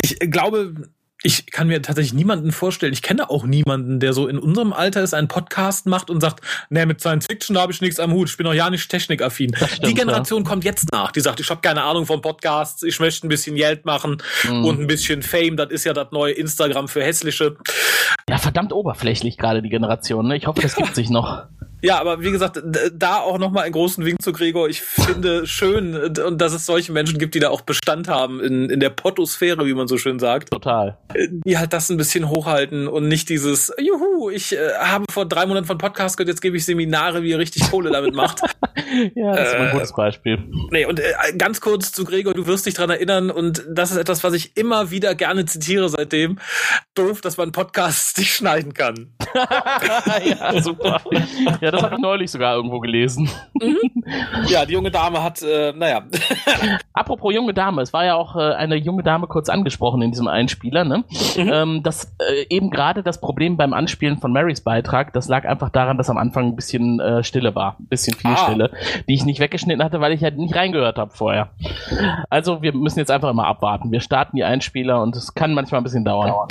ich 0.01 0.21
äh, 0.21 0.27
glaube, 0.27 0.89
ich 1.21 1.51
kann 1.51 1.67
mir 1.67 1.81
tatsächlich 1.81 2.13
niemanden 2.13 2.51
vorstellen. 2.53 2.93
Ich 2.93 3.01
kenne 3.01 3.29
auch 3.29 3.43
niemanden, 3.45 3.99
der 3.99 4.13
so 4.13 4.27
in 4.27 4.39
unserem 4.39 4.71
Alter 4.71 5.03
ist, 5.03 5.13
einen 5.13 5.27
Podcast 5.27 5.85
macht 5.85 6.09
und 6.09 6.21
sagt, 6.21 6.41
nee, 6.69 6.85
mit 6.85 7.01
Science 7.01 7.25
Fiction 7.29 7.57
habe 7.57 7.73
ich 7.73 7.81
nichts 7.81 7.99
am 7.99 8.13
Hut. 8.13 8.29
Ich 8.29 8.37
bin 8.37 8.47
auch 8.47 8.53
ja 8.53 8.69
nicht 8.69 8.89
technikaffin. 8.89 9.51
die 9.85 9.93
Generation 9.93 10.43
kommt 10.45 10.63
jetzt 10.63 10.91
nach. 10.93 11.11
Die 11.11 11.19
sagt, 11.19 11.39
ich 11.41 11.49
habe 11.49 11.59
keine 11.61 11.83
Ahnung 11.83 12.05
von 12.05 12.21
Podcasts, 12.21 12.83
ich 12.83 12.99
möchte 12.99 13.27
ein 13.27 13.29
bisschen 13.29 13.55
Geld 13.55 13.85
machen 13.85 14.17
Mhm. 14.43 14.63
und 14.65 14.79
ein 14.79 14.87
bisschen 14.87 15.21
Fame. 15.21 15.57
Das 15.57 15.71
ist 15.71 15.83
ja 15.83 15.93
das 15.93 16.07
neue 16.11 16.31
Instagram 16.33 16.87
für 16.87 17.03
hässliche. 17.03 17.57
Ja, 18.29 18.37
verdammt 18.37 18.71
oberflächlich 18.73 19.37
gerade 19.37 19.61
die 19.61 19.69
Generation, 19.69 20.27
ne? 20.27 20.37
Ich 20.37 20.47
hoffe, 20.47 20.61
das 20.61 20.75
gibt 20.75 20.95
sich 20.95 21.09
noch. 21.09 21.43
Ja, 21.81 21.97
aber 21.99 22.21
wie 22.21 22.31
gesagt, 22.31 22.61
da 22.93 23.19
auch 23.19 23.37
nochmal 23.37 23.63
einen 23.63 23.71
großen 23.71 24.03
Wink 24.05 24.21
zu 24.21 24.33
Gregor. 24.33 24.67
Ich 24.67 24.81
finde 24.81 25.47
schön, 25.47 26.13
dass 26.37 26.51
es 26.53 26.65
solche 26.65 26.91
Menschen 26.91 27.19
gibt, 27.19 27.35
die 27.35 27.39
da 27.39 27.49
auch 27.49 27.61
Bestand 27.61 28.09
haben 28.09 28.41
in, 28.41 28.69
in 28.69 28.79
der 28.81 28.89
Potosphäre, 28.89 29.65
wie 29.65 29.73
man 29.73 29.87
so 29.87 29.97
schön 29.97 30.19
sagt. 30.19 30.51
Total. 30.51 30.97
Die 31.15 31.57
halt 31.57 31.73
das 31.73 31.89
ein 31.89 31.97
bisschen 31.97 32.29
hochhalten 32.29 32.87
und 32.87 33.07
nicht 33.07 33.29
dieses, 33.29 33.73
juhu, 33.79 34.29
ich 34.29 34.53
äh, 34.55 34.73
habe 34.79 35.05
vor 35.11 35.25
drei 35.25 35.45
Monaten 35.45 35.65
von 35.65 35.77
Podcast 35.77 36.17
gehört, 36.17 36.29
jetzt 36.29 36.41
gebe 36.41 36.57
ich 36.57 36.65
Seminare, 36.65 37.23
wie 37.23 37.31
ihr 37.31 37.39
richtig 37.39 37.69
Kohle 37.71 37.91
damit 37.91 38.13
macht. 38.15 38.41
Ja, 39.13 39.33
das 39.35 39.49
ist 39.49 39.53
mal 39.53 39.61
ein 39.63 39.69
Äh, 39.69 39.71
gutes 39.73 39.93
Beispiel. 39.93 40.43
Nee, 40.71 40.85
und 40.85 40.99
äh, 40.99 41.13
ganz 41.37 41.61
kurz 41.61 41.91
zu 41.91 42.05
Gregor, 42.05 42.33
du 42.33 42.47
wirst 42.47 42.65
dich 42.65 42.73
dran 42.73 42.89
erinnern 42.89 43.29
und 43.29 43.63
das 43.69 43.91
ist 43.91 43.97
etwas, 43.97 44.23
was 44.23 44.33
ich 44.33 44.57
immer 44.57 44.89
wieder 44.89 45.13
gerne 45.13 45.45
zitiere 45.45 45.89
seitdem. 45.89 46.39
Doof, 46.95 47.21
dass 47.21 47.37
man 47.37 47.51
Podcasts 47.51 48.17
nicht 48.17 48.33
schneiden 48.33 48.73
kann. 48.73 49.13
ja, 50.25 50.59
super. 50.61 51.01
Ja, 51.61 51.69
das 51.71 51.83
habe 51.83 51.95
ich 51.95 52.01
neulich 52.01 52.31
sogar 52.31 52.55
irgendwo 52.55 52.79
gelesen. 52.79 53.29
Ja, 54.47 54.65
die 54.65 54.73
junge 54.73 54.89
Dame 54.91 55.21
hat, 55.23 55.41
äh, 55.43 55.71
naja. 55.73 56.07
Apropos 56.93 57.33
junge 57.33 57.53
Dame, 57.53 57.81
es 57.83 57.93
war 57.93 58.05
ja 58.05 58.15
auch 58.15 58.35
äh, 58.35 58.53
eine 58.55 58.75
junge 58.75 59.03
Dame 59.03 59.27
kurz 59.27 59.49
angesprochen 59.49 60.01
in 60.01 60.11
diesem 60.11 60.27
Einspieler, 60.27 60.83
ne? 60.83 60.98
Ähm, 61.37 61.81
das 61.83 62.13
äh, 62.19 62.45
eben 62.49 62.69
gerade 62.69 63.03
das 63.03 63.19
Problem 63.21 63.57
beim 63.57 63.73
Anspielen 63.73 64.17
von 64.17 64.31
Marys 64.33 64.61
Beitrag, 64.61 65.13
das 65.13 65.27
lag 65.27 65.45
einfach 65.45 65.69
daran, 65.69 65.97
dass 65.97 66.09
am 66.09 66.17
Anfang 66.17 66.47
ein 66.47 66.55
bisschen 66.55 66.99
äh, 66.99 67.23
Stille 67.23 67.55
war, 67.55 67.75
ein 67.79 67.87
bisschen 67.87 68.15
viel 68.15 68.31
Ah. 68.31 68.37
Stille, 68.37 68.71
die 69.07 69.13
ich 69.13 69.25
nicht 69.25 69.39
weggeschnitten 69.39 69.83
hatte, 69.83 69.99
weil 70.01 70.11
ich 70.13 70.23
halt 70.23 70.37
nicht 70.37 70.55
reingehört 70.55 70.97
habe 70.97 71.11
vorher. 71.15 71.49
Also 72.29 72.61
wir 72.61 72.73
müssen 72.73 72.99
jetzt 72.99 73.11
einfach 73.11 73.29
immer 73.29 73.47
abwarten. 73.47 73.91
Wir 73.91 74.01
starten 74.01 74.35
die 74.35 74.43
Einspieler 74.43 75.01
und 75.01 75.15
es 75.15 75.33
kann 75.33 75.53
manchmal 75.53 75.81
ein 75.81 75.83
bisschen 75.83 76.05
dauern. 76.05 76.47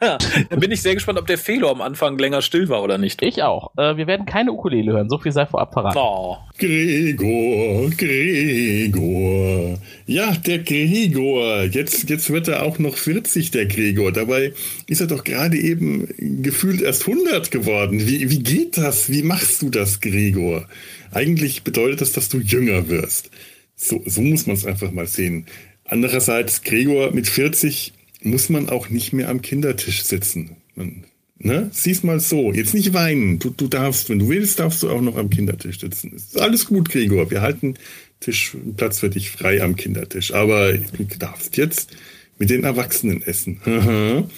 Dann 0.00 0.60
bin 0.60 0.70
ich 0.70 0.82
sehr 0.82 0.94
gespannt, 0.94 1.18
ob 1.18 1.26
der 1.26 1.38
Fehler 1.38 1.70
am 1.70 1.80
Anfang 1.80 2.18
länger 2.18 2.42
still 2.42 2.68
war 2.68 2.82
oder 2.82 2.98
nicht. 2.98 3.22
Ich 3.22 3.42
auch. 3.42 3.70
Äh, 3.76 3.96
wir 3.96 4.06
werden 4.06 4.26
keine 4.26 4.52
Ukulele 4.52 4.92
hören, 4.92 5.08
so 5.08 5.18
viel 5.18 5.32
sei 5.32 5.46
vorab 5.46 5.72
verraten. 5.72 5.98
Oh. 5.98 6.36
Gregor, 6.58 7.90
Gregor. 7.96 9.78
Ja, 10.06 10.32
der 10.32 10.58
Gregor. 10.58 11.64
Jetzt, 11.64 12.10
jetzt 12.10 12.30
wird 12.30 12.48
er 12.48 12.62
auch 12.62 12.78
noch 12.78 12.96
40, 12.96 13.50
der 13.50 13.66
Gregor. 13.66 14.12
Dabei 14.12 14.52
ist 14.86 15.00
er 15.00 15.06
doch 15.06 15.24
gerade 15.24 15.58
eben 15.58 16.08
gefühlt 16.42 16.82
erst 16.82 17.06
100 17.06 17.50
geworden. 17.50 18.06
Wie, 18.06 18.30
wie 18.30 18.40
geht 18.40 18.76
das? 18.76 19.10
Wie 19.10 19.22
machst 19.22 19.62
du 19.62 19.70
das, 19.70 20.00
Gregor? 20.00 20.68
Eigentlich 21.12 21.62
bedeutet 21.62 22.00
das, 22.00 22.12
dass 22.12 22.28
du 22.28 22.38
jünger 22.38 22.88
wirst. 22.88 23.30
So, 23.76 24.02
so 24.06 24.22
muss 24.22 24.46
man 24.46 24.56
es 24.56 24.66
einfach 24.66 24.92
mal 24.92 25.06
sehen. 25.06 25.46
Andererseits, 25.84 26.62
Gregor 26.62 27.12
mit 27.12 27.28
40 27.28 27.92
muss 28.22 28.48
man 28.48 28.68
auch 28.68 28.88
nicht 28.88 29.12
mehr 29.12 29.28
am 29.28 29.42
Kindertisch 29.42 30.02
sitzen. 30.04 30.56
Man, 30.74 31.04
ne? 31.38 31.70
Sieh's 31.72 32.02
mal 32.02 32.20
so. 32.20 32.52
Jetzt 32.52 32.74
nicht 32.74 32.92
weinen. 32.92 33.38
Du, 33.38 33.50
du 33.50 33.68
darfst, 33.68 34.08
wenn 34.08 34.20
du 34.20 34.28
willst, 34.28 34.58
darfst 34.58 34.82
du 34.82 34.90
auch 34.90 35.00
noch 35.00 35.16
am 35.16 35.30
Kindertisch 35.30 35.80
sitzen. 35.80 36.12
Ist 36.12 36.40
alles 36.40 36.66
gut, 36.66 36.88
Gregor. 36.88 37.30
Wir 37.30 37.42
halten 37.42 37.74
Tisch, 38.22 38.56
Platz 38.76 39.00
für 39.00 39.10
dich 39.10 39.30
frei 39.30 39.62
am 39.62 39.76
Kindertisch. 39.76 40.32
Aber 40.32 40.72
du 40.72 41.04
darfst 41.18 41.56
jetzt 41.56 41.90
mit 42.38 42.50
den 42.50 42.64
Erwachsenen 42.64 43.22
essen. 43.22 43.60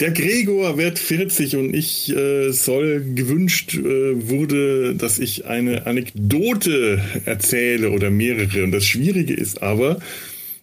Der 0.00 0.10
Gregor 0.10 0.76
wird 0.76 0.98
40 0.98 1.54
und 1.54 1.72
ich 1.72 2.14
äh, 2.14 2.50
soll 2.50 3.04
gewünscht 3.14 3.74
äh, 3.74 4.28
wurde, 4.28 4.96
dass 4.96 5.20
ich 5.20 5.46
eine 5.46 5.86
Anekdote 5.86 7.00
erzähle 7.26 7.90
oder 7.90 8.10
mehrere. 8.10 8.64
Und 8.64 8.72
das 8.72 8.84
Schwierige 8.84 9.34
ist 9.34 9.62
aber, 9.62 10.00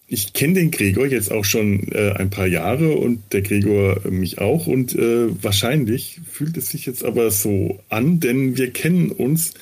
ich 0.08 0.34
kenne 0.34 0.56
den 0.56 0.72
Gregor 0.72 1.08
jetzt 1.08 1.32
auch 1.32 1.46
schon 1.46 1.94
äh, 1.94 2.12
ein 2.12 2.30
paar 2.30 2.48
Jahre 2.48 2.92
und 2.92 3.22
der 3.32 3.42
Gregor 3.42 4.02
mich 4.10 4.40
auch. 4.40 4.68
Und 4.68 4.94
äh, 4.96 5.28
wahrscheinlich 5.42 6.20
fühlt 6.30 6.58
es 6.58 6.68
sich 6.68 6.86
jetzt 6.86 7.06
aber 7.06 7.32
so 7.32 7.80
an, 7.88 8.20
denn 8.20 8.58
wir 8.58 8.72
kennen 8.72 9.12
uns 9.12 9.54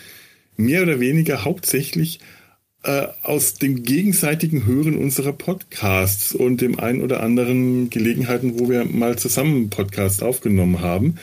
mehr 0.57 0.81
oder 0.81 0.99
weniger 0.99 1.45
hauptsächlich 1.45 2.19
äh, 2.83 3.07
aus 3.23 3.55
dem 3.55 3.83
gegenseitigen 3.83 4.65
Hören 4.65 4.97
unserer 4.97 5.33
Podcasts 5.33 6.33
und 6.33 6.61
dem 6.61 6.79
ein 6.79 7.01
oder 7.01 7.21
anderen 7.21 7.89
Gelegenheiten, 7.89 8.59
wo 8.59 8.69
wir 8.69 8.85
mal 8.85 9.17
zusammen 9.17 9.55
einen 9.55 9.69
Podcast 9.69 10.23
aufgenommen 10.23 10.81
haben. 10.81 11.15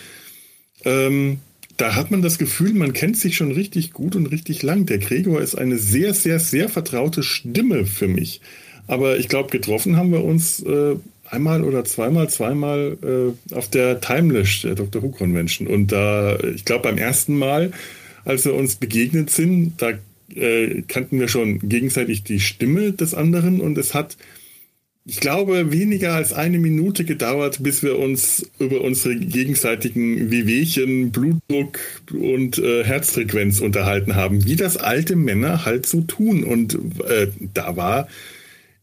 Ähm, 0.84 1.38
da 1.76 1.94
hat 1.94 2.10
man 2.10 2.22
das 2.22 2.38
Gefühl, 2.38 2.74
man 2.74 2.92
kennt 2.92 3.16
sich 3.16 3.36
schon 3.36 3.52
richtig 3.52 3.92
gut 3.92 4.16
und 4.16 4.26
richtig 4.26 4.62
lang. 4.62 4.86
Der 4.86 4.98
Gregor 4.98 5.40
ist 5.40 5.54
eine 5.54 5.78
sehr, 5.78 6.14
sehr, 6.14 6.40
sehr 6.40 6.68
vertraute 6.68 7.22
Stimme 7.22 7.84
für 7.84 8.08
mich. 8.08 8.40
Aber 8.86 9.18
ich 9.18 9.28
glaube, 9.28 9.50
getroffen 9.50 9.96
haben 9.96 10.12
wir 10.12 10.24
uns 10.24 10.62
äh, 10.62 10.96
einmal 11.28 11.64
oder 11.64 11.84
zweimal, 11.84 12.28
zweimal 12.30 12.96
äh, 13.02 13.54
auf 13.54 13.68
der 13.68 14.00
Timelash, 14.00 14.62
der 14.62 14.74
Dr. 14.74 15.02
Who 15.02 15.10
Convention. 15.10 15.66
Und 15.66 15.92
da, 15.92 16.38
ich 16.38 16.64
glaube, 16.64 16.84
beim 16.84 16.98
ersten 16.98 17.36
Mal, 17.36 17.72
als 18.24 18.44
wir 18.44 18.54
uns 18.54 18.76
begegnet 18.76 19.30
sind, 19.30 19.80
da 19.82 19.92
äh, 20.34 20.82
kannten 20.82 21.20
wir 21.20 21.28
schon 21.28 21.60
gegenseitig 21.68 22.24
die 22.24 22.40
Stimme 22.40 22.92
des 22.92 23.14
anderen 23.14 23.60
und 23.60 23.78
es 23.78 23.94
hat, 23.94 24.16
ich 25.04 25.20
glaube, 25.20 25.72
weniger 25.72 26.14
als 26.14 26.32
eine 26.32 26.58
Minute 26.58 27.04
gedauert, 27.04 27.62
bis 27.62 27.82
wir 27.82 27.98
uns 27.98 28.50
über 28.58 28.80
unsere 28.80 29.16
gegenseitigen 29.16 30.30
Wehwehchen, 30.30 31.12
Blutdruck 31.12 31.78
und 32.12 32.58
äh, 32.58 32.84
Herzfrequenz 32.84 33.60
unterhalten 33.60 34.16
haben, 34.16 34.44
wie 34.44 34.56
das 34.56 34.76
alte 34.76 35.14
Männer 35.14 35.64
halt 35.64 35.86
so 35.86 36.00
tun. 36.00 36.42
Und 36.42 36.74
äh, 37.08 37.28
da 37.54 37.76
war 37.76 38.08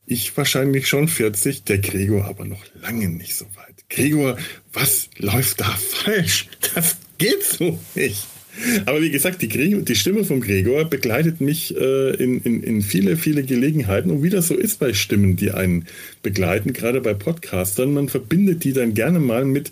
ich 0.06 0.36
wahrscheinlich 0.38 0.88
schon 0.88 1.08
40, 1.08 1.64
der 1.64 1.80
Gregor 1.80 2.26
aber 2.26 2.46
noch 2.46 2.64
lange 2.82 3.10
nicht 3.10 3.36
so 3.36 3.46
weit. 3.56 3.84
Gregor, 3.90 4.38
was 4.72 5.10
läuft 5.18 5.62
da 5.62 5.66
falsch? 5.66 6.48
Das 6.74 6.98
geht 7.18 7.44
so 7.44 7.80
nicht. 7.96 8.28
Aber 8.86 9.02
wie 9.02 9.12
gesagt, 9.12 9.42
die, 9.42 9.48
Gregor, 9.48 9.82
die 9.82 9.96
Stimme 9.96 10.24
von 10.24 10.42
Gregor 10.42 10.86
begleitet 10.86 11.42
mich 11.42 11.76
äh, 11.76 12.16
in, 12.16 12.42
in, 12.42 12.64
in 12.64 12.82
viele, 12.82 13.18
viele 13.18 13.44
Gelegenheiten. 13.44 14.12
Und 14.12 14.24
wie 14.24 14.30
das 14.30 14.48
so 14.48 14.56
ist 14.56 14.80
bei 14.80 14.94
Stimmen, 14.94 15.36
die 15.36 15.52
einen 15.52 15.86
begleiten, 16.22 16.74
gerade 16.74 17.02
bei 17.02 17.14
Podcastern, 17.14 17.94
man 17.94 18.10
verbindet 18.10 18.64
die 18.64 18.74
dann 18.74 18.94
gerne 18.94 19.20
mal 19.20 19.46
mit 19.46 19.72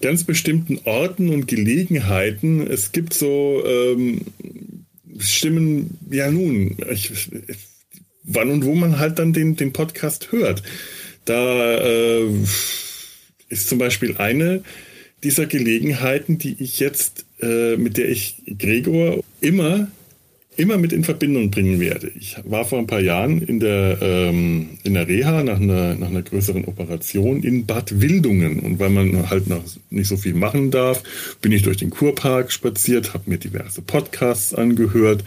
ganz 0.00 0.24
bestimmten 0.24 0.80
Orten 0.84 1.30
und 1.30 1.48
Gelegenheiten. 1.48 2.66
Es 2.66 2.92
gibt 2.92 3.14
so 3.14 3.62
ähm, 3.66 4.20
Stimmen, 5.18 5.98
ja 6.10 6.30
nun, 6.30 6.76
ich, 6.90 7.10
wann 8.24 8.50
und 8.50 8.64
wo 8.64 8.74
man 8.74 8.98
halt 8.98 9.18
dann 9.18 9.32
den, 9.32 9.56
den 9.56 9.72
Podcast 9.72 10.32
hört. 10.32 10.62
Da 11.24 11.78
äh, 11.78 12.28
ist 13.48 13.68
zum 13.68 13.78
Beispiel 13.78 14.16
eine 14.18 14.62
dieser 15.22 15.46
Gelegenheiten, 15.46 16.38
die 16.38 16.62
ich 16.62 16.80
jetzt, 16.80 17.23
äh, 17.40 17.76
mit 17.76 17.96
der 17.96 18.08
ich 18.08 18.42
Gregor 18.58 19.22
immer 19.40 19.88
immer 20.56 20.78
mit 20.78 20.92
in 20.92 21.04
Verbindung 21.04 21.50
bringen 21.50 21.80
werde. 21.80 22.10
Ich 22.14 22.36
war 22.44 22.64
vor 22.64 22.78
ein 22.78 22.86
paar 22.86 23.00
Jahren 23.00 23.42
in 23.42 23.60
der, 23.60 23.98
ähm, 24.00 24.78
in 24.82 24.94
der 24.94 25.08
Reha 25.08 25.42
nach 25.42 25.60
einer, 25.60 25.94
nach 25.94 26.08
einer 26.08 26.22
größeren 26.22 26.64
Operation 26.66 27.42
in 27.42 27.66
Bad 27.66 28.00
Wildungen. 28.00 28.60
Und 28.60 28.78
weil 28.78 28.90
man 28.90 29.30
halt 29.30 29.48
noch 29.48 29.64
nicht 29.90 30.08
so 30.08 30.16
viel 30.16 30.34
machen 30.34 30.70
darf, 30.70 31.02
bin 31.40 31.52
ich 31.52 31.62
durch 31.62 31.78
den 31.78 31.90
Kurpark 31.90 32.52
spaziert, 32.52 33.14
habe 33.14 33.30
mir 33.30 33.38
diverse 33.38 33.82
Podcasts 33.82 34.54
angehört, 34.54 35.24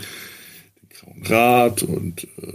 den 0.82 0.89
Grauen 0.89 1.24
Rat 1.26 1.84
und 1.84 2.24
äh, 2.41 2.47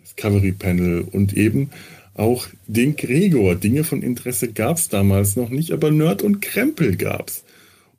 Discovery 0.00 0.52
Panel 0.52 1.02
und 1.12 1.34
eben 1.36 1.70
auch 2.14 2.46
den 2.66 2.96
Gregor. 2.96 3.54
Dinge 3.54 3.84
von 3.84 4.00
Interesse 4.00 4.48
gab 4.48 4.78
es 4.78 4.88
damals 4.88 5.36
noch 5.36 5.50
nicht, 5.50 5.72
aber 5.72 5.90
Nerd 5.90 6.22
und 6.22 6.40
Krempel 6.40 6.96
gab's. 6.96 7.44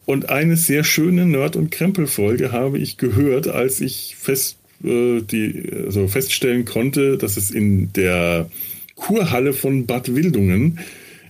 Und 0.07 0.29
eine 0.29 0.55
sehr 0.55 0.85
schöne 0.85 1.25
Nerd- 1.25 1.57
und 1.57 1.69
Krempel-Folge 1.69 2.53
habe 2.53 2.79
ich 2.79 2.95
gehört, 2.95 3.49
als 3.49 3.81
ich 3.81 4.15
fest, 4.17 4.57
äh, 4.81 5.19
die, 5.19 5.69
also 5.85 6.07
feststellen 6.07 6.63
konnte, 6.63 7.17
dass 7.17 7.35
es 7.35 7.51
in 7.51 7.91
der 7.91 8.49
Kurhalle 8.95 9.51
von 9.51 9.85
Bad 9.85 10.15
Wildungen 10.15 10.79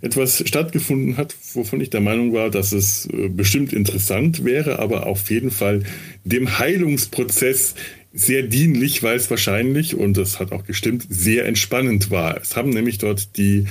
etwas 0.02 0.48
stattgefunden 0.48 1.18
hat, 1.18 1.36
wovon 1.56 1.82
ich 1.82 1.90
der 1.90 2.02
Meinung 2.02 2.34
war, 2.34 2.52
dass 2.52 2.72
es 2.72 3.08
äh, 3.08 3.30
bestimmt 3.30 3.74
interessant 3.74 4.46
wäre, 4.46 4.78
aber 4.78 5.08
auf 5.08 5.32
jeden 5.32 5.50
Fall 5.50 5.82
dem 6.24 6.60
Heilungsprozess 6.60 7.74
sehr 8.14 8.44
dienlich, 8.44 9.02
weil 9.02 9.18
es 9.18 9.28
wahrscheinlich, 9.32 9.96
und 9.96 10.18
das 10.18 10.40
hat 10.40 10.52
auch 10.52 10.66
gestimmt, 10.66 11.08
sehr 11.10 11.48
entspannend 11.48 12.12
war. 12.12 12.40
Es 12.40 12.56
haben 12.56 12.70
nämlich 12.70 13.00
dort 13.00 13.38
die 13.38 13.66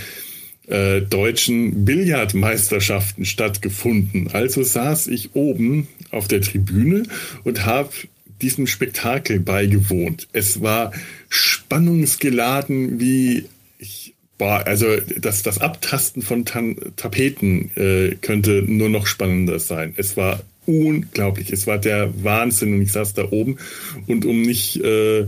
äh, 0.68 1.00
deutschen 1.00 1.84
Billardmeisterschaften 1.84 3.24
stattgefunden. 3.24 4.28
Also 4.32 4.62
saß 4.62 5.06
ich 5.08 5.34
oben 5.34 5.88
auf 6.10 6.28
der 6.28 6.40
Tribüne 6.40 7.04
und 7.44 7.66
habe 7.66 7.90
diesem 8.42 8.66
Spektakel 8.66 9.40
beigewohnt. 9.40 10.28
Es 10.32 10.60
war 10.60 10.92
spannungsgeladen 11.28 13.00
wie 13.00 13.46
ich 13.78 14.14
Boah, 14.38 14.66
also 14.66 14.86
das, 15.18 15.42
das 15.42 15.62
Abtasten 15.62 16.20
von 16.20 16.44
Tan 16.44 16.76
Tapeten 16.96 17.70
äh, 17.74 18.16
könnte 18.20 18.62
nur 18.66 18.90
noch 18.90 19.06
spannender 19.06 19.58
sein. 19.58 19.94
Es 19.96 20.18
war 20.18 20.42
unglaublich. 20.66 21.50
Es 21.50 21.66
war 21.66 21.78
der 21.78 22.12
Wahnsinn 22.22 22.74
und 22.74 22.82
ich 22.82 22.92
saß 22.92 23.14
da 23.14 23.30
oben 23.30 23.56
und 24.06 24.26
um 24.26 24.42
nicht 24.42 24.76
äh, 24.76 25.26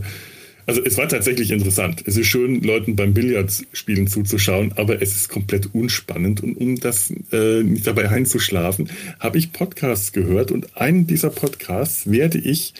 also 0.69 0.83
es 0.85 0.97
war 0.97 1.09
tatsächlich 1.09 1.49
interessant. 1.49 2.03
Es 2.05 2.15
ist 2.15 2.27
schön, 2.27 2.61
Leuten 2.61 2.95
beim 2.95 3.15
Billardspielen 3.15 4.05
zuzuschauen, 4.05 4.71
aber 4.75 5.01
es 5.01 5.15
ist 5.15 5.27
komplett 5.27 5.73
unspannend. 5.73 6.43
Und 6.43 6.57
um 6.57 6.79
das 6.79 7.11
äh, 7.31 7.63
nicht 7.63 7.87
dabei 7.87 8.07
einzuschlafen, 8.07 8.87
habe 9.19 9.39
ich 9.39 9.51
Podcasts 9.51 10.11
gehört 10.11 10.51
und 10.51 10.77
einen 10.77 11.07
dieser 11.07 11.31
Podcasts 11.31 12.11
werde 12.11 12.37
ich 12.37 12.75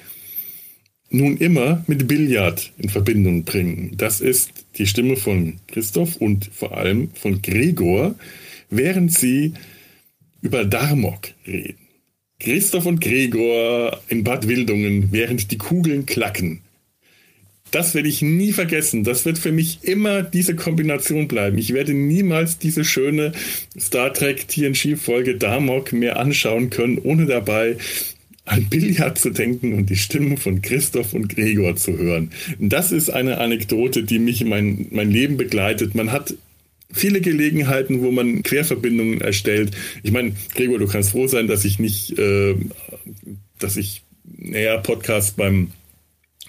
nun 1.09 1.37
immer 1.37 1.83
mit 1.87 2.07
Billard 2.07 2.71
in 2.77 2.89
Verbindung 2.89 3.43
bringen. 3.43 3.93
Das 3.97 4.21
ist 4.21 4.51
die 4.77 4.85
Stimme 4.85 5.15
von 5.15 5.55
Christoph 5.65 6.17
und 6.17 6.47
vor 6.53 6.77
allem 6.77 7.09
von 7.15 7.41
Gregor, 7.41 8.13
während 8.69 9.11
sie 9.11 9.53
über 10.43 10.63
Darmok 10.63 11.29
reden. 11.47 11.79
Christoph 12.39 12.85
und 12.85 13.01
Gregor 13.01 13.99
in 14.09 14.23
Bad 14.23 14.47
Wildungen, 14.47 15.11
während 15.11 15.49
die 15.49 15.57
Kugeln 15.57 16.05
klacken. 16.05 16.61
Das 17.71 17.93
werde 17.93 18.09
ich 18.09 18.21
nie 18.21 18.51
vergessen. 18.51 19.03
Das 19.03 19.25
wird 19.25 19.37
für 19.37 19.51
mich 19.51 19.79
immer 19.83 20.23
diese 20.23 20.55
Kombination 20.55 21.27
bleiben. 21.27 21.57
Ich 21.57 21.73
werde 21.73 21.93
niemals 21.93 22.57
diese 22.57 22.83
schöne 22.83 23.31
Star 23.79 24.13
Trek 24.13 24.47
TNG-Folge 24.47 25.35
Damok 25.35 25.93
mehr 25.93 26.19
anschauen 26.19 26.69
können, 26.69 26.97
ohne 26.97 27.25
dabei 27.25 27.77
an 28.45 28.65
Billard 28.67 29.19
zu 29.19 29.29
denken 29.29 29.73
und 29.73 29.89
die 29.91 29.95
Stimmen 29.95 30.37
von 30.37 30.61
Christoph 30.61 31.13
und 31.13 31.29
Gregor 31.29 31.75
zu 31.75 31.97
hören. 31.97 32.31
Das 32.57 32.91
ist 32.91 33.11
eine 33.11 33.37
Anekdote, 33.37 34.03
die 34.03 34.17
mich 34.17 34.43
mein, 34.43 34.87
mein 34.89 35.11
Leben 35.11 35.37
begleitet. 35.37 35.93
Man 35.93 36.11
hat 36.11 36.33
viele 36.91 37.21
Gelegenheiten, 37.21 38.01
wo 38.01 38.09
man 38.09 38.41
Querverbindungen 38.41 39.21
erstellt. 39.21 39.71
Ich 40.01 40.11
meine, 40.11 40.33
Gregor, 40.55 40.79
du 40.79 40.87
kannst 40.87 41.11
froh 41.11 41.27
sein, 41.27 41.47
dass 41.47 41.63
ich 41.63 41.77
nicht, 41.77 42.17
äh, 42.17 42.55
dass 43.59 43.77
ich 43.77 44.01
näher 44.23 44.79
Podcast 44.79 45.37
beim 45.37 45.69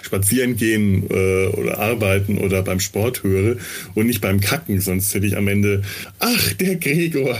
spazieren 0.02 0.56
gehen 0.56 1.04
äh, 1.10 1.46
oder 1.48 1.78
arbeiten 1.78 2.38
oder 2.38 2.62
beim 2.62 2.80
Sport 2.80 3.22
höre 3.22 3.56
und 3.94 4.06
nicht 4.06 4.20
beim 4.20 4.40
Kacken, 4.40 4.80
sonst 4.80 5.14
hätte 5.14 5.26
ich 5.26 5.36
am 5.36 5.48
Ende, 5.48 5.82
ach, 6.18 6.52
der 6.54 6.76
Gregor, 6.76 7.38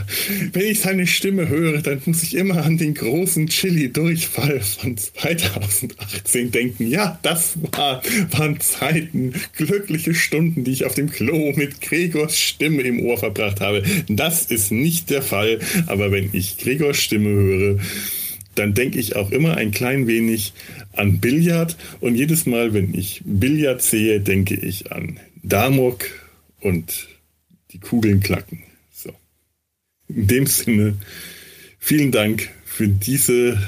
wenn 0.53 0.67
ich 0.67 0.81
seine 0.81 1.07
Stimme 1.07 1.49
höre, 1.49 1.83
dann 1.83 2.01
muss 2.05 2.23
ich 2.23 2.37
immer 2.37 2.65
an 2.65 2.79
den 2.79 2.95
großen 2.95 3.47
Chili-Durchfall 3.47 4.61
von 4.61 4.97
2018 4.97 6.51
denken. 6.51 6.87
Ja, 6.89 7.19
das 7.23 7.55
war, 7.73 8.03
waren 8.31 8.61
Zeiten, 8.61 9.33
glückliche 9.57 10.15
Stunden, 10.15 10.65
die 10.65 10.73
ich 10.73 10.85
auf 10.85 10.95
dem 10.95 11.11
Klo 11.11 11.53
mit 11.57 11.81
Gregors 11.81 12.39
Stimme 12.39 12.83
im 12.83 13.01
Ohr 13.01 13.19
verbracht 13.19 13.61
habe. 13.61 13.83
Das 14.09 14.47
ist 14.47 14.73
nicht 14.73 15.11
der 15.11 15.23
Fall, 15.23 15.59
aber 15.87 16.13
wenn 16.13 16.31
ich 16.33 16.59
Gregors 16.59 16.99
Stimme 16.99 17.31
höre, 17.31 17.79
dann 18.55 18.75
denke 18.75 18.99
ich 18.99 19.17
auch 19.17 19.31
immer 19.31 19.57
ein 19.57 19.71
klein 19.71 20.07
wenig 20.07 20.53
an 20.93 21.21
Billard 21.21 21.77
und 22.01 22.15
jedes 22.15 22.47
Mal, 22.47 22.75
wenn 22.75 22.95
ich 22.95 23.23
Billard 23.25 23.83
sehe, 23.83 24.21
denke 24.21 24.55
ich 24.55 24.93
an 24.93 25.21
Damok 25.43 26.05
und 26.61 27.09
die 27.73 27.79
Kugeln 27.79 28.21
klacken. 28.21 28.63
So. 28.93 29.13
In 30.09 30.27
dem 30.27 30.47
Sinne, 30.47 30.97
vielen 31.79 32.13
Dank 32.13 32.51
für 32.65 32.89
diese 32.89 33.61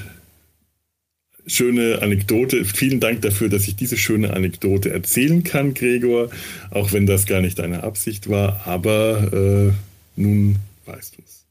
schöne 1.47 2.03
Anekdote. 2.03 2.65
Vielen 2.65 3.01
Dank 3.01 3.23
dafür, 3.23 3.49
dass 3.49 3.67
ich 3.67 3.77
diese 3.77 3.97
schöne 3.97 4.33
Anekdote 4.33 4.91
erzählen 4.93 5.43
kann, 5.43 5.75
Gregor, 5.75 6.31
auch 6.71 6.93
wenn 6.93 7.07
das 7.07 7.27
gar 7.27 7.41
nicht 7.41 7.59
deine 7.59 7.83
Absicht 7.83 8.29
war, 8.29 8.67
aber 8.67 9.33
äh, 9.33 10.21
nun 10.21 10.57
weißt 10.87 11.17
du 11.17 11.23
es 11.27 11.42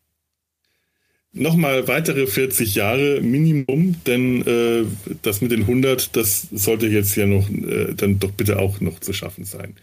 nochmal 1.33 1.87
weitere 1.87 2.27
40 2.27 2.75
Jahre 2.75 3.21
Minimum, 3.21 3.95
denn 4.05 4.45
äh, 4.45 4.83
das 5.21 5.41
mit 5.41 5.51
den 5.51 5.61
100, 5.61 6.15
das 6.15 6.47
sollte 6.51 6.87
jetzt 6.87 7.15
ja 7.15 7.25
noch 7.25 7.49
äh, 7.49 7.93
dann 7.95 8.19
doch 8.19 8.31
bitte 8.31 8.59
auch 8.59 8.81
noch 8.81 8.99
zu 8.99 9.13
schaffen 9.13 9.45
sein. 9.45 9.75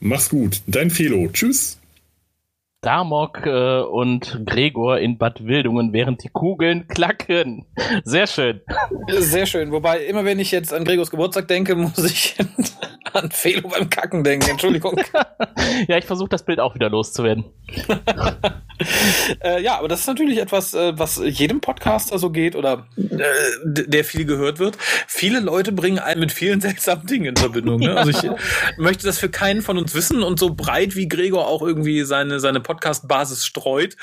Mach's 0.00 0.28
gut. 0.28 0.62
Dein 0.66 0.90
Felo. 0.90 1.28
Tschüss. 1.32 1.77
Damok 2.80 3.44
äh, 3.44 3.80
und 3.80 4.42
Gregor 4.46 4.98
in 4.98 5.18
Bad 5.18 5.44
Wildungen, 5.44 5.92
während 5.92 6.22
die 6.22 6.28
Kugeln 6.28 6.86
klacken. 6.86 7.66
Sehr 8.04 8.28
schön. 8.28 8.60
Sehr 9.08 9.46
schön. 9.46 9.72
Wobei, 9.72 10.04
immer 10.04 10.24
wenn 10.24 10.38
ich 10.38 10.52
jetzt 10.52 10.72
an 10.72 10.84
Gregors 10.84 11.10
Geburtstag 11.10 11.48
denke, 11.48 11.74
muss 11.74 11.98
ich 12.04 12.36
an 13.12 13.30
Felo 13.30 13.68
beim 13.68 13.90
Kacken 13.90 14.22
denken. 14.22 14.50
Entschuldigung. 14.50 15.00
ja, 15.88 15.98
ich 15.98 16.04
versuche 16.04 16.28
das 16.28 16.44
Bild 16.44 16.60
auch 16.60 16.74
wieder 16.74 16.88
loszuwerden. 16.88 17.44
äh, 19.42 19.62
ja, 19.62 19.78
aber 19.78 19.88
das 19.88 20.00
ist 20.00 20.06
natürlich 20.06 20.38
etwas, 20.38 20.74
äh, 20.74 20.98
was 20.98 21.20
jedem 21.24 21.60
Podcaster 21.60 22.18
so 22.18 22.30
geht 22.30 22.56
oder 22.56 22.86
äh, 22.96 23.24
der 23.64 24.04
viel 24.04 24.24
gehört 24.24 24.58
wird. 24.58 24.76
Viele 25.06 25.40
Leute 25.40 25.72
bringen 25.72 25.98
einen 25.98 26.20
mit 26.20 26.32
vielen 26.32 26.60
seltsamen 26.60 27.06
Dingen 27.06 27.26
in 27.26 27.36
Verbindung. 27.36 27.80
Ne? 27.80 27.96
Also 27.96 28.10
ich 28.10 28.30
möchte 28.78 29.06
das 29.06 29.18
für 29.18 29.28
keinen 29.28 29.62
von 29.62 29.78
uns 29.78 29.94
wissen 29.94 30.22
und 30.22 30.38
so 30.38 30.54
breit 30.54 30.96
wie 30.96 31.08
Gregor 31.08 31.46
auch 31.46 31.62
irgendwie 31.62 32.02
seine, 32.04 32.40
seine 32.40 32.60
Podcast-Basis 32.68 33.46
streut, 33.46 33.96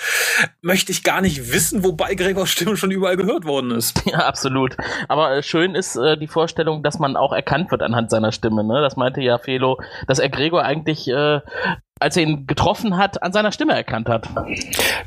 möchte 0.61 0.91
ich 0.91 1.03
gar 1.03 1.21
nicht 1.21 1.53
wissen, 1.53 1.83
wobei 1.83 2.15
Gregors 2.15 2.49
Stimme 2.49 2.75
schon 2.77 2.91
überall 2.91 3.15
gehört 3.15 3.45
worden 3.45 3.71
ist. 3.71 4.01
Ja, 4.15 4.19
absolut. 4.19 4.77
Aber 5.07 5.35
äh, 5.35 5.43
schön 5.43 5.73
ist 5.73 5.95
äh, 5.95 6.15
die 6.15 6.27
Vorstellung, 6.27 6.83
dass 6.83 6.99
man 6.99 7.17
auch 7.17 7.33
erkannt 7.33 7.71
wird 7.71 7.81
anhand 7.81 8.11
seiner 8.11 8.31
Stimme. 8.31 8.63
Ne? 8.63 8.79
Das 8.81 8.95
meinte 8.95 9.19
ja 9.19 9.39
Felo, 9.39 9.79
dass 10.07 10.19
er 10.19 10.29
Gregor 10.29 10.63
eigentlich 10.63 11.07
äh, 11.07 11.41
als 11.99 12.17
er 12.17 12.23
ihn 12.23 12.45
getroffen 12.45 12.97
hat, 12.97 13.23
an 13.23 13.31
seiner 13.31 13.51
Stimme 13.51 13.73
erkannt 13.73 14.09
hat. 14.09 14.27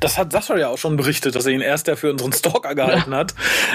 Das 0.00 0.16
hat 0.16 0.32
Sascha 0.32 0.56
ja 0.56 0.68
auch 0.68 0.78
schon 0.78 0.96
berichtet, 0.96 1.34
dass 1.34 1.44
er 1.44 1.52
ihn 1.52 1.60
erst 1.60 1.86
ja 1.86 1.96
für 1.96 2.10
unseren 2.10 2.32
Stalker 2.32 2.74
gehalten 2.74 3.12
ja. 3.12 3.18
hat 3.18 3.34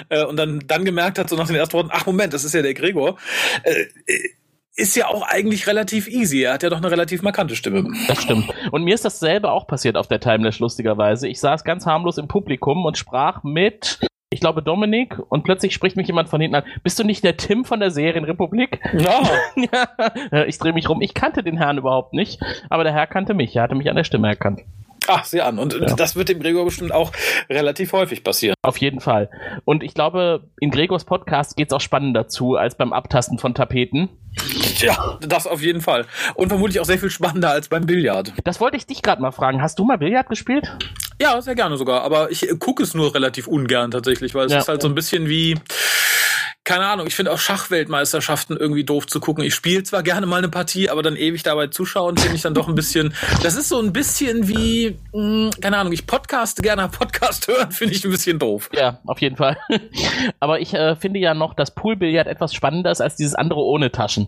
äh, 0.10 0.24
und 0.24 0.36
dann, 0.38 0.64
dann 0.66 0.84
gemerkt 0.84 1.20
hat, 1.20 1.30
so 1.30 1.36
nach 1.36 1.48
den 1.48 1.56
ersten 1.56 1.74
Worten, 1.74 1.90
ach 1.92 2.06
Moment, 2.06 2.34
das 2.34 2.44
ist 2.44 2.54
ja 2.54 2.62
der 2.62 2.74
Gregor. 2.74 3.18
Äh, 3.64 3.86
ist 4.76 4.95
ja 4.95 5.07
auch 5.07 5.21
eigentlich 5.24 5.67
relativ 5.67 6.07
easy. 6.07 6.43
Er 6.43 6.53
hat 6.53 6.63
ja 6.63 6.69
doch 6.69 6.78
eine 6.78 6.89
relativ 6.89 7.21
markante 7.21 7.55
Stimme. 7.55 7.88
Das 8.07 8.21
stimmt. 8.21 8.51
Und 8.71 8.84
mir 8.84 8.95
ist 8.95 9.05
dasselbe 9.05 9.51
auch 9.51 9.67
passiert 9.67 9.95
auf 9.95 10.07
der 10.07 10.19
Timelash, 10.19 10.59
lustigerweise. 10.59 11.28
Ich 11.28 11.39
saß 11.39 11.63
ganz 11.63 11.86
harmlos 11.86 12.17
im 12.17 12.28
Publikum 12.28 12.86
und 12.86 12.97
sprach 12.97 13.43
mit 13.43 13.99
ich 14.34 14.39
glaube 14.39 14.63
Dominik, 14.63 15.19
und 15.30 15.43
plötzlich 15.43 15.76
spricht 15.76 15.95
mich 15.95 16.07
jemand 16.07 16.28
von 16.28 16.41
hinten 16.41 16.55
an. 16.55 16.63
Bist 16.82 16.97
du 16.97 17.03
nicht 17.03 17.24
der 17.24 17.38
Tim 17.38 17.65
von 17.65 17.80
der 17.80 17.91
Serienrepublik? 17.91 18.80
Ja. 18.97 19.21
ja. 20.32 20.45
Ich 20.45 20.57
drehe 20.57 20.74
mich 20.74 20.89
rum. 20.89 21.01
Ich 21.01 21.13
kannte 21.13 21.43
den 21.43 21.57
Herrn 21.57 21.78
überhaupt 21.78 22.13
nicht, 22.13 22.41
aber 22.69 22.84
der 22.84 22.93
Herr 22.93 23.05
kannte 23.05 23.36
mich. 23.36 23.55
Er 23.55 23.61
hatte 23.61 23.76
mich 23.76 23.91
an 23.91 23.95
der 23.95 24.03
Stimme 24.03 24.28
erkannt. 24.28 24.61
Ach, 25.08 25.26
sieh 25.26 25.41
an. 25.41 25.60
Und 25.60 25.76
das 25.97 26.16
wird 26.16 26.30
dem 26.30 26.39
Gregor 26.39 26.66
bestimmt 26.66 26.91
auch 26.91 27.12
relativ 27.49 27.93
häufig 27.93 28.24
passieren. 28.24 28.56
Auf 28.62 28.78
jeden 28.78 28.99
Fall. 28.99 29.30
Und 29.66 29.84
ich 29.84 29.93
glaube, 29.93 30.43
in 30.60 30.72
Gregors 30.72 31.06
Podcast 31.06 31.56
geht 31.58 31.68
es 31.68 31.74
auch 31.74 31.82
spannender 31.82 32.28
zu 32.28 32.56
als 32.56 32.76
beim 32.76 32.93
Abtasten 32.93 33.38
von 33.38 33.54
Tapeten. 33.54 34.10
Ja, 34.78 35.20
das 35.22 35.45
auf 35.45 35.62
jeden 35.62 35.82
Fall. 35.82 36.06
Und 36.36 36.49
vermutlich 36.49 36.80
auch 36.80 36.86
sehr 36.86 36.97
viel 36.97 37.10
spannender 37.12 37.51
als 37.51 37.68
beim 37.68 37.86
Billard. 37.86 38.34
Das 38.43 38.60
wollte 38.60 38.78
ich 38.78 38.86
dich 38.88 39.01
gerade 39.01 39.22
mal 39.22 39.32
fragen. 39.32 39.62
Hast 39.62 39.78
du 39.80 39.84
mal 39.86 39.97
Billard 39.97 40.28
gespielt? 40.30 40.72
Ja, 41.22 41.39
sehr 41.41 41.56
gerne 41.56 41.78
sogar. 41.78 42.01
Aber 42.04 42.32
ich 42.32 42.47
gucke 42.60 42.82
es 42.84 42.93
nur 42.93 43.14
relativ 43.14 43.47
ungern 43.47 43.91
tatsächlich, 43.91 44.34
weil 44.34 44.47
es 44.47 44.51
Ja. 44.54 44.60
ist 44.60 44.68
halt 44.68 44.82
so 44.82 44.88
ein 44.88 44.95
bisschen 44.95 45.30
wie, 45.30 45.56
keine 46.66 46.86
Ahnung, 46.86 47.07
ich 47.07 47.16
finde 47.16 47.32
auch 47.34 47.39
Schachweltmeisterschaften 47.39 48.55
irgendwie 48.57 48.84
doof 48.86 49.05
zu 49.07 49.20
gucken. 49.20 49.43
Ich 49.43 49.53
spiele 49.53 49.84
zwar 49.84 50.01
gerne 50.01 50.26
mal 50.26 50.38
eine 50.38 50.49
Partie, 50.49 50.89
aber 50.89 51.03
dann 51.03 51.16
ewig 51.18 51.43
dabei 51.43 51.68
zuschauen, 51.68 52.18
finde 52.18 52.36
ich 52.38 52.41
dann 52.41 52.53
doch 52.53 52.68
ein 52.70 52.76
bisschen, 52.76 53.14
das 53.41 53.55
ist 53.55 53.68
so 53.70 53.80
ein 53.80 53.91
bisschen 53.91 54.47
wie, 54.47 54.97
mh, 55.14 55.51
keine 55.61 55.78
Ahnung, 55.78 55.91
ich 55.91 56.07
podcaste 56.07 56.61
gerne, 56.61 56.88
Podcast 56.88 57.47
hören, 57.47 57.72
finde 57.72 57.93
ich 57.95 58.05
ein 58.05 58.11
bisschen 58.11 58.39
doof. 58.39 58.70
Ja, 58.74 58.99
auf 59.05 59.20
jeden 59.20 59.36
Fall. 59.36 59.57
Aber 60.39 60.59
ich 60.61 60.74
äh, 60.74 60.95
finde 60.95 61.20
ja 61.20 61.34
noch, 61.34 61.53
dass 61.53 61.76
Poolbillard 61.76 62.28
etwas 62.28 62.53
spannender 62.53 62.91
ist 62.91 63.01
als 63.01 63.16
dieses 63.18 63.36
andere 63.36 63.59
ohne 63.59 63.91
Taschen. 63.91 64.28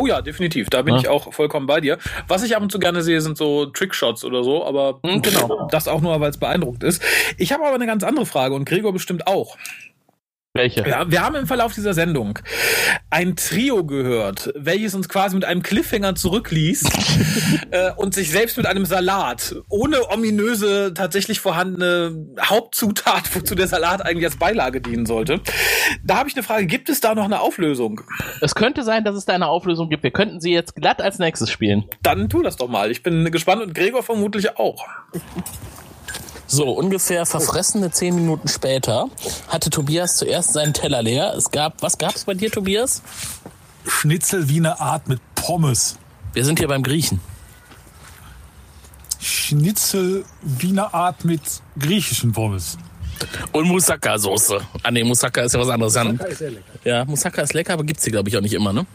Oh 0.00 0.06
ja, 0.06 0.22
definitiv. 0.22 0.70
Da 0.70 0.80
bin 0.80 0.94
Ja. 0.94 1.00
ich 1.00 1.08
auch 1.08 1.30
vollkommen 1.34 1.66
bei 1.66 1.80
dir. 1.82 1.98
Was 2.26 2.42
ich 2.42 2.56
ab 2.56 2.62
und 2.62 2.72
zu 2.72 2.78
gerne 2.78 3.02
sehe, 3.02 3.20
sind 3.20 3.36
so 3.36 3.66
Trickshots 3.66 4.24
oder 4.24 4.42
so, 4.42 4.64
aber 4.64 5.00
genau. 5.02 5.68
das 5.70 5.88
auch 5.88 6.00
nur, 6.00 6.18
weil 6.20 6.30
es 6.30 6.38
beeindruckt 6.38 6.82
ist. 6.82 7.02
Ich 7.36 7.52
habe 7.52 7.66
aber 7.66 7.74
eine 7.74 7.84
ganz 7.84 8.02
andere 8.02 8.24
Frage 8.24 8.54
und 8.54 8.64
Gregor 8.64 8.94
bestimmt 8.94 9.26
auch. 9.26 9.58
Welche? 10.54 10.80
Ja, 10.88 11.10
wir 11.10 11.22
haben 11.22 11.36
im 11.36 11.46
Verlauf 11.46 11.74
dieser 11.74 11.92
Sendung 11.92 12.38
ein 13.10 13.36
Trio 13.36 13.84
gehört, 13.84 14.50
welches 14.56 14.94
uns 14.94 15.08
quasi 15.08 15.36
mit 15.36 15.44
einem 15.44 15.62
Cliffhanger 15.62 16.14
zurückließ 16.14 16.84
äh, 17.70 17.92
und 17.96 18.14
sich 18.14 18.30
selbst 18.30 18.56
mit 18.56 18.66
einem 18.66 18.86
Salat 18.86 19.54
ohne 19.68 20.10
ominöse, 20.10 20.94
tatsächlich 20.94 21.40
vorhandene 21.40 22.26
Hauptzutat, 22.40 23.34
wozu 23.36 23.54
der 23.54 23.68
Salat 23.68 24.04
eigentlich 24.04 24.24
als 24.24 24.36
Beilage 24.36 24.80
dienen 24.80 25.06
sollte. 25.06 25.40
Da 26.02 26.16
habe 26.16 26.28
ich 26.28 26.34
eine 26.34 26.42
Frage, 26.42 26.66
gibt 26.66 26.88
es 26.88 27.00
da 27.00 27.14
noch 27.14 27.26
eine 27.26 27.40
Auflösung? 27.40 28.00
Es 28.40 28.54
könnte 28.54 28.84
sein, 28.84 29.04
dass 29.04 29.16
es 29.16 29.26
da 29.26 29.34
eine 29.34 29.48
Auflösung 29.48 29.90
gibt. 29.90 30.02
Wir 30.02 30.12
könnten 30.12 30.40
sie 30.40 30.52
jetzt 30.52 30.74
glatt 30.74 31.02
als 31.02 31.18
nächstes 31.18 31.50
spielen. 31.50 31.84
Dann 32.02 32.28
tu 32.28 32.42
das 32.42 32.56
doch 32.56 32.68
mal. 32.68 32.90
Ich 32.90 33.02
bin 33.02 33.30
gespannt 33.30 33.62
und 33.62 33.74
Gregor 33.74 34.02
vermutlich 34.02 34.56
auch. 34.56 34.86
So, 36.50 36.70
ungefähr 36.70 37.26
verfressene 37.26 37.90
zehn 37.90 38.14
Minuten 38.14 38.48
später 38.48 39.10
hatte 39.48 39.68
Tobias 39.68 40.16
zuerst 40.16 40.54
seinen 40.54 40.72
Teller 40.72 41.02
leer. 41.02 41.34
Es 41.36 41.50
gab, 41.50 41.82
was 41.82 41.98
gab's 41.98 42.24
bei 42.24 42.32
dir, 42.32 42.50
Tobias? 42.50 43.02
Schnitzel 43.86 44.48
wie 44.48 44.56
eine 44.56 44.80
Art 44.80 45.08
mit 45.08 45.20
Pommes. 45.34 45.98
Wir 46.32 46.46
sind 46.46 46.58
hier 46.58 46.68
beim 46.68 46.82
Griechen. 46.82 47.20
Schnitzel 49.20 50.24
wie 50.40 50.70
eine 50.70 50.94
Art 50.94 51.26
mit 51.26 51.42
griechischen 51.78 52.32
Pommes. 52.32 52.78
Und 53.52 53.66
Moussaka-Soße. 53.66 54.58
Ah 54.82 54.90
nee, 54.90 55.04
Moussaka 55.04 55.42
ist 55.42 55.52
ja 55.52 55.60
was 55.60 55.68
anderes. 55.68 55.94
Moussaka 55.94 56.24
ist 56.24 56.38
sehr 56.38 56.50
lecker. 56.50 56.64
Ja, 56.84 57.04
Moussaka 57.04 57.42
ist 57.42 57.52
lecker, 57.52 57.74
aber 57.74 57.84
gibt's 57.84 58.04
hier, 58.04 58.12
glaube 58.12 58.30
ich, 58.30 58.36
auch 58.38 58.40
nicht 58.40 58.54
immer, 58.54 58.72
ne? 58.72 58.86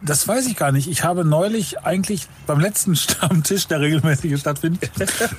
Das 0.00 0.26
weiß 0.28 0.46
ich 0.46 0.56
gar 0.56 0.72
nicht. 0.72 0.88
Ich 0.88 1.02
habe 1.02 1.24
neulich 1.24 1.80
eigentlich 1.80 2.28
beim 2.46 2.60
letzten 2.60 2.94
Stammtisch, 2.96 3.66
der 3.66 3.80
regelmäßig 3.80 4.38
stattfindet, 4.38 4.90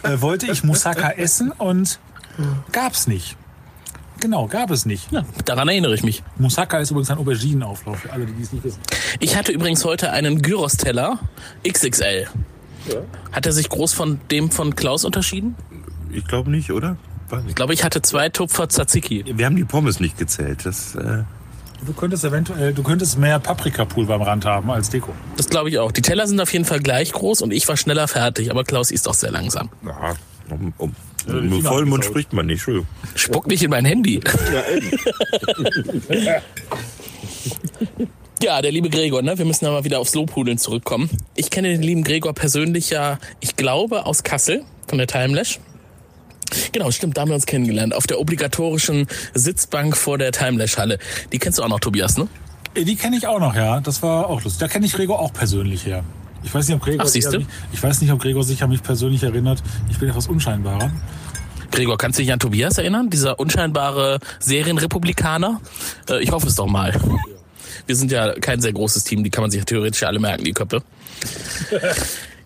äh, 0.03 0.21
wollte 0.21 0.51
ich 0.51 0.63
Moussaka 0.63 1.11
essen 1.11 1.51
und 1.51 1.99
gab's 2.71 3.07
nicht. 3.07 3.37
Genau, 4.19 4.47
gab 4.47 4.69
es 4.69 4.85
nicht. 4.85 5.11
Ja, 5.11 5.23
daran 5.45 5.69
erinnere 5.69 5.95
ich 5.95 6.03
mich. 6.03 6.23
Moussaka 6.37 6.79
ist 6.79 6.91
übrigens 6.91 7.09
ein 7.09 7.17
Auberginenauflauf, 7.17 7.99
für 7.99 8.11
alle, 8.11 8.25
die 8.25 8.41
es 8.41 8.51
nicht 8.51 8.63
wissen. 8.65 8.79
Ich 9.19 9.37
hatte 9.37 9.51
übrigens 9.53 9.85
heute 9.85 10.11
einen 10.11 10.41
Gyros-Teller 10.41 11.19
XXL. 11.65 12.27
Hat 13.31 13.45
er 13.45 13.51
sich 13.53 13.69
groß 13.69 13.93
von 13.93 14.19
dem 14.29 14.51
von 14.51 14.75
Klaus 14.75 15.05
unterschieden? 15.05 15.55
Ich 16.11 16.25
glaube 16.25 16.51
nicht, 16.51 16.71
oder? 16.71 16.97
Ich 17.47 17.55
glaube, 17.55 17.73
ich 17.73 17.83
hatte 17.83 18.01
zwei 18.01 18.29
Tupfer 18.29 18.67
Tzatziki. 18.67 19.23
Wir 19.35 19.45
haben 19.45 19.55
die 19.55 19.63
Pommes 19.63 19.99
nicht 19.99 20.17
gezählt. 20.17 20.65
Das, 20.65 20.95
äh, 20.95 21.23
Du 21.85 21.93
könntest 21.93 22.23
eventuell, 22.25 22.73
du 22.73 22.83
könntest 22.83 23.17
mehr 23.17 23.39
Paprikapulver 23.39 24.15
am 24.15 24.21
Rand 24.21 24.45
haben 24.45 24.69
als 24.69 24.89
Deko. 24.89 25.13
Das 25.37 25.49
glaube 25.49 25.69
ich 25.69 25.79
auch. 25.79 25.91
Die 25.91 26.01
Teller 26.01 26.27
sind 26.27 26.39
auf 26.39 26.51
jeden 26.51 26.65
Fall 26.65 26.79
gleich 26.79 27.11
groß 27.11 27.41
und 27.41 27.51
ich 27.51 27.67
war 27.67 27.77
schneller 27.77 28.07
fertig, 28.07 28.51
aber 28.51 28.63
Klaus 28.63 28.91
isst 28.91 29.07
auch 29.07 29.13
sehr 29.13 29.31
langsam. 29.31 29.69
ja, 29.85 30.15
um, 30.49 30.73
um, 30.77 30.95
die 31.27 31.33
mit 31.33 31.63
Vollmund 31.63 32.03
abgesaut. 32.03 32.05
spricht 32.05 32.33
man 32.33 32.47
nicht, 32.47 32.55
Entschuldigung. 32.55 32.87
Spuck 33.15 33.47
nicht 33.47 33.63
in 33.63 33.69
mein 33.69 33.85
Handy. 33.85 34.19
Ja, 38.41 38.61
der 38.61 38.71
liebe 38.71 38.89
Gregor, 38.89 39.21
ne? 39.21 39.37
Wir 39.37 39.45
müssen 39.45 39.65
aber 39.65 39.83
wieder 39.83 39.99
aufs 39.99 40.15
Lobhudeln 40.15 40.57
zurückkommen. 40.57 41.09
Ich 41.35 41.49
kenne 41.49 41.69
den 41.69 41.81
lieben 41.81 42.03
Gregor 42.03 42.33
persönlich 42.33 42.89
ja, 42.89 43.19
ich 43.39 43.55
glaube, 43.55 44.05
aus 44.05 44.23
Kassel 44.23 44.63
von 44.87 44.97
der 44.97 45.07
Timelash. 45.07 45.59
Genau, 46.71 46.91
stimmt, 46.91 47.17
da 47.17 47.21
haben 47.21 47.29
wir 47.29 47.35
uns 47.35 47.45
kennengelernt. 47.45 47.93
Auf 47.93 48.07
der 48.07 48.19
obligatorischen 48.19 49.07
Sitzbank 49.33 49.95
vor 49.97 50.17
der 50.17 50.31
Timelash-Halle. 50.31 50.99
Die 51.31 51.39
kennst 51.39 51.59
du 51.59 51.63
auch 51.63 51.67
noch, 51.69 51.79
Tobias, 51.79 52.17
ne? 52.17 52.27
Äh, 52.75 52.83
Die 52.83 52.95
kenne 52.95 53.17
ich 53.17 53.27
auch 53.27 53.39
noch, 53.39 53.55
ja. 53.55 53.79
Das 53.81 54.01
war 54.03 54.27
auch 54.29 54.43
lustig. 54.43 54.59
Da 54.59 54.67
kenne 54.67 54.85
ich 54.85 54.93
Gregor 54.93 55.19
auch 55.19 55.33
persönlich 55.33 55.85
her. 55.85 56.03
Ich 56.43 56.53
weiß 56.53 56.67
nicht, 56.67 56.75
ob 56.75 56.83
Gregor, 56.83 57.05
Ach, 57.05 57.09
sich, 57.09 57.23
siehste. 57.23 57.37
an 57.37 57.43
mich, 57.43 57.51
ich 57.73 57.83
weiß 57.83 58.01
nicht, 58.01 58.11
ob 58.11 58.19
Gregor 58.21 58.43
sich 58.43 58.63
an 58.63 58.69
mich 58.69 58.81
persönlich 58.81 59.23
erinnert. 59.23 59.61
Ich 59.89 59.97
bin 59.99 60.09
etwas 60.09 60.27
unscheinbarer. 60.27 60.89
Gregor, 61.71 61.97
kannst 61.97 62.17
du 62.17 62.23
dich 62.23 62.31
an 62.31 62.39
Tobias 62.39 62.77
erinnern? 62.77 63.09
Dieser 63.09 63.39
unscheinbare 63.39 64.19
Serienrepublikaner? 64.39 65.59
Äh, 66.09 66.23
ich 66.23 66.31
hoffe 66.31 66.47
es 66.47 66.55
doch 66.55 66.67
mal. 66.67 66.93
Wir 67.85 67.95
sind 67.95 68.11
ja 68.11 68.33
kein 68.39 68.61
sehr 68.61 68.71
großes 68.73 69.03
Team, 69.03 69.23
die 69.23 69.29
kann 69.29 69.41
man 69.41 69.51
sich 69.51 69.65
theoretisch 69.65 70.03
alle 70.03 70.19
merken, 70.19 70.43
die 70.45 70.53
Köpfe. 70.53 70.81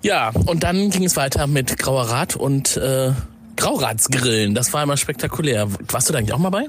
Ja, 0.02 0.30
und 0.30 0.64
dann 0.64 0.90
ging 0.90 1.04
es 1.06 1.16
weiter 1.16 1.48
mit 1.48 1.78
Grauer 1.78 2.04
Rat 2.10 2.36
und 2.36 2.76
äh, 2.78 3.12
Grauratsgrillen. 3.56 4.56
Das 4.56 4.74
war 4.74 4.84
immer 4.84 4.98
spektakulär. 4.98 5.68
Warst 5.90 6.10
du 6.10 6.14
da 6.14 6.20
eigentlich 6.20 6.34
auch 6.34 6.40
mal 6.40 6.50
bei? 6.50 6.68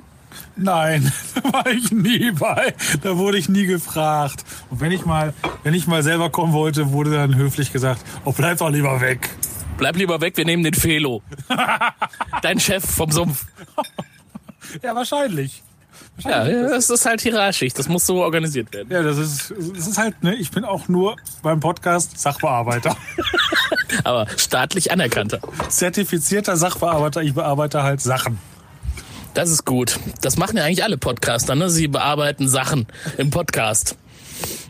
Nein, 0.56 1.12
da 1.34 1.52
war 1.52 1.66
ich 1.66 1.90
nie 1.90 2.30
bei. 2.32 2.74
Da 3.02 3.16
wurde 3.16 3.38
ich 3.38 3.48
nie 3.48 3.66
gefragt. 3.66 4.44
Und 4.70 4.80
wenn 4.80 4.92
ich 4.92 5.04
mal, 5.04 5.34
wenn 5.62 5.74
ich 5.74 5.86
mal 5.86 6.02
selber 6.02 6.30
kommen 6.30 6.52
wollte, 6.52 6.92
wurde 6.92 7.10
dann 7.10 7.34
höflich 7.36 7.72
gesagt, 7.72 8.04
oh, 8.24 8.32
bleib 8.32 8.58
doch 8.58 8.70
lieber 8.70 9.00
weg. 9.00 9.30
Bleib 9.76 9.96
lieber 9.96 10.20
weg, 10.20 10.36
wir 10.36 10.44
nehmen 10.44 10.62
den 10.62 10.74
Felo. 10.74 11.22
Dein 12.42 12.60
Chef 12.60 12.84
vom 12.84 13.10
Sumpf. 13.10 13.46
Ja, 14.82 14.94
wahrscheinlich. 14.94 15.62
Ja, 16.18 16.44
das 16.44 16.90
ist 16.90 17.06
halt 17.06 17.20
hierarchisch. 17.20 17.74
Das 17.74 17.88
muss 17.88 18.06
so 18.06 18.22
organisiert 18.22 18.72
werden. 18.72 18.88
Ja, 18.90 19.02
das 19.02 19.18
ist, 19.18 19.52
das 19.74 19.86
ist 19.88 19.98
halt, 19.98 20.22
ne, 20.22 20.34
ich 20.36 20.50
bin 20.50 20.64
auch 20.64 20.88
nur 20.88 21.16
beim 21.42 21.60
Podcast 21.60 22.18
Sachbearbeiter. 22.18 22.96
Aber 24.04 24.26
staatlich 24.36 24.92
anerkannter. 24.92 25.40
Zertifizierter 25.68 26.56
Sachbearbeiter, 26.56 27.22
ich 27.22 27.34
bearbeite 27.34 27.82
halt 27.82 28.00
Sachen. 28.00 28.38
Das 29.34 29.50
ist 29.50 29.64
gut. 29.64 29.98
Das 30.20 30.36
machen 30.36 30.56
ja 30.56 30.64
eigentlich 30.64 30.84
alle 30.84 30.96
Podcaster, 30.96 31.56
ne? 31.56 31.68
Sie 31.68 31.88
bearbeiten 31.88 32.48
Sachen 32.48 32.86
im 33.18 33.30
Podcast. 33.30 33.96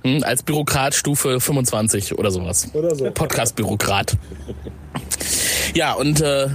Hm, 0.02 0.22
als 0.22 0.42
Bürokrat 0.42 0.94
Stufe 0.94 1.40
25 1.40 2.18
oder 2.18 2.30
sowas. 2.30 2.70
Oder 2.72 2.94
so. 2.94 3.10
Podcast-Bürokrat. 3.10 4.16
Ja, 5.74 5.92
und 5.92 6.20
äh, 6.22 6.48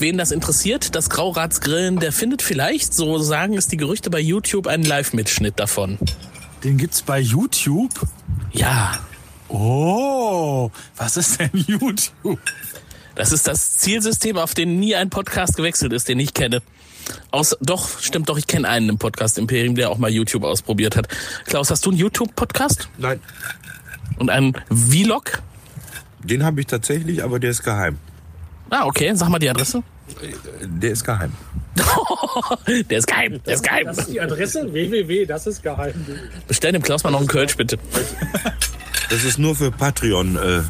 wen 0.00 0.18
das 0.18 0.30
interessiert, 0.30 0.94
das 0.94 1.10
Grauratsgrillen, 1.10 1.98
der 1.98 2.12
findet 2.12 2.42
vielleicht, 2.42 2.94
so 2.94 3.18
sagen 3.18 3.56
es 3.56 3.68
die 3.68 3.76
Gerüchte, 3.76 4.10
bei 4.10 4.20
YouTube 4.20 4.66
einen 4.66 4.84
Live-Mitschnitt 4.84 5.58
davon. 5.58 5.98
Den 6.64 6.76
gibt's 6.76 7.02
bei 7.02 7.20
YouTube? 7.20 7.92
Ja. 8.52 8.98
Oh, 9.48 10.70
was 10.96 11.16
ist 11.16 11.40
denn 11.40 11.50
YouTube? 11.52 12.38
Das 13.14 13.32
ist 13.32 13.46
das 13.46 13.78
Zielsystem, 13.78 14.36
auf 14.36 14.54
den 14.54 14.78
nie 14.78 14.94
ein 14.94 15.10
Podcast 15.10 15.56
gewechselt 15.56 15.92
ist, 15.92 16.08
den 16.08 16.18
ich 16.18 16.34
kenne. 16.34 16.62
Aus, 17.30 17.56
doch, 17.60 18.00
stimmt 18.00 18.28
doch, 18.28 18.38
ich 18.38 18.46
kenne 18.46 18.68
einen 18.68 18.88
im 18.88 18.98
Podcast 18.98 19.38
Imperium, 19.38 19.74
der 19.74 19.90
auch 19.90 19.98
mal 19.98 20.10
YouTube 20.10 20.44
ausprobiert 20.44 20.96
hat. 20.96 21.08
Klaus, 21.46 21.70
hast 21.70 21.84
du 21.86 21.90
einen 21.90 21.98
YouTube-Podcast? 21.98 22.88
Nein. 22.98 23.20
Und 24.18 24.30
einen 24.30 24.54
Vlog? 24.70 25.42
Den 26.22 26.44
habe 26.44 26.60
ich 26.60 26.66
tatsächlich, 26.66 27.24
aber 27.24 27.40
der 27.40 27.50
ist 27.50 27.62
geheim. 27.62 27.98
Ah, 28.68 28.84
okay, 28.84 29.12
sag 29.14 29.28
mal 29.28 29.38
die 29.38 29.50
Adresse. 29.50 29.82
Der 30.62 30.90
ist 30.90 31.04
geheim. 31.04 31.32
der 32.90 32.98
ist 32.98 33.06
geheim, 33.06 33.40
der 33.44 33.54
ist 33.54 33.62
geheim. 33.62 33.86
Das 33.86 33.98
ist 33.98 34.08
die 34.08 34.20
Adresse 34.20 34.72
www, 34.72 35.26
das 35.26 35.46
ist 35.46 35.62
geheim. 35.62 35.94
Bestell 36.46 36.72
dem 36.72 36.82
Klaus 36.82 37.04
mal 37.04 37.10
noch 37.10 37.20
einen 37.20 37.28
Kölsch, 37.28 37.56
bitte. 37.56 37.78
Das 39.10 39.24
ist 39.24 39.38
nur 39.38 39.56
für 39.56 39.70
Patreon. 39.70 40.36
Äh, 40.36 40.58
äh, 40.58 40.62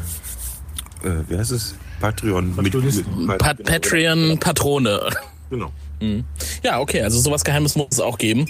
wie 1.27 1.37
heißt 1.37 1.51
es? 1.51 1.75
Patreon. 1.99 2.55
Mit, 2.55 2.73
mit, 2.73 3.37
Pat 3.37 3.63
Patreon 3.63 4.39
Patrone. 4.39 5.09
Genau. 5.49 5.71
Mhm. 5.99 6.23
Ja, 6.63 6.79
okay, 6.79 7.01
also 7.01 7.19
sowas 7.19 7.43
Geheimes 7.43 7.75
muss 7.75 7.87
es 7.91 7.99
auch 7.99 8.17
geben. 8.17 8.47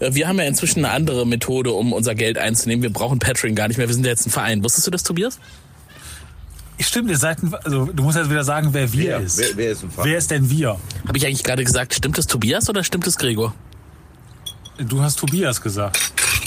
Äh, 0.00 0.12
Wir 0.14 0.28
haben 0.28 0.38
ja 0.38 0.44
inzwischen 0.44 0.84
eine 0.84 0.92
andere 0.92 1.26
Methode, 1.26 1.72
um 1.72 1.92
unser 1.92 2.14
Geld 2.14 2.38
einzunehmen. 2.38 2.82
Wir 2.82 2.92
brauchen 2.92 3.18
Patreon 3.18 3.54
gar 3.54 3.68
nicht 3.68 3.78
mehr. 3.78 3.86
Wir 3.86 3.94
sind 3.94 4.04
ja 4.04 4.10
jetzt 4.10 4.26
ein 4.26 4.30
Verein. 4.30 4.64
Wusstest 4.64 4.86
du 4.86 4.90
das, 4.90 5.04
Tobias? 5.04 5.38
Stimmt, 6.78 7.10
ihr 7.10 7.16
seid 7.18 7.42
ein, 7.42 7.54
also 7.64 7.86
du 7.86 8.02
musst 8.02 8.18
jetzt 8.18 8.30
wieder 8.30 8.44
sagen, 8.44 8.68
wer 8.72 8.92
wir 8.92 9.04
Wer? 9.08 9.20
ist. 9.20 9.38
Wer- 9.38 9.56
wer 9.56 9.70
ist? 9.72 9.84
Wer 10.02 10.18
ist 10.18 10.30
denn 10.30 10.50
wir? 10.50 10.78
Habe 11.08 11.16
ich 11.18 11.26
eigentlich 11.26 11.42
gerade 11.44 11.64
gesagt, 11.64 11.94
stimmt 11.94 12.18
es 12.18 12.26
Tobias 12.26 12.68
oder 12.68 12.84
stimmt 12.84 13.06
es 13.06 13.16
Gregor? 13.16 13.54
Du 14.78 15.00
hast 15.00 15.18
Tobias 15.18 15.60
gesagt. 15.60 15.98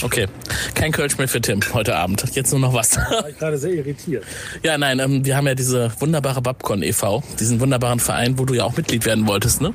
Okay, 0.02 0.28
kein 0.74 0.92
Kölsch 0.92 1.18
mehr 1.18 1.26
für 1.28 1.40
Tim 1.40 1.60
heute 1.74 1.96
Abend. 1.96 2.24
Jetzt 2.34 2.52
nur 2.52 2.60
noch 2.60 2.72
was. 2.72 2.96
War 3.10 3.28
ich 3.28 3.36
gerade 3.38 3.58
sehr 3.58 3.72
irritiert. 3.74 4.24
Ja, 4.62 4.78
nein, 4.78 4.98
ähm, 5.00 5.24
wir 5.24 5.36
haben 5.36 5.46
ja 5.48 5.54
diese 5.56 5.90
wunderbare 5.98 6.40
Babcon 6.40 6.82
e.V., 6.82 7.22
diesen 7.38 7.58
wunderbaren 7.60 7.98
Verein, 7.98 8.38
wo 8.38 8.44
du 8.44 8.54
ja 8.54 8.64
auch 8.64 8.76
Mitglied 8.76 9.04
werden 9.04 9.26
wolltest, 9.26 9.60
ne? 9.60 9.72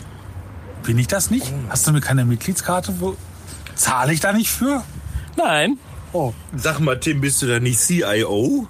Bin 0.84 0.98
ich 0.98 1.08
das 1.08 1.30
nicht? 1.32 1.52
Hast 1.70 1.86
du 1.86 1.92
mir 1.92 2.00
keine 2.02 2.24
Mitgliedskarte? 2.26 2.94
Wo 3.00 3.16
zahle 3.76 4.14
ich 4.14 4.20
da 4.22 4.32
nicht 4.32 4.50
für? 4.50 4.84
Nein. 5.36 5.78
Oh. 6.14 6.34
Sag 6.56 6.80
mal, 6.80 6.98
Tim, 7.00 7.20
bist 7.22 7.42
du 7.42 7.48
da 7.48 7.60
nicht 7.60 7.80
CIO? 7.80 8.68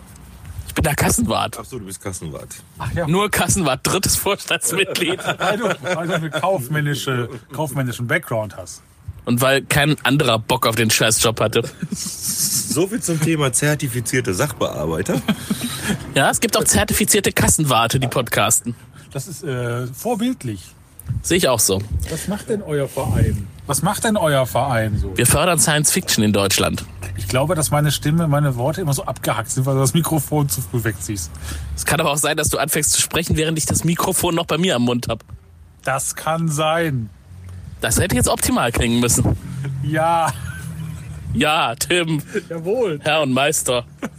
Ich 0.76 0.84
bin 0.84 0.84
der 0.84 0.96
Kassenwart. 0.96 1.58
Ach 1.58 1.64
so, 1.64 1.80
du 1.80 1.86
bist 1.86 2.02
Kassenwart. 2.02 2.50
Ach 2.80 2.92
ja. 2.92 3.08
Nur 3.08 3.32
Kassenwart, 3.32 3.80
drittes 3.84 4.18
Vorstandsmitglied. 4.18 5.20
Weil 5.40 5.58
du, 5.58 5.70
weil 5.82 6.08
du 6.08 6.16
einen 6.16 6.32
kaufmännische, 6.32 7.30
kaufmännischen 7.54 8.08
Background 8.08 8.58
hast. 8.58 8.82
Und 9.24 9.40
weil 9.40 9.62
kein 9.62 9.96
anderer 10.04 10.38
Bock 10.38 10.68
auf 10.68 10.76
den 10.76 10.90
Scheißjob 10.90 11.40
hatte. 11.40 11.64
So 11.92 12.88
viel 12.88 13.02
zum 13.02 13.22
Thema 13.22 13.54
zertifizierte 13.54 14.34
Sachbearbeiter. 14.34 15.22
Ja, 16.14 16.30
es 16.30 16.42
gibt 16.42 16.58
auch 16.58 16.66
zertifizierte 16.66 17.32
Kassenwarte, 17.32 17.98
die 17.98 18.10
podcasten. 18.10 18.76
Das 19.14 19.30
ist 19.30 19.46
äh, 19.46 19.88
vorbildlich. 19.88 20.76
Sehe 21.22 21.38
ich 21.38 21.48
auch 21.48 21.60
so. 21.60 21.82
Was 22.10 22.28
macht 22.28 22.50
denn 22.50 22.62
euer 22.62 22.88
Verein? 22.88 23.48
Was 23.68 23.82
macht 23.82 24.04
denn 24.04 24.16
euer 24.16 24.46
Verein 24.46 24.98
so? 24.98 25.18
Wir 25.18 25.26
fördern 25.26 25.60
Science 25.60 25.92
Fiction 25.92 26.24
in 26.24 26.34
Deutschland. 26.34 26.86
Ich 27.18 27.28
glaube, 27.28 27.56
dass 27.56 27.72
meine 27.72 27.92
Stimme, 27.92 28.28
meine 28.28 28.58
Worte 28.58 28.82
immer 28.82 28.94
so 28.94 29.06
abgehackt 29.06 29.50
sind, 29.50 29.66
weil 29.66 29.74
du 29.76 29.80
das 29.80 29.94
Mikrofon 29.94 30.50
zu 30.50 30.62
früh 30.62 30.84
wegziehst. 30.84 31.32
Es 31.76 31.86
kann 31.86 32.00
aber 32.00 32.12
auch 32.12 32.18
sein, 32.18 32.38
dass 32.38 32.50
du 32.50 32.58
anfängst 32.58 32.92
zu 32.92 33.02
sprechen, 33.02 33.38
während 33.38 33.58
ich 33.58 33.66
das 33.66 33.84
Mikrofon 33.84 34.36
noch 34.36 34.46
bei 34.46 34.58
mir 34.58 34.76
am 34.76 34.84
Mund 34.84 35.08
habe. 35.08 35.24
Das 35.84 36.16
kann 36.16 36.50
sein. 36.50 37.10
Das 37.82 38.00
hätte 38.00 38.16
jetzt 38.16 38.28
optimal 38.28 38.72
klingen 38.72 39.00
müssen. 39.00 39.38
Ja, 39.84 40.32
Ja, 41.34 41.76
Tim, 41.76 42.22
jawohl. 42.50 43.00
Herr 43.04 43.22
und 43.22 43.32
Meister. 43.34 43.86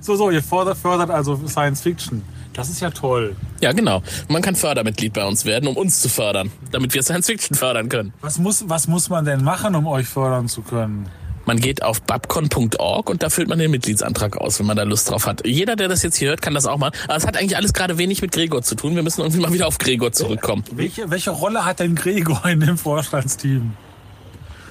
So, 0.00 0.16
so, 0.16 0.30
ihr 0.30 0.42
fördert, 0.42 0.76
fördert 0.76 1.08
also 1.08 1.46
Science 1.46 1.80
Fiction. 1.80 2.20
Das 2.54 2.68
ist 2.68 2.80
ja 2.80 2.90
toll. 2.90 3.36
Ja, 3.60 3.72
genau. 3.72 4.02
Man 4.28 4.40
kann 4.40 4.54
Fördermitglied 4.54 5.12
bei 5.12 5.26
uns 5.26 5.44
werden, 5.44 5.68
um 5.68 5.76
uns 5.76 6.00
zu 6.00 6.08
fördern, 6.08 6.50
damit 6.70 6.94
wir 6.94 7.02
Science 7.02 7.26
Fiction 7.26 7.56
fördern 7.56 7.88
können. 7.88 8.12
Was 8.20 8.38
muss, 8.38 8.64
was 8.68 8.86
muss 8.86 9.10
man 9.10 9.24
denn 9.24 9.42
machen, 9.44 9.74
um 9.74 9.86
euch 9.86 10.06
fördern 10.06 10.48
zu 10.48 10.62
können? 10.62 11.08
Man 11.46 11.60
geht 11.60 11.82
auf 11.82 12.00
babcon.org 12.02 13.10
und 13.10 13.22
da 13.22 13.28
füllt 13.28 13.48
man 13.48 13.58
den 13.58 13.70
Mitgliedsantrag 13.70 14.38
aus, 14.38 14.58
wenn 14.58 14.66
man 14.66 14.76
da 14.76 14.84
Lust 14.84 15.10
drauf 15.10 15.26
hat. 15.26 15.46
Jeder, 15.46 15.76
der 15.76 15.88
das 15.88 16.02
jetzt 16.02 16.16
hier 16.16 16.30
hört, 16.30 16.40
kann 16.40 16.54
das 16.54 16.64
auch 16.64 16.78
machen. 16.78 16.94
Aber 17.06 17.16
es 17.16 17.26
hat 17.26 17.36
eigentlich 17.36 17.56
alles 17.56 17.74
gerade 17.74 17.98
wenig 17.98 18.22
mit 18.22 18.32
Gregor 18.32 18.62
zu 18.62 18.76
tun. 18.76 18.94
Wir 18.94 19.02
müssen 19.02 19.20
irgendwie 19.20 19.40
mal 19.40 19.52
wieder 19.52 19.66
auf 19.66 19.76
Gregor 19.76 20.12
zurückkommen. 20.12 20.64
Welche, 20.72 21.10
welche 21.10 21.30
Rolle 21.30 21.64
hat 21.66 21.80
denn 21.80 21.96
Gregor 21.96 22.46
in 22.46 22.60
dem 22.60 22.78
Vorstandsteam? 22.78 23.72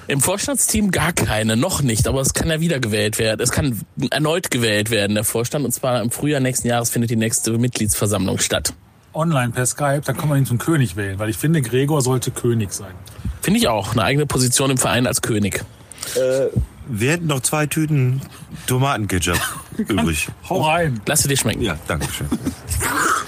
Im 0.06 0.20
Vorstandsteam 0.20 0.90
gar 0.90 1.12
keine, 1.12 1.56
noch 1.56 1.82
nicht, 1.82 2.06
aber 2.06 2.20
es 2.20 2.34
kann 2.34 2.48
ja 2.48 2.60
wieder 2.60 2.78
gewählt 2.78 3.18
werden. 3.18 3.40
Es 3.40 3.50
kann 3.50 3.80
erneut 4.10 4.50
gewählt 4.50 4.90
werden, 4.90 5.14
der 5.14 5.24
Vorstand. 5.24 5.64
Und 5.64 5.72
zwar 5.72 6.02
im 6.02 6.10
Frühjahr 6.10 6.40
nächsten 6.40 6.68
Jahres 6.68 6.90
findet 6.90 7.10
die 7.10 7.16
nächste 7.16 7.56
Mitgliedsversammlung 7.56 8.38
statt. 8.38 8.74
Online 9.14 9.52
per 9.52 9.64
Skype, 9.64 10.02
da 10.04 10.12
kann 10.12 10.28
man 10.28 10.38
ihn 10.38 10.46
zum 10.46 10.58
König 10.58 10.96
wählen, 10.96 11.18
weil 11.18 11.30
ich 11.30 11.36
finde, 11.38 11.62
Gregor 11.62 12.02
sollte 12.02 12.32
König 12.32 12.72
sein. 12.72 12.92
Finde 13.40 13.60
ich 13.60 13.68
auch. 13.68 13.92
Eine 13.92 14.02
eigene 14.02 14.26
Position 14.26 14.70
im 14.70 14.78
Verein 14.78 15.06
als 15.06 15.22
König. 15.22 15.64
Äh, 16.16 16.48
wir 16.88 17.12
hätten 17.12 17.26
noch 17.26 17.40
zwei 17.40 17.66
Tüten 17.66 18.20
Tomatenketchup 18.66 19.38
übrig. 19.78 20.28
Hau 20.48 20.62
rein. 20.62 21.00
Lass 21.06 21.22
sie 21.22 21.28
dir 21.28 21.36
schmecken. 21.36 21.62
Ja, 21.62 21.78
danke 21.86 22.06
schön. 22.12 22.28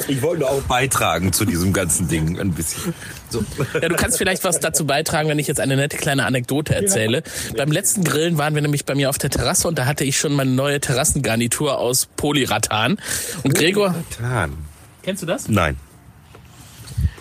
Ich 0.09 0.23
wollte 0.23 0.49
auch 0.49 0.63
beitragen 0.63 1.33
zu 1.33 1.45
diesem 1.45 1.73
ganzen 1.73 2.07
Ding 2.09 2.39
ein 2.39 2.53
bisschen. 2.53 2.95
So. 3.29 3.45
Ja, 3.75 3.89
du 3.89 3.97
kannst 3.97 4.19
vielleicht 4.19 4.45
was 4.45 4.61
dazu 4.61 4.87
beitragen, 4.87 5.29
wenn 5.29 5.39
ich 5.39 5.49
jetzt 5.49 5.59
eine 5.61 5.77
nette 5.77 5.97
kleine 5.97 6.27
Anekdote 6.27 6.75
erzähle. 6.75 7.23
Beim 7.57 7.73
letzten 7.73 8.05
Grillen 8.05 8.39
waren 8.39 8.55
wir 8.55 8.63
nämlich 8.63 8.85
bei 8.85 8.95
mir 8.95 9.11
auf 9.11 9.19
der 9.19 9.31
Terrasse 9.31 9.67
und 9.67 9.79
da 9.79 9.87
hatte 9.87 10.05
ich 10.05 10.19
schon 10.19 10.33
meine 10.33 10.53
neue 10.53 10.81
Terrassengarnitur 10.81 11.79
aus 11.79 12.07
Polyrathan. 12.17 12.99
Und 13.43 13.55
Gregor, 13.55 13.95
Tan. 14.17 14.53
kennst 15.03 15.23
du 15.23 15.27
das? 15.27 15.49
Nein. 15.49 15.77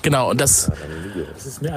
Genau, 0.05 0.29
und 0.29 0.39
das, 0.39 0.71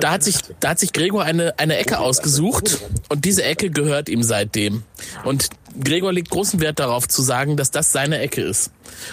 da 0.02 0.10
hat 0.10 0.22
sich, 0.22 0.36
da 0.60 0.68
hat 0.68 0.78
sich 0.78 0.92
Gregor 0.92 1.24
eine, 1.24 1.58
eine 1.58 1.78
Ecke 1.78 1.98
ausgesucht 1.98 2.78
und 3.08 3.24
diese 3.24 3.42
Ecke 3.42 3.70
gehört 3.70 4.10
ihm 4.10 4.22
seitdem. 4.22 4.82
Und 5.24 5.48
Gregor 5.82 6.12
legt 6.12 6.28
großen 6.28 6.60
Wert 6.60 6.78
darauf 6.78 7.08
zu 7.08 7.22
sagen, 7.22 7.56
dass 7.56 7.70
das 7.70 7.90
seine 7.90 8.18
Ecke 8.18 8.42
ist. 8.42 8.70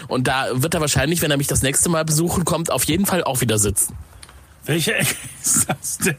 Und 0.10 0.28
da 0.28 0.48
wird 0.62 0.74
er 0.74 0.82
wahrscheinlich, 0.82 1.22
wenn 1.22 1.32
er 1.32 1.38
mich 1.38 1.48
das 1.48 1.62
nächste 1.62 1.88
Mal 1.88 2.04
besuchen 2.04 2.44
kommt, 2.44 2.70
auf 2.70 2.84
jeden 2.84 3.06
Fall 3.06 3.24
auch 3.24 3.40
wieder 3.40 3.58
sitzen. 3.58 3.96
Welche 4.66 4.94
Ecke 4.94 5.16
ist 5.42 5.70
das 5.70 5.98
denn? 6.00 6.18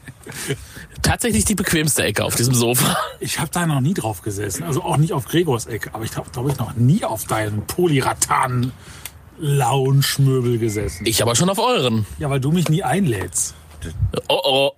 Tatsächlich 1.03 1.45
die 1.45 1.53
bequemste 1.53 2.03
Ecke 2.03 2.25
auf 2.25 2.33
diesem 2.33 2.55
Sofa. 2.55 2.97
Ich 3.19 3.39
habe 3.39 3.51
da 3.53 3.67
noch 3.67 3.79
nie 3.79 3.93
drauf 3.93 4.23
gesessen. 4.23 4.63
Also 4.63 4.81
auch 4.81 4.97
nicht 4.97 5.13
auf 5.13 5.25
Gregors 5.25 5.67
Ecke. 5.67 5.93
Aber 5.93 6.03
ich 6.03 6.17
habe, 6.17 6.31
glaube 6.31 6.49
ich, 6.49 6.57
noch 6.57 6.75
nie 6.75 7.03
auf 7.03 7.25
deinen 7.25 7.61
Polyrathan 7.67 8.71
Lounge-Möbel 9.39 10.57
gesessen. 10.57 11.05
Ich 11.05 11.21
aber 11.21 11.35
schon 11.35 11.49
auf 11.49 11.59
euren. 11.59 12.05
Ja, 12.19 12.29
weil 12.29 12.39
du 12.39 12.51
mich 12.51 12.69
nie 12.69 12.83
einlädst. 12.83 13.53
Oh 14.27 14.39
oh. 14.43 14.71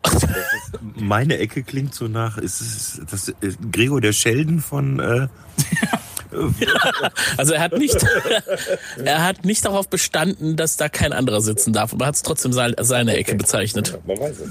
Meine 0.96 1.38
Ecke 1.38 1.64
klingt 1.64 1.96
so 1.96 2.08
nach, 2.10 2.38
ist 2.38 2.60
es 2.60 3.02
das 3.10 3.30
ist 3.40 3.58
Gregor 3.72 4.02
der 4.02 4.12
Sheldon 4.12 4.60
von 4.60 5.00
äh, 5.00 5.28
Also 7.38 7.54
er 7.54 7.62
hat 7.62 7.78
nicht, 7.78 8.06
er 9.04 9.24
hat 9.24 9.46
nicht 9.46 9.66
darauf 9.66 9.88
bestanden, 9.90 10.56
dass 10.58 10.78
da 10.78 10.90
kein 10.90 11.14
anderer 11.14 11.42
sitzen 11.42 11.74
darf, 11.74 11.94
aber 11.94 12.06
hat 12.08 12.16
es 12.16 12.22
trotzdem 12.24 12.54
sein- 12.54 12.76
seine 12.82 13.16
Ecke 13.16 13.36
bezeichnet. 13.36 13.98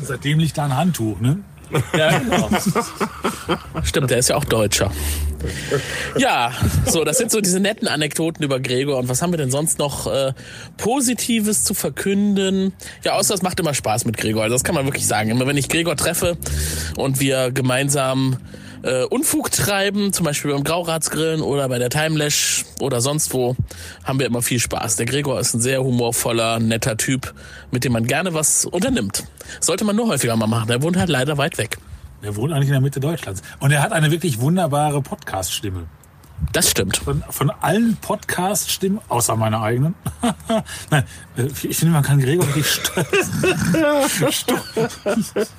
Seitdem 0.03 0.39
liegt 0.39 0.57
da 0.59 0.65
ein 0.65 0.77
Handtuch, 0.77 1.21
ne? 1.21 1.39
Ja, 1.97 2.19
genau. 2.19 2.51
Stimmt, 3.83 4.11
der 4.11 4.19
ist 4.19 4.29
ja 4.29 4.37
auch 4.37 4.45
Deutscher. 4.45 4.91
Ja, 6.17 6.53
so, 6.87 7.05
das 7.05 7.19
sind 7.19 7.31
so 7.31 7.41
diese 7.41 7.61
netten 7.61 7.87
Anekdoten 7.89 8.45
über 8.45 8.61
Gregor. 8.61 8.99
Und 8.99 9.09
was 9.09 9.23
haben 9.23 9.33
wir 9.33 9.39
denn 9.39 9.51
sonst 9.51 9.79
noch 9.79 10.07
äh, 10.07 10.33
Positives 10.77 11.65
zu 11.65 11.75
verkünden? 11.75 12.73
Ja, 13.05 13.13
außer 13.15 13.35
es 13.35 13.43
macht 13.43 13.61
immer 13.61 13.75
Spaß 13.75 14.05
mit 14.05 14.17
Gregor. 14.17 14.43
Also 14.43 14.55
das 14.55 14.65
kann 14.65 14.75
man 14.75 14.85
wirklich 14.85 15.07
sagen. 15.07 15.31
Immer 15.31 15.47
wenn 15.47 15.57
ich 15.57 15.69
Gregor 15.69 15.97
treffe 15.97 16.37
und 16.97 17.21
wir 17.21 17.51
gemeinsam 17.53 18.39
äh, 18.83 19.05
Unfug 19.05 19.51
treiben, 19.51 20.13
zum 20.13 20.25
Beispiel 20.25 20.53
beim 20.53 20.65
Grauratsgrillen 20.65 21.41
oder 21.41 21.69
bei 21.69 21.79
der 21.79 21.91
Timelash 21.91 22.65
oder 22.81 23.01
sonst 23.01 23.33
wo, 23.33 23.57
haben 24.05 24.19
wir 24.19 24.27
immer 24.27 24.43
viel 24.43 24.59
Spaß. 24.59 24.97
Der 24.97 25.07
Gregor 25.07 25.41
ist 25.41 25.55
ein 25.55 25.61
sehr 25.61 25.83
humorvoller, 25.83 26.59
netter 26.59 26.97
Typ, 26.97 27.35
mit 27.71 27.85
dem 27.85 27.93
man 27.93 28.07
gerne 28.07 28.35
was 28.35 28.65
unternimmt. 28.65 29.25
Sollte 29.61 29.85
man 29.85 29.97
nur 29.97 30.09
häufiger 30.09 30.37
mal 30.37 30.47
machen. 30.47 30.71
Er 30.71 30.83
wohnt 30.83 30.97
halt 30.97 31.09
leider 31.09 31.39
weit 31.39 31.59
weg. 31.59 31.79
Der 32.23 32.35
wohnt 32.37 32.53
eigentlich 32.53 32.69
in 32.69 32.73
der 32.73 32.81
Mitte 32.81 33.01
Deutschlands. 33.01 33.43
Und 33.61 33.71
er 33.71 33.83
hat 33.83 33.93
eine 33.93 34.11
wirklich 34.11 34.41
wunderbare 34.41 35.01
Podcast-Stimme. 35.03 35.87
Das 36.53 36.71
stimmt. 36.71 36.97
Von, 36.99 37.23
von 37.29 37.51
allen 37.51 37.97
Podcast-Stimmen, 37.97 39.01
außer 39.09 39.37
meiner 39.37 39.61
eigenen. 39.63 39.95
Nein, 40.91 41.05
äh, 41.37 41.47
ich 41.63 41.77
finde, 41.77 41.93
man 41.93 42.03
kann 42.03 42.21
Gregor 42.21 42.47
wirklich 42.47 42.67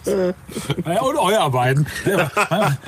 ja, 0.86 1.02
und 1.02 1.18
euer 1.18 1.50
beiden. 1.52 1.88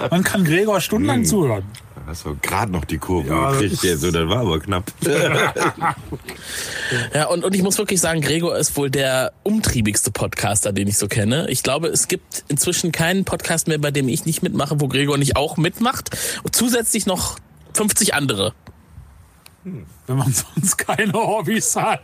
Man, 0.09 0.23
kann 0.23 0.43
Gregor 0.43 0.81
stundenlang 0.81 1.25
zuhören. 1.25 1.63
Hast 2.07 2.25
du 2.25 2.35
gerade 2.41 2.71
noch 2.71 2.85
die 2.85 2.97
Kurve 2.97 3.29
Ja, 3.29 3.51
gekriegt, 3.51 3.83
ja, 3.83 3.95
so, 3.95 4.11
das 4.11 4.27
war 4.27 4.39
aber 4.39 4.59
knapp. 4.59 4.91
Ja, 7.13 7.27
und, 7.27 7.45
und 7.45 7.55
ich 7.55 7.63
muss 7.63 7.77
wirklich 7.77 8.01
sagen, 8.01 8.19
Gregor 8.19 8.57
ist 8.57 8.75
wohl 8.75 8.89
der 8.89 9.31
umtriebigste 9.43 10.11
Podcaster, 10.11 10.73
den 10.73 10.89
ich 10.89 10.97
so 10.97 11.07
kenne. 11.07 11.49
Ich 11.49 11.63
glaube, 11.63 11.87
es 11.87 12.09
gibt 12.09 12.43
inzwischen 12.49 12.91
keinen 12.91 13.23
Podcast 13.23 13.69
mehr, 13.69 13.77
bei 13.77 13.91
dem 13.91 14.09
ich 14.09 14.25
nicht 14.25 14.43
mitmache, 14.43 14.81
wo 14.81 14.89
Gregor 14.89 15.17
nicht 15.17 15.37
auch 15.37 15.55
mitmacht. 15.55 16.09
Und 16.43 16.53
zusätzlich 16.53 17.05
noch 17.05 17.39
50 17.73 18.13
andere. 18.13 18.53
Wenn 19.63 20.17
man 20.17 20.33
sonst 20.55 20.77
keine 20.77 21.13
Hobbys 21.13 21.75
hat. 21.75 22.01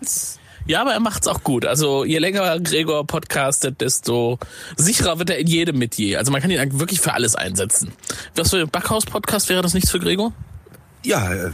Ja, 0.67 0.81
aber 0.81 0.91
er 0.91 0.99
macht's 0.99 1.27
auch 1.27 1.43
gut. 1.43 1.65
Also 1.65 2.03
je 2.03 2.17
länger 2.17 2.59
Gregor 2.59 3.07
podcastet, 3.07 3.79
desto 3.79 4.37
sicherer 4.75 5.17
wird 5.17 5.29
er 5.29 5.37
in 5.37 5.47
jedem 5.47 5.77
Metier. 5.77 6.19
Also 6.19 6.31
man 6.31 6.41
kann 6.41 6.51
ihn 6.51 6.79
wirklich 6.79 6.99
für 6.99 7.13
alles 7.13 7.35
einsetzen. 7.35 7.93
Was 8.35 8.49
für 8.49 8.57
ein 8.57 8.69
Backhaus-Podcast 8.69 9.47
wäre 9.47 9.61
das 9.61 9.73
nichts 9.73 9.89
für 9.89 9.99
Gregor? 9.99 10.33
Ja, 11.03 11.31
er 11.33 11.53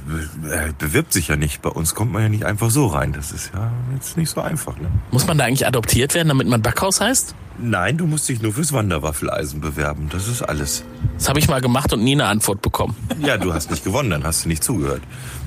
bewirbt 0.79 1.13
sich 1.13 1.27
ja 1.27 1.35
nicht. 1.35 1.61
Bei 1.61 1.69
uns 1.69 1.93
kommt 1.93 2.11
man 2.11 2.23
ja 2.23 2.29
nicht 2.29 2.45
einfach 2.45 2.71
so 2.71 2.87
rein. 2.87 3.13
Das 3.13 3.31
ist 3.31 3.51
ja 3.53 3.71
jetzt 3.93 4.17
nicht 4.17 4.29
so 4.29 4.41
einfach. 4.41 4.77
Ne? 4.77 4.89
Muss 5.11 5.27
man 5.27 5.37
da 5.37 5.45
eigentlich 5.45 5.67
adoptiert 5.67 6.15
werden, 6.15 6.29
damit 6.29 6.47
man 6.47 6.61
Backhaus 6.61 7.01
heißt? 7.01 7.35
Nein, 7.59 7.97
du 7.97 8.07
musst 8.07 8.27
dich 8.29 8.41
nur 8.41 8.53
fürs 8.53 8.73
Wanderwaffeleisen 8.73 9.61
bewerben. 9.61 10.09
Das 10.11 10.27
ist 10.27 10.41
alles. 10.41 10.83
Das 11.17 11.29
habe 11.29 11.39
ich 11.39 11.47
mal 11.47 11.61
gemacht 11.61 11.93
und 11.93 12.03
nie 12.03 12.13
eine 12.13 12.25
Antwort 12.25 12.61
bekommen. 12.61 12.95
Ja, 13.19 13.37
du 13.37 13.53
hast 13.53 13.69
nicht 13.69 13.83
gewonnen, 13.83 14.09
dann 14.09 14.23
hast 14.23 14.45
du 14.45 14.49
nicht 14.49 14.63
zugehört. 14.63 15.03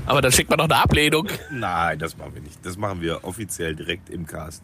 Aber 0.07 0.23
dann 0.23 0.31
schickt 0.31 0.51
man 0.51 0.59
doch 0.59 0.67
eine 0.67 0.77
Ablehnung. 0.77 1.29
Nein, 1.51 1.99
das 1.99 2.17
machen 2.17 2.33
wir 2.35 2.43
nicht. 2.43 2.65
Das 2.65 2.77
machen 2.77 3.01
wir 3.01 3.25
offiziell 3.25 3.75
direkt 3.75 4.09
im 4.09 4.27
Cast. 4.27 4.63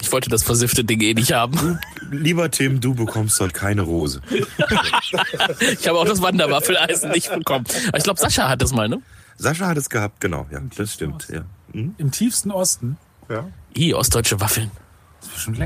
Ich 0.00 0.12
wollte 0.12 0.30
das 0.30 0.42
versiffte 0.42 0.84
Ding 0.84 1.00
eh 1.00 1.14
nicht 1.14 1.32
haben. 1.32 1.78
Lieber 2.10 2.50
Tim, 2.50 2.80
du 2.80 2.94
bekommst 2.94 3.40
dort 3.40 3.54
keine 3.54 3.82
Rose. 3.82 4.20
Ich 4.30 5.88
habe 5.88 5.98
auch 5.98 6.04
das 6.04 6.22
Wanderwaffeleisen 6.22 7.10
nicht 7.10 7.30
bekommen. 7.32 7.64
Aber 7.88 7.98
ich 7.98 8.04
glaube, 8.04 8.20
Sascha 8.20 8.48
hat 8.48 8.62
das 8.62 8.72
mal, 8.72 8.88
ne? 8.88 9.02
Sascha 9.36 9.66
hat 9.66 9.76
es 9.76 9.90
gehabt, 9.90 10.20
genau. 10.20 10.46
Ja, 10.50 10.60
das 10.76 10.92
stimmt. 10.92 11.28
Ja. 11.32 11.44
Hm? 11.72 11.94
Im 11.98 12.10
tiefsten 12.10 12.50
Osten. 12.50 12.96
Ja. 13.28 13.48
I, 13.76 13.94
ostdeutsche 13.94 14.40
Waffeln. 14.40 14.70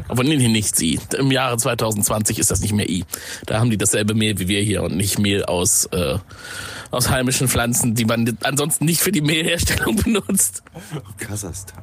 Aber 0.09 0.23
nee, 0.25 0.37
nee, 0.37 0.49
nicht 0.49 0.77
sie. 0.77 0.99
Im 1.17 1.31
Jahre 1.31 1.57
2020 1.57 2.39
ist 2.39 2.51
das 2.51 2.61
nicht 2.61 2.73
mehr 2.73 2.89
I. 2.89 3.05
Da 3.47 3.59
haben 3.61 3.71
die 3.71 3.79
dasselbe 3.79 4.15
Mehl 4.15 4.39
wie 4.39 4.49
wir 4.49 4.61
hier 4.63 4.83
und 4.83 4.97
nicht 4.97 5.19
Mehl 5.19 5.45
aus, 5.45 5.87
äh, 5.93 6.19
aus 6.91 7.09
heimischen 7.11 7.49
Pflanzen, 7.49 7.95
die 7.95 8.05
man 8.05 8.37
ansonsten 8.43 8.85
nicht 8.85 9.01
für 9.01 9.13
die 9.13 9.21
Mehlherstellung 9.21 9.97
benutzt. 10.05 10.63
Kasachstan. 11.19 11.83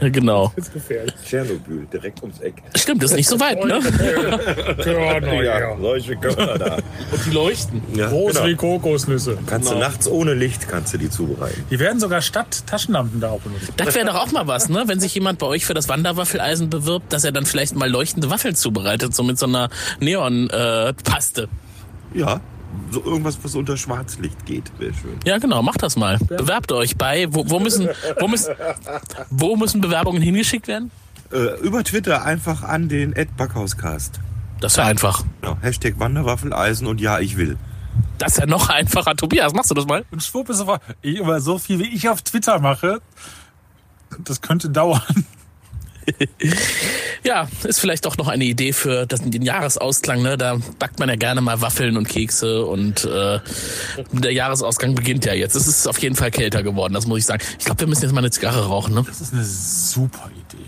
Genau. 0.00 0.52
Das 0.56 0.66
ist 0.66 0.74
gefährlich. 0.74 1.14
Tschernobyl, 1.24 1.86
direkt 1.92 2.20
ums 2.22 2.40
Eck. 2.40 2.54
Stimmt, 2.76 3.02
das 3.02 3.12
ist 3.12 3.16
nicht 3.16 3.28
so 3.28 3.38
weit, 3.38 3.64
ne? 3.64 3.78
ja, 5.44 5.76
solche 5.80 6.16
Körner 6.16 6.58
da. 6.58 6.74
Und 6.76 7.26
die 7.26 7.30
leuchten. 7.30 7.82
Ja, 7.94 8.08
Groß 8.08 8.34
genau. 8.34 8.46
wie 8.46 8.54
Kokosnüsse. 8.56 9.38
Kannst 9.46 9.68
du 9.70 9.74
Genau. 9.74 9.86
nachts 9.86 10.08
ohne 10.08 10.34
Licht 10.34 10.68
kannst 10.68 10.92
du 10.92 10.98
die 10.98 11.08
zubereiten. 11.08 11.64
Die 11.70 11.78
werden 11.78 12.00
sogar 12.00 12.20
statt 12.20 12.64
Taschenlampen 12.66 13.20
da 13.20 13.30
auch 13.30 13.40
benutzt. 13.40 13.72
Das 13.76 13.94
wäre 13.94 14.06
doch 14.06 14.16
auch 14.16 14.32
mal 14.32 14.46
was, 14.46 14.68
ne? 14.68 14.82
Wenn 14.86 15.00
sich 15.00 15.14
jemand 15.14 15.38
bei 15.38 15.46
euch 15.46 15.64
für 15.64 15.74
das 15.74 15.88
Wanderwaffeleisen 15.88 16.68
bewirbt, 16.68 16.81
dass 17.08 17.24
er 17.24 17.32
dann 17.32 17.46
vielleicht 17.46 17.74
mal 17.74 17.90
leuchtende 17.90 18.30
Waffeln 18.30 18.54
zubereitet, 18.54 19.14
so 19.14 19.22
mit 19.22 19.38
so 19.38 19.46
einer 19.46 19.68
Neon-Paste. 20.00 21.48
Ja, 22.14 22.40
so 22.90 23.04
irgendwas, 23.04 23.38
was 23.42 23.54
unter 23.54 23.76
Schwarzlicht 23.76 24.46
geht, 24.46 24.72
wäre 24.78 24.92
schön. 24.94 25.18
Ja, 25.24 25.38
genau, 25.38 25.62
macht 25.62 25.82
das 25.82 25.96
mal. 25.96 26.18
Bewerbt 26.18 26.72
euch 26.72 26.96
bei. 26.96 27.26
Wo, 27.30 27.48
wo, 27.48 27.60
müssen, 27.60 27.88
wo, 28.20 28.28
müssen, 28.28 28.54
wo 29.30 29.56
müssen 29.56 29.80
Bewerbungen 29.80 30.22
hingeschickt 30.22 30.68
werden? 30.68 30.90
Äh, 31.30 31.60
über 31.60 31.84
Twitter 31.84 32.24
einfach 32.24 32.62
an 32.62 32.88
den 32.88 33.12
Ed 33.14 33.36
Backhauscast. 33.36 34.20
Das 34.60 34.76
wäre 34.76 34.86
einfach. 34.86 35.24
Genau, 35.40 35.56
Hashtag 35.60 35.98
Wanderwaffeleisen 35.98 36.86
und 36.86 37.00
ja, 37.00 37.18
ich 37.18 37.36
will. 37.36 37.58
Das 38.18 38.32
ist 38.32 38.38
ja 38.38 38.46
noch 38.46 38.68
einfacher. 38.68 39.16
Tobias, 39.16 39.52
machst 39.52 39.70
du 39.70 39.74
das 39.74 39.86
mal? 39.86 40.04
Und 40.10 40.22
schwupp 40.22 40.48
ist 40.50 40.58
sofort. 40.58 40.82
Ich, 41.02 41.20
aber 41.20 41.40
so 41.40 41.58
viel 41.58 41.78
wie 41.78 41.88
ich 41.94 42.08
auf 42.08 42.22
Twitter 42.22 42.58
mache, 42.60 43.00
das 44.18 44.40
könnte 44.40 44.70
dauern. 44.70 45.02
Ja, 47.24 47.48
ist 47.62 47.78
vielleicht 47.78 48.04
doch 48.04 48.16
noch 48.16 48.26
eine 48.26 48.44
Idee 48.44 48.72
für 48.72 49.06
das, 49.06 49.22
den 49.22 49.42
Jahresausklang. 49.42 50.22
Ne? 50.22 50.36
Da 50.36 50.58
backt 50.80 50.98
man 50.98 51.08
ja 51.08 51.14
gerne 51.14 51.40
mal 51.40 51.60
Waffeln 51.60 51.96
und 51.96 52.08
Kekse 52.08 52.66
und 52.66 53.04
äh, 53.04 53.38
der 54.10 54.32
Jahresausgang 54.32 54.96
beginnt 54.96 55.24
ja 55.24 55.32
jetzt. 55.32 55.54
Es 55.54 55.68
ist 55.68 55.86
auf 55.86 55.98
jeden 55.98 56.16
Fall 56.16 56.32
kälter 56.32 56.64
geworden, 56.64 56.94
das 56.94 57.06
muss 57.06 57.20
ich 57.20 57.26
sagen. 57.26 57.42
Ich 57.60 57.64
glaube, 57.64 57.80
wir 57.80 57.86
müssen 57.86 58.02
jetzt 58.02 58.12
mal 58.12 58.18
eine 58.18 58.30
Zigarre 58.30 58.66
rauchen. 58.66 58.94
Ne? 58.94 59.04
Das 59.06 59.20
ist 59.20 59.32
eine 59.32 59.44
super 59.44 60.30
Idee. 60.30 60.64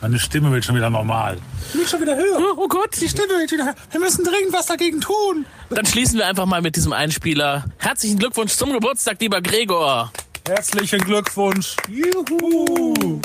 Meine 0.00 0.18
Stimme 0.18 0.50
wird 0.50 0.64
schon 0.64 0.74
wieder 0.74 0.88
normal. 0.88 1.36
Die 1.74 1.78
wird 1.78 1.90
schon 1.90 2.00
wieder 2.00 2.16
höher. 2.16 2.38
Oh 2.56 2.68
Gott, 2.68 2.98
die 2.98 3.08
Stimme 3.08 3.28
wird 3.28 3.52
wieder 3.52 3.66
höher. 3.66 3.74
Wir 3.90 4.00
müssen 4.00 4.24
dringend 4.24 4.54
was 4.54 4.66
dagegen 4.66 5.02
tun. 5.02 5.44
Dann 5.68 5.84
schließen 5.84 6.18
wir 6.18 6.26
einfach 6.26 6.46
mal 6.46 6.62
mit 6.62 6.76
diesem 6.76 6.94
Einspieler. 6.94 7.66
Herzlichen 7.76 8.18
Glückwunsch 8.18 8.54
zum 8.54 8.72
Geburtstag, 8.72 9.20
lieber 9.20 9.42
Gregor. 9.42 10.10
Herzlichen 10.48 11.00
Glückwunsch. 11.00 11.76
Juhu. 11.88 13.20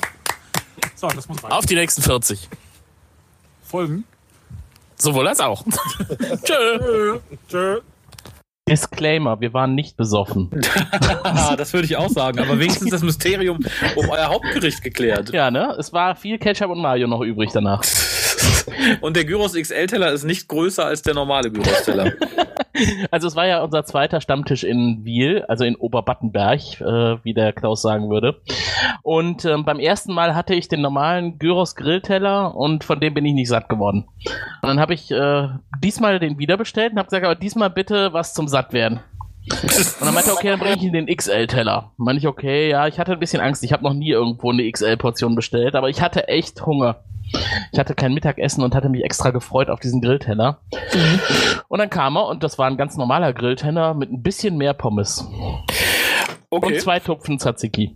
So, 1.10 1.16
das 1.16 1.30
muss 1.30 1.44
rein. 1.44 1.52
Auf 1.52 1.66
die 1.66 1.76
nächsten 1.76 2.02
40. 2.02 2.50
Folgen. 3.64 4.06
Sowohl 4.96 5.28
als 5.28 5.40
auch. 5.40 5.64
Tschö. 6.44 7.20
Tschö. 7.48 7.82
Disclaimer, 8.68 9.40
wir 9.40 9.54
waren 9.54 9.76
nicht 9.76 9.96
besoffen. 9.98 10.50
das 11.58 11.74
würde 11.74 11.86
ich 11.86 11.98
auch 11.98 12.10
sagen, 12.10 12.40
aber 12.40 12.58
wenigstens 12.58 12.90
das 12.90 13.04
Mysterium 13.04 13.60
um 13.96 14.10
euer 14.10 14.26
Hauptgericht 14.26 14.82
geklärt. 14.82 15.32
Ja, 15.32 15.52
ne? 15.52 15.76
Es 15.78 15.94
war 15.94 16.16
viel 16.16 16.40
Ketchup 16.40 16.72
und 16.72 16.82
Mayo 16.82 17.06
noch 17.06 17.22
übrig 17.22 17.52
danach. 17.54 17.84
Und 19.02 19.16
der 19.16 19.26
Gyros 19.26 19.54
XL-Teller 19.54 20.12
ist 20.12 20.24
nicht 20.24 20.48
größer 20.48 20.86
als 20.86 21.02
der 21.02 21.14
normale 21.14 21.52
Gyros-Teller. 21.52 22.14
Also 23.10 23.28
es 23.28 23.38
war 23.38 23.48
ja 23.48 23.64
unser 23.64 23.86
zweiter 23.86 24.20
Stammtisch 24.20 24.66
in 24.66 25.06
Wiel, 25.06 25.46
also 25.48 25.64
in 25.64 25.78
Oberbattenberg, 25.78 26.82
äh, 26.82 27.24
wie 27.24 27.34
der 27.34 27.54
Klaus 27.54 27.82
sagen 27.82 28.10
würde. 28.10 28.42
Und 29.02 29.46
ähm, 29.46 29.64
beim 29.64 29.80
ersten 29.80 30.14
Mal 30.14 30.36
hatte 30.36 30.56
ich 30.56 30.68
den 30.68 30.82
normalen 30.82 31.40
Gyros 31.40 31.76
Grillteller 31.76 32.54
und 32.54 32.84
von 32.84 33.00
dem 33.00 33.14
bin 33.14 33.26
ich 33.26 33.34
nicht 33.34 33.48
satt 33.48 33.70
geworden. 33.70 34.08
Und 34.62 34.68
dann 34.68 34.82
habe 34.82 34.94
ich 34.94 35.10
äh, 35.10 35.48
diesmal 35.82 36.20
den 36.20 36.38
wieder 36.38 36.58
bestellt 36.58 36.92
und 36.92 36.98
habe 36.98 37.08
gesagt, 37.08 37.24
aber 37.24 37.36
diesmal 37.36 37.70
bitte 37.70 38.12
was 38.12 38.34
zum 38.34 38.50
Sattwerden. 38.50 39.00
Und 39.52 40.02
dann 40.02 40.14
meinte 40.14 40.32
er, 40.32 40.34
okay, 40.34 40.50
dann 40.50 40.60
bringe 40.60 40.76
ich 40.76 40.84
Ihnen 40.84 41.06
den 41.06 41.16
XL-Teller. 41.16 41.92
Meine 41.98 42.18
ich, 42.18 42.28
okay, 42.28 42.70
ja, 42.70 42.88
ich 42.88 43.00
hatte 43.00 43.14
ein 43.14 43.20
bisschen 43.20 43.42
Angst. 43.42 43.64
Ich 43.64 43.74
habe 43.74 43.84
noch 43.84 43.94
nie 43.94 44.10
irgendwo 44.10 44.52
eine 44.52 44.70
XL-Portion 44.70 45.36
bestellt, 45.36 45.76
aber 45.76 45.90
ich 45.90 46.02
hatte 46.02 46.28
echt 46.28 46.66
Hunger. 46.66 47.04
Ich 47.72 47.80
hatte 47.80 47.96
kein 47.96 48.14
Mittagessen 48.14 48.64
und 48.64 48.76
hatte 48.76 48.90
mich 48.90 49.04
extra 49.04 49.32
gefreut 49.32 49.70
auf 49.70 49.80
diesen 49.80 50.02
Grillteller. 50.02 50.62
Und 51.68 51.80
dann 51.80 51.90
kam 51.90 52.16
er 52.18 52.28
und 52.28 52.44
das 52.44 52.58
war 52.58 52.68
ein 52.68 52.78
ganz 52.78 52.98
normaler 52.98 53.34
Grillteller 53.34 53.94
mit 53.94 54.12
ein 54.12 54.22
bisschen 54.22 54.58
mehr 54.58 54.74
Pommes. 54.74 55.28
Okay. 56.50 56.74
Und 56.74 56.82
zwei 56.82 57.00
Tupfen 57.00 57.40
Tzatziki. 57.40 57.96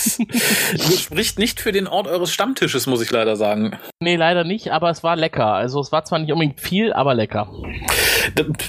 Spricht 0.98 1.38
nicht 1.38 1.60
für 1.60 1.72
den 1.72 1.86
Ort 1.86 2.06
eures 2.06 2.32
Stammtisches, 2.32 2.86
muss 2.86 3.02
ich 3.02 3.10
leider 3.10 3.36
sagen. 3.36 3.78
Nee, 4.00 4.16
leider 4.16 4.44
nicht, 4.44 4.72
aber 4.72 4.90
es 4.90 5.02
war 5.02 5.16
lecker. 5.16 5.54
Also 5.54 5.80
es 5.80 5.92
war 5.92 6.04
zwar 6.04 6.18
nicht 6.18 6.32
unbedingt 6.32 6.60
viel, 6.60 6.92
aber 6.92 7.14
lecker. 7.14 7.52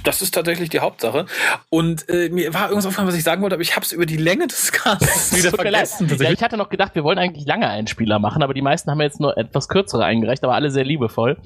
Das 0.03 0.21
ist 0.21 0.33
tatsächlich 0.33 0.69
die 0.69 0.79
Hauptsache. 0.79 1.25
Und 1.69 2.07
äh, 2.09 2.29
mir 2.29 2.53
war 2.53 2.63
irgendwas 2.63 2.85
aufgefallen, 2.85 3.07
was 3.07 3.15
ich 3.15 3.23
sagen 3.23 3.41
wollte, 3.41 3.55
aber 3.55 3.63
ich 3.63 3.75
habe 3.75 3.85
es 3.85 3.91
über 3.91 4.05
die 4.05 4.17
Länge 4.17 4.47
des 4.47 4.71
Casts 4.71 5.35
wieder 5.37 5.51
vergessen. 5.51 6.09
Ja, 6.19 6.31
ich 6.31 6.41
hatte 6.41 6.57
noch 6.57 6.69
gedacht, 6.69 6.95
wir 6.95 7.03
wollen 7.03 7.17
eigentlich 7.17 7.45
lange 7.45 7.67
Einspieler 7.67 8.19
machen, 8.19 8.43
aber 8.43 8.53
die 8.53 8.61
meisten 8.61 8.89
haben 8.89 9.01
jetzt 9.01 9.19
nur 9.19 9.37
etwas 9.37 9.67
kürzere 9.67 10.05
eingereicht, 10.05 10.43
aber 10.43 10.55
alle 10.55 10.71
sehr 10.71 10.83
liebevoll. 10.83 11.37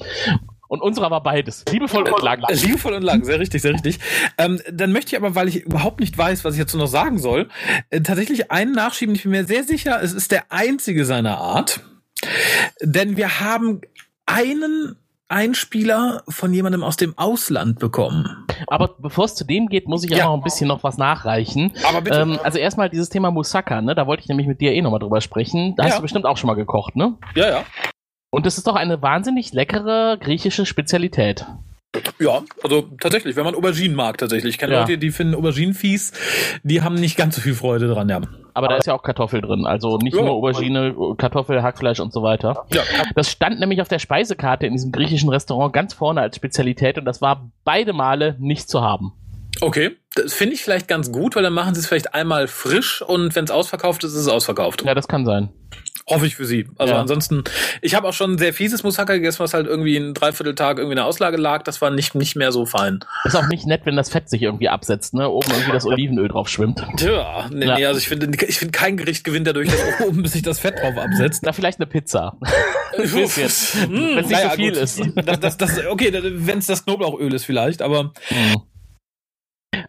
Und 0.68 0.82
unserer 0.82 1.12
war 1.12 1.22
beides. 1.24 1.64
Liebevoll 1.72 2.10
und 2.10 2.24
lang. 2.24 2.42
Liebevoll 2.50 2.94
und 2.94 3.04
lang, 3.04 3.24
sehr 3.24 3.40
richtig, 3.40 3.62
sehr 3.62 3.74
richtig. 3.74 4.00
Ähm, 4.38 4.60
dann 4.72 4.92
möchte 4.92 5.16
ich 5.16 5.18
aber, 5.22 5.36
weil 5.36 5.48
ich 5.48 5.58
überhaupt 5.64 6.00
nicht 6.00 6.18
weiß, 6.18 6.44
was 6.46 6.54
ich 6.56 6.60
jetzt 6.60 6.74
noch 6.76 6.88
sagen 6.88 7.18
soll, 7.20 7.50
äh, 7.90 8.02
tatsächlich 8.02 8.52
einen 8.52 8.72
nachschieben. 8.72 9.16
Ich 9.16 9.24
bin 9.24 9.32
mir 9.32 9.46
sehr 9.46 9.64
sicher, 9.64 10.02
es 10.02 10.14
ist 10.14 10.32
der 10.32 10.46
einzige 10.52 11.06
seiner 11.06 11.38
Art. 11.38 11.82
Denn 12.82 13.18
wir 13.18 13.40
haben 13.40 13.82
einen 14.26 14.96
Einspieler 15.28 16.24
von 16.30 16.54
jemandem 16.54 16.84
aus 16.84 16.98
dem 16.98 17.18
Ausland 17.18 17.80
bekommen. 17.80 18.46
Aber 18.68 18.96
bevor 19.00 19.26
es 19.26 19.34
zu 19.36 19.44
dem 19.44 19.68
geht, 19.68 19.88
muss 19.88 20.04
ich 20.04 20.14
auch 20.14 20.18
Ja. 20.18 20.26
noch 20.26 20.36
ein 20.36 20.44
bisschen 20.44 20.68
noch 20.68 20.84
was 20.84 20.98
nachreichen. 20.98 21.72
Aber 21.88 22.02
bitte. 22.02 22.20
Ähm, 22.22 22.40
also 22.44 22.60
erstmal 22.60 22.90
dieses 22.90 23.10
Thema 23.10 23.32
Moussaka, 23.32 23.82
ne? 23.82 23.96
Da 23.96 24.06
wollte 24.06 24.22
ich 24.22 24.30
nämlich 24.30 24.48
mit 24.48 24.62
dir 24.62 24.72
eh 24.74 24.82
nochmal 24.82 25.00
drüber 25.00 25.22
sprechen. 25.22 25.76
Da 25.78 25.84
Ja. 25.84 25.90
hast 25.90 25.98
du 25.98 26.02
bestimmt 26.04 26.26
auch 26.26 26.38
schon 26.38 26.48
mal 26.48 26.54
gekocht, 26.54 26.96
ne? 26.96 27.18
Ja, 27.36 27.50
ja. 27.50 27.64
Und 28.30 28.46
das 28.46 28.58
ist 28.58 28.68
doch 28.68 28.76
eine 28.76 29.02
wahnsinnig 29.02 29.54
leckere 29.54 30.18
griechische 30.20 30.66
Spezialität. 30.66 31.46
Ja, 32.20 32.42
also 32.62 32.90
tatsächlich, 33.00 33.38
wenn 33.38 33.46
man 33.46 33.56
Auberginen 33.56 33.96
mag, 33.96 34.18
tatsächlich. 34.18 34.56
Ich 34.56 34.58
kenne 34.60 34.74
Ja. 34.74 34.82
Leute, 34.82 34.98
die 34.98 35.12
finden 35.12 35.34
Auberginen 35.34 35.74
fies, 35.74 36.12
die 36.64 36.82
haben 36.82 36.96
nicht 36.96 37.16
ganz 37.16 37.36
so 37.36 37.42
viel 37.42 37.54
Freude 37.54 37.88
dran, 37.88 38.10
ja. 38.10 38.20
Aber 38.54 38.68
da 38.68 38.76
ist 38.76 38.86
ja 38.86 38.94
auch 38.94 39.02
Kartoffel 39.04 39.42
drin. 39.42 39.66
Also 39.66 39.98
nicht 39.98 40.16
Ja. 40.16 40.22
nur 40.24 40.32
Aubergine, 40.32 40.94
Kartoffel, 41.18 41.64
Hackfleisch 41.64 42.02
und 42.02 42.12
so 42.12 42.22
weiter. 42.22 42.66
Ja. 42.74 42.82
Das 43.16 43.32
stand 43.32 43.62
nämlich 43.62 43.82
auf 43.82 43.88
der 43.88 44.00
Speisekarte 44.00 44.66
in 44.68 44.74
diesem 44.74 44.92
griechischen 44.92 45.30
Restaurant 45.30 45.72
ganz 45.72 45.94
vorne 45.94 46.20
als 46.20 46.36
Spezialität 46.36 46.98
und 46.98 47.06
das 47.06 47.22
war 47.22 47.50
beide 47.64 47.94
Male 47.94 48.36
nicht 48.40 48.68
zu 48.70 48.82
haben. 48.82 49.14
Okay, 49.62 49.92
das 50.16 50.34
finde 50.34 50.56
ich 50.56 50.62
vielleicht 50.64 50.90
ganz 50.90 51.14
gut, 51.14 51.38
weil 51.38 51.44
dann 51.44 51.54
machen 51.54 51.76
sie 51.76 51.80
es 51.80 51.88
vielleicht 51.88 52.14
einmal 52.14 52.48
frisch 52.48 53.02
und 53.02 53.36
wenn 53.38 53.46
es 53.46 53.52
ausverkauft 53.52 54.04
ist, 54.04 54.12
ist 54.12 54.20
es 54.20 54.28
ausverkauft. 54.28 54.84
Ja, 54.86 54.94
das 54.96 55.08
kann 55.08 55.26
sein. 55.26 55.48
Hoffe 56.08 56.28
ich 56.28 56.36
für 56.36 56.46
sie. 56.46 56.68
Also 56.78 56.94
Ja. 56.94 57.02
ansonsten, 57.02 57.44
ich 57.82 57.96
habe 57.96 58.08
auch 58.08 58.14
schon 58.14 58.34
ein 58.34 58.38
sehr 58.38 58.54
fieses 58.54 58.84
Moussaka 58.84 59.14
gegessen, 59.14 59.40
was 59.40 59.56
halt 59.56 59.66
irgendwie 59.66 59.96
einen 59.98 60.14
Dreivierteltag 60.14 60.78
irgendwie 60.78 60.94
in 60.94 60.98
der 60.98 61.06
Auslage 61.06 61.38
lag. 61.38 61.64
Das 61.64 61.82
war 61.82 61.90
nicht, 61.90 62.14
nicht 62.14 62.36
mehr 62.36 62.52
so 62.52 62.68
fein. 62.68 63.00
Ist 63.24 63.36
auch 63.36 63.48
nicht 63.48 63.66
nett, 63.66 63.82
wenn 63.86 63.96
das 63.96 64.10
Fett 64.10 64.30
sich 64.30 64.44
irgendwie 64.44 64.70
absetzt, 64.70 65.16
ne? 65.16 65.28
Oben 65.28 65.50
irgendwie 65.50 65.72
das 65.72 65.84
Olivenöl 65.86 66.28
drauf 66.28 66.48
schwimmt. 66.48 66.86
Tja, 66.98 67.48
nee, 67.52 67.66
Ja. 67.66 67.76
nee, 67.76 67.86
also 67.88 67.98
ich 68.00 68.08
finde, 68.08 68.30
ich 68.46 68.60
finde 68.60 68.72
kein 68.72 68.98
Gericht 68.98 69.24
gewinnt 69.24 69.48
dadurch, 69.48 69.70
dass 69.70 70.08
oben 70.08 70.24
sich 70.28 70.44
das 70.44 70.60
Fett 70.60 70.78
drauf 70.80 70.96
absetzt. 70.98 71.42
Na, 71.44 71.54
vielleicht 71.54 71.80
eine 71.80 71.88
Pizza. 71.88 72.38
Hm, 72.96 73.04
Wenn 73.04 73.10
es 73.16 73.36
nicht 73.36 74.32
naja, 74.32 74.50
so 74.52 74.56
viel 74.56 74.72
gut. 74.72 74.78
ist. 74.82 75.02
Das, 75.26 75.40
das, 75.40 75.58
das, 75.58 75.86
okay, 75.88 76.12
wenn 76.14 76.60
es 76.60 76.68
das 76.68 76.86
Knoblauchöl 76.86 77.34
ist 77.34 77.44
vielleicht, 77.46 77.82
aber 77.82 78.14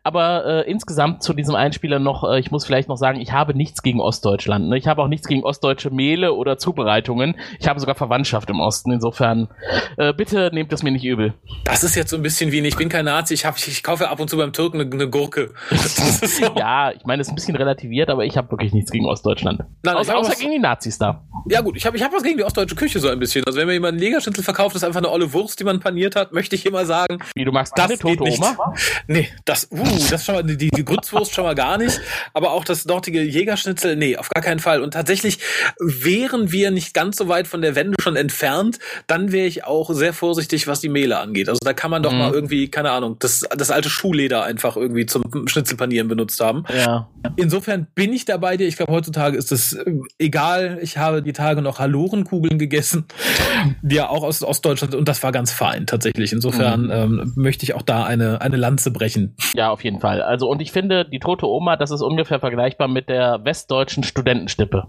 Aber 0.02 0.44
äh, 0.66 0.70
insgesamt 0.70 1.22
zu 1.22 1.32
diesem 1.32 1.54
Einspieler 1.54 1.98
noch, 1.98 2.24
äh, 2.24 2.38
ich 2.38 2.50
muss 2.50 2.64
vielleicht 2.64 2.88
noch 2.88 2.96
sagen, 2.96 3.20
ich 3.20 3.32
habe 3.32 3.54
nichts 3.54 3.82
gegen 3.82 4.00
Ostdeutschland. 4.00 4.68
Ne? 4.68 4.78
Ich 4.78 4.86
habe 4.86 5.02
auch 5.02 5.08
nichts 5.08 5.26
gegen 5.26 5.42
ostdeutsche 5.44 5.90
Mehle 5.90 6.34
oder 6.34 6.58
Zubereitungen. 6.58 7.36
Ich 7.58 7.68
habe 7.68 7.80
sogar 7.80 7.94
Verwandtschaft 7.94 8.50
im 8.50 8.60
Osten. 8.60 8.92
Insofern, 8.92 9.48
äh, 9.96 10.12
bitte 10.12 10.50
nehmt 10.52 10.72
es 10.72 10.82
mir 10.82 10.90
nicht 10.90 11.04
übel. 11.04 11.34
das 11.64 11.84
ist 11.84 11.94
jetzt 11.96 12.10
so 12.10 12.16
ein 12.16 12.22
bisschen 12.22 12.52
wie, 12.52 12.60
ich 12.66 12.76
bin 12.76 12.88
kein 12.88 13.04
Nazi, 13.04 13.34
ich, 13.34 13.44
hab, 13.44 13.56
ich 13.58 13.82
kaufe 13.82 14.08
ab 14.08 14.20
und 14.20 14.28
zu 14.30 14.36
beim 14.36 14.52
Türken 14.52 14.80
eine, 14.80 14.90
eine 14.90 15.08
Gurke. 15.10 15.52
Ja, 16.56 16.90
ich 16.92 17.04
meine, 17.04 17.20
es 17.22 17.28
ist 17.28 17.32
ein 17.32 17.36
bisschen 17.36 17.56
relativiert, 17.56 18.08
aber 18.10 18.24
ich 18.24 18.36
habe 18.36 18.50
wirklich 18.50 18.72
nichts 18.72 18.90
gegen 18.90 19.06
Ostdeutschland. 19.06 19.60
Nein, 19.82 19.94
ich 19.94 20.00
außer 20.00 20.16
außer 20.16 20.30
was- 20.32 20.38
gegen 20.38 20.52
die 20.52 20.58
Nazis 20.58 20.98
da. 20.98 21.22
Ja 21.48 21.60
gut, 21.60 21.76
ich 21.76 21.86
habe 21.86 21.96
ich 21.96 22.02
hab 22.02 22.12
was 22.12 22.22
gegen 22.22 22.38
die 22.38 22.44
ostdeutsche 22.44 22.74
Küche 22.74 22.98
so 22.98 23.08
ein 23.08 23.18
bisschen. 23.18 23.44
Also 23.46 23.58
wenn 23.58 23.66
mir 23.66 23.74
jemand 23.74 23.92
einen 23.92 24.00
Legerschnitzel 24.00 24.42
verkauft, 24.42 24.74
das 24.74 24.82
ist 24.82 24.86
einfach 24.86 25.00
eine 25.00 25.10
olle 25.10 25.32
Wurst, 25.32 25.60
die 25.60 25.64
man 25.64 25.80
paniert 25.80 26.16
hat, 26.16 26.32
möchte 26.32 26.56
ich 26.56 26.66
immer 26.66 26.84
sagen. 26.86 27.18
Wie, 27.34 27.44
du 27.44 27.52
magst 27.52 27.72
das 27.76 27.98
geht 27.98 28.20
nicht. 28.20 28.38
Oma? 28.42 28.74
Nee, 29.06 29.28
das, 29.44 29.68
uh, 29.70 29.84
das 30.10 30.24
schon 30.24 30.34
mal, 30.34 30.42
die, 30.44 30.56
die 30.56 30.84
Grützwurst 30.84 31.34
schon 31.34 31.44
mal 31.44 31.54
gar 31.54 31.78
nicht. 31.78 32.00
Aber 32.32 32.52
auch 32.52 32.64
das 32.64 32.84
dortige 32.84 33.22
Jägerschnitzel, 33.22 33.96
nee, 33.96 34.16
auf 34.16 34.28
gar 34.30 34.42
keinen 34.42 34.60
Fall. 34.60 34.82
Und 34.82 34.92
tatsächlich 34.92 35.38
wären 35.80 36.52
wir 36.52 36.70
nicht 36.70 36.94
ganz 36.94 37.16
so 37.16 37.28
weit 37.28 37.46
von 37.46 37.62
der 37.62 37.74
Wende 37.74 37.96
schon 38.00 38.16
entfernt, 38.16 38.78
dann 39.06 39.32
wäre 39.32 39.46
ich 39.46 39.64
auch 39.64 39.90
sehr 39.92 40.12
vorsichtig, 40.12 40.66
was 40.66 40.80
die 40.80 40.88
Mehle 40.88 41.18
angeht. 41.18 41.48
Also 41.48 41.60
da 41.62 41.72
kann 41.72 41.90
man 41.90 42.02
doch 42.02 42.12
Mhm. 42.12 42.18
mal 42.18 42.32
irgendwie, 42.32 42.68
keine 42.68 42.90
Ahnung, 42.90 43.16
das, 43.18 43.44
das 43.56 43.70
alte 43.70 43.90
Schuhleder 43.90 44.44
einfach 44.44 44.76
irgendwie 44.76 45.06
zum 45.06 45.22
Schnitzelpanieren 45.46 46.08
benutzt 46.08 46.40
haben. 46.40 46.64
Ja. 46.74 47.08
Insofern 47.36 47.86
bin 47.94 48.12
ich 48.12 48.24
da 48.24 48.36
bei 48.36 48.56
dir. 48.56 48.66
Ich 48.66 48.76
glaube, 48.76 48.92
heutzutage 48.92 49.36
ist 49.36 49.50
es 49.52 49.72
äh, 49.72 49.92
egal. 50.18 50.78
Ich 50.82 50.98
habe 50.98 51.22
die 51.22 51.32
Tage 51.32 51.62
noch 51.62 51.78
Halorenkugeln 51.78 52.58
gegessen, 52.58 53.06
die 53.82 53.96
ja 53.96 54.08
auch 54.08 54.22
aus, 54.22 54.42
aus 54.42 54.60
Deutschland 54.60 54.94
und 54.94 55.08
das 55.08 55.22
war 55.22 55.32
ganz 55.32 55.52
fein 55.52 55.86
tatsächlich. 55.86 56.32
Insofern 56.32 56.84
Mhm. 56.86 56.90
ähm, 56.90 57.32
möchte 57.36 57.64
ich 57.64 57.74
auch 57.74 57.82
da 57.82 58.04
eine, 58.04 58.40
eine 58.40 58.56
Lanze 58.56 58.90
brechen. 58.90 59.36
Ja, 59.54 59.70
auf 59.70 59.82
jeden 59.84 60.00
Fall. 60.00 60.22
Also, 60.22 60.48
und 60.48 60.60
ich 60.60 60.72
finde, 60.72 61.04
die 61.04 61.18
tote 61.18 61.46
Oma, 61.46 61.76
das 61.76 61.90
ist 61.90 62.02
ungefähr 62.02 62.40
vergleichbar 62.40 62.88
mit 62.88 63.08
der 63.08 63.44
westdeutschen 63.44 64.04
Studentenstippe. 64.04 64.88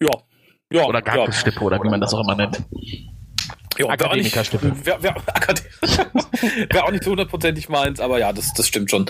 Ja. 0.00 0.08
ja 0.72 0.84
oder 0.84 1.02
Gartenstippe 1.02 1.60
oder 1.60 1.82
wie 1.82 1.88
man 1.88 2.00
das 2.00 2.14
auch 2.14 2.20
immer 2.20 2.34
nennt. 2.34 2.62
Ja, 3.78 3.88
wäre 3.88 4.10
auch, 4.10 4.14
nicht- 4.14 4.34
wär, 4.86 5.02
wär, 5.02 5.14
wär 6.70 6.84
auch 6.84 6.90
nicht 6.90 7.04
so 7.04 7.10
hundertprozentig 7.10 7.68
meins, 7.68 8.00
aber 8.00 8.18
ja, 8.18 8.32
das, 8.32 8.52
das 8.54 8.68
stimmt 8.68 8.90
schon. 8.90 9.06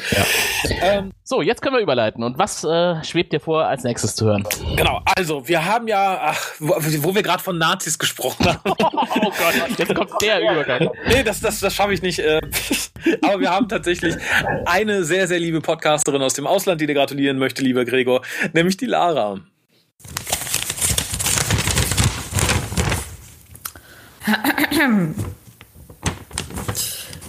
Ähm, 0.82 1.12
So, 1.22 1.42
jetzt 1.42 1.62
können 1.62 1.74
wir 1.76 1.82
überleiten. 1.82 2.22
Und 2.22 2.38
was 2.38 2.64
äh, 2.64 3.02
schwebt 3.04 3.32
dir 3.32 3.40
vor, 3.40 3.66
als 3.66 3.82
nächstes 3.84 4.14
zu 4.16 4.26
hören? 4.26 4.44
Genau, 4.76 5.00
also 5.16 5.46
wir 5.48 5.64
haben 5.64 5.88
ja, 5.88 6.18
ach, 6.22 6.46
wo, 6.58 6.74
wo 6.78 7.14
wir 7.14 7.22
gerade 7.22 7.42
von 7.42 7.58
Nazis 7.58 7.98
gesprochen 7.98 8.46
haben. 8.46 8.60
oh 8.64 8.74
Gott, 9.30 9.78
jetzt 9.78 9.94
kommt 9.94 10.10
der 10.22 10.40
Übergang. 10.40 10.90
Nee, 11.08 11.22
das, 11.22 11.40
das, 11.40 11.60
das 11.60 11.74
schaffe 11.74 11.94
ich 11.94 12.02
nicht. 12.02 12.18
Äh, 12.18 12.40
aber 13.22 13.40
wir 13.40 13.50
haben 13.50 13.68
tatsächlich 13.68 14.14
eine 14.66 15.04
sehr, 15.04 15.26
sehr 15.28 15.40
liebe 15.40 15.60
Podcasterin 15.60 16.22
aus 16.22 16.34
dem 16.34 16.46
Ausland, 16.46 16.80
die 16.80 16.86
dir 16.86 16.94
gratulieren 16.94 17.38
möchte, 17.38 17.62
lieber 17.62 17.84
Gregor, 17.84 18.22
nämlich 18.52 18.76
die 18.76 18.86
Lara. 18.86 19.40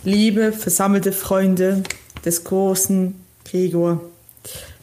Liebe 0.03 0.53
versammelte 0.53 1.11
Freunde 1.11 1.83
des 2.23 2.45
großen 2.45 3.21
Gregor, 3.43 4.01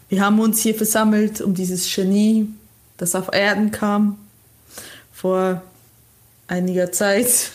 wir 0.08 0.20
haben 0.20 0.38
uns 0.40 0.60
hier 0.60 0.74
versammelt, 0.74 1.40
um 1.40 1.54
dieses 1.54 1.90
Genie, 1.94 2.48
das 2.98 3.14
auf 3.14 3.32
Erden 3.32 3.70
kam, 3.70 4.18
vor 5.10 5.62
einiger 6.48 6.92
Zeit 6.92 7.52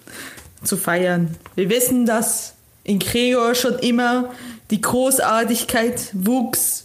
zu 0.64 0.76
feiern. 0.76 1.34
Wir 1.54 1.70
wissen, 1.70 2.04
dass 2.04 2.56
in 2.82 2.98
Gregor 2.98 3.54
schon 3.54 3.78
immer 3.78 4.34
die 4.70 4.82
Großartigkeit 4.82 6.10
wuchs 6.12 6.83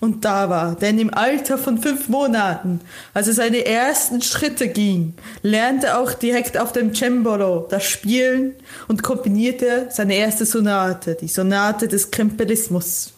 und 0.00 0.24
da 0.24 0.48
war. 0.48 0.74
Denn 0.76 0.98
im 0.98 1.12
Alter 1.12 1.58
von 1.58 1.78
fünf 1.78 2.08
Monaten, 2.08 2.80
als 3.14 3.28
er 3.28 3.34
seine 3.34 3.64
ersten 3.64 4.22
Schritte 4.22 4.68
ging, 4.68 5.14
lernte 5.42 5.88
er 5.88 6.00
auch 6.00 6.12
direkt 6.12 6.58
auf 6.58 6.72
dem 6.72 6.94
Cembalo 6.94 7.66
das 7.68 7.84
Spielen 7.84 8.54
und 8.86 9.02
komponierte 9.02 9.88
seine 9.90 10.14
erste 10.14 10.46
Sonate, 10.46 11.16
die 11.20 11.28
Sonate 11.28 11.88
des 11.88 12.10
Krempelismus. 12.10 13.12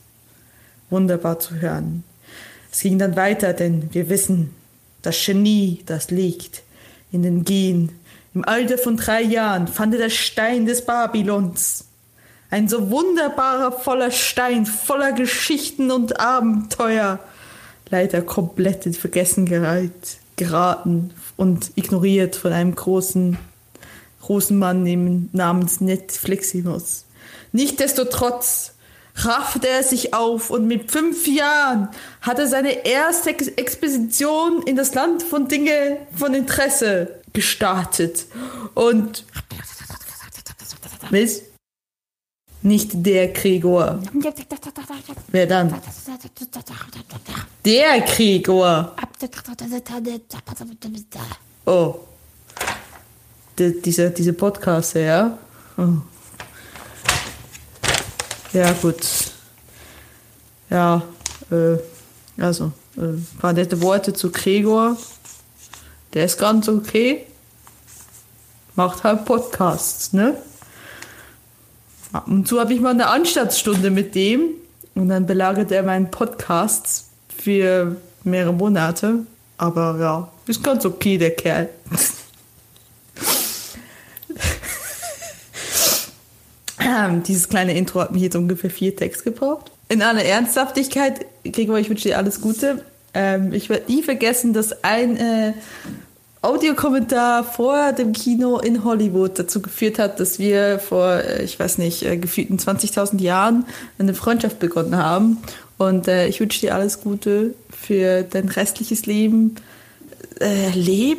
Wunderbar 0.89 1.39
zu 1.39 1.57
hören. 1.57 2.05
Es 2.73 2.81
ging 2.81 2.99
dann 2.99 3.17
weiter, 3.17 3.53
denn 3.53 3.93
wir 3.93 4.09
wissen, 4.09 4.55
das 5.03 5.25
Genie, 5.25 5.83
das 5.87 6.11
liegt 6.11 6.63
in 7.13 7.23
den 7.23 7.45
Gen. 7.45 7.91
Im 8.35 8.45
Alter 8.45 8.79
von 8.79 8.97
drei 8.97 9.23
Jahren 9.23 9.67
fand 9.67 9.95
er 9.95 10.01
der 10.01 10.11
Stein 10.11 10.67
des 10.67 10.85
Babylons. 10.85 11.85
Ein 12.51 12.69
so 12.69 12.91
wunderbarer, 12.91 13.71
voller 13.71 14.11
Stein, 14.11 14.67
voller 14.67 15.13
Geschichten 15.13 15.93
und 15.93 16.19
Abenteuer. 16.19 17.21
Leider 17.91 18.23
komplett 18.23 18.87
in 18.87 18.95
Vergessen 18.95 19.47
gereit, 19.47 20.19
geraten 20.37 21.13
und 21.37 21.71
ignoriert 21.77 22.35
von 22.35 22.53
einem 22.53 22.75
großen, 22.75 23.39
großen 24.23 24.59
Mann 24.59 25.29
namens 25.33 25.81
Netfliximus. 25.81 27.05
Nichtsdestotrotz 27.53 28.73
raffte 29.17 29.69
er 29.69 29.83
sich 29.83 30.15
auf 30.15 30.51
und 30.51 30.67
mit 30.67 30.91
fünf 30.91 31.27
Jahren 31.27 31.89
hat 32.21 32.39
er 32.39 32.47
seine 32.47 32.85
erste 32.85 33.31
Ex 33.31 33.49
Expedition 33.49 34.63
in 34.63 34.77
das 34.77 34.95
Land 34.95 35.23
von 35.23 35.49
Dinge 35.49 35.99
von 36.17 36.35
Interesse 36.35 37.21
gestartet. 37.33 38.27
Und 38.75 39.25
was? 41.11 41.43
Nicht 42.63 42.91
der 42.95 43.29
Gregor. 43.29 44.01
Wer 45.29 45.47
dann? 45.47 45.75
Der 47.65 48.01
Gregor. 48.03 48.97
Oh. 51.65 51.95
Die, 53.59 53.81
diese, 53.81 54.11
diese 54.11 54.33
Podcast, 54.35 54.95
ja? 54.95 55.39
Oh. 55.79 55.89
Ja, 58.53 58.73
gut. 58.73 59.01
Ja, 60.69 61.03
äh, 61.51 61.77
also, 62.43 62.73
äh, 62.97 63.39
paar 63.39 63.53
nette 63.53 63.81
Worte 63.81 64.13
zu 64.13 64.31
Gregor. 64.31 64.97
Der 66.13 66.27
ist 66.27 66.39
ganz 66.39 66.69
okay. 66.69 67.27
Macht 68.75 69.03
halt 69.05 69.25
Podcasts, 69.25 70.13
ne? 70.13 70.37
Und 72.27 72.49
zu 72.49 72.61
habe 72.61 72.75
ich 72.75 72.81
mal 72.81 72.91
eine 72.91 73.07
Anstandsstunde 73.07 73.91
mit 73.91 74.15
dem 74.15 74.49
und 74.95 75.09
dann 75.09 75.27
belagert 75.27 75.71
er 75.71 75.83
meinen 75.83 76.11
Podcast 76.11 77.07
für 77.37 77.97
mehrere 78.25 78.53
Monate. 78.53 79.27
Aber 79.59 79.97
ja, 80.01 80.33
ist 80.47 80.63
ganz 80.65 80.85
okay, 80.85 81.19
der 81.19 81.31
Kerl. 81.33 81.69
Ähm, 86.83 87.23
Dieses 87.23 87.49
kleine 87.49 87.77
Intro 87.77 88.01
hat 88.01 88.13
mich 88.13 88.23
jetzt 88.23 88.37
ungefähr 88.37 88.71
vier 88.71 88.97
Text 88.97 89.25
gebraucht. 89.25 89.71
In 89.89 90.03
aller 90.03 90.25
Ernsthaftigkeit, 90.25 91.27
Gregor, 91.45 91.79
ich 91.79 91.89
wünsche 91.89 92.09
dir 92.09 92.19
alles 92.19 92.41
Gute. 92.41 92.85
Ähm, 93.13 93.53
ich 93.53 93.69
werde 93.69 93.91
nie 93.93 94.03
vergessen, 94.03 94.53
dass 94.53 94.85
ein 94.85 95.17
äh, 95.17 95.53
Audiokommentar 96.43 97.45
vor 97.45 97.93
dem 97.93 98.13
Kino 98.13 98.59
in 98.59 98.83
Hollywood 98.83 99.39
dazu 99.39 99.61
geführt 99.61 99.99
hat, 99.99 100.21
dass 100.21 100.39
wir 100.39 100.79
vor, 100.79 101.17
äh, 101.17 101.43
ich 101.45 101.61
weiß 101.61 101.77
nicht, 101.79 102.03
äh, 102.03 102.17
gefühlten 102.17 102.59
20.000 102.59 103.21
Jahren 103.21 103.67
eine 103.99 104.15
Freundschaft 104.15 104.59
begonnen 104.59 104.97
haben. 104.97 105.39
Und 105.77 106.09
äh, 106.09 106.29
ich 106.29 106.41
wünsche 106.41 106.61
dir 106.61 106.75
alles 106.75 107.03
Gute 107.03 107.55
für 107.71 108.23
dein 108.23 108.49
restliches 108.49 109.05
Leben. 109.05 109.57
Äh, 110.41 110.71
leb 110.71 111.19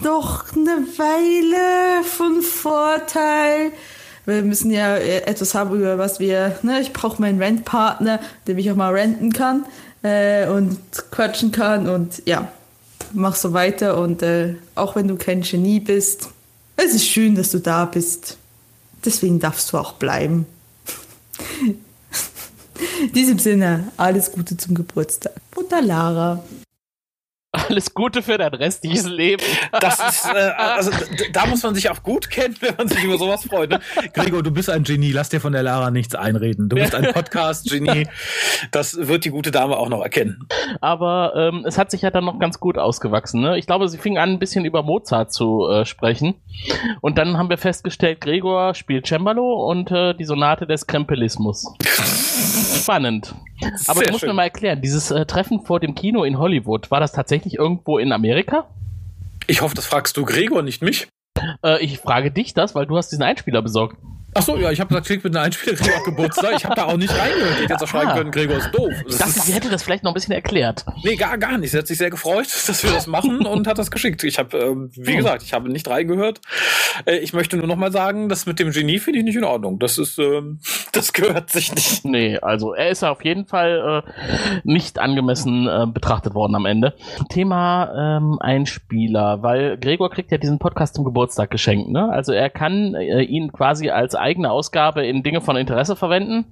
noch 0.00 0.52
eine 0.54 0.84
Weile 0.96 2.04
von 2.04 2.42
Vorteil. 2.42 3.70
Wir 4.24 4.42
müssen 4.42 4.72
ja 4.72 4.96
äh, 4.96 5.22
etwas 5.26 5.54
haben, 5.54 5.76
über 5.76 5.98
was 5.98 6.18
wir, 6.18 6.58
ne, 6.62 6.80
ich 6.80 6.92
brauche 6.92 7.22
meinen 7.22 7.40
Rentpartner, 7.40 8.18
dem 8.48 8.58
ich 8.58 8.68
auch 8.72 8.76
mal 8.76 8.92
renten 8.92 9.32
kann 9.32 9.64
äh, 10.02 10.48
und 10.48 10.78
quatschen 11.12 11.52
kann 11.52 11.88
und 11.88 12.22
ja, 12.26 12.48
mach 13.12 13.36
so 13.36 13.52
weiter 13.52 13.98
und 14.00 14.22
äh, 14.22 14.54
auch 14.74 14.96
wenn 14.96 15.08
du 15.08 15.16
kein 15.16 15.42
Genie 15.42 15.80
bist, 15.80 16.28
es 16.76 16.94
ist 16.94 17.06
schön, 17.06 17.34
dass 17.34 17.50
du 17.50 17.58
da 17.58 17.84
bist. 17.84 18.36
Deswegen 19.04 19.40
darfst 19.40 19.72
du 19.72 19.78
auch 19.78 19.94
bleiben. 19.94 20.46
In 23.00 23.12
diesem 23.12 23.38
Sinne, 23.38 23.92
alles 23.96 24.32
Gute 24.32 24.56
zum 24.56 24.74
Geburtstag. 24.74 25.32
Mutter 25.54 25.80
Lara. 25.80 26.42
Alles 27.56 27.94
Gute 27.94 28.22
für 28.22 28.38
dein 28.38 28.54
restliches 28.54 29.06
Leben. 29.06 29.42
Das 29.72 30.00
ist, 30.00 30.26
äh, 30.26 30.38
also 30.56 30.90
da 31.32 31.46
muss 31.46 31.62
man 31.62 31.74
sich 31.74 31.90
auch 31.90 32.02
gut 32.02 32.30
kennen, 32.30 32.56
wenn 32.60 32.74
man 32.76 32.88
sich 32.88 33.02
über 33.02 33.18
sowas 33.18 33.44
freut. 33.44 33.70
Ne? 33.70 33.80
Gregor, 34.12 34.42
du 34.42 34.50
bist 34.50 34.70
ein 34.70 34.84
Genie, 34.84 35.12
lass 35.12 35.28
dir 35.28 35.40
von 35.40 35.52
der 35.52 35.62
Lara 35.62 35.90
nichts 35.90 36.14
einreden. 36.14 36.68
Du 36.68 36.76
bist 36.76 36.94
ein 36.94 37.12
Podcast-Genie. 37.12 38.06
Das 38.70 38.96
wird 39.08 39.24
die 39.24 39.30
gute 39.30 39.50
Dame 39.50 39.76
auch 39.76 39.88
noch 39.88 40.02
erkennen. 40.02 40.46
Aber 40.80 41.32
ähm, 41.36 41.64
es 41.66 41.78
hat 41.78 41.90
sich 41.90 42.02
ja 42.02 42.10
dann 42.10 42.24
noch 42.24 42.38
ganz 42.38 42.60
gut 42.60 42.78
ausgewachsen. 42.78 43.40
Ne? 43.40 43.58
Ich 43.58 43.66
glaube, 43.66 43.88
sie 43.88 43.98
fing 43.98 44.18
an, 44.18 44.30
ein 44.30 44.38
bisschen 44.38 44.64
über 44.64 44.82
Mozart 44.82 45.32
zu 45.32 45.68
äh, 45.68 45.84
sprechen. 45.84 46.34
Und 47.00 47.18
dann 47.18 47.36
haben 47.38 47.50
wir 47.50 47.58
festgestellt, 47.58 48.20
Gregor 48.20 48.74
spielt 48.74 49.06
Cembalo 49.06 49.68
und 49.68 49.90
äh, 49.90 50.14
die 50.14 50.24
Sonate 50.24 50.66
des 50.66 50.86
Krempelismus. 50.86 51.66
Spannend. 52.76 53.34
Aber 53.86 53.98
Sehr 53.98 54.06
du 54.06 54.12
musst 54.12 54.20
schön. 54.20 54.28
mir 54.28 54.34
mal 54.34 54.44
erklären, 54.44 54.80
dieses 54.82 55.10
äh, 55.10 55.24
Treffen 55.26 55.60
vor 55.64 55.80
dem 55.80 55.94
Kino 55.94 56.24
in 56.24 56.38
Hollywood, 56.38 56.90
war 56.90 57.00
das 57.00 57.12
tatsächlich 57.12 57.54
irgendwo 57.54 57.98
in 57.98 58.12
Amerika? 58.12 58.66
Ich 59.46 59.60
hoffe, 59.62 59.74
das 59.74 59.86
fragst 59.86 60.16
du 60.16 60.24
Gregor, 60.24 60.62
nicht 60.62 60.82
mich. 60.82 61.08
Äh, 61.64 61.82
ich 61.82 61.98
frage 61.98 62.30
dich 62.30 62.54
das, 62.54 62.74
weil 62.74 62.86
du 62.86 62.96
hast 62.96 63.10
diesen 63.10 63.22
Einspieler 63.22 63.62
besorgt. 63.62 63.96
Ach 64.38 64.42
so, 64.42 64.56
ja, 64.58 64.70
ich 64.70 64.80
habe 64.80 64.88
gesagt, 64.88 65.06
krieg 65.06 65.24
mit 65.24 65.34
einer 65.34 65.46
Einspieler 65.46 65.76
Gregor 65.76 66.04
Geburtstag. 66.04 66.52
Ich 66.56 66.64
habe 66.64 66.74
da 66.74 66.84
auch 66.84 66.96
nicht 66.98 67.10
reingehört. 67.10 67.52
Ich 67.54 67.60
hätte 67.62 67.72
jetzt 67.72 67.82
auch 67.82 67.88
schreiben 67.88 68.08
Aha. 68.08 68.18
können, 68.18 68.30
Gregor 68.30 68.56
ist 68.58 68.70
doof. 68.72 68.92
Ich 69.08 69.16
dachte, 69.16 69.32
sie 69.32 69.52
hätte 69.54 69.70
das 69.70 69.82
vielleicht 69.82 70.04
noch 70.04 70.10
ein 70.10 70.14
bisschen 70.14 70.34
erklärt. 70.34 70.84
Nee, 71.04 71.16
gar, 71.16 71.38
gar 71.38 71.56
nicht. 71.56 71.70
Sie 71.70 71.78
hat 71.78 71.86
sich 71.86 71.96
sehr 71.96 72.10
gefreut, 72.10 72.46
dass 72.66 72.82
wir 72.84 72.90
das 72.92 73.06
machen 73.06 73.46
und 73.46 73.66
hat 73.66 73.78
das 73.78 73.90
geschickt. 73.90 74.22
Ich 74.24 74.38
habe, 74.38 74.56
ähm, 74.58 74.90
wie 74.94 75.14
Oh. 75.14 75.16
gesagt, 75.16 75.42
ich 75.42 75.54
habe 75.54 75.70
nicht 75.70 75.88
reingehört. 75.88 76.40
Äh, 77.06 77.16
ich 77.18 77.32
möchte 77.32 77.56
nur 77.56 77.66
noch 77.66 77.76
mal 77.76 77.90
sagen, 77.92 78.28
das 78.28 78.44
mit 78.44 78.58
dem 78.58 78.72
Genie 78.72 78.98
finde 78.98 79.20
ich 79.20 79.24
nicht 79.24 79.36
in 79.36 79.44
Ordnung. 79.44 79.78
Das 79.78 79.96
ist, 79.96 80.18
ähm, 80.18 80.58
das 80.92 81.14
gehört 81.14 81.48
sich 81.50 81.74
nicht. 81.74 82.04
Nee, 82.04 82.38
also 82.38 82.74
er 82.74 82.90
ist 82.90 83.02
auf 83.04 83.24
jeden 83.24 83.46
Fall 83.46 84.04
äh, 84.06 84.60
nicht 84.64 84.98
angemessen 84.98 85.66
äh, 85.66 85.86
betrachtet 85.86 86.34
worden 86.34 86.54
am 86.56 86.66
Ende. 86.66 86.94
Thema 87.30 88.18
ähm, 88.18 88.38
Einspieler, 88.40 89.42
weil 89.42 89.78
Gregor 89.78 90.10
kriegt 90.10 90.30
ja 90.30 90.38
diesen 90.38 90.58
Podcast 90.58 90.94
zum 90.94 91.04
Geburtstag 91.04 91.50
geschenkt, 91.50 91.88
ne? 91.90 92.10
Also 92.10 92.32
er 92.32 92.50
kann 92.50 92.94
äh, 92.94 93.22
ihn 93.22 93.50
quasi 93.52 93.88
als 93.90 94.14
eigene 94.26 94.50
Ausgabe 94.50 95.06
in 95.06 95.22
Dinge 95.22 95.40
von 95.40 95.56
Interesse 95.56 95.94
verwenden, 95.94 96.46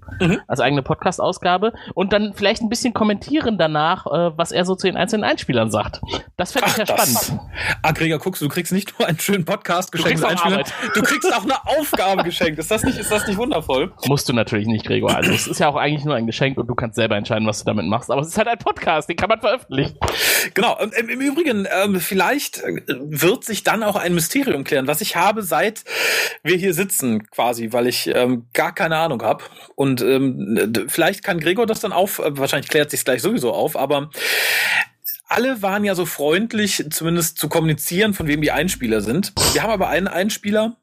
als 0.46 0.60
eigene 0.60 0.82
Podcast-Ausgabe 0.82 1.72
und 1.94 2.12
dann 2.12 2.32
vielleicht 2.34 2.62
ein 2.62 2.68
bisschen 2.68 2.94
kommentieren 2.94 3.58
danach, 3.58 4.06
äh, 4.06 4.36
was 4.38 4.52
er 4.52 4.64
so 4.64 4.76
zu 4.76 4.86
den 4.86 4.96
einzelnen 4.96 5.24
Einspielern 5.24 5.70
sagt. 5.72 6.00
Das 6.36 6.52
fände 6.52 6.68
ich 6.70 6.76
ja 6.76 6.84
das- 6.84 7.10
spannend. 7.24 7.40
Ah, 7.82 7.90
Gregor, 7.92 8.18
guckst 8.20 8.40
du, 8.40 8.46
du 8.46 8.54
kriegst 8.54 8.72
nicht 8.72 8.96
nur 8.98 9.08
einen 9.08 9.18
schönen 9.18 9.44
Podcast 9.44 9.92
Du 9.92 9.98
geschenkt, 9.98 10.22
kriegst 10.22 10.40
auch 10.40 10.46
Einspieler, 10.46 10.64
du 10.94 11.02
kriegst 11.02 11.34
auch 11.34 11.42
eine 11.42 11.66
Aufgabe 11.78 12.22
geschenkt. 12.22 12.58
Ist 12.58 12.70
das 12.70 12.84
nicht, 12.84 12.98
ist 12.98 13.10
das 13.10 13.26
nicht 13.26 13.36
wundervoll? 13.36 13.92
Musst 14.06 14.28
du 14.28 14.32
natürlich 14.32 14.66
nicht, 14.68 14.86
Gregor. 14.86 15.14
Also 15.16 15.32
es 15.32 15.46
ist 15.48 15.58
ja 15.58 15.68
auch 15.68 15.76
eigentlich 15.76 16.04
nur 16.04 16.14
ein 16.14 16.26
Geschenk 16.26 16.56
und 16.58 16.68
du 16.68 16.74
kannst 16.74 16.94
selber 16.96 17.16
entscheiden, 17.16 17.46
was 17.48 17.58
du 17.58 17.64
damit 17.64 17.86
machst. 17.86 18.10
Aber 18.10 18.20
es 18.22 18.28
ist 18.28 18.38
halt 18.38 18.48
ein 18.48 18.58
Podcast, 18.58 19.08
den 19.08 19.16
kann 19.16 19.28
man 19.28 19.40
veröffentlichen. 19.40 19.96
Genau. 20.54 20.76
ähm, 20.80 20.92
Im, 20.98 21.08
Im 21.08 21.20
Übrigen, 21.20 21.66
ähm, 21.82 21.98
vielleicht 22.00 22.58
äh, 22.62 22.82
wird 22.88 23.44
sich 23.44 23.64
dann 23.64 23.82
auch 23.82 23.96
ein 23.96 24.14
Mysterium 24.14 24.64
klären, 24.64 24.86
was 24.86 25.00
ich 25.00 25.16
habe, 25.16 25.42
seit 25.42 25.84
wir 26.42 26.56
hier 26.56 26.74
sitzen, 26.74 27.28
quasi, 27.30 27.63
weil 27.72 27.86
ich 27.86 28.10
ähm, 28.14 28.46
gar 28.52 28.74
keine 28.74 28.96
Ahnung 28.96 29.22
habe. 29.22 29.44
Und 29.74 30.02
ähm, 30.02 30.72
vielleicht 30.88 31.22
kann 31.24 31.40
Gregor 31.40 31.66
das 31.66 31.80
dann 31.80 31.92
auf, 31.92 32.18
äh, 32.18 32.36
wahrscheinlich 32.36 32.70
klärt 32.70 32.90
sich 32.90 33.04
gleich 33.04 33.22
sowieso 33.22 33.52
auf, 33.52 33.76
aber 33.76 34.10
alle 35.26 35.62
waren 35.62 35.84
ja 35.84 35.94
so 35.94 36.06
freundlich, 36.06 36.84
zumindest 36.90 37.38
zu 37.38 37.48
kommunizieren, 37.48 38.14
von 38.14 38.26
wem 38.26 38.40
die 38.40 38.52
Einspieler 38.52 39.00
sind. 39.00 39.32
Wir 39.52 39.62
haben 39.62 39.70
aber 39.70 39.88
einen 39.88 40.08
Einspieler, 40.08 40.76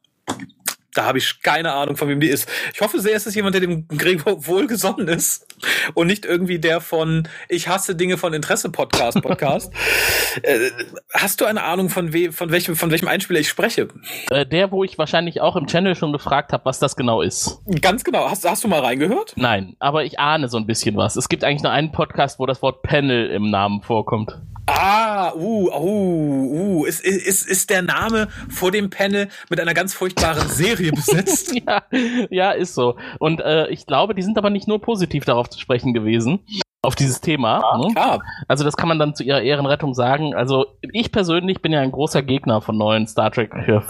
da 0.93 1.05
habe 1.05 1.17
ich 1.17 1.41
keine 1.41 1.73
Ahnung, 1.73 1.95
von 1.95 2.09
wem 2.09 2.19
die 2.19 2.27
ist. 2.27 2.49
Ich 2.73 2.81
hoffe 2.81 2.99
sehr, 2.99 3.15
es 3.15 3.25
ist 3.25 3.35
jemand, 3.35 3.55
der 3.55 3.61
dem 3.61 3.87
Gregor 3.87 4.45
wohlgesonnen 4.45 5.07
ist 5.07 5.47
und 5.93 6.07
nicht 6.07 6.25
irgendwie 6.25 6.59
der 6.59 6.81
von 6.81 7.27
Ich 7.49 7.67
hasse 7.67 7.95
Dinge 7.95 8.17
von 8.17 8.33
Interesse 8.33 8.69
Podcast 8.69 9.21
Podcast. 9.21 9.73
äh, 10.43 10.69
hast 11.13 11.41
du 11.41 11.45
eine 11.45 11.63
Ahnung, 11.63 11.89
von, 11.89 12.13
we 12.13 12.31
von, 12.31 12.51
welchem, 12.51 12.75
von 12.75 12.91
welchem 12.91 13.07
Einspieler 13.07 13.39
ich 13.39 13.49
spreche? 13.49 13.87
Äh, 14.29 14.45
der, 14.45 14.71
wo 14.71 14.83
ich 14.83 14.97
wahrscheinlich 14.97 15.41
auch 15.41 15.55
im 15.55 15.67
Channel 15.67 15.95
schon 15.95 16.11
gefragt 16.11 16.53
habe, 16.53 16.65
was 16.65 16.79
das 16.79 16.95
genau 16.95 17.21
ist. 17.21 17.59
Ganz 17.81 18.03
genau. 18.03 18.29
Hast, 18.29 18.47
hast 18.49 18.63
du 18.63 18.67
mal 18.67 18.81
reingehört? 18.81 19.33
Nein, 19.35 19.75
aber 19.79 20.03
ich 20.03 20.19
ahne 20.19 20.49
so 20.49 20.57
ein 20.57 20.67
bisschen 20.67 20.97
was. 20.97 21.15
Es 21.15 21.29
gibt 21.29 21.43
eigentlich 21.43 21.63
nur 21.63 21.71
einen 21.71 21.91
Podcast, 21.91 22.39
wo 22.39 22.45
das 22.45 22.61
Wort 22.61 22.83
Panel 22.83 23.29
im 23.29 23.49
Namen 23.49 23.81
vorkommt. 23.81 24.37
Ah, 24.73 25.33
uh, 25.33 25.69
uh, 25.69 26.79
uh. 26.79 26.85
Ist, 26.85 27.01
ist, 27.03 27.47
ist 27.47 27.69
der 27.69 27.81
Name 27.81 28.27
vor 28.49 28.71
dem 28.71 28.89
Panel 28.89 29.27
mit 29.49 29.59
einer 29.59 29.73
ganz 29.73 29.93
furchtbaren 29.93 30.47
Serie 30.47 30.91
besetzt? 30.91 31.53
ja, 31.67 31.83
ja, 32.29 32.51
ist 32.51 32.73
so. 32.73 32.95
Und 33.19 33.41
äh, 33.41 33.67
ich 33.67 33.85
glaube, 33.85 34.15
die 34.15 34.21
sind 34.21 34.37
aber 34.37 34.49
nicht 34.49 34.67
nur 34.67 34.81
positiv 34.81 35.25
darauf 35.25 35.49
zu 35.49 35.59
sprechen 35.59 35.93
gewesen. 35.93 36.39
Auf 36.83 36.95
dieses 36.95 37.21
Thema. 37.21 37.77
ne? 37.77 37.93
klar. 37.93 38.23
Also 38.47 38.63
das 38.63 38.75
kann 38.75 38.87
man 38.89 38.97
dann 38.97 39.13
zu 39.13 39.23
ihrer 39.23 39.41
Ehrenrettung 39.41 39.93
sagen. 39.93 40.33
Also 40.33 40.65
ich 40.81 41.11
persönlich 41.11 41.61
bin 41.61 41.71
ja 41.71 41.79
ein 41.79 41.91
großer 41.91 42.23
Gegner 42.23 42.61
von 42.61 42.75
neuen 42.75 43.05
Star 43.05 43.29
Trek 43.29 43.53
äh, 43.53 43.81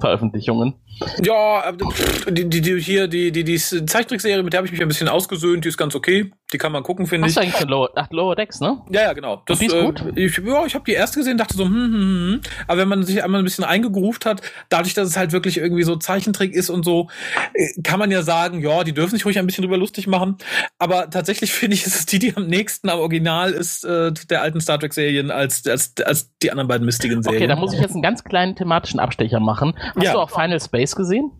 Veröffentlichungen. 0.00 0.74
Ja, 1.22 1.70
äh, 1.70 2.32
die, 2.32 2.50
die, 2.50 2.60
die 2.60 2.80
hier, 2.80 3.06
die, 3.06 3.30
die, 3.30 3.44
die 3.44 3.58
Zeichentrickserie, 3.58 4.42
mit 4.42 4.54
der 4.54 4.58
habe 4.58 4.66
ich 4.66 4.72
mich 4.72 4.82
ein 4.82 4.88
bisschen 4.88 5.08
ausgesöhnt, 5.08 5.64
die 5.64 5.68
ist 5.68 5.78
ganz 5.78 5.94
okay. 5.94 6.32
Die 6.52 6.58
kann 6.58 6.72
man 6.72 6.82
gucken, 6.82 7.06
finde 7.06 7.24
Hast 7.26 7.32
ich. 7.32 7.34
du 7.36 7.40
eigentlich 7.42 7.56
schon 7.60 7.68
Lower, 7.68 7.90
ach, 7.94 8.08
Lower 8.10 8.36
Decks, 8.36 8.60
ne? 8.60 8.82
Ja, 8.90 9.02
ja, 9.02 9.12
genau. 9.14 9.42
Das, 9.46 9.60
ist 9.60 9.72
äh, 9.72 9.82
gut? 9.84 10.04
Ich, 10.16 10.36
ja, 10.36 10.66
ich 10.66 10.74
habe 10.74 10.84
die 10.84 10.92
erste 10.92 11.18
gesehen, 11.18 11.38
dachte 11.38 11.56
so, 11.56 11.64
hm, 11.64 11.72
hm, 11.74 11.92
hm. 11.92 12.40
Aber 12.66 12.78
wenn 12.80 12.88
man 12.88 13.02
sich 13.04 13.24
einmal 13.24 13.40
ein 13.40 13.44
bisschen 13.44 13.64
eingegroovt 13.64 14.26
hat, 14.26 14.42
dadurch, 14.68 14.92
dass 14.94 15.08
es 15.08 15.16
halt 15.16 15.32
wirklich 15.32 15.56
irgendwie 15.56 15.82
so 15.82 15.96
Zeichentrick 15.96 16.52
ist 16.52 16.68
und 16.68 16.84
so, 16.84 17.08
äh, 17.54 17.80
kann 17.82 17.98
man 17.98 18.10
ja 18.10 18.22
sagen, 18.22 18.60
ja, 18.60 18.84
die 18.84 18.92
dürfen 18.92 19.12
sich 19.12 19.24
ruhig 19.24 19.38
ein 19.38 19.46
bisschen 19.46 19.62
drüber 19.62 19.78
lustig 19.78 20.06
machen. 20.06 20.36
Aber 20.78 21.08
tatsächlich 21.08 21.52
finde 21.54 21.74
ich, 21.74 21.86
ist 21.86 21.96
es 21.96 22.06
die, 22.06 22.18
die 22.18 22.36
am 22.36 22.46
nächsten 22.46 22.88
am 22.90 22.98
Original 22.98 23.52
ist 23.52 23.84
äh, 23.84 24.12
der 24.12 24.42
alten 24.42 24.60
Star 24.60 24.78
Trek-Serien 24.78 25.30
als, 25.30 25.66
als, 25.66 25.94
als 26.04 26.30
die 26.42 26.50
anderen 26.50 26.68
beiden 26.68 26.84
mistigen 26.84 27.22
Serien. 27.22 27.38
Okay, 27.42 27.46
da 27.48 27.56
muss 27.56 27.72
ich 27.72 27.80
jetzt 27.80 27.92
einen 27.92 28.02
ganz 28.02 28.24
kleinen 28.24 28.56
thematischen 28.56 29.00
Abstecher 29.00 29.40
machen. 29.40 29.74
Hast 29.96 30.04
Ja. 30.04 30.12
du 30.12 30.18
auch 30.18 30.30
Final 30.30 30.60
Space 30.60 30.94
gesehen? 30.94 31.30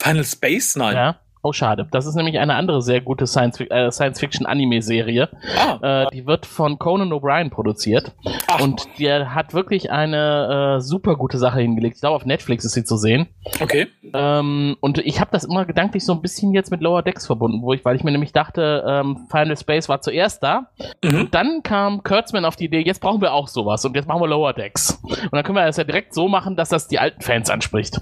Final 0.00 0.24
Space? 0.24 0.76
Nein. 0.76 0.96
Ja. 0.96 1.20
Oh, 1.42 1.52
schade. 1.52 1.88
Das 1.90 2.04
ist 2.06 2.16
nämlich 2.16 2.38
eine 2.38 2.54
andere 2.54 2.82
sehr 2.82 3.00
gute 3.00 3.24
äh, 3.24 3.90
Science-Fiction-Anime-Serie. 3.90 5.30
Ah. 5.58 6.04
Äh, 6.04 6.06
die 6.12 6.26
wird 6.26 6.44
von 6.44 6.78
Conan 6.78 7.12
O'Brien 7.12 7.48
produziert. 7.48 8.12
Und 8.60 8.82
der 8.98 9.34
hat 9.34 9.54
wirklich 9.54 9.90
eine 9.90 10.76
äh, 10.76 10.80
super 10.82 11.16
gute 11.16 11.38
Sache 11.38 11.60
hingelegt. 11.60 11.96
Ich 11.96 12.00
glaube, 12.00 12.16
auf 12.16 12.26
Netflix 12.26 12.64
ist 12.64 12.72
sie 12.72 12.84
zu 12.84 12.98
sehen. 12.98 13.28
Okay. 13.60 13.86
Ähm, 14.12 14.76
und 14.80 14.98
ich 14.98 15.20
habe 15.20 15.30
das 15.32 15.44
immer 15.44 15.64
gedanklich 15.64 16.04
so 16.04 16.12
ein 16.12 16.20
bisschen 16.20 16.52
jetzt 16.52 16.70
mit 16.70 16.82
Lower 16.82 17.02
Decks 17.02 17.26
verbunden, 17.26 17.62
wo 17.62 17.72
ich, 17.72 17.84
weil 17.84 17.96
ich 17.96 18.04
mir 18.04 18.10
nämlich 18.12 18.32
dachte, 18.32 18.84
ähm, 18.86 19.26
Final 19.30 19.56
Space 19.56 19.88
war 19.88 20.02
zuerst 20.02 20.42
da. 20.42 20.70
Und 21.02 21.34
dann 21.34 21.62
kam 21.62 22.02
Kurtzman 22.02 22.44
auf 22.44 22.56
die 22.56 22.66
Idee, 22.66 22.80
jetzt 22.80 23.00
brauchen 23.00 23.20
wir 23.22 23.32
auch 23.32 23.48
sowas 23.48 23.84
und 23.84 23.96
jetzt 23.96 24.06
machen 24.06 24.20
wir 24.20 24.28
Lower 24.28 24.52
Decks. 24.52 25.00
Und 25.02 25.32
dann 25.32 25.42
können 25.42 25.56
wir 25.56 25.64
das 25.64 25.76
ja 25.76 25.84
direkt 25.84 26.14
so 26.14 26.28
machen, 26.28 26.56
dass 26.56 26.68
das 26.68 26.88
die 26.88 26.98
alten 26.98 27.22
Fans 27.22 27.48
anspricht. 27.48 28.00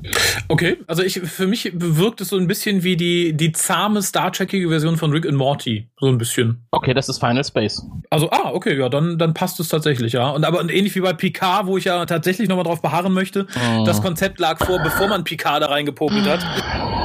Okay, 0.48 0.78
also 0.86 1.02
ich, 1.02 1.20
für 1.20 1.46
mich 1.46 1.70
wirkt 1.74 2.20
es 2.20 2.28
so 2.28 2.36
ein 2.36 2.46
bisschen 2.46 2.82
wie 2.82 2.96
die, 2.96 3.27
die 3.34 3.52
zahme 3.52 4.02
Star 4.02 4.32
Trekige 4.32 4.68
Version 4.68 4.96
von 4.96 5.10
Rick 5.10 5.26
and 5.26 5.36
Morty. 5.36 5.88
So 6.00 6.06
ein 6.08 6.18
bisschen. 6.18 6.66
Okay, 6.70 6.94
das 6.94 7.08
ist 7.08 7.18
Final 7.18 7.44
Space. 7.44 7.82
Also, 8.10 8.30
ah, 8.30 8.50
okay, 8.52 8.78
ja, 8.78 8.88
dann, 8.88 9.18
dann 9.18 9.34
passt 9.34 9.60
es 9.60 9.68
tatsächlich, 9.68 10.12
ja. 10.12 10.30
Und 10.30 10.44
aber 10.44 10.60
und 10.60 10.70
ähnlich 10.72 10.94
wie 10.94 11.00
bei 11.00 11.12
Picard, 11.12 11.66
wo 11.66 11.76
ich 11.76 11.84
ja 11.84 12.04
tatsächlich 12.06 12.48
nochmal 12.48 12.64
drauf 12.64 12.82
beharren 12.82 13.12
möchte, 13.12 13.46
Oh. 13.56 13.84
das 13.84 14.02
Konzept 14.02 14.38
lag 14.40 14.64
vor, 14.64 14.78
bevor 14.80 15.08
man 15.08 15.24
Picard 15.24 15.62
da 15.62 15.66
reingepopelt 15.66 16.26
hat. 16.26 16.44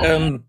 Ähm, 0.04 0.44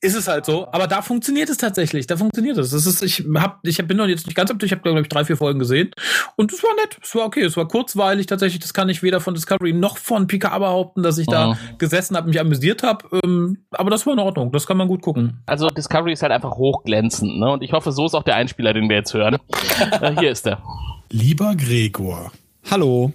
ist 0.00 0.14
es 0.16 0.28
halt 0.28 0.44
so. 0.46 0.66
Aber 0.72 0.86
da 0.86 1.02
funktioniert 1.02 1.48
es 1.48 1.56
tatsächlich. 1.58 2.06
Da 2.06 2.16
funktioniert 2.16 2.58
es. 2.58 2.70
Das 2.70 2.86
ist, 2.86 3.02
ich 3.02 3.24
hab, 3.36 3.60
ich 3.66 3.78
bin 3.86 3.96
noch 3.96 4.06
jetzt 4.06 4.26
nicht 4.26 4.36
ganz 4.36 4.50
to, 4.50 4.56
ich 4.64 4.72
habe 4.72 4.82
glaube 4.82 5.00
ich 5.00 5.08
drei, 5.08 5.24
vier 5.24 5.36
Folgen 5.36 5.58
gesehen. 5.58 5.90
Und 6.36 6.52
es 6.52 6.62
war 6.62 6.74
nett. 6.76 6.98
Es 7.02 7.14
war 7.14 7.24
okay. 7.26 7.42
Es 7.42 7.56
war 7.56 7.66
kurzweilig 7.68 8.26
tatsächlich. 8.26 8.60
Das 8.60 8.74
kann 8.74 8.88
ich 8.88 9.02
weder 9.02 9.20
von 9.20 9.34
Discovery 9.34 9.72
noch 9.72 9.96
von 9.98 10.26
Picard 10.26 10.58
behaupten, 10.58 11.02
dass 11.02 11.18
ich 11.18 11.26
da 11.26 11.48
Mhm. 11.54 11.56
gesessen 11.78 12.16
habe, 12.16 12.28
mich 12.28 12.40
amüsiert 12.40 12.82
habe. 12.82 13.20
Ähm, 13.24 13.58
aber 13.70 13.90
das 13.90 14.06
war 14.06 14.12
in 14.14 14.18
Ordnung. 14.18 14.52
Das 14.52 14.66
kann 14.66 14.76
man 14.76 14.88
gut 14.88 15.02
gucken. 15.02 15.42
Also 15.46 15.68
Discovery 15.68 16.12
ist 16.12 16.22
halt 16.22 16.32
einfach 16.32 16.52
hochglänzend, 16.52 17.38
ne? 17.38 17.50
Und 17.52 17.62
ich 17.62 17.72
hoffe, 17.72 17.92
so 17.92 18.06
ist 18.06 18.14
auch 18.14 18.22
der 18.24 18.36
Einspieler, 18.36 18.72
den 18.72 18.88
wir 18.88 18.96
jetzt 18.96 19.14
hören. 19.14 19.38
äh, 20.00 20.14
hier 20.18 20.30
ist 20.30 20.46
er. 20.46 20.62
Lieber 21.10 21.54
Gregor. 21.56 22.32
Hallo. 22.70 23.12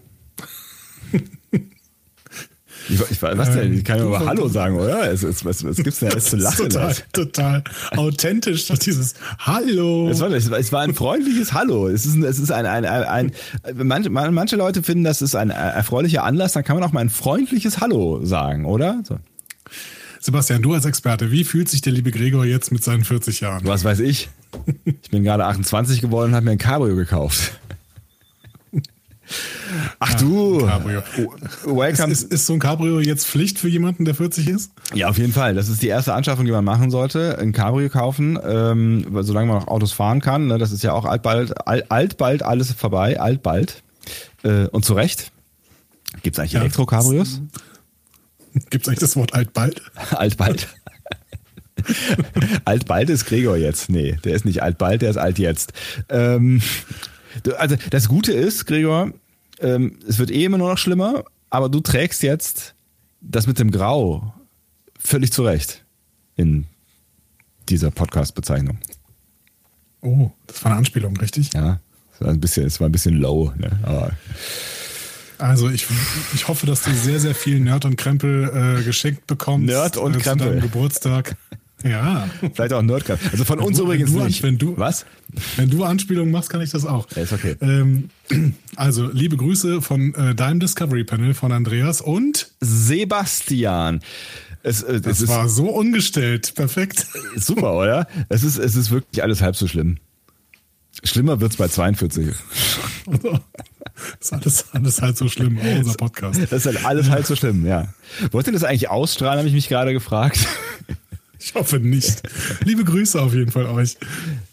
Ich, 2.90 3.00
ich, 3.12 3.22
was 3.22 3.52
denn? 3.54 3.74
Ich 3.74 3.84
kann 3.84 4.00
ja 4.00 4.06
mal 4.06 4.20
Hallo 4.26 4.48
sagen, 4.48 4.78
oder? 4.78 5.12
Es, 5.12 5.24
es, 5.24 5.46
was, 5.46 5.64
was 5.64 5.78
gibt's 5.78 6.00
denn 6.00 6.10
jetzt 6.12 6.30
zu 6.32 6.38
lachen? 6.38 6.70
Total, 6.70 6.96
total 7.14 7.64
authentisch, 7.96 8.68
dass 8.68 8.80
dieses 8.80 9.14
Hallo. 9.40 10.10
Es 10.10 10.20
war, 10.20 10.32
es 10.32 10.50
war- 10.50 10.60
es 10.60 10.72
war 10.72 10.82
ein 10.82 10.94
freundliches 10.94 11.54
Hallo. 11.54 11.88
Es 11.88 12.06
ist, 12.06 12.16
ein, 12.16 12.24
es 12.24 12.40
ist 12.40 12.52
ein, 12.52 12.66
ein, 12.66 12.86
ein, 12.86 13.06
ein 13.08 13.32
manche, 13.76 14.10
manche 14.10 14.56
Leute 14.56 14.82
finden, 14.84 15.04
das 15.04 15.22
ist 15.22 15.36
ein 15.36 15.50
erfreulicher 15.52 16.24
Anlass, 16.24 16.54
dann 16.54 16.64
kann 16.64 16.76
man 16.78 16.84
auch 16.88 16.92
mal 16.94 17.02
ein 17.02 17.10
freundliches 17.10 17.80
Hallo 17.80 18.26
sagen, 18.26 18.66
oder? 18.66 19.02
So. 19.08 19.20
Sebastian, 20.22 20.62
du 20.62 20.74
als 20.74 20.86
Experte, 20.86 21.32
wie 21.32 21.44
fühlt 21.46 21.70
sich 21.70 21.82
der 21.82 21.94
liebe 21.94 22.12
Gregor 22.12 22.44
jetzt 22.46 22.72
mit 22.72 22.84
seinen 22.84 23.06
40 23.06 23.40
Jahren? 23.40 23.66
Was 23.66 23.84
weiß 23.86 24.00
ich? 24.02 24.30
Ich 24.86 25.10
bin 25.12 25.24
gerade 25.24 25.46
28 25.46 26.02
geworden 26.02 26.30
und 26.32 26.36
habe 26.36 26.46
mir 26.46 26.52
ein 26.52 26.58
Cabrio 26.58 26.96
gekauft. 26.96 27.54
Ach 30.00 30.14
du. 30.16 30.66
Cabrio. 30.66 31.02
Welcome. 31.66 32.12
Ist, 32.12 32.24
ist, 32.24 32.34
ist 32.34 32.46
so 32.48 32.54
ein 32.54 32.60
Cabrio 32.60 33.00
jetzt 33.00 33.28
Pflicht 33.28 33.60
für 33.60 33.68
jemanden, 33.68 34.06
der 34.06 34.16
40 34.16 34.48
ist? 34.48 34.72
Ja, 34.94 35.10
auf 35.10 35.18
jeden 35.18 35.34
Fall. 35.34 35.54
Das 35.54 35.70
ist 35.70 35.82
die 35.82 35.88
erste 35.88 36.14
Anschaffung, 36.14 36.46
die 36.46 36.52
man 36.52 36.66
machen 36.66 36.90
sollte. 36.92 37.38
Ein 37.38 37.52
Cabrio 37.52 37.90
kaufen, 37.90 38.40
ähm, 38.44 39.06
solange 39.22 39.48
man 39.48 39.58
noch 39.60 39.68
Autos 39.68 39.92
fahren 39.92 40.22
kann. 40.22 40.48
Ne, 40.48 40.58
das 40.58 40.72
ist 40.72 40.84
ja 40.84 40.94
auch 40.94 41.06
altbald, 41.06 41.68
alt, 41.68 41.92
altbald 41.92 42.44
alles 42.44 42.72
vorbei, 42.74 43.20
altbald. 43.20 43.84
Äh, 44.44 44.66
und 44.68 44.86
zu 44.86 44.94
Recht. 44.94 45.32
Gibt 46.24 46.36
es 46.36 46.40
eigentlich 46.40 46.54
Ja. 46.54 46.62
Elektro-Cabrios? 46.62 47.42
Gibt 48.70 48.84
es 48.84 48.88
eigentlich 48.88 49.00
das 49.00 49.16
Wort 49.16 49.34
altbald? 49.34 49.82
altbald. 50.12 50.68
altbald 52.66 53.10
ist 53.10 53.26
Gregor 53.26 53.58
jetzt. 53.58 53.90
Nee, 53.90 54.18
der 54.24 54.34
ist 54.34 54.46
nicht 54.46 54.64
altbald, 54.64 55.02
der 55.02 55.12
ist 55.12 55.18
alt 55.18 55.40
jetzt. 55.40 55.74
Ähm, 56.10 56.62
also 57.58 57.76
das 57.90 58.08
Gute 58.08 58.34
ist, 58.34 58.66
Gregor, 58.66 59.12
ähm, 59.60 60.00
es 60.08 60.20
wird 60.20 60.32
eh 60.32 60.46
immer 60.46 60.58
nur 60.58 60.70
noch 60.70 60.78
schlimmer, 60.78 61.24
aber 61.50 61.70
du 61.70 61.80
trägst 61.80 62.24
jetzt 62.24 62.76
das 63.22 63.48
mit 63.48 63.60
dem 63.60 63.72
Grau 63.72 64.34
völlig 64.98 65.32
zurecht 65.32 65.84
in 66.36 66.66
dieser 67.68 67.92
Podcast-Bezeichnung. 67.92 68.78
Oh, 70.02 70.32
das 70.48 70.64
war 70.64 70.72
eine 70.72 70.80
Anspielung, 70.80 71.18
richtig? 71.18 71.54
Ja, 71.54 71.80
es 72.14 72.22
war 72.22 72.30
ein 72.30 72.40
bisschen, 72.40 72.66
es 72.66 72.80
war 72.80 72.88
ein 72.88 72.92
bisschen 72.92 73.16
low, 73.16 73.52
ne? 73.58 73.80
aber 73.84 74.12
Also 75.38 75.70
ich, 75.70 75.86
ich 76.34 76.48
hoffe, 76.48 76.66
dass 76.66 76.84
du 76.84 76.94
sehr, 76.94 77.20
sehr 77.20 77.36
viel 77.36 77.60
Nerd 77.60 77.86
und 77.86 77.98
Krempel 77.98 78.80
äh, 78.80 78.84
geschenkt 78.84 79.28
bekommst. 79.28 79.68
Nerd 79.68 79.98
und 79.98 80.16
äh, 80.16 80.20
Krempel. 80.20 80.48
Zu 80.48 80.54
deinem 80.54 80.62
Geburtstag. 80.62 81.36
Ja. 81.84 82.30
Vielleicht 82.54 82.74
auch 82.74 82.82
Nerdcast. 82.82 83.22
Also 83.32 83.46
von 83.46 83.60
uns 83.60 83.78
Wenn 83.78 83.86
übrigens 83.86 84.12
du, 84.12 84.24
nicht. 84.24 84.44
Wenn 84.44 84.58
du, 84.58 84.78
Was? 84.78 85.06
Wenn 85.56 85.70
du 85.70 85.84
Anspielungen 85.84 86.32
machst, 86.32 86.50
kann 86.50 86.62
ich 86.62 86.72
das 86.72 86.86
auch. 86.86 87.08
Ja, 87.16 87.24
ist 87.24 87.34
okay. 87.34 87.56
Ähm, 87.62 88.10
also, 88.76 89.10
liebe 89.12 89.38
Grüße 89.38 89.82
von 89.82 90.14
äh, 90.16 90.36
deinem 90.36 90.60
Discovery 90.60 91.04
Panel 91.04 91.34
von 91.34 91.52
Andreas 91.52 92.02
und 92.02 92.52
Sebastian. 92.60 94.02
Es, 94.64 94.84
äh, 94.84 95.00
das 95.00 95.18
es 95.18 95.22
ist 95.24 95.30
war 95.30 95.48
so 95.48 95.70
ungestellt. 95.70 96.54
Perfekt. 96.56 97.08
super, 97.36 97.74
oder? 97.74 98.08
Es 98.28 98.44
ist, 98.44 98.58
es 98.58 98.76
ist 98.76 98.92
wirklich 98.92 99.24
alles 99.24 99.42
halb 99.42 99.56
so 99.56 99.68
schlimm. 99.68 99.98
Schlimmer 101.04 101.40
wird's 101.40 101.56
bei 101.56 101.68
42. 101.68 102.28
ist 104.20 104.34
alles, 104.34 104.66
alles 104.74 105.02
halt 105.02 105.18
so 105.18 105.30
schlimm, 105.30 105.58
auch 105.60 105.78
unser 105.78 105.94
Podcast. 105.94 106.42
Das 106.42 106.52
ist 106.52 106.66
halt 106.66 106.86
alles 106.86 107.10
halt 107.10 107.26
so 107.26 107.36
schlimm, 107.36 107.66
ja. 107.66 107.94
Wollt 108.32 108.48
ihr 108.48 108.54
das 108.54 108.66
eigentlich 108.66 108.90
ausstrahlen, 108.90 109.38
habe 109.38 109.48
ich 109.48 109.54
mich 109.54 109.70
gerade 109.70 109.94
gefragt. 109.94 110.46
Ich 111.40 111.56
hoffe 111.56 111.80
nicht. 111.80 112.22
Liebe 112.66 112.84
Grüße 112.84 113.22
auf 113.22 113.34
jeden 113.34 113.52
Fall 113.52 113.66
euch. 113.68 113.98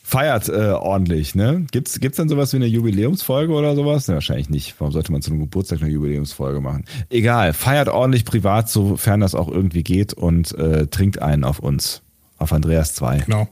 Feiert 0.02 0.48
äh, 0.48 0.70
ordentlich, 0.70 1.34
ne? 1.34 1.66
Gibt's 1.72 1.98
gibt's 1.98 2.16
dann 2.16 2.28
sowas 2.28 2.52
wie 2.52 2.58
eine 2.58 2.66
Jubiläumsfolge 2.66 3.52
oder 3.52 3.74
sowas? 3.74 4.06
Ne, 4.06 4.14
wahrscheinlich 4.14 4.48
nicht. 4.48 4.76
Warum 4.78 4.92
sollte 4.92 5.10
man 5.10 5.20
zu 5.20 5.30
einem 5.32 5.40
Geburtstag 5.40 5.82
eine 5.82 5.90
Jubiläumsfolge 5.90 6.60
machen? 6.60 6.84
Egal, 7.10 7.52
feiert 7.52 7.88
ordentlich 7.88 8.24
privat, 8.24 8.68
sofern 8.68 9.20
das 9.20 9.34
auch 9.34 9.48
irgendwie 9.48 9.82
geht 9.82 10.14
und 10.14 10.56
äh, 10.56 10.86
trinkt 10.86 11.20
einen 11.20 11.42
auf 11.42 11.58
uns. 11.58 12.02
Auf 12.38 12.52
Andreas 12.52 12.94
2. 12.94 13.20
Genau. 13.26 13.48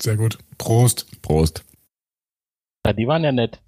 Sehr 0.00 0.16
gut. 0.16 0.38
Prost. 0.58 1.06
Prost. 1.22 1.64
Ja, 2.86 2.92
die 2.92 3.06
waren 3.06 3.24
ja 3.24 3.32
nett. 3.32 3.60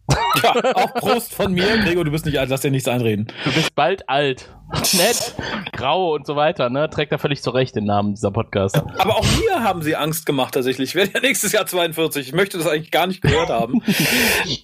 Ja, 0.43 0.55
auch 0.75 0.95
Prost 0.95 1.35
von 1.35 1.53
mir. 1.53 1.79
Gregor, 1.85 2.05
du 2.05 2.11
bist 2.11 2.27
nicht 2.27 2.39
alt, 2.39 2.51
lass 2.51 2.63
dir 2.63 2.71
nichts 2.71 2.89
einreden. 2.89 3.29
Du 3.45 3.53
bist 3.53 3.75
bald 3.75 4.09
alt. 4.09 4.49
Nett, 4.95 5.35
grau 5.73 6.15
und 6.15 6.27
so 6.27 6.35
weiter, 6.35 6.71
ne? 6.71 6.89
Trägt 6.89 7.13
da 7.13 7.19
völlig 7.19 7.43
zurecht 7.43 7.77
den 7.77 7.85
Namen 7.85 8.15
dieser 8.15 8.31
Podcast. 8.31 8.77
Aber 8.99 9.17
auch 9.19 9.27
mir 9.39 9.63
haben 9.63 9.83
sie 9.83 9.97
Angst 9.97 10.25
gemacht 10.25 10.55
tatsächlich. 10.55 10.91
Ich 10.91 10.95
werde 10.95 11.11
ja 11.15 11.21
nächstes 11.21 11.53
Jahr 11.53 11.67
42. 11.67 12.29
Ich 12.29 12.33
möchte 12.33 12.57
das 12.57 12.67
eigentlich 12.67 12.91
gar 12.91 13.07
nicht 13.07 13.21
gehört 13.21 13.51
haben. 13.51 13.83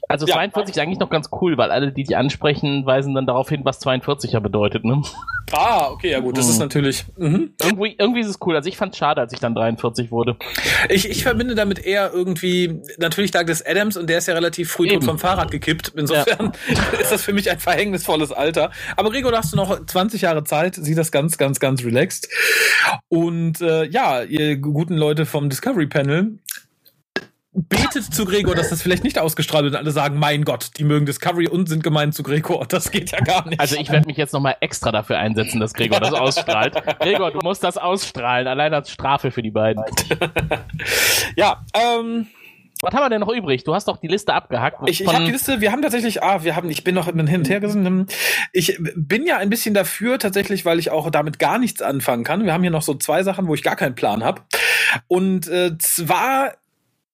Also 0.09 0.25
42 0.27 0.75
ist 0.75 0.83
eigentlich 0.83 0.99
noch 0.99 1.11
ganz 1.11 1.29
cool, 1.41 1.59
weil 1.59 1.71
alle, 1.71 1.93
die 1.93 2.03
die 2.03 2.17
ansprechen, 2.17 2.87
weisen 2.87 3.15
dann 3.15 3.27
darauf 3.27 3.49
hin, 3.51 3.61
was 3.65 3.79
42 3.81 4.33
ja 4.33 4.41
bedeutet, 4.41 4.85
ne? 4.85 5.03
Ah, 5.53 5.89
okay, 5.91 6.11
ja 6.11 6.21
gut, 6.21 6.37
das 6.37 6.49
ist 6.49 6.59
natürlich. 6.59 7.05
Mhm. 7.17 7.55
Irgendwie, 7.63 7.95
irgendwie 7.99 8.21
ist 8.21 8.29
es 8.29 8.39
cool. 8.45 8.57
Also 8.57 8.69
ich 8.69 8.77
fand 8.77 8.93
es 8.93 8.99
schade, 8.99 9.21
als 9.21 9.33
ich 9.33 9.41
dann 9.41 9.55
43 9.55 10.11
wurde. 10.11 10.37
Ich, 10.89 11.09
ich 11.09 11.23
verbinde 11.23 11.55
damit 11.55 11.79
eher 11.79 12.11
irgendwie, 12.13 12.81
natürlich 12.99 13.31
Douglas 13.31 13.65
Adams 13.65 13.97
und 13.97 14.09
der 14.09 14.19
ist 14.19 14.29
ja 14.29 14.35
relativ 14.35 14.71
früh 14.71 14.89
tot 14.89 15.05
vom 15.05 15.19
Fahrrad 15.29 15.51
gekippt. 15.51 15.93
Insofern 15.97 16.53
ist 17.01 17.13
das 17.13 17.23
für 17.23 17.33
mich 17.33 17.51
ein 17.51 17.59
verhängnisvolles 17.59 18.33
Alter. 18.33 18.71
Aber 18.97 19.11
Gregor, 19.11 19.33
da 19.33 19.39
hast 19.39 19.53
du 19.53 19.57
noch 19.57 19.85
20 19.85 20.23
Jahre 20.23 20.45
Zeit, 20.45 20.77
sieh 20.77 20.95
das 20.95 21.13
ganz, 21.13 21.37
ganz, 21.37 21.61
ganz 21.61 21.85
relaxed. 21.85 22.29
Und 23.09 23.61
äh, 23.61 23.85
ja, 23.85 24.23
ihr 24.23 24.57
guten 24.57 24.95
Leute 24.95 25.27
vom 25.27 25.51
Discovery 25.51 25.87
Panel, 25.87 26.39
betet 27.53 28.05
zu 28.15 28.25
Gregor, 28.25 28.55
dass 28.55 28.71
das 28.71 28.83
vielleicht 28.83 29.05
nicht 29.05 29.19
ausgestrahlt 29.19 29.65
wird 29.65 29.75
und 29.75 29.81
alle 29.81 29.91
sagen, 29.91 30.19
mein 30.19 30.45
Gott, 30.45 30.71
die 30.79 30.85
mögen 30.85 31.07
Discovery 31.07 31.49
und 31.49 31.69
sind 31.69 31.83
gemein 31.83 32.13
zu 32.13 32.23
Gregor. 32.23 32.67
Das 32.67 32.91
geht 32.91 33.11
ja 33.11 33.19
gar 33.21 33.47
nicht. 33.49 33.61
Also 33.61 33.77
ich 33.77 33.91
werde 33.91 34.07
mich 34.07 34.17
jetzt 34.17 34.33
nochmal 34.33 34.57
extra 34.61 34.93
dafür 34.93 35.19
einsetzen, 35.19 35.61
dass 35.61 35.75
Gregor 35.75 36.01
das 36.01 36.13
ausstrahlt. 36.13 36.75
Gregor, 37.01 37.33
du 37.33 37.41
musst 37.43 37.65
das 37.65 37.77
ausstrahlen, 37.77 38.47
allein 38.47 38.73
als 38.73 38.91
Strafe 38.91 39.31
für 39.31 39.43
die 39.43 39.51
beiden. 39.51 39.83
ja, 41.37 41.65
ähm. 41.75 42.29
Was 42.83 42.95
haben 42.95 43.03
wir 43.03 43.11
denn 43.11 43.21
noch 43.21 43.33
übrig? 43.33 43.65
Du 43.65 43.75
hast 43.75 43.89
doch 43.89 43.97
die 43.97 44.09
Liste 44.09 44.35
abgehackt. 44.35 44.89
Ich, 44.89 45.01
ich 45.01 45.13
habe 45.13 45.25
die 45.25 45.33
Liste, 45.33 45.61
wir 45.61 45.73
haben 45.73 45.83
tatsächlich, 45.83 46.23
ah, 46.23 46.45
wir 46.45 46.57
haben, 46.57 46.71
ich 46.71 46.85
bin 46.85 46.95
noch 46.95 47.07
hin 47.07 47.21
und 47.21 47.49
her 47.49 47.61
gerissen. 47.61 48.07
Ich 48.53 48.79
bin 48.95 49.27
ja 49.27 49.39
ein 49.39 49.51
bisschen 49.51 49.75
dafür 49.75 50.19
tatsächlich, 50.19 50.65
weil 50.65 50.79
ich 50.79 50.91
auch 50.91 51.11
damit 51.11 51.39
gar 51.39 51.59
nichts 51.59 51.83
anfangen 51.83 52.25
kann. 52.25 52.45
Wir 52.45 52.53
haben 52.53 52.63
hier 52.63 52.71
noch 52.71 52.83
so 52.83 52.95
zwei 52.95 53.23
Sachen, 53.23 53.49
wo 53.49 53.55
ich 53.55 53.63
gar 53.63 53.77
keinen 53.77 53.95
Plan 53.95 54.25
habe. 54.25 54.43
Und 55.09 55.49
äh, 55.49 55.77
zwar 55.79 56.53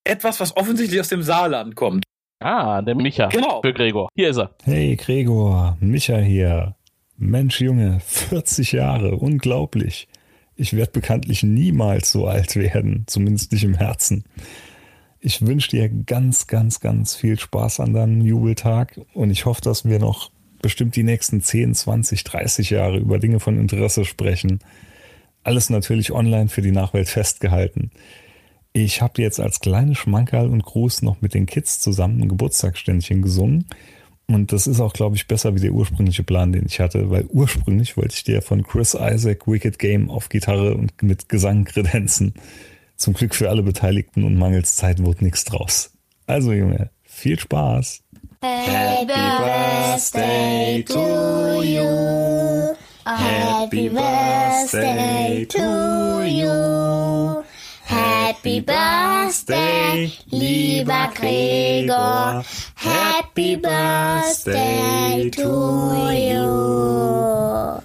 etwas, 0.04 0.40
was 0.40 0.56
offensichtlich 0.56 1.00
aus 1.00 1.08
dem 1.08 1.22
Saarland 1.22 1.76
kommt. 1.76 2.04
Ah, 2.40 2.82
der 2.82 2.94
Micha. 2.94 3.28
Genau. 3.28 3.62
Für 3.62 3.72
Gregor. 3.72 4.08
Hier 4.14 4.30
ist 4.30 4.36
er. 4.36 4.50
Hey 4.64 4.96
Gregor, 4.96 5.76
Micha 5.80 6.18
hier. 6.18 6.74
Mensch 7.16 7.60
Junge, 7.60 8.00
40 8.00 8.72
Jahre, 8.72 9.16
unglaublich. 9.16 10.08
Ich 10.56 10.74
werde 10.74 10.92
bekanntlich 10.92 11.42
niemals 11.42 12.12
so 12.12 12.26
alt 12.26 12.56
werden, 12.56 13.04
zumindest 13.06 13.52
nicht 13.52 13.64
im 13.64 13.74
Herzen. 13.74 14.24
Ich 15.26 15.40
wünsche 15.40 15.70
dir 15.70 15.88
ganz, 15.88 16.48
ganz, 16.48 16.80
ganz 16.80 17.16
viel 17.16 17.40
Spaß 17.40 17.80
an 17.80 17.94
deinem 17.94 18.20
Jubeltag 18.20 19.00
und 19.14 19.30
ich 19.30 19.46
hoffe, 19.46 19.62
dass 19.62 19.86
wir 19.86 19.98
noch 19.98 20.30
bestimmt 20.60 20.96
die 20.96 21.02
nächsten 21.02 21.40
10, 21.40 21.74
20, 21.74 22.24
30 22.24 22.68
Jahre 22.68 22.98
über 22.98 23.18
Dinge 23.18 23.40
von 23.40 23.58
Interesse 23.58 24.04
sprechen. 24.04 24.58
Alles 25.42 25.70
natürlich 25.70 26.12
online 26.12 26.50
für 26.50 26.60
die 26.60 26.72
Nachwelt 26.72 27.08
festgehalten. 27.08 27.90
Ich 28.74 29.00
habe 29.00 29.22
jetzt 29.22 29.40
als 29.40 29.60
kleine 29.60 29.94
Schmankerl 29.94 30.50
und 30.50 30.62
Gruß 30.62 31.00
noch 31.00 31.22
mit 31.22 31.32
den 31.32 31.46
Kids 31.46 31.78
zusammen 31.78 32.20
ein 32.20 32.28
Geburtstagsständchen 32.28 33.22
gesungen. 33.22 33.64
Und 34.26 34.52
das 34.52 34.66
ist 34.66 34.80
auch, 34.80 34.92
glaube 34.92 35.16
ich, 35.16 35.26
besser 35.26 35.54
wie 35.54 35.60
der 35.60 35.72
ursprüngliche 35.72 36.22
Plan, 36.22 36.52
den 36.52 36.66
ich 36.66 36.80
hatte, 36.80 37.08
weil 37.08 37.24
ursprünglich 37.30 37.96
wollte 37.96 38.14
ich 38.14 38.24
dir 38.24 38.42
von 38.42 38.62
Chris 38.62 38.92
Isaac 38.92 39.46
Wicked 39.46 39.78
Game 39.78 40.10
auf 40.10 40.28
Gitarre 40.28 40.74
und 40.74 41.02
mit 41.02 41.30
Gesang 41.30 41.64
kredenzen. 41.64 42.34
Zum 42.96 43.14
Glück 43.14 43.34
für 43.34 43.50
alle 43.50 43.62
Beteiligten 43.62 44.24
und 44.24 44.36
mangels 44.36 44.76
Zeit 44.76 45.02
wurde 45.02 45.24
nichts 45.24 45.44
draus. 45.44 45.90
Also 46.26 46.52
Junge, 46.52 46.90
viel 47.02 47.38
Spaß. 47.38 48.02
Happy 48.42 49.06
birthday 49.06 50.82
to 50.84 51.62
you. 51.62 52.74
Happy 53.06 53.88
birthday 53.88 55.46
to 55.46 56.22
you. 56.24 57.42
Happy 57.86 58.60
birthday, 58.60 60.10
lieber 60.30 61.10
Gregor. 61.14 62.44
Happy 62.74 63.56
birthday 63.56 65.30
to 65.30 66.12
you. 66.12 67.83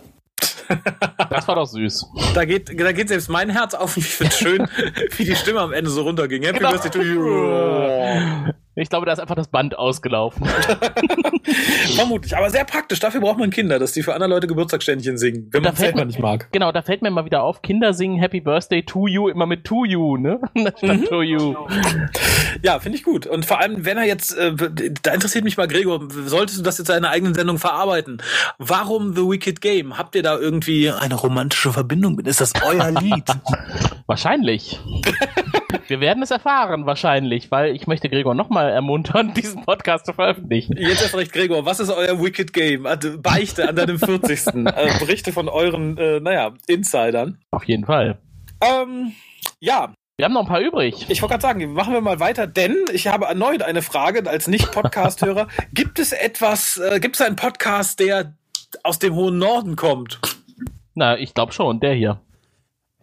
Das 1.30 1.48
war 1.48 1.56
doch 1.56 1.66
süß. 1.66 2.06
Da 2.34 2.46
geht, 2.46 2.80
da 2.80 2.92
geht 2.92 3.08
selbst 3.10 3.30
mein 3.30 3.50
Herz 3.50 3.74
auf. 3.74 3.98
Ich 3.98 4.06
finde 4.08 4.34
schön, 4.34 4.68
wie 5.18 5.26
die 5.26 5.36
Stimme 5.36 5.62
am 5.62 5.74
Ende 5.74 5.90
so 5.90 6.04
runterging. 6.04 6.44
Happy 6.44 6.60
Genau. 6.60 6.72
Birthday 6.72 6.90
to 6.92 7.02
you. 7.02 8.54
Ich 8.80 8.90
glaube, 8.90 9.06
da 9.06 9.14
ist 9.14 9.20
einfach 9.20 9.36
das 9.36 9.48
Band 9.48 9.78
ausgelaufen. 9.78 10.46
Vermutlich, 11.96 12.36
aber 12.36 12.50
sehr 12.50 12.66
praktisch. 12.66 13.00
Dafür 13.00 13.22
braucht 13.22 13.38
man 13.38 13.50
Kinder, 13.50 13.80
dass 13.80 13.92
die 13.92 14.04
für 14.04 14.14
andere 14.14 14.30
Leute 14.30 14.48
Geburtstagsständchen 14.48 15.18
singen, 15.18 15.50
wenn 15.52 15.64
man 15.64 15.74
es 15.74 15.80
selber 15.80 16.06
nicht 16.06 16.20
mag. 16.20 16.50
Genau, 16.52 16.72
da 16.72 16.82
fällt 16.82 17.02
mir 17.02 17.12
mal 17.12 17.26
wieder 17.26 17.44
auf, 17.44 17.62
Kinder 17.62 17.94
singen 17.94 18.20
Happy 18.20 18.40
Birthday 18.42 18.84
to 18.84 19.08
you 19.08 19.28
immer 19.28 19.46
mit 19.46 19.64
to 19.66 19.86
you, 19.86 20.18
ne? 20.18 20.40
Statt 20.78 21.06
to 21.08 21.22
you. 21.22 21.56
Ja, 22.62 22.80
finde 22.80 22.98
ich 22.98 23.04
gut. 23.04 23.28
Und 23.28 23.46
vor 23.46 23.60
allem, 23.60 23.86
wenn 23.86 23.98
er 23.98 24.06
jetzt, 24.06 24.38
äh, 24.38 24.54
da 25.02 25.12
interessiert 25.12 25.44
mich 25.44 25.58
mal, 25.58 25.68
Gregor, 25.68 26.08
solltest 26.26 26.60
du 26.60 26.64
das 26.64 26.78
jetzt 26.78 26.90
in 26.90 26.96
einer 26.96 27.10
eigenen 27.10 27.34
Sendung 27.34 27.58
verarbeiten? 27.58 28.22
Warum 28.58 29.16
The 29.16 29.24
Wicked 29.24 29.62
Game? 29.62 29.98
Habt 29.98 30.16
ihr 30.16 30.24
da 30.24 30.38
irgendwie 30.38 30.90
eine 30.92 31.16
romantische 31.16 31.74
Verbindung 31.74 32.16
mit? 32.16 32.28
Ist 32.28 32.42
das 32.42 32.54
euer 32.66 32.92
Lied? 32.92 33.26
Wahrscheinlich. 34.08 34.80
Wir 35.88 36.00
werden 36.00 36.24
es 36.24 36.32
erfahren, 36.32 36.86
wahrscheinlich, 36.86 37.52
weil 37.52 37.76
ich 37.76 37.88
möchte 37.88 38.10
Gregor 38.10 38.36
nochmal 38.36 38.72
ermuntern, 38.72 39.34
diesen 39.36 39.64
Podcast 39.64 40.06
zu 40.06 40.14
veröffentlichen. 40.14 40.76
Jetzt 40.78 41.02
erst 41.02 41.16
recht, 41.16 41.34
Gregor, 41.34 41.66
was 41.66 41.80
ist 41.80 41.90
euer 41.90 42.22
Wicked 42.22 42.54
Game? 42.54 42.86
Also, 42.86 43.20
Beichte 43.20 43.68
an 43.68 43.76
deinem 43.76 44.00
40. 44.00 44.48
äh, 44.48 44.52
Berichte 45.00 45.32
von 45.32 45.48
euren, 45.48 45.98
äh, 45.98 46.20
naja, 46.20 46.54
Insidern. 46.68 47.40
Auf 47.52 47.64
jeden 47.66 47.86
Fall. 47.86 48.18
Ähm, 48.62 49.14
ja. 49.60 49.94
Wir 50.18 50.26
haben 50.26 50.34
noch 50.34 50.42
ein 50.42 50.48
paar 50.48 50.60
übrig. 50.60 51.06
Ich 51.10 51.22
wollte 51.22 51.34
gerade 51.34 51.42
sagen, 51.42 51.74
machen 51.74 51.94
wir 51.94 52.02
mal 52.02 52.20
weiter, 52.20 52.46
denn 52.46 52.76
ich 52.92 53.08
habe 53.08 53.26
erneut 53.26 53.62
eine 53.62 53.82
Frage 53.82 54.30
als 54.30 54.48
Nicht-Podcast-Hörer. 54.48 55.48
gibt 55.74 55.98
es 55.98 56.12
etwas, 56.12 56.78
äh, 56.78 57.00
gibt 57.00 57.16
es 57.16 57.22
einen 57.22 57.38
Podcast, 57.38 58.00
der 58.00 58.36
aus 58.84 59.00
dem 59.00 59.16
hohen 59.16 59.38
Norden 59.38 59.76
kommt? 59.76 60.20
Na, 60.94 61.18
ich 61.18 61.34
glaube 61.34 61.54
schon, 61.54 61.80
der 61.80 61.94
hier. 61.94 62.22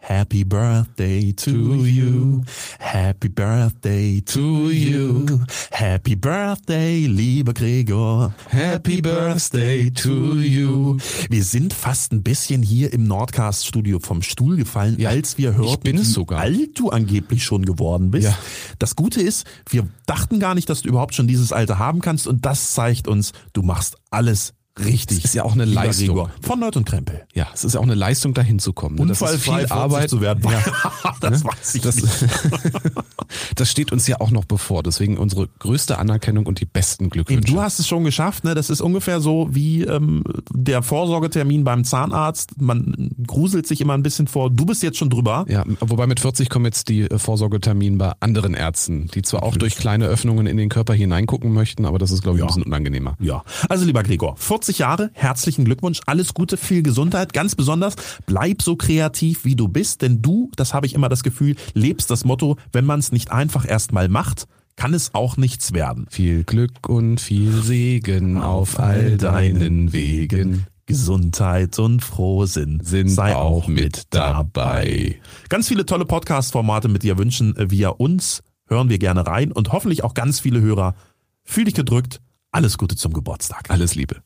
Happy 0.09 0.45
birthday 0.45 1.33
to 1.33 1.85
you. 1.85 2.45
Happy 2.78 3.28
birthday 3.28 4.20
to 4.20 4.70
you. 4.70 5.27
Happy 5.73 6.15
birthday, 6.15 7.09
lieber 7.09 7.53
Gregor. 7.53 8.33
Happy 8.49 9.01
birthday 9.03 9.91
to 9.91 10.37
you. 10.37 10.99
Wir 11.28 11.43
sind 11.43 11.73
fast 11.73 12.12
ein 12.12 12.23
bisschen 12.23 12.62
hier 12.62 12.93
im 12.93 13.09
Nordcast-Studio 13.09 13.99
vom 13.99 14.23
Stuhl 14.23 14.57
gefallen, 14.57 15.05
als 15.05 15.39
wir 15.39 15.57
hörten, 15.57 15.99
wie 15.99 16.05
sogar. 16.05 16.39
alt 16.39 16.78
du 16.78 16.91
angeblich 16.91 17.43
schon 17.43 17.65
geworden 17.65 18.12
bist. 18.12 18.28
Ja. 18.28 18.39
Das 18.78 18.95
Gute 18.95 19.20
ist, 19.20 19.45
wir 19.69 19.89
dachten 20.07 20.39
gar 20.39 20.55
nicht, 20.55 20.70
dass 20.70 20.83
du 20.83 20.89
überhaupt 20.89 21.16
schon 21.16 21.27
dieses 21.27 21.53
Alter 21.53 21.81
haben 21.81 22.01
kannst 22.01 22.28
und 22.28 22.47
das 22.47 22.74
zeigt 22.74 23.09
uns, 23.09 23.33
du 23.55 23.62
machst 23.62 23.97
alles 24.11 24.55
richtig. 24.85 25.19
Es 25.19 25.24
ist 25.27 25.35
ja 25.35 25.44
auch 25.44 25.53
eine 25.53 25.65
lieber 25.65 25.85
Leistung. 25.85 26.07
Gregor. 26.09 26.31
Von 26.43 26.61
Nerd 26.61 26.77
und 26.77 26.85
Krempel. 26.86 27.23
Ja, 27.35 27.47
es 27.55 27.65
ist 27.65 27.74
ja 27.74 27.81
auch 27.81 27.85
eine 27.85 27.94
Leistung, 27.94 28.35
dahin 28.35 28.59
zu 28.59 28.73
kommen. 28.73 28.97
ne? 28.97 29.07
Das 29.07 29.20
ist 29.23 29.43
viel 29.43 29.53
40 29.55 29.73
Arbeit 29.73 30.11
zu 30.11 30.20
werden. 30.20 30.43
Ja. 30.51 30.62
das 31.20 31.43
Ne? 31.43 31.51
weiß 31.51 31.74
ich 31.74 31.82
das, 31.82 31.97
nicht. 31.97 32.15
das 33.55 33.70
steht 33.70 33.93
uns 33.93 34.07
ja 34.07 34.20
auch 34.20 34.31
noch 34.31 34.44
bevor. 34.44 34.82
Deswegen 34.82 35.19
unsere 35.19 35.48
größte 35.59 35.98
Anerkennung 35.98 36.47
und 36.47 36.61
die 36.61 36.65
besten 36.66 37.05
Eben, 37.05 37.11
Glückwünsche. 37.11 37.53
du 37.53 37.61
hast 37.61 37.78
es 37.78 37.86
schon 37.89 38.05
geschafft, 38.05 38.44
ne? 38.44 38.55
Das 38.55 38.70
ist 38.70 38.81
ungefähr 38.81 39.20
so 39.20 39.48
wie 39.53 39.82
ähm, 39.82 40.24
der 40.53 40.82
Vorsorgetermin 40.82 41.65
beim 41.65 41.85
Zahnarzt. 41.85 42.61
Man 42.61 43.11
gruselt 43.27 43.66
sich 43.66 43.81
immer 43.81 43.94
ein 43.94 44.03
bisschen 44.03 44.27
vor. 44.27 44.51
Du 44.51 44.66
bist 44.66 44.82
jetzt 44.82 44.98
schon 44.98 45.11
drüber. 45.11 45.44
Ja, 45.48 45.65
wobei 45.81 46.07
mit 46.07 46.20
40 46.20 46.48
kommen 46.48 46.65
jetzt 46.66 46.89
die 46.89 47.03
äh, 47.03 47.19
Vorsorgetermine 47.19 47.97
bei 47.97 48.12
anderen 48.20 48.55
Ärzten, 48.55 49.09
die 49.15 49.23
zwar 49.23 49.43
auch 49.43 49.57
durch 49.57 49.77
kleine 49.77 50.07
Öffnungen 50.07 50.47
in 50.47 50.57
den 50.57 50.69
Körper 50.69 50.94
hineingucken 50.94 51.53
möchten, 51.53 51.85
aber 51.85 51.98
das 51.98 52.11
ist, 52.11 52.23
glaube 52.23 52.39
ich, 52.39 52.44
ein 52.44 52.47
bisschen 52.48 52.62
unangenehmer. 52.65 53.16
Ja, 53.20 53.43
also 53.69 53.85
lieber 53.85 54.03
Gregor, 54.03 54.36
40 54.36 54.66
Jahre, 54.73 55.11
herzlichen 55.15 55.65
Glückwunsch, 55.65 56.01
alles 56.07 56.35
Gute, 56.35 56.57
viel 56.57 56.83
Gesundheit, 56.83 57.33
ganz 57.33 57.55
besonders, 57.55 57.97
bleib 58.27 58.63
so 58.63 58.77
kreativ, 58.77 59.45
wie 59.45 59.57
du 59.57 59.69
bist, 59.69 60.03
denn 60.03 60.23
du, 60.23 60.51
das 60.57 60.75
habe 60.75 60.87
ich 60.87 60.95
immer 60.95 61.09
das 61.09 61.23
Gefühl, 61.23 61.57
lebst 61.75 62.11
das 62.11 62.25
Motto, 62.25 62.57
wenn 62.73 62.85
man 62.85 63.01
es 63.01 63.13
nicht 63.13 63.33
einfach 63.33 63.69
erst 63.69 63.93
mal 63.93 64.09
macht, 64.09 64.47
kann 64.77 64.93
es 64.93 65.15
auch 65.15 65.37
nichts 65.37 65.73
werden. 65.73 66.07
Viel 66.11 66.45
Glück 66.45 66.89
und 66.89 67.21
viel 67.21 67.63
Segen 67.63 68.43
auf 68.43 68.79
all 68.79 69.17
deinen 69.17 69.93
Wegen. 69.93 70.67
Gesundheit 70.87 71.79
und 71.81 72.05
Frohsinn 72.05 72.81
sind 72.83 73.09
sei 73.09 73.35
auch 73.35 73.67
mit 73.67 74.05
dabei. 74.11 75.21
Ganz 75.49 75.67
viele 75.67 75.85
tolle 75.85 76.05
Podcast-Formate 76.05 76.89
mit 76.89 77.03
dir 77.03 77.19
wünschen 77.19 77.55
wir 77.59 77.99
uns. 77.99 78.43
Hören 78.69 78.89
wir 78.89 78.99
gerne 78.99 79.27
rein 79.27 79.51
und 79.51 79.73
hoffentlich 79.73 80.05
auch 80.05 80.15
ganz 80.15 80.39
viele 80.39 80.61
Hörer. 80.61 80.95
Fühl 81.43 81.65
dich 81.65 81.75
gedrückt. 81.75 82.21
Alles 82.53 82.79
Gute 82.79 82.97
zum 82.97 83.13
Geburtstag. 83.13 83.65
Alles 83.69 83.95
Liebe. 83.97 84.23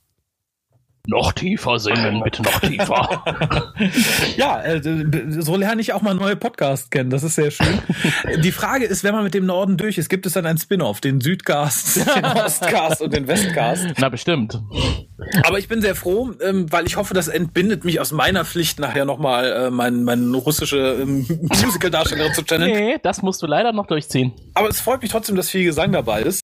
Noch 1.07 1.33
tiefer 1.33 1.79
singen, 1.79 2.21
bitte 2.25 2.43
noch 2.43 2.61
tiefer. 2.61 3.25
ja, 4.37 4.63
äh, 4.63 4.81
so 5.29 5.57
lerne 5.57 5.81
ich 5.81 5.93
auch 5.93 6.03
mal 6.03 6.15
neue 6.15 6.37
Podcasts 6.37 6.91
kennen. 6.91 7.11
Das 7.11 7.23
ist 7.23 7.37
sehr 7.37 7.51
schön. 7.51 7.79
Die 8.43 8.53
Frage 8.53 8.85
ist, 8.85 9.03
wenn 9.03 9.15
man 9.15 9.25
mit 9.25 9.35
dem 9.35 9.47
Norden 9.47 9.77
durch 9.77 9.99
ist, 9.99 10.09
gibt 10.09 10.27
es 10.27 10.35
dann 10.35 10.47
einen 10.47 10.59
Spin-off, 10.59 11.01
den 11.01 11.21
Südcast, 11.21 12.07
den 12.17 12.25
Ostcast 12.25 13.01
und 13.01 13.15
den 13.15 13.27
Westcast? 13.27 13.89
Na, 13.99 14.09
bestimmt. 14.09 14.61
Aber 15.43 15.59
ich 15.59 15.69
bin 15.69 15.81
sehr 15.81 15.95
froh, 15.95 16.33
ähm, 16.43 16.71
weil 16.71 16.87
ich 16.87 16.97
hoffe, 16.97 17.15
das 17.15 17.29
entbindet 17.29 17.85
mich 17.85 18.01
aus 18.01 18.13
meiner 18.13 18.45
Pflicht, 18.45 18.79
nachher 18.79 19.05
nochmal 19.05 19.53
äh, 19.53 19.71
mein, 19.71 20.05
mein 20.05 20.35
russische 20.35 20.99
ähm, 21.01 21.27
Musical-Darstellerin 21.43 22.35
zu 22.35 22.43
channeln. 22.43 22.73
Nee, 22.73 22.99
das 23.03 23.23
musst 23.23 23.43
du 23.43 23.47
leider 23.47 23.73
noch 23.73 23.87
durchziehen. 23.87 24.33
Aber 24.55 24.69
es 24.69 24.81
freut 24.81 25.03
mich 25.03 25.11
trotzdem, 25.11 25.37
dass 25.37 25.51
viel 25.51 25.65
Gesang 25.65 25.93
dabei 25.93 26.23
ist. 26.23 26.43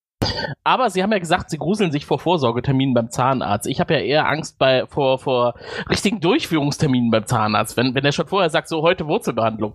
Aber 0.64 0.90
Sie 0.90 1.02
haben 1.02 1.12
ja 1.12 1.18
gesagt, 1.18 1.50
Sie 1.50 1.58
gruseln 1.58 1.92
sich 1.92 2.06
vor 2.06 2.18
Vorsorgeterminen 2.18 2.94
beim 2.94 3.10
Zahnarzt. 3.10 3.66
Ich 3.66 3.80
habe 3.80 3.94
ja 3.94 4.00
eher 4.00 4.28
Angst 4.28 4.58
bei, 4.58 4.86
vor, 4.86 5.18
vor 5.18 5.54
richtigen 5.88 6.20
Durchführungsterminen 6.20 7.10
beim 7.10 7.26
Zahnarzt, 7.26 7.76
wenn, 7.76 7.94
wenn 7.94 8.04
er 8.04 8.12
schon 8.12 8.26
vorher 8.26 8.50
sagt, 8.50 8.68
so 8.68 8.82
heute 8.82 9.06
Wurzelbehandlung. 9.06 9.74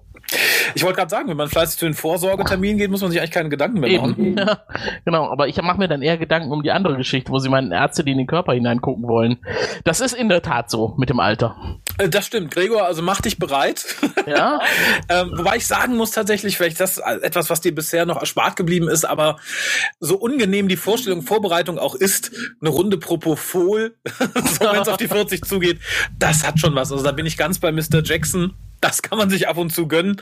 Ich 0.75 0.83
wollte 0.83 0.97
gerade 0.97 1.09
sagen, 1.09 1.29
wenn 1.29 1.37
man 1.37 1.47
fleißig 1.47 1.79
zu 1.79 1.85
den 1.85 1.93
Vorsorgetermin 1.93 2.77
geht, 2.77 2.89
muss 2.91 3.01
man 3.01 3.11
sich 3.11 3.19
eigentlich 3.19 3.31
keine 3.31 3.49
Gedanken 3.49 3.79
mehr 3.79 3.99
machen. 3.99 4.15
Eben. 4.17 4.37
Ja, 4.37 4.59
genau, 5.05 5.29
aber 5.29 5.47
ich 5.47 5.61
mache 5.61 5.77
mir 5.77 5.87
dann 5.87 6.01
eher 6.01 6.17
Gedanken 6.17 6.51
um 6.51 6.63
die 6.63 6.71
andere 6.71 6.95
Geschichte, 6.95 7.31
wo 7.31 7.39
Sie 7.39 7.49
meinen 7.49 7.71
Ärzte, 7.71 8.03
die 8.03 8.11
in 8.11 8.17
den 8.17 8.27
Körper 8.27 8.53
hineingucken 8.53 9.07
wollen. 9.07 9.37
Das 9.83 9.99
ist 9.99 10.13
in 10.13 10.29
der 10.29 10.41
Tat 10.41 10.69
so 10.69 10.93
mit 10.97 11.09
dem 11.09 11.19
Alter. 11.19 11.55
Äh, 12.01 12.09
Das 12.09 12.25
stimmt, 12.25 12.51
Gregor, 12.51 12.85
also 12.85 13.01
mach 13.01 13.21
dich 13.21 13.37
bereit. 13.37 13.85
Ja. 14.25 14.59
ähm, 15.09 15.31
wobei 15.35 15.57
ich 15.57 15.67
sagen 15.67 15.95
muss 15.95 16.11
tatsächlich, 16.11 16.57
vielleicht 16.57 16.79
das 16.79 16.97
etwas, 16.97 17.49
was 17.49 17.61
dir 17.61 17.73
bisher 17.73 18.05
noch 18.05 18.17
erspart 18.17 18.55
geblieben 18.55 18.87
ist, 18.87 19.05
aber 19.05 19.37
so 19.99 20.17
unangenehm 20.17 20.67
die 20.67 20.77
Vorstellung, 20.77 21.21
Vorbereitung 21.21 21.77
auch 21.77 21.95
ist, 21.95 22.31
eine 22.59 22.69
Runde 22.69 22.97
Propofol, 22.97 23.95
so 24.19 24.65
wenn 24.71 24.81
es 24.81 24.87
auf 24.87 24.97
die 24.97 25.07
40 25.07 25.45
zugeht, 25.45 25.79
das 26.17 26.45
hat 26.45 26.59
schon 26.59 26.75
was. 26.75 26.91
Also 26.91 27.03
da 27.03 27.11
bin 27.11 27.25
ich 27.25 27.37
ganz 27.37 27.59
bei 27.59 27.71
Mr. 27.71 28.01
Jackson. 28.03 28.53
Das 28.81 29.01
kann 29.03 29.17
man 29.17 29.29
sich 29.29 29.47
ab 29.47 29.57
und 29.57 29.71
zu 29.71 29.87
gönnen. 29.87 30.21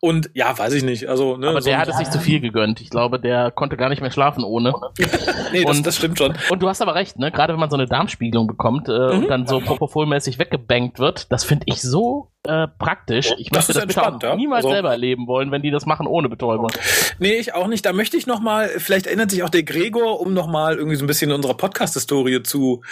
Und 0.00 0.30
ja, 0.34 0.56
weiß 0.56 0.72
ich 0.74 0.84
nicht. 0.84 1.08
Also, 1.08 1.36
ne, 1.36 1.48
Aber 1.48 1.60
so 1.60 1.68
der 1.68 1.78
hat 1.78 1.88
es 1.88 1.98
sich 1.98 2.08
zu 2.10 2.20
viel 2.20 2.40
gegönnt. 2.40 2.80
Ich 2.80 2.90
glaube, 2.90 3.18
der 3.20 3.50
konnte 3.50 3.76
gar 3.76 3.88
nicht 3.88 4.00
mehr 4.00 4.10
schlafen 4.12 4.44
ohne. 4.44 4.72
nee, 5.52 5.64
das, 5.64 5.76
Und- 5.78 5.86
das 5.86 5.96
stimmt 5.96 6.16
schon. 6.18 6.34
Und 6.50 6.62
du 6.62 6.68
hast 6.68 6.80
aber 6.80 6.94
recht, 6.94 7.18
ne? 7.18 7.30
Gerade 7.32 7.52
wenn 7.52 7.60
man 7.60 7.70
so 7.70 7.76
eine 7.76 7.86
Darmspiegelung 7.86 8.46
bekommt 8.46 8.88
äh, 8.88 8.92
Mhm. 8.92 9.18
und 9.22 9.28
dann 9.28 9.46
so 9.46 9.60
propofolmäßig 9.60 10.38
weggebankt 10.38 10.98
wird, 10.98 11.30
das 11.32 11.44
finde 11.44 11.64
ich 11.68 11.82
so 11.82 12.30
äh, 12.46 12.68
praktisch. 12.78 13.32
Ich 13.38 13.50
Das 13.50 13.68
möchte 13.68 13.86
das 13.86 13.94
bitte 13.94 14.26
ja. 14.26 14.36
niemals 14.36 14.64
Also- 14.64 14.74
selber 14.74 14.90
erleben 14.92 15.26
wollen, 15.26 15.50
wenn 15.50 15.60
die 15.62 15.70
das 15.70 15.86
machen 15.86 16.06
ohne 16.06 16.28
Betäubung. 16.28 16.70
Nee, 17.18 17.34
ich 17.34 17.54
auch 17.54 17.66
nicht. 17.66 17.84
Da 17.84 17.92
möchte 17.92 18.16
ich 18.16 18.26
noch 18.26 18.40
mal, 18.40 18.68
vielleicht 18.78 19.06
erinnert 19.06 19.30
sich 19.30 19.42
auch 19.42 19.48
der 19.50 19.64
Gregor, 19.64 20.20
um 20.20 20.32
noch 20.34 20.46
mal 20.46 20.76
irgendwie 20.76 20.96
so 20.96 21.04
ein 21.04 21.08
bisschen 21.08 21.32
unsere 21.32 21.56
Podcast-Historie 21.56 22.42
zu, 22.44 22.82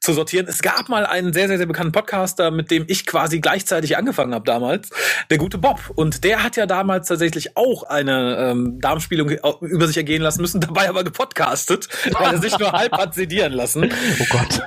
zu 0.00 0.12
sortieren. 0.12 0.46
Es 0.48 0.62
gab 0.62 0.88
mal 0.88 1.04
einen 1.06 1.32
sehr, 1.32 1.48
sehr, 1.48 1.58
sehr 1.58 1.66
bekannten 1.66 1.92
Podcaster, 1.92 2.50
mit 2.50 2.70
dem 2.70 2.84
ich 2.86 3.04
quasi 3.04 3.40
gleichzeitig 3.40 3.96
angefangen 3.96 4.32
habe 4.32 4.44
damals, 4.44 4.90
der 5.28 5.38
gute 5.38 5.58
Bob. 5.58 5.80
Und 5.96 6.22
der 6.24 6.42
hat 6.44 6.56
ja 6.56 6.66
damals 6.66 7.08
tatsächlich 7.08 7.56
auch 7.56 7.82
eine 7.82 8.36
ähm, 8.52 8.78
Darmspielung 8.80 9.30
über 9.60 9.86
sich 9.88 9.96
ergehen 9.96 10.22
lassen 10.22 10.40
müssen, 10.40 10.60
dabei 10.62 10.88
aber 10.88 11.02
gepodcastet, 11.04 11.88
weil 12.12 12.34
er 12.34 12.38
sich 12.40 12.58
nur 12.58 12.72
halb 12.72 12.92
hat 12.92 13.14
sedieren 13.14 13.52
lassen. 13.52 13.90
Oh 14.20 14.26
Gott. 14.30 14.62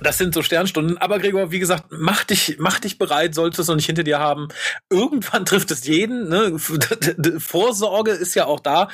Das 0.00 0.18
sind 0.18 0.34
so 0.34 0.42
Sternstunden. 0.42 0.98
Aber 0.98 1.18
Gregor, 1.18 1.50
wie 1.52 1.58
gesagt, 1.58 1.84
mach 1.90 2.24
dich, 2.24 2.56
mach 2.58 2.80
dich 2.80 2.98
bereit, 2.98 3.34
solltest 3.46 3.58
du 3.58 3.62
es 3.62 3.68
noch 3.68 3.76
nicht 3.76 3.86
hinter 3.86 4.02
dir 4.02 4.18
haben. 4.18 4.48
Irgendwann 4.90 5.44
trifft 5.44 5.70
es 5.70 5.86
jeden. 5.86 6.28
Ne? 6.28 6.58
Vorsorge 7.38 8.10
ist 8.10 8.34
ja 8.34 8.46
auch 8.46 8.60
da. 8.60 8.88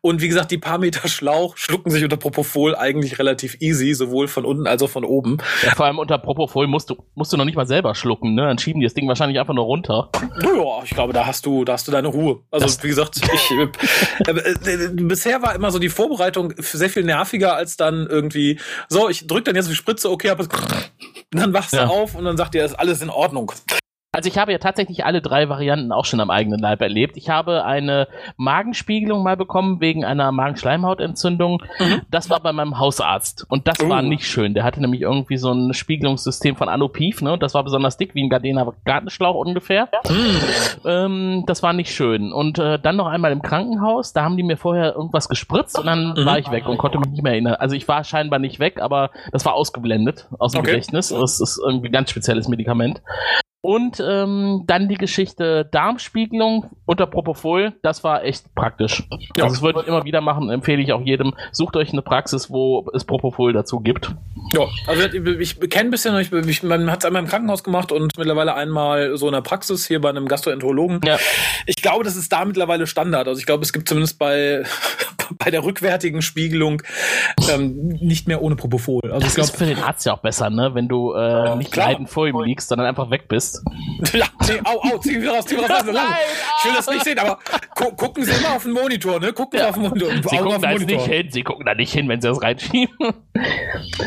Und 0.00 0.20
wie 0.20 0.28
gesagt, 0.28 0.50
die 0.50 0.58
paar 0.58 0.78
Meter 0.78 1.08
Schlauch 1.08 1.56
schlucken 1.56 1.90
sich 1.90 2.04
unter 2.04 2.16
Propofol 2.16 2.76
eigentlich 2.76 3.18
relativ 3.18 3.56
easy, 3.60 3.94
sowohl 3.94 4.28
von 4.28 4.44
unten 4.44 4.66
als 4.66 4.82
auch 4.82 4.90
von 4.90 5.04
oben. 5.04 5.38
Ja, 5.62 5.74
vor 5.74 5.86
allem 5.86 5.98
unter 5.98 6.18
Propofol 6.18 6.66
musst 6.68 6.90
du, 6.90 6.96
musst 7.14 7.32
du 7.32 7.36
noch 7.36 7.44
nicht 7.44 7.56
mal 7.56 7.66
selber 7.66 7.94
schlucken, 7.94 8.34
ne? 8.34 8.42
Dann 8.42 8.58
schieben 8.58 8.80
die 8.80 8.86
das 8.86 8.94
Ding 8.94 9.08
wahrscheinlich 9.08 9.38
einfach 9.40 9.54
nur 9.54 9.64
runter. 9.64 10.10
Ja, 10.42 10.82
ich 10.84 10.90
glaube, 10.90 11.12
da 11.12 11.26
hast 11.26 11.44
du, 11.46 11.64
da 11.64 11.72
hast 11.72 11.88
du 11.88 11.92
deine 11.92 12.08
Ruhe. 12.08 12.40
Also 12.50 12.82
wie 12.82 12.88
gesagt, 12.88 13.16
ich, 13.16 13.50
äh, 13.50 13.68
äh, 14.30 14.84
äh, 14.84 14.88
bisher 14.92 15.42
war 15.42 15.54
immer 15.54 15.70
so 15.70 15.78
die 15.78 15.88
Vorbereitung 15.88 16.54
sehr 16.58 16.90
viel 16.90 17.04
nerviger 17.04 17.54
als 17.56 17.76
dann 17.76 18.06
irgendwie. 18.08 18.60
So, 18.88 19.08
ich 19.08 19.26
drück 19.26 19.44
dann 19.44 19.56
jetzt 19.56 19.68
die 19.68 19.74
Spritze, 19.74 20.10
okay, 20.10 20.30
hab 20.30 20.40
es. 20.40 20.48
Dann 21.30 21.52
wachst 21.52 21.72
Ja. 21.72 21.86
du 21.86 21.90
auf 21.90 22.14
und 22.14 22.24
dann 22.24 22.36
sagt 22.36 22.54
dir, 22.54 22.64
ist 22.64 22.78
alles 22.78 23.02
in 23.02 23.10
Ordnung. 23.10 23.52
Also 24.10 24.26
ich 24.30 24.38
habe 24.38 24.52
ja 24.52 24.58
tatsächlich 24.58 25.04
alle 25.04 25.20
drei 25.20 25.50
Varianten 25.50 25.92
auch 25.92 26.06
schon 26.06 26.18
am 26.20 26.30
eigenen 26.30 26.58
Leib 26.58 26.80
erlebt. 26.80 27.18
Ich 27.18 27.28
habe 27.28 27.66
eine 27.66 28.08
Magenspiegelung 28.38 29.22
mal 29.22 29.36
bekommen 29.36 29.82
wegen 29.82 30.02
einer 30.02 30.32
Magenschleimhautentzündung. 30.32 31.62
Das 32.10 32.30
war 32.30 32.40
bei 32.40 32.54
meinem 32.54 32.78
Hausarzt 32.78 33.44
und 33.50 33.68
das 33.68 33.78
war 33.86 33.98
Oh. 33.98 34.06
nicht 34.06 34.26
schön. 34.26 34.54
Der 34.54 34.64
hatte 34.64 34.80
nämlich 34.80 35.02
irgendwie 35.02 35.36
so 35.36 35.52
ein 35.52 35.74
Spiegelungssystem 35.74 36.56
von 36.56 36.70
Anopiv, 36.70 37.20
ne? 37.20 37.34
Und 37.34 37.42
das 37.42 37.52
war 37.52 37.62
besonders 37.64 37.98
dick 37.98 38.14
wie 38.14 38.24
ein 38.24 38.30
Gardena 38.30 38.72
Gartenschlauch 38.86 39.34
ungefähr. 39.34 39.88
Ähm, 40.86 41.44
das 41.46 41.62
war 41.62 41.74
nicht 41.74 41.94
schön. 41.94 42.32
Und 42.32 42.58
äh, 42.58 42.78
dann 42.78 42.96
noch 42.96 43.08
einmal 43.08 43.30
im 43.30 43.42
Krankenhaus, 43.42 44.14
da 44.14 44.24
haben 44.24 44.38
die 44.38 44.42
mir 44.42 44.56
vorher 44.56 44.94
irgendwas 44.94 45.28
gespritzt 45.28 45.78
und 45.78 45.84
dann 45.84 46.14
Mhm. 46.16 46.24
war 46.24 46.38
ich 46.38 46.50
weg 46.50 46.66
und 46.66 46.78
konnte 46.78 46.98
mich 46.98 47.10
nicht 47.10 47.22
mehr 47.22 47.32
erinnern. 47.32 47.54
Also 47.56 47.76
ich 47.76 47.86
war 47.86 48.02
scheinbar 48.04 48.38
nicht 48.38 48.58
weg, 48.58 48.80
aber 48.80 49.10
das 49.32 49.44
war 49.44 49.52
ausgeblendet 49.52 50.28
aus 50.38 50.52
dem 50.52 50.60
Okay. 50.60 50.70
Gedächtnis. 50.70 51.10
Das 51.10 51.40
ist 51.40 51.60
irgendwie 51.62 51.88
ein 51.88 51.92
ganz 51.92 52.10
spezielles 52.10 52.48
Medikament. 52.48 53.02
Und 53.60 54.00
ähm, 54.00 54.62
dann 54.66 54.88
die 54.88 54.94
Geschichte 54.94 55.68
Darmspiegelung 55.72 56.70
unter 56.86 57.06
Propofol, 57.06 57.72
das 57.82 58.04
war 58.04 58.22
echt 58.22 58.54
praktisch. 58.54 59.02
Ja. 59.36 59.44
Also 59.44 59.56
das 59.56 59.62
würde 59.62 59.80
ich 59.80 59.88
immer 59.88 60.04
wieder 60.04 60.20
machen, 60.20 60.48
empfehle 60.48 60.80
ich 60.80 60.92
auch 60.92 61.00
jedem. 61.00 61.34
Sucht 61.50 61.74
euch 61.76 61.92
eine 61.92 62.02
Praxis, 62.02 62.50
wo 62.50 62.88
es 62.94 63.04
Propofol 63.04 63.52
dazu 63.52 63.80
gibt. 63.80 64.14
Ja, 64.52 64.60
also 64.86 65.02
ich, 65.02 65.60
ich 65.60 65.70
kenne 65.70 65.88
ein 65.88 65.90
bisschen, 65.90 66.16
ich, 66.18 66.32
ich, 66.32 66.62
man 66.62 66.90
hat 66.90 67.00
es 67.00 67.04
einmal 67.04 67.22
im 67.22 67.28
Krankenhaus 67.28 67.64
gemacht 67.64 67.90
und 67.90 68.16
mittlerweile 68.16 68.54
einmal 68.54 69.16
so 69.16 69.26
in 69.26 69.32
der 69.32 69.40
Praxis 69.40 69.86
hier 69.86 70.00
bei 70.00 70.08
einem 70.08 70.28
Gastroenterologen. 70.28 71.00
Ja. 71.04 71.18
Ich 71.66 71.76
glaube, 71.76 72.04
das 72.04 72.16
ist 72.16 72.32
da 72.32 72.44
mittlerweile 72.44 72.86
Standard. 72.86 73.28
Also 73.28 73.40
ich 73.40 73.46
glaube, 73.46 73.64
es 73.64 73.72
gibt 73.72 73.88
zumindest 73.88 74.18
bei, 74.18 74.62
bei 75.38 75.50
der 75.50 75.64
rückwärtigen 75.64 76.22
Spiegelung 76.22 76.82
ähm, 77.52 77.88
nicht 77.88 78.28
mehr 78.28 78.40
ohne 78.40 78.56
Propofol. 78.56 79.02
Also 79.04 79.20
Das 79.20 79.28
ich 79.30 79.34
glaube, 79.34 79.50
ist 79.50 79.56
für 79.56 79.66
den 79.66 79.82
Arzt 79.82 80.06
ja 80.06 80.14
auch 80.14 80.20
besser, 80.20 80.48
ne? 80.48 80.70
Wenn 80.74 80.88
du 80.88 81.12
äh, 81.12 81.56
nicht 81.56 81.72
klar. 81.72 81.98
vor 82.06 82.26
ihm 82.26 82.40
liegst, 82.40 82.68
sondern 82.68 82.86
einfach 82.86 83.10
weg 83.10 83.28
bist. 83.28 83.57
ja, 84.12 84.26
nee, 84.46 84.60
au, 84.64 84.80
au, 84.80 84.98
zieh 84.98 85.20
wieder 85.20 85.32
raus, 85.34 85.44
zieh 85.46 85.56
wieder 85.56 85.68
raus. 85.68 85.84
Nein, 85.86 86.04
ich 86.58 86.64
will 86.64 86.72
das 86.74 86.86
nicht 86.88 87.04
sehen, 87.04 87.18
aber 87.18 87.38
gu 87.74 87.90
gucken 87.92 88.24
Sie 88.24 88.32
immer 88.32 88.56
auf 88.56 88.62
den 88.62 88.72
Monitor, 88.72 89.20
ne? 89.20 89.32
Gucken 89.32 89.58
Sie 89.58 89.64
auf 89.66 89.74
den 89.74 89.82
Monitor. 89.88 90.10
Sie 90.10 90.38
Augen 90.38 90.44
gucken 90.50 90.62
da 90.62 90.72
nicht 90.74 91.06
hin, 91.06 91.28
sie 91.30 91.42
gucken 91.42 91.66
da 91.66 91.74
nicht 91.74 91.92
hin, 91.92 92.08
wenn 92.08 92.20
sie 92.20 92.28
das 92.28 92.42
reinschieben. 92.42 92.94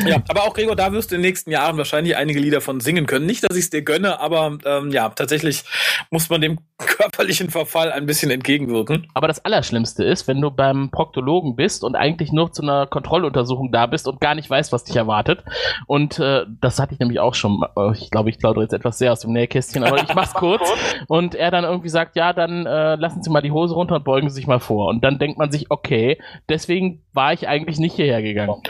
Ja, 0.06 0.22
aber 0.28 0.42
auch 0.44 0.54
Gregor, 0.54 0.76
da 0.76 0.92
wirst 0.92 1.10
du 1.10 1.14
in 1.16 1.22
den 1.22 1.28
nächsten 1.28 1.50
Jahren 1.50 1.76
wahrscheinlich 1.76 2.16
einige 2.16 2.40
Lieder 2.40 2.60
von 2.60 2.80
singen 2.80 3.06
können. 3.06 3.26
Nicht, 3.26 3.44
dass 3.44 3.56
ich 3.56 3.64
es 3.64 3.70
dir 3.70 3.82
gönne, 3.82 4.20
aber 4.20 4.58
ähm, 4.64 4.90
ja, 4.90 5.08
tatsächlich 5.10 5.64
muss 6.10 6.28
man 6.30 6.40
dem 6.40 6.58
körperlichen 6.78 7.50
Verfall 7.50 7.92
ein 7.92 8.06
bisschen 8.06 8.30
entgegenwirken. 8.30 9.06
Aber 9.14 9.28
das 9.28 9.44
Allerschlimmste 9.44 10.04
ist, 10.04 10.28
wenn 10.28 10.40
du 10.40 10.50
beim 10.50 10.90
Proktologen 10.90 11.56
bist 11.56 11.84
und 11.84 11.96
eigentlich 11.96 12.32
nur 12.32 12.52
zu 12.52 12.62
einer 12.62 12.86
Kontrolluntersuchung 12.86 13.70
da 13.72 13.86
bist 13.86 14.06
und 14.08 14.20
gar 14.20 14.34
nicht 14.34 14.48
weißt, 14.50 14.72
was 14.72 14.84
dich 14.84 14.96
erwartet. 14.96 15.44
Und 15.86 16.18
äh, 16.18 16.44
das 16.60 16.78
hatte 16.78 16.94
ich 16.94 17.00
nämlich 17.00 17.20
auch 17.20 17.34
schon. 17.34 17.62
Äh, 17.76 17.92
Ich 17.92 18.10
glaube, 18.10 18.30
ich 18.30 18.38
plaudere 18.38 18.64
jetzt 18.64 18.72
etwas 18.72 18.98
sehr 18.98 19.12
aus 19.12 19.20
dem 19.20 19.31
Nähkästchen, 19.32 19.84
aber 19.84 20.02
ich 20.02 20.08
mach's 20.14 20.34
kurz. 20.34 20.68
Und 21.08 21.34
er 21.34 21.50
dann 21.50 21.64
irgendwie 21.64 21.88
sagt, 21.88 22.16
ja, 22.16 22.32
dann 22.32 22.66
äh, 22.66 22.94
lassen 22.96 23.22
Sie 23.22 23.30
mal 23.30 23.42
die 23.42 23.50
Hose 23.50 23.74
runter 23.74 23.96
und 23.96 24.04
beugen 24.04 24.28
Sie 24.28 24.34
sich 24.36 24.46
mal 24.46 24.60
vor. 24.60 24.88
Und 24.88 25.02
dann 25.04 25.18
denkt 25.18 25.38
man 25.38 25.50
sich, 25.50 25.70
okay, 25.70 26.18
deswegen 26.48 27.02
war 27.12 27.32
ich 27.32 27.48
eigentlich 27.48 27.78
nicht 27.78 27.96
hierher 27.96 28.22
gegangen. 28.22 28.62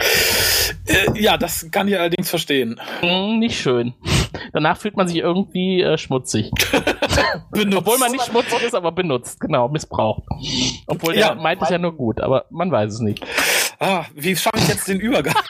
Äh, 0.86 1.20
ja, 1.20 1.36
das 1.36 1.70
kann 1.70 1.86
ich 1.88 1.98
allerdings 1.98 2.28
verstehen. 2.30 2.80
Mm, 3.02 3.38
nicht 3.38 3.60
schön. 3.60 3.94
Danach 4.52 4.76
fühlt 4.76 4.96
man 4.96 5.06
sich 5.06 5.18
irgendwie 5.18 5.80
äh, 5.82 5.96
schmutzig. 5.98 6.50
Obwohl 7.52 7.98
man 7.98 8.10
nicht 8.12 8.24
schmutzig 8.24 8.62
ist, 8.62 8.74
aber 8.74 8.92
benutzt, 8.92 9.40
genau, 9.40 9.68
missbraucht. 9.68 10.22
Obwohl 10.86 11.16
Ja. 11.16 11.28
er 11.30 11.34
meint 11.36 11.62
es 11.62 11.68
ja 11.70 11.78
nur 11.78 11.92
gut, 11.96 12.20
aber 12.20 12.46
man 12.50 12.70
weiß 12.70 12.92
es 12.94 13.00
nicht. 13.00 13.24
Ah, 13.78 14.04
wie 14.14 14.34
schaffe 14.36 14.58
ich 14.58 14.68
jetzt 14.68 14.88
den 14.88 15.00
Übergang? 15.00 15.34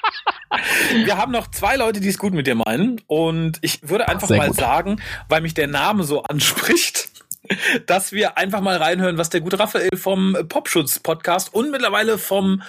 Wir 1.04 1.16
haben 1.16 1.32
noch 1.32 1.50
zwei 1.50 1.76
Leute, 1.76 2.00
die 2.00 2.08
es 2.08 2.18
gut 2.18 2.32
mit 2.32 2.46
dir 2.46 2.54
meinen. 2.54 3.00
Und 3.06 3.58
ich 3.62 3.88
würde 3.88 4.08
einfach 4.08 4.28
Sehr 4.28 4.36
mal 4.38 4.48
gut. 4.48 4.56
sagen, 4.56 5.02
weil 5.28 5.40
mich 5.40 5.54
der 5.54 5.66
Name 5.66 6.04
so 6.04 6.22
anspricht, 6.22 7.08
dass 7.86 8.12
wir 8.12 8.38
einfach 8.38 8.60
mal 8.60 8.76
reinhören, 8.76 9.18
was 9.18 9.30
der 9.30 9.40
gute 9.40 9.58
Raphael 9.58 9.96
vom 9.96 10.36
Popschutz-Podcast 10.48 11.54
und 11.54 11.70
mittlerweile 11.70 12.18
vom, 12.18 12.62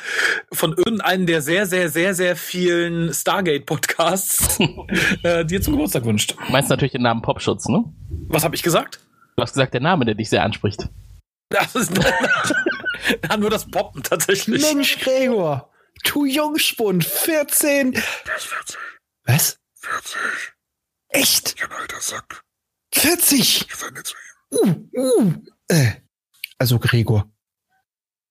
von 0.52 0.74
irgendeinem 0.74 1.26
der 1.26 1.42
sehr, 1.42 1.66
sehr, 1.66 1.90
sehr, 1.90 2.16
sehr 2.16 2.36
vielen 2.36 3.14
Stargate-Podcasts 3.14 4.60
äh, 5.24 5.46
dir 5.46 5.62
zum 5.62 5.74
Geburtstag 5.74 6.06
wünscht. 6.06 6.36
Du 6.48 6.52
meinst 6.52 6.70
natürlich 6.70 6.94
den 6.94 7.04
Namen 7.04 7.22
Popschutz, 7.22 7.68
ne? 7.68 7.84
Was 8.28 8.44
habe 8.44 8.56
ich 8.56 8.64
gesagt? 8.64 9.00
Du 9.36 9.42
hast 9.42 9.54
gesagt, 9.54 9.74
der 9.74 9.82
Name, 9.82 10.06
der 10.06 10.16
dich 10.16 10.30
sehr 10.30 10.44
anspricht. 10.44 10.90
Das 11.50 11.76
ist 11.76 11.92
nur 13.38 13.50
das 13.50 13.70
Poppen 13.70 14.02
tatsächlich. 14.04 14.62
Mensch, 14.62 15.00
Gregor, 15.00 15.70
du 16.04 16.26
Jungspund, 16.26 17.06
14. 17.06 18.02
Was? 19.26 19.58
40. 19.76 20.18
Echt? 21.10 21.56
Ich 21.56 21.64
ein 21.64 21.72
alter 21.72 22.02
Sack. 22.02 22.44
40? 22.94 23.66
Ich 23.68 23.76
sag 23.76 23.94
nicht 23.94 24.08
zu 24.08 24.16
Uh, 24.54 24.76
uh. 24.96 25.34
Äh. 25.68 25.92
Also, 26.60 26.80
Gregor, 26.80 27.32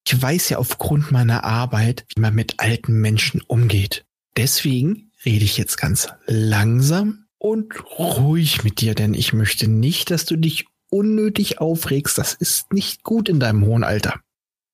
ich 0.07 0.21
weiß 0.21 0.49
ja 0.49 0.57
aufgrund 0.57 1.11
meiner 1.11 1.43
Arbeit, 1.43 2.05
wie 2.13 2.21
man 2.21 2.33
mit 2.33 2.59
alten 2.59 2.99
Menschen 2.99 3.41
umgeht. 3.41 4.05
Deswegen 4.37 5.11
rede 5.25 5.45
ich 5.45 5.57
jetzt 5.57 5.77
ganz 5.77 6.09
langsam 6.25 7.25
und 7.37 7.73
ruhig 7.99 8.63
mit 8.63 8.81
dir, 8.81 8.95
denn 8.95 9.13
ich 9.13 9.33
möchte 9.33 9.67
nicht, 9.67 10.11
dass 10.11 10.25
du 10.25 10.35
dich 10.35 10.65
unnötig 10.89 11.59
aufregst. 11.59 12.17
Das 12.17 12.33
ist 12.33 12.71
nicht 12.73 13.03
gut 13.03 13.29
in 13.29 13.39
deinem 13.39 13.65
hohen 13.65 13.83
Alter. 13.83 14.21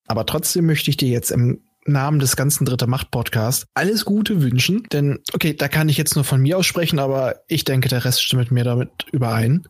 Aber 0.08 0.26
trotzdem 0.26 0.66
möchte 0.66 0.90
ich 0.90 0.98
dir 0.98 1.10
jetzt 1.10 1.32
im 1.32 1.62
Namen 1.92 2.20
des 2.20 2.36
ganzen 2.36 2.66
Dritte 2.66 2.88
Macht 2.88 3.12
Podcast 3.12 3.66
alles 3.74 4.06
Gute 4.06 4.42
wünschen, 4.42 4.84
denn 4.92 5.20
okay, 5.34 5.54
da 5.54 5.68
kann 5.68 5.90
ich 5.90 5.98
jetzt 5.98 6.16
nur 6.16 6.24
von 6.24 6.42
mir 6.42 6.58
aussprechen, 6.58 7.00
aber 7.00 7.42
ich 7.48 7.64
denke, 7.64 7.90
der 7.90 8.06
Rest 8.06 8.24
stimmt 8.24 8.52
mir 8.52 8.64
damit 8.64 8.90
überein. 9.12 9.64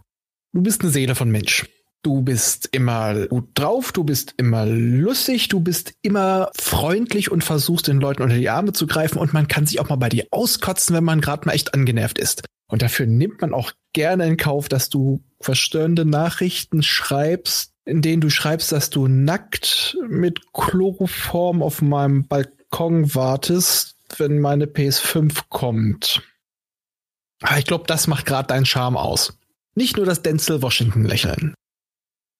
Du 0.54 0.62
bist 0.62 0.82
eine 0.82 0.91
Seele 0.91 1.16
von 1.16 1.30
Mensch. 1.30 1.66
Du 2.02 2.22
bist 2.22 2.70
immer 2.72 3.28
gut 3.28 3.50
drauf, 3.56 3.91
du 3.91 4.06
bist 4.06 4.34
immer 4.38 4.66
lustig, 4.66 5.50
du 5.50 5.60
bist 5.60 5.94
immer 6.02 6.50
freundlich 6.58 7.30
und 7.30 7.44
versuchst 7.44 7.88
den 7.88 8.00
Leuten 8.00 8.24
unter 8.24 8.38
die 8.38 8.50
Arme 8.50 8.72
zu 8.72 8.88
greifen 8.88 9.18
und 9.18 9.34
man 9.34 9.50
kann 9.50 9.66
sich 9.66 9.82
auch 9.82 9.90
mal 9.90 9.98
bei 9.98 10.08
dir 10.08 10.26
auskotzen, 10.32 10.96
wenn 10.96 11.04
man 11.04 11.20
gerade 11.20 11.46
mal 11.46 11.54
echt 11.54 11.74
angenervt 11.74 12.18
ist. 12.18 12.44
Und 12.72 12.84
dafür 12.84 13.06
nimmt 13.06 13.41
man 13.41 13.54
auch 13.54 13.74
gerne 13.94 14.28
in 14.28 14.38
Kauf, 14.38 14.70
dass 14.70 14.90
du 14.90 15.24
verstörende 15.41 16.06
Nachrichten 16.06 16.84
schreibst, 16.84 17.74
in 17.90 18.02
denen 18.02 18.22
du 18.22 18.30
schreibst, 18.30 18.72
dass 18.72 18.90
du 18.90 19.07
nackt 19.07 19.98
mit 20.07 20.53
Chloroform 20.53 21.64
auf 21.64 21.82
meinem 21.82 22.28
Balkon 22.28 23.16
wartest, 23.16 23.95
wenn 24.18 24.40
meine 24.40 24.66
PS5 24.66 25.44
kommt. 25.49 26.22
Aber 27.41 27.57
ich 27.57 27.66
glaube, 27.66 27.86
das 27.88 28.07
macht 28.07 28.26
gerade 28.26 28.48
deinen 28.48 28.66
Charme 28.66 28.98
aus. 28.98 29.38
Nicht 29.76 29.98
nur 29.98 30.06
das 30.06 30.22
Denzel 30.22 30.61
Washington 30.61 31.03
lächeln. 31.03 31.53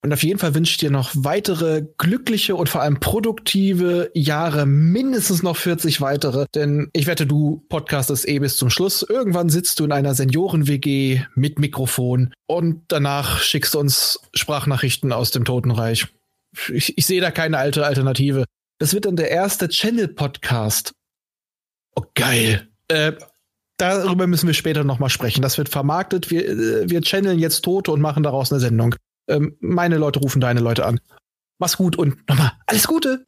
Und 0.02 0.14
auf 0.14 0.22
jeden 0.22 0.38
Fall 0.38 0.54
wünsche 0.54 0.70
ich 0.70 0.78
dir 0.78 0.90
noch 0.90 1.10
weitere 1.14 1.82
glückliche 1.98 2.56
und 2.56 2.70
vor 2.70 2.80
allem 2.80 3.00
produktive 3.00 4.10
Jahre, 4.14 4.64
mindestens 4.64 5.42
noch 5.42 5.58
40 5.58 6.00
weitere. 6.00 6.46
Denn 6.54 6.88
ich 6.94 7.06
wette, 7.06 7.26
du 7.26 7.66
podcastest 7.68 8.26
eh 8.26 8.38
bis 8.38 8.56
zum 8.56 8.70
Schluss. 8.70 9.02
Irgendwann 9.02 9.50
sitzt 9.50 9.78
du 9.78 9.84
in 9.84 9.92
einer 9.92 10.14
Senioren-WG 10.14 11.22
mit 11.34 11.58
Mikrofon 11.58 12.32
und 12.46 12.84
danach 12.88 13.40
schickst 13.40 13.74
du 13.74 13.78
uns 13.78 14.20
Sprachnachrichten 14.32 15.12
aus 15.12 15.32
dem 15.32 15.44
Totenreich. 15.44 16.06
Ich, 16.72 16.96
ich 16.96 17.04
sehe 17.06 17.20
da 17.20 17.30
keine 17.30 17.58
alte 17.58 17.84
Alternative. 17.84 18.46
Das 18.78 18.94
wird 18.94 19.04
dann 19.04 19.16
der 19.16 19.30
erste 19.30 19.68
Channel-Podcast. 19.68 20.92
Oh, 21.94 22.04
geil. 22.14 22.68
Äh, 22.88 23.12
darüber 23.76 24.26
müssen 24.26 24.46
wir 24.46 24.54
später 24.54 24.82
noch 24.82 24.98
mal 24.98 25.10
sprechen. 25.10 25.42
Das 25.42 25.58
wird 25.58 25.68
vermarktet. 25.68 26.30
Wir, 26.30 26.48
äh, 26.48 26.88
wir 26.88 27.02
channeln 27.02 27.38
jetzt 27.38 27.60
Tote 27.60 27.92
und 27.92 28.00
machen 28.00 28.22
daraus 28.22 28.50
eine 28.50 28.60
Sendung. 28.60 28.94
Ähm, 29.30 29.56
meine 29.60 29.96
Leute 29.96 30.20
rufen 30.20 30.40
deine 30.40 30.60
Leute 30.60 30.84
an. 30.84 31.00
Mach's 31.58 31.76
gut 31.76 31.96
und 31.96 32.28
nochmal 32.28 32.52
alles 32.66 32.86
Gute. 32.86 33.26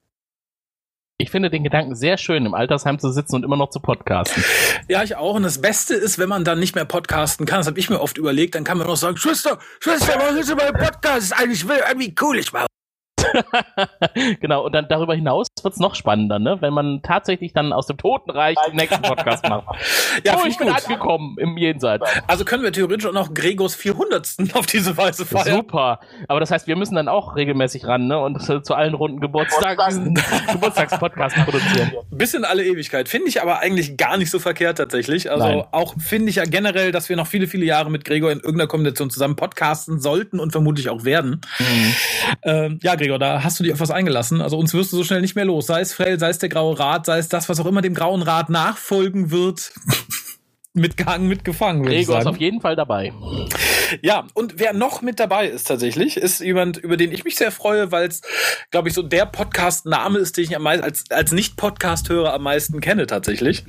Ich 1.18 1.30
finde 1.30 1.50
den 1.50 1.62
Gedanken 1.62 1.94
sehr 1.94 2.18
schön, 2.18 2.44
im 2.46 2.54
Altersheim 2.54 2.98
zu 2.98 3.12
sitzen 3.12 3.36
und 3.36 3.44
immer 3.44 3.56
noch 3.56 3.70
zu 3.70 3.78
podcasten. 3.78 4.42
Ja, 4.88 5.04
ich 5.04 5.14
auch. 5.14 5.36
Und 5.36 5.44
das 5.44 5.60
Beste 5.60 5.94
ist, 5.94 6.18
wenn 6.18 6.28
man 6.28 6.42
dann 6.42 6.58
nicht 6.58 6.74
mehr 6.74 6.84
podcasten 6.84 7.46
kann, 7.46 7.60
das 7.60 7.68
habe 7.68 7.78
ich 7.78 7.88
mir 7.88 8.00
oft 8.00 8.18
überlegt, 8.18 8.56
dann 8.56 8.64
kann 8.64 8.78
man 8.78 8.88
noch 8.88 8.96
sagen, 8.96 9.16
Schwester, 9.16 9.58
Schwester, 9.78 10.14
was 10.18 10.34
ist 10.34 10.50
denn 10.50 10.56
mein 10.56 10.72
Podcast? 10.72 11.04
Das 11.04 11.24
ist 11.24 11.32
eigentlich 11.32 11.64
irgendwie 11.64 12.14
cool, 12.20 12.38
ich 12.38 12.52
war. 12.52 12.66
genau, 14.40 14.64
und 14.64 14.72
dann 14.72 14.86
darüber 14.88 15.14
hinaus 15.14 15.48
wird's 15.62 15.78
noch 15.78 15.94
spannender, 15.94 16.38
ne? 16.38 16.58
wenn 16.60 16.72
man 16.72 17.02
tatsächlich 17.02 17.52
dann 17.52 17.72
aus 17.72 17.86
dem 17.86 17.96
Totenreich 17.96 18.56
den 18.68 18.76
nächsten 18.76 19.02
Podcast 19.02 19.48
macht. 19.48 19.66
Ja, 20.24 20.38
so, 20.38 20.46
ich 20.46 20.56
bin 20.58 20.68
gut. 20.68 20.76
angekommen 20.76 21.36
im 21.38 21.56
Jenseits. 21.56 22.08
Also 22.26 22.44
können 22.44 22.62
wir 22.62 22.72
theoretisch 22.72 23.06
auch 23.06 23.12
noch 23.12 23.34
Gregors 23.34 23.74
400. 23.74 24.36
auf 24.54 24.66
diese 24.66 24.96
Weise 24.96 25.24
feiern. 25.24 25.56
Super. 25.56 26.00
Aber 26.28 26.40
das 26.40 26.50
heißt, 26.50 26.66
wir 26.66 26.76
müssen 26.76 26.94
dann 26.94 27.08
auch 27.08 27.36
regelmäßig 27.36 27.86
ran 27.86 28.06
ne? 28.06 28.18
und 28.18 28.48
äh, 28.48 28.62
zu 28.62 28.74
allen 28.74 28.94
runden 28.94 29.20
Geburtstag 29.20 29.78
Geburtstagspodcast 30.52 31.36
produzieren. 31.44 31.92
Bis 32.10 32.34
in 32.34 32.44
alle 32.44 32.64
Ewigkeit. 32.64 33.08
Finde 33.08 33.28
ich 33.28 33.42
aber 33.42 33.60
eigentlich 33.60 33.96
gar 33.96 34.16
nicht 34.16 34.30
so 34.30 34.38
verkehrt 34.38 34.78
tatsächlich. 34.78 35.30
Also 35.30 35.44
Nein. 35.44 35.64
auch 35.72 35.94
finde 35.98 36.30
ich 36.30 36.36
ja 36.36 36.44
generell, 36.44 36.92
dass 36.92 37.08
wir 37.08 37.16
noch 37.16 37.26
viele, 37.26 37.46
viele 37.46 37.64
Jahre 37.64 37.90
mit 37.90 38.04
Gregor 38.04 38.30
in 38.30 38.38
irgendeiner 38.38 38.68
Kombination 38.68 39.10
zusammen 39.10 39.36
podcasten 39.36 40.00
sollten 40.00 40.40
und 40.40 40.52
vermutlich 40.52 40.88
auch 40.88 41.04
werden. 41.04 41.40
Ähm, 42.42 42.78
ja, 42.82 42.94
Gregor, 42.94 43.11
da 43.18 43.42
hast 43.42 43.58
du 43.58 43.64
dich 43.64 43.72
auf 43.72 43.80
was 43.80 43.90
eingelassen. 43.90 44.40
Also 44.40 44.58
uns 44.58 44.74
wirst 44.74 44.92
du 44.92 44.96
so 44.96 45.04
schnell 45.04 45.20
nicht 45.20 45.34
mehr 45.34 45.44
los. 45.44 45.66
Sei 45.66 45.80
es 45.80 45.92
Frell, 45.92 46.18
sei 46.18 46.30
es 46.30 46.38
der 46.38 46.48
Graue 46.48 46.78
Rat, 46.78 47.06
sei 47.06 47.18
es 47.18 47.28
das, 47.28 47.48
was 47.48 47.60
auch 47.60 47.66
immer 47.66 47.82
dem 47.82 47.94
Grauen 47.94 48.22
Rat 48.22 48.50
nachfolgen 48.50 49.30
wird. 49.30 49.72
mitgehangen, 50.74 51.28
mitgefangen, 51.28 51.84
Gregor 51.84 52.18
ist 52.18 52.26
auf 52.26 52.38
jeden 52.38 52.60
Fall 52.60 52.76
dabei. 52.76 53.12
Ja, 54.00 54.26
und 54.32 54.58
wer 54.58 54.72
noch 54.72 55.02
mit 55.02 55.20
dabei 55.20 55.48
ist 55.48 55.66
tatsächlich, 55.66 56.16
ist 56.16 56.40
jemand, 56.40 56.78
über 56.78 56.96
den 56.96 57.12
ich 57.12 57.24
mich 57.24 57.36
sehr 57.36 57.52
freue, 57.52 57.92
weil 57.92 58.08
es, 58.08 58.22
glaube 58.70 58.88
ich, 58.88 58.94
so 58.94 59.02
der 59.02 59.26
Podcast-Name 59.26 60.18
ist, 60.18 60.38
den 60.38 60.44
ich 60.44 60.56
am 60.56 60.62
meisten, 60.62 60.84
als, 60.84 61.04
als 61.10 61.32
Nicht-Podcast-Hörer 61.32 62.32
am 62.32 62.42
meisten 62.42 62.80
kenne 62.80 63.06
tatsächlich, 63.06 63.64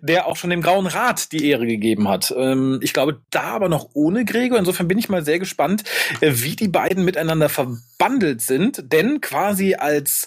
der 0.00 0.26
auch 0.26 0.34
schon 0.34 0.50
dem 0.50 0.62
Grauen 0.62 0.86
Rat 0.86 1.30
die 1.30 1.48
Ehre 1.48 1.66
gegeben 1.66 2.08
hat. 2.08 2.34
Ähm, 2.36 2.80
ich 2.82 2.92
glaube, 2.92 3.20
da 3.30 3.42
aber 3.42 3.68
noch 3.68 3.90
ohne 3.94 4.24
Gregor. 4.24 4.58
Insofern 4.58 4.88
bin 4.88 4.98
ich 4.98 5.08
mal 5.08 5.24
sehr 5.24 5.38
gespannt, 5.38 5.84
äh, 6.20 6.32
wie 6.34 6.56
die 6.56 6.68
beiden 6.68 7.04
miteinander 7.04 7.48
verbandelt 7.48 8.42
sind, 8.42 8.92
denn 8.92 9.20
quasi 9.20 9.74
als 9.74 10.26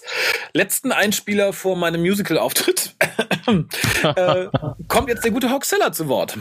letzten 0.54 0.90
Einspieler 0.90 1.52
vor 1.52 1.76
meinem 1.76 2.00
Musical-Auftritt 2.00 2.94
äh, 4.02 4.48
kommt 4.88 5.08
jetzt 5.08 5.24
der 5.24 5.30
gute 5.30 5.50
Hoxilla 5.50 5.92
zu 5.92 6.08
Wort. 6.08 6.38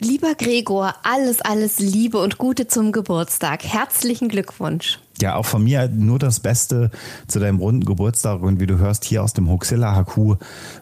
Lieber 0.00 0.34
Gregor, 0.34 0.94
alles, 1.04 1.40
alles 1.40 1.78
Liebe 1.78 2.18
und 2.18 2.36
Gute 2.36 2.66
zum 2.66 2.90
Geburtstag. 2.90 3.64
Herzlichen 3.64 4.28
Glückwunsch. 4.28 4.98
Ja, 5.20 5.36
auch 5.36 5.46
von 5.46 5.62
mir 5.62 5.88
nur 5.88 6.18
das 6.18 6.40
Beste 6.40 6.90
zu 7.28 7.38
deinem 7.38 7.58
runden 7.58 7.84
Geburtstag. 7.84 8.42
Und 8.42 8.58
wie 8.58 8.66
du 8.66 8.76
hörst, 8.76 9.04
hier 9.04 9.22
aus 9.22 9.32
dem 9.32 9.48
Huxilla 9.48 9.96
HQ 9.96 10.36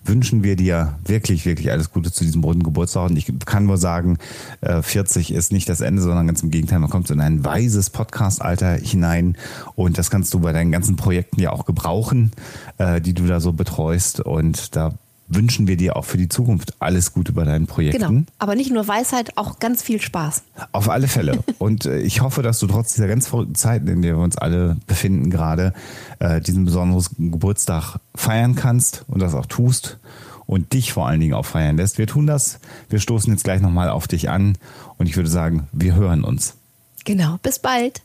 wünschen 0.05 0.43
wir 0.43 0.57
dir 0.57 0.99
wirklich, 1.05 1.45
wirklich 1.45 1.71
alles 1.71 1.93
Gute 1.93 2.11
zu 2.11 2.25
diesem 2.25 2.43
runden 2.43 2.63
Geburtstag. 2.63 3.11
Und 3.11 3.17
ich 3.19 3.31
kann 3.45 3.67
nur 3.67 3.77
sagen, 3.77 4.17
äh, 4.63 4.81
40 4.81 5.33
ist 5.33 5.53
nicht 5.53 5.69
das 5.69 5.83
Ende, 5.83 6.01
sondern 6.01 6.27
ganz 6.27 6.43
im 6.43 6.51
Gegenteil, 6.51 6.79
man 6.79 6.91
kommt 6.91 7.07
so 7.07 7.15
in 7.15 7.21
ein 7.21 7.45
weises 7.45 7.91
Podcast-Alter 7.91 8.73
hinein. 8.77 9.37
Und 9.75 9.99
das 9.99 10.11
kannst 10.11 10.33
du 10.33 10.41
bei 10.41 10.53
deinen 10.53 10.73
ganzen 10.73 10.97
Projekten 10.97 11.39
ja 11.41 11.53
auch 11.53 11.67
gebrauchen, 11.67 12.33
äh, 12.79 13.03
die 13.03 13.13
du 13.13 13.27
da 13.27 13.41
so 13.41 13.53
betreust. 13.53 14.21
Und 14.21 14.75
da 14.75 14.95
wünschen 15.29 15.67
wir 15.67 15.77
dir 15.77 15.97
auch 15.97 16.05
für 16.05 16.19
die 16.19 16.29
Zukunft 16.29 16.75
alles 16.81 17.13
Gute 17.13 17.33
bei 17.33 17.45
deinen 17.45 17.67
Projekten. 17.67 18.01
Genau. 18.01 18.23
Aber 18.39 18.55
nicht 18.55 18.71
nur 18.71 18.87
Weisheit, 18.87 19.37
auch 19.37 19.59
ganz 19.59 19.83
viel 19.83 20.01
Spaß. 20.01 20.43
Auf 20.73 20.89
alle 20.89 21.09
Fälle. 21.09 21.43
Und 21.59 21.87
äh, 21.87 22.01
ich 22.01 22.21
hoffe, 22.21 22.43
dass 22.43 22.59
du 22.59 22.67
trotz 22.67 22.95
dieser 22.95 23.09
ganz 23.09 23.29
verrückten 23.29 23.55
Zeiten, 23.55 23.89
in 23.89 24.03
der 24.03 24.17
wir 24.17 24.23
uns 24.23 24.37
alle 24.37 24.77
befinden 24.87 25.31
gerade, 25.31 25.73
äh, 26.19 26.41
diesen 26.41 26.65
besonderen 26.65 27.31
Geburtstag 27.33 27.99
feiern 28.15 28.55
kannst 28.55 29.05
und 29.09 29.21
das 29.21 29.35
auch 29.35 29.47
tust 29.47 29.99
und 30.47 30.73
dich 30.73 30.93
vor 30.93 31.07
allen 31.07 31.21
Dingen 31.21 31.35
auch 31.35 31.47
feiern 31.47 31.77
lässt. 31.77 31.99
Wir 31.99 32.07
tun 32.07 32.27
das. 32.27 32.61
Wir 32.89 33.01
stoßen 33.01 33.33
jetzt 33.33 33.45
gleich 33.45 33.61
nochmal 33.61 33.89
auf 33.89 34.09
dich 34.09 34.29
an 34.29 34.59
und 34.99 35.09
ich 35.09 35.17
würde 35.17 35.31
sagen, 35.31 35.69
wir 35.73 35.95
hören 35.95 36.25
uns. 36.25 36.57
Genau. 37.05 37.39
Bis 37.43 37.59
bald. 37.59 38.03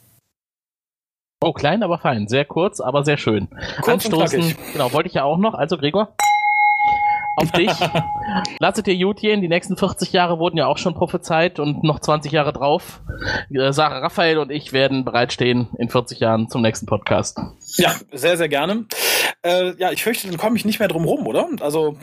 Oh, 1.39 1.53
klein, 1.53 1.84
aber 1.84 1.99
fein. 1.99 2.27
Sehr 2.27 2.45
kurz, 2.45 2.80
aber 2.80 3.03
sehr 3.03 3.18
schön. 3.18 3.48
Kurz 3.81 4.06
Anstoßen, 4.06 4.56
genau, 4.73 4.91
wollte 4.91 5.07
ich 5.07 5.14
ja 5.15 5.23
auch 5.23 5.38
noch. 5.38 5.53
Also, 5.53 5.77
Gregor, 5.77 6.15
auf 7.38 7.51
dich. 7.51 7.72
Lass 8.59 8.77
es 8.77 8.84
dir 8.84 8.97
gut 8.97 9.19
gehen. 9.19 9.41
Die 9.41 9.47
nächsten 9.47 9.77
40 9.77 10.11
Jahre 10.11 10.39
wurden 10.39 10.57
ja 10.57 10.68
auch 10.68 10.77
schon 10.77 10.93
prophezeit 10.93 11.59
und 11.59 11.84
noch 11.84 11.99
20 11.99 12.31
Jahre 12.31 12.51
drauf. 12.51 13.01
Äh, 13.49 13.72
Sarah 13.72 13.99
Raphael 13.99 14.39
und 14.39 14.51
ich 14.51 14.73
werden 14.73 15.05
bereitstehen 15.05 15.68
in 15.77 15.89
40 15.89 16.19
Jahren 16.19 16.49
zum 16.49 16.61
nächsten 16.61 16.85
Podcast. 16.85 17.39
Ja, 17.78 17.95
sehr, 18.12 18.38
sehr 18.38 18.49
gerne. 18.49 18.86
Äh, 19.44 19.76
ja, 19.78 19.91
ich 19.91 20.04
fürchte, 20.04 20.28
dann 20.28 20.38
komme 20.38 20.58
ich 20.58 20.66
nicht 20.66 20.80
mehr 20.80 20.88
drum 20.88 21.06
rum, 21.06 21.28
oder? 21.28 21.48
Also 21.62 21.98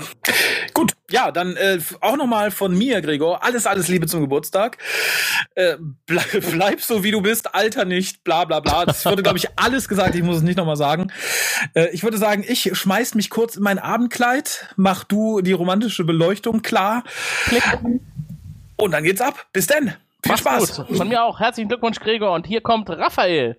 gut, 0.72 0.92
ja, 1.10 1.30
dann 1.32 1.56
äh, 1.56 1.78
auch 2.00 2.16
nochmal 2.16 2.50
von 2.50 2.76
mir, 2.76 3.00
Gregor. 3.00 3.42
Alles, 3.44 3.66
alles 3.66 3.88
Liebe 3.88 4.06
zum 4.06 4.20
Geburtstag. 4.20 4.78
Äh, 5.54 5.76
bleib, 6.06 6.30
bleib 6.50 6.80
so, 6.80 7.02
wie 7.02 7.10
du 7.10 7.20
bist, 7.20 7.54
alter 7.54 7.84
nicht, 7.84 8.24
bla 8.24 8.44
bla 8.44 8.60
bla. 8.60 8.86
Das 8.86 9.04
wurde, 9.04 9.22
glaube 9.22 9.38
ich, 9.38 9.48
alles 9.56 9.88
gesagt. 9.88 10.14
Ich 10.14 10.22
muss 10.22 10.36
es 10.36 10.42
nicht 10.42 10.56
nochmal 10.56 10.76
sagen. 10.76 11.12
Äh, 11.74 11.88
ich 11.90 12.02
würde 12.02 12.18
sagen, 12.18 12.44
ich 12.46 12.70
schmeiß 12.72 13.14
mich 13.14 13.30
kurz 13.30 13.56
in 13.56 13.62
mein 13.62 13.78
Abendkleid, 13.78 14.68
mach 14.76 15.04
du 15.04 15.40
die 15.40 15.52
romantische 15.52 16.04
Beleuchtung 16.04 16.62
klar. 16.62 17.04
Und 18.76 18.92
dann 18.92 19.04
geht's 19.04 19.20
ab. 19.20 19.46
Bis 19.52 19.66
denn. 19.66 19.94
Viel 20.22 20.32
Mach's 20.32 20.40
Spaß. 20.40 20.86
Gut. 20.86 20.96
Von 20.96 21.08
mir 21.08 21.22
auch. 21.22 21.40
Herzlichen 21.40 21.68
Glückwunsch, 21.68 22.00
Gregor. 22.00 22.32
Und 22.32 22.46
hier 22.46 22.60
kommt 22.60 22.88
Raphael. 22.88 23.58